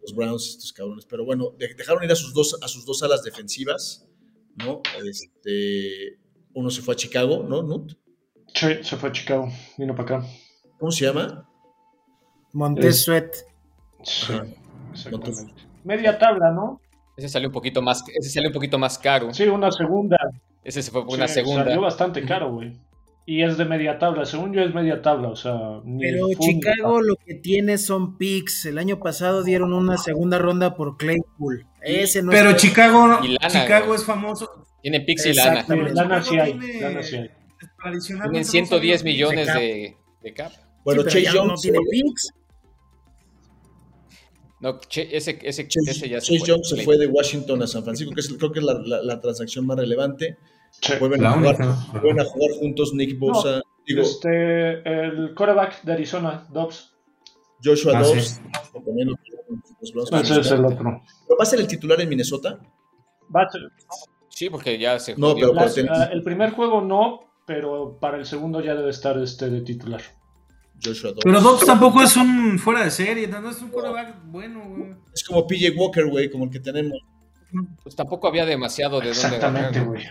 los 0.01 0.14
Browns, 0.14 0.48
estos 0.51 0.73
cabrones. 0.73 1.06
Pero 1.06 1.24
bueno, 1.24 1.51
de- 1.59 1.74
dejaron 1.74 2.02
ir 2.05 2.10
a 2.12 2.16
sus 2.16 2.32
dos, 2.35 2.59
a 2.62 2.69
sus 2.69 2.85
dos 2.86 3.02
alas 3.02 3.23
defensivas, 3.23 4.06
¿no? 4.56 4.82
Este, 5.05 6.19
uno 6.55 6.70
se 6.70 6.82
fue 6.82 6.94
a 6.94 6.97
Chicago, 6.97 7.44
¿no? 7.48 7.62
¿Nut? 7.62 7.93
Sí, 8.55 8.82
se 8.82 8.97
fue 8.97 9.09
a 9.09 9.12
Chicago. 9.12 9.48
Vino 9.78 9.94
para 9.94 10.19
acá. 10.19 10.27
¿Cómo 10.78 10.90
se 10.93 11.06
llama? 11.06 11.48
Montes 12.52 12.85
Es- 12.85 13.02
Sweat. 13.05 13.35
Sí. 14.05 14.32
Media 15.85 16.19
tabla, 16.19 16.51
¿no? 16.51 16.81
Ese 17.16 17.28
salió 17.28 17.48
un 17.48 17.52
poquito 17.52 17.82
más, 17.82 18.02
ese 18.14 18.30
salió 18.30 18.48
un 18.48 18.55
poquito 18.55 18.78
más 18.78 18.98
caro. 18.98 19.32
Sí, 19.34 19.44
una 19.44 19.70
segunda. 19.70 20.16
Ese 20.64 20.82
se 20.82 20.90
fue 20.90 21.05
por 21.05 21.16
una 21.16 21.28
Sí, 21.28 21.34
segunda. 21.34 21.64
Salió 21.64 21.80
bastante 21.80 22.22
caro, 22.24 22.52
güey. 22.52 22.72
Y 23.24 23.43
es 23.43 23.56
de 23.56 23.64
media 23.64 23.98
tabla. 23.98 24.24
Según 24.24 24.52
yo 24.52 24.62
es 24.62 24.74
media 24.74 25.01
tabla, 25.02 25.28
o 25.28 25.36
sea. 25.36 25.55
Pero 26.01 26.26
Chicago 26.40 27.01
lo 27.02 27.14
que 27.16 27.34
tiene 27.34 27.78
son 27.78 28.16
picks. 28.18 28.66
El 28.66 28.78
año 28.78 28.98
pasado 28.98 29.44
dieron 29.44 29.72
una 29.72 29.97
segunda 29.98 30.39
ronda 30.39 30.74
por 30.74 30.97
Claypool. 30.97 31.66
Ese 31.82 32.22
no 32.22 32.32
Pero 32.32 32.51
es- 32.51 32.56
Chicago, 32.56 33.20
Y 33.22 33.36
lana, 33.40 33.48
Chicago 33.48 33.86
güey. 33.86 33.98
es 33.98 34.05
famoso. 34.05 34.66
Tiene 34.82 35.01
pix 35.02 35.26
y 35.26 35.34
lana. 35.34 35.64
Sí, 35.64 35.72
lana 35.94 36.22
sí 36.22 36.39
hay, 36.39 36.59
Tiene- 36.59 36.80
lana 36.80 37.02
sí 37.02 37.16
hay. 37.16 37.30
tradicionalmente 37.80 38.51
Tienen 38.51 38.64
no 38.64 38.68
110 38.68 39.01
son 39.01 39.06
los 39.09 39.14
millones 39.14 39.47
cap. 39.47 39.56
de, 39.60 39.97
de 40.22 40.34
cap. 40.34 40.52
Bueno, 40.84 41.02
Sí, 41.02 41.09
pero 41.12 41.24
Chase 41.24 41.36
Young. 41.36 41.47
no 41.48 41.55
tiene 41.55 41.78
picks. 41.90 42.28
No, 44.62 44.78
che- 44.78 45.09
ese, 45.14 45.39
ese, 45.43 45.66
Chase, 45.68 45.90
ese 45.90 46.09
ya 46.09 46.20
se 46.20 46.39
fue. 46.39 46.47
Young 46.48 46.64
se 46.64 46.82
fue 46.84 46.97
de 46.97 47.06
Washington 47.09 47.62
a 47.62 47.66
San 47.66 47.82
Francisco, 47.82 48.14
que 48.14 48.20
es, 48.20 48.32
creo 48.32 48.52
que 48.52 48.60
es 48.60 48.64
la, 48.64 48.74
la- 48.74 49.02
la 49.02 49.20
transacción 49.20 49.66
más 49.66 49.76
relevante. 49.76 50.39
Vuelven, 51.01 51.26
a 51.26 51.32
jugar, 51.32 51.56
vuelven 52.01 52.20
a 52.20 52.24
jugar 52.24 52.51
juntos 52.59 52.94
Nick 52.94 53.18
Bosa, 53.18 53.60
digo, 53.86 54.01
Este, 54.02 54.78
el 54.89 55.34
quarterback 55.34 55.82
de 55.82 55.93
Arizona, 55.93 56.47
Dobbs. 56.51 56.94
Joshua 57.62 57.93
Ah, 57.98 58.02
Dobbs. 58.02 58.24
sí. 58.24 58.40
que 58.72 58.80
también 58.80 59.09
los- 59.09 59.18
los 59.93 60.10
Browns 60.10 60.30
Ese 60.30 60.40
es 60.40 60.51
el 60.52 60.64
otro. 60.64 61.02
¿Pero 61.26 61.39
¿Va 61.39 61.43
a 61.43 61.47
ser 61.47 61.60
el 61.60 61.66
titular 61.66 62.01
en 62.01 62.09
Minnesota? 62.09 62.59
Va 63.34 63.43
a 63.43 63.51
ser- 63.51 63.62
Sí, 64.28 64.48
porque 64.48 64.78
ya 64.78 64.98
se 64.98 65.14
No, 65.16 65.34
pero 65.34 65.52
las- 65.52 65.74
ten- 65.74 65.89
ah, 65.90 66.09
el 66.10 66.22
primer 66.22 66.52
juego 66.52 66.80
no, 66.80 67.32
pero 67.47 67.98
para 68.01 68.16
el 68.16 68.24
segundo 68.26 68.60
ya 68.62 68.74
debe 68.74 68.90
estar 68.90 69.18
este 69.18 69.51
de 69.51 69.60
titular. 69.60 70.01
Joshua 70.84 71.10
Dobbs. 71.10 71.22
Pero 71.24 71.40
Dobbs 71.40 71.66
tampoco 71.66 72.02
es 72.02 72.16
un 72.16 72.59
fuera 72.59 72.84
de 72.84 72.90
serie, 72.90 73.26
no 73.28 73.50
es 73.50 73.60
un 73.62 73.68
quarterback 73.70 74.16
bueno, 74.26 74.62
güey. 74.68 74.94
Es 75.14 75.22
como 75.24 75.46
PJ 75.46 75.70
Walker, 75.76 76.06
güey, 76.06 76.30
como 76.30 76.44
el 76.44 76.50
que 76.50 76.60
tenemos. 76.60 76.98
Pues 77.82 77.94
tampoco 77.94 78.28
había 78.28 78.46
demasiado 78.46 78.98
de 79.00 79.06
dónde 79.09 79.10
Exactamente, 79.20 79.80
güey. 79.80 80.02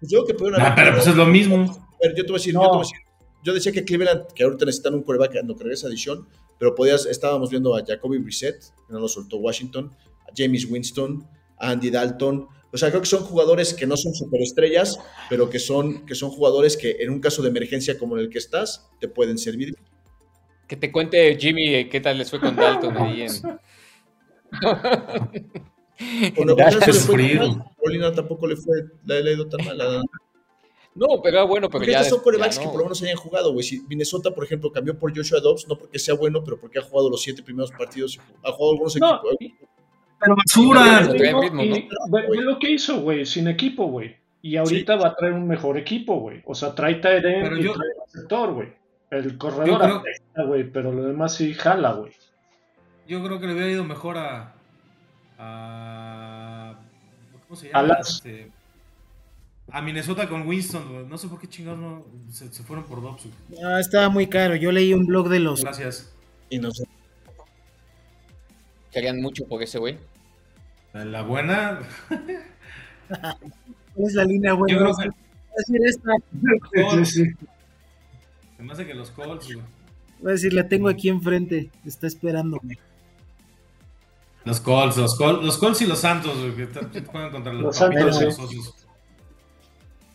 Pues 0.00 0.10
yo 0.12 0.24
creo 0.24 0.26
que 0.26 0.34
pudieron 0.34 0.60
Ah, 0.60 0.66
haber- 0.72 0.84
pero 0.84 0.96
pues 0.96 1.06
es 1.08 1.16
lo 1.16 1.26
mismo. 1.26 1.56
A 1.56 2.06
ver, 2.06 2.14
yo 2.16 2.24
te 2.24 2.32
voy 2.32 2.36
a 2.36 2.38
decir, 2.38 2.54
No. 2.54 2.62
yo 2.62 2.66
te 2.70 2.76
voy 2.76 2.78
a 2.78 2.88
decir. 2.88 2.98
Yo 3.42 3.52
decía 3.54 3.72
que 3.72 3.84
Cleveland, 3.84 4.26
que 4.34 4.44
ahorita 4.44 4.64
necesitan 4.64 4.94
un 4.94 5.04
lo 5.06 5.56
que 5.56 5.64
regresa 5.64 5.86
adición, 5.88 6.26
pero 6.58 6.74
podías, 6.74 7.04
estábamos 7.06 7.50
viendo 7.50 7.76
a 7.76 7.84
Jacoby 7.84 8.18
Brissett, 8.18 8.58
que 8.86 8.92
no 8.92 9.00
lo 9.00 9.08
soltó 9.08 9.36
Washington, 9.38 9.90
a 10.20 10.32
James 10.34 10.64
Winston, 10.70 11.26
a 11.58 11.70
Andy 11.70 11.90
Dalton. 11.90 12.46
O 12.72 12.76
sea, 12.78 12.88
creo 12.90 13.00
que 13.02 13.06
son 13.06 13.22
jugadores 13.22 13.74
que 13.74 13.86
no 13.86 13.96
son 13.96 14.14
superestrellas, 14.14 14.98
pero 15.28 15.50
que 15.50 15.58
son, 15.58 16.06
que 16.06 16.14
son 16.14 16.30
jugadores 16.30 16.76
que 16.76 16.96
en 17.00 17.10
un 17.10 17.20
caso 17.20 17.42
de 17.42 17.48
emergencia 17.50 17.98
como 17.98 18.16
en 18.16 18.22
el 18.22 18.30
que 18.30 18.38
estás, 18.38 18.88
te 19.00 19.08
pueden 19.08 19.36
servir. 19.38 19.76
Que 20.66 20.76
te 20.76 20.90
cuente 20.90 21.36
Jimmy 21.38 21.74
eh, 21.74 21.88
qué 21.88 22.00
tal 22.00 22.18
les 22.18 22.30
fue 22.30 22.40
con 22.40 22.56
Dalton 22.56 22.96
ahí 22.96 23.22
en. 23.22 23.32
Carolina 27.76 28.12
tampoco 28.14 28.46
le 28.46 28.56
fue, 28.56 28.76
le, 29.04 29.22
le 29.22 29.30
ha 29.30 29.34
ido 29.34 29.48
tan 29.48 29.64
mal. 29.64 29.78
la- 29.78 30.02
No, 30.94 31.06
pero 31.22 31.36
era 31.38 31.44
bueno, 31.44 31.68
pero 31.68 31.80
Porque 31.80 31.92
ya. 31.92 32.00
estos 32.00 32.16
son 32.16 32.24
corebacks 32.24 32.56
ya 32.56 32.60
que 32.62 32.66
no. 32.66 32.72
por 32.72 32.80
lo 32.80 32.84
menos 32.86 33.02
hayan 33.02 33.16
jugado, 33.16 33.52
güey. 33.52 33.62
Si 33.64 33.80
Minnesota, 33.88 34.30
por 34.30 34.44
ejemplo, 34.44 34.70
cambió 34.72 34.98
por 34.98 35.14
Joshua 35.16 35.40
Dobbs, 35.40 35.66
no 35.68 35.76
porque 35.76 35.98
sea 35.98 36.14
bueno, 36.14 36.42
pero 36.44 36.58
porque 36.58 36.78
ha 36.78 36.82
jugado 36.82 37.10
los 37.10 37.22
siete 37.22 37.42
primeros 37.42 37.70
partidos, 37.72 38.18
ha 38.42 38.52
jugado 38.52 38.72
algunos 38.72 38.96
No, 38.96 39.20
equipos. 39.32 39.68
Pero 40.20 40.36
basura. 40.36 41.08
Pero 41.18 41.40
No, 41.52 41.62
y 41.64 41.68
¿no? 41.68 41.74
ve, 42.10 42.40
lo 42.42 42.58
que 42.58 42.70
hizo, 42.70 43.00
güey, 43.02 43.26
sin 43.26 43.48
equipo, 43.48 43.86
güey. 43.86 44.16
Y 44.40 44.56
ahorita 44.56 44.96
va 44.96 45.08
a 45.08 45.16
traer 45.16 45.32
un 45.32 45.46
mejor 45.46 45.76
equipo, 45.78 46.18
güey. 46.20 46.42
O 46.46 46.54
sea, 46.54 46.74
trae 46.74 46.96
Tyrell 46.96 47.58
y 47.58 47.64
yo- 47.64 47.72
trae 47.74 47.88
receptor, 48.06 48.52
güey. 48.54 48.68
El 49.18 49.38
corredor 49.38 49.80
creo- 49.80 49.96
apesta, 49.96 50.42
güey, 50.44 50.70
pero 50.70 50.92
lo 50.92 51.04
demás 51.04 51.34
sí 51.36 51.54
jala, 51.54 51.92
güey. 51.92 52.12
Yo 53.06 53.22
creo 53.24 53.38
que 53.40 53.46
le 53.46 53.52
hubiera 53.54 53.70
ido 53.70 53.84
mejor 53.84 54.16
a. 54.18 54.54
a 55.38 56.74
¿Cómo 57.46 57.56
se 57.60 57.66
llama? 57.68 57.78
A 57.78 57.82
las- 57.82 58.16
Este, 58.16 58.50
a 59.70 59.80
Minnesota 59.82 60.28
con 60.28 60.46
Winston, 60.46 60.92
güey. 60.92 61.06
No 61.06 61.18
sé 61.18 61.28
por 61.28 61.38
qué 61.40 61.48
chingados 61.48 61.78
no 61.80 62.04
se, 62.30 62.52
se 62.52 62.62
fueron 62.62 62.84
por 62.86 63.00
Dobbs. 63.02 63.26
Ah, 63.64 63.78
estaba 63.80 64.08
muy 64.08 64.26
caro. 64.26 64.56
Yo 64.56 64.72
leí 64.72 64.92
un 64.94 65.06
blog 65.06 65.28
de 65.28 65.40
los. 65.40 65.62
Gracias. 65.62 66.14
Y 66.50 66.58
no 66.58 66.70
sé. 66.70 66.84
Querían 68.92 69.20
mucho 69.20 69.44
por 69.48 69.62
ese 69.62 69.78
güey. 69.78 69.98
La, 70.92 71.22
buena. 71.22 71.80
¿Cuál 73.08 73.36
es 74.08 74.14
la 74.14 74.24
línea 74.24 74.52
buena? 74.54 74.72
Yo 74.78 74.78
creo 74.94 74.96
que 74.96 75.10
Se 78.64 78.66
me 78.66 78.72
hace 78.72 78.86
que 78.86 78.94
los 78.94 79.10
Colts, 79.10 79.44
güey. 79.44 79.66
Voy 80.20 80.30
a 80.30 80.32
decir, 80.32 80.54
la 80.54 80.66
tengo 80.66 80.88
aquí 80.88 81.10
enfrente. 81.10 81.70
Está 81.84 82.06
esperándome. 82.06 82.78
Los 84.46 84.58
Colts, 84.58 84.96
los 84.96 85.18
Colts, 85.18 85.44
los 85.44 85.58
Colts 85.58 85.82
y 85.82 85.86
los 85.86 85.98
Santos, 85.98 86.34
güey, 86.38 86.66
que 86.66 87.02
juegan 87.02 87.30
contra 87.30 87.52
los, 87.52 87.62
Los 87.62 87.76
Santos, 87.76 88.00
y 88.00 88.24
los 88.24 88.36
sí. 88.36 88.58
Osos. 88.58 88.74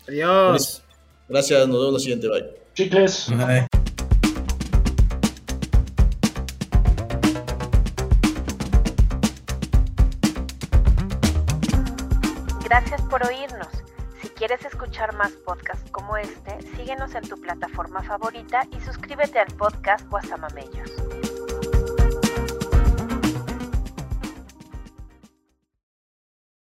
Adiós. 0.08 0.84
Gracias, 1.28 1.68
nos 1.68 1.78
vemos 1.78 1.94
la 1.94 2.00
siguiente, 2.00 2.28
bye. 2.28 2.44
Chicles. 2.74 3.30
Síguenos 16.90 17.14
en 17.14 17.22
tu 17.22 17.38
plataforma 17.38 18.02
favorita 18.02 18.68
y 18.72 18.80
suscríbete 18.80 19.38
al 19.38 19.54
podcast 19.58 20.10
Guasamamellos. 20.10 20.99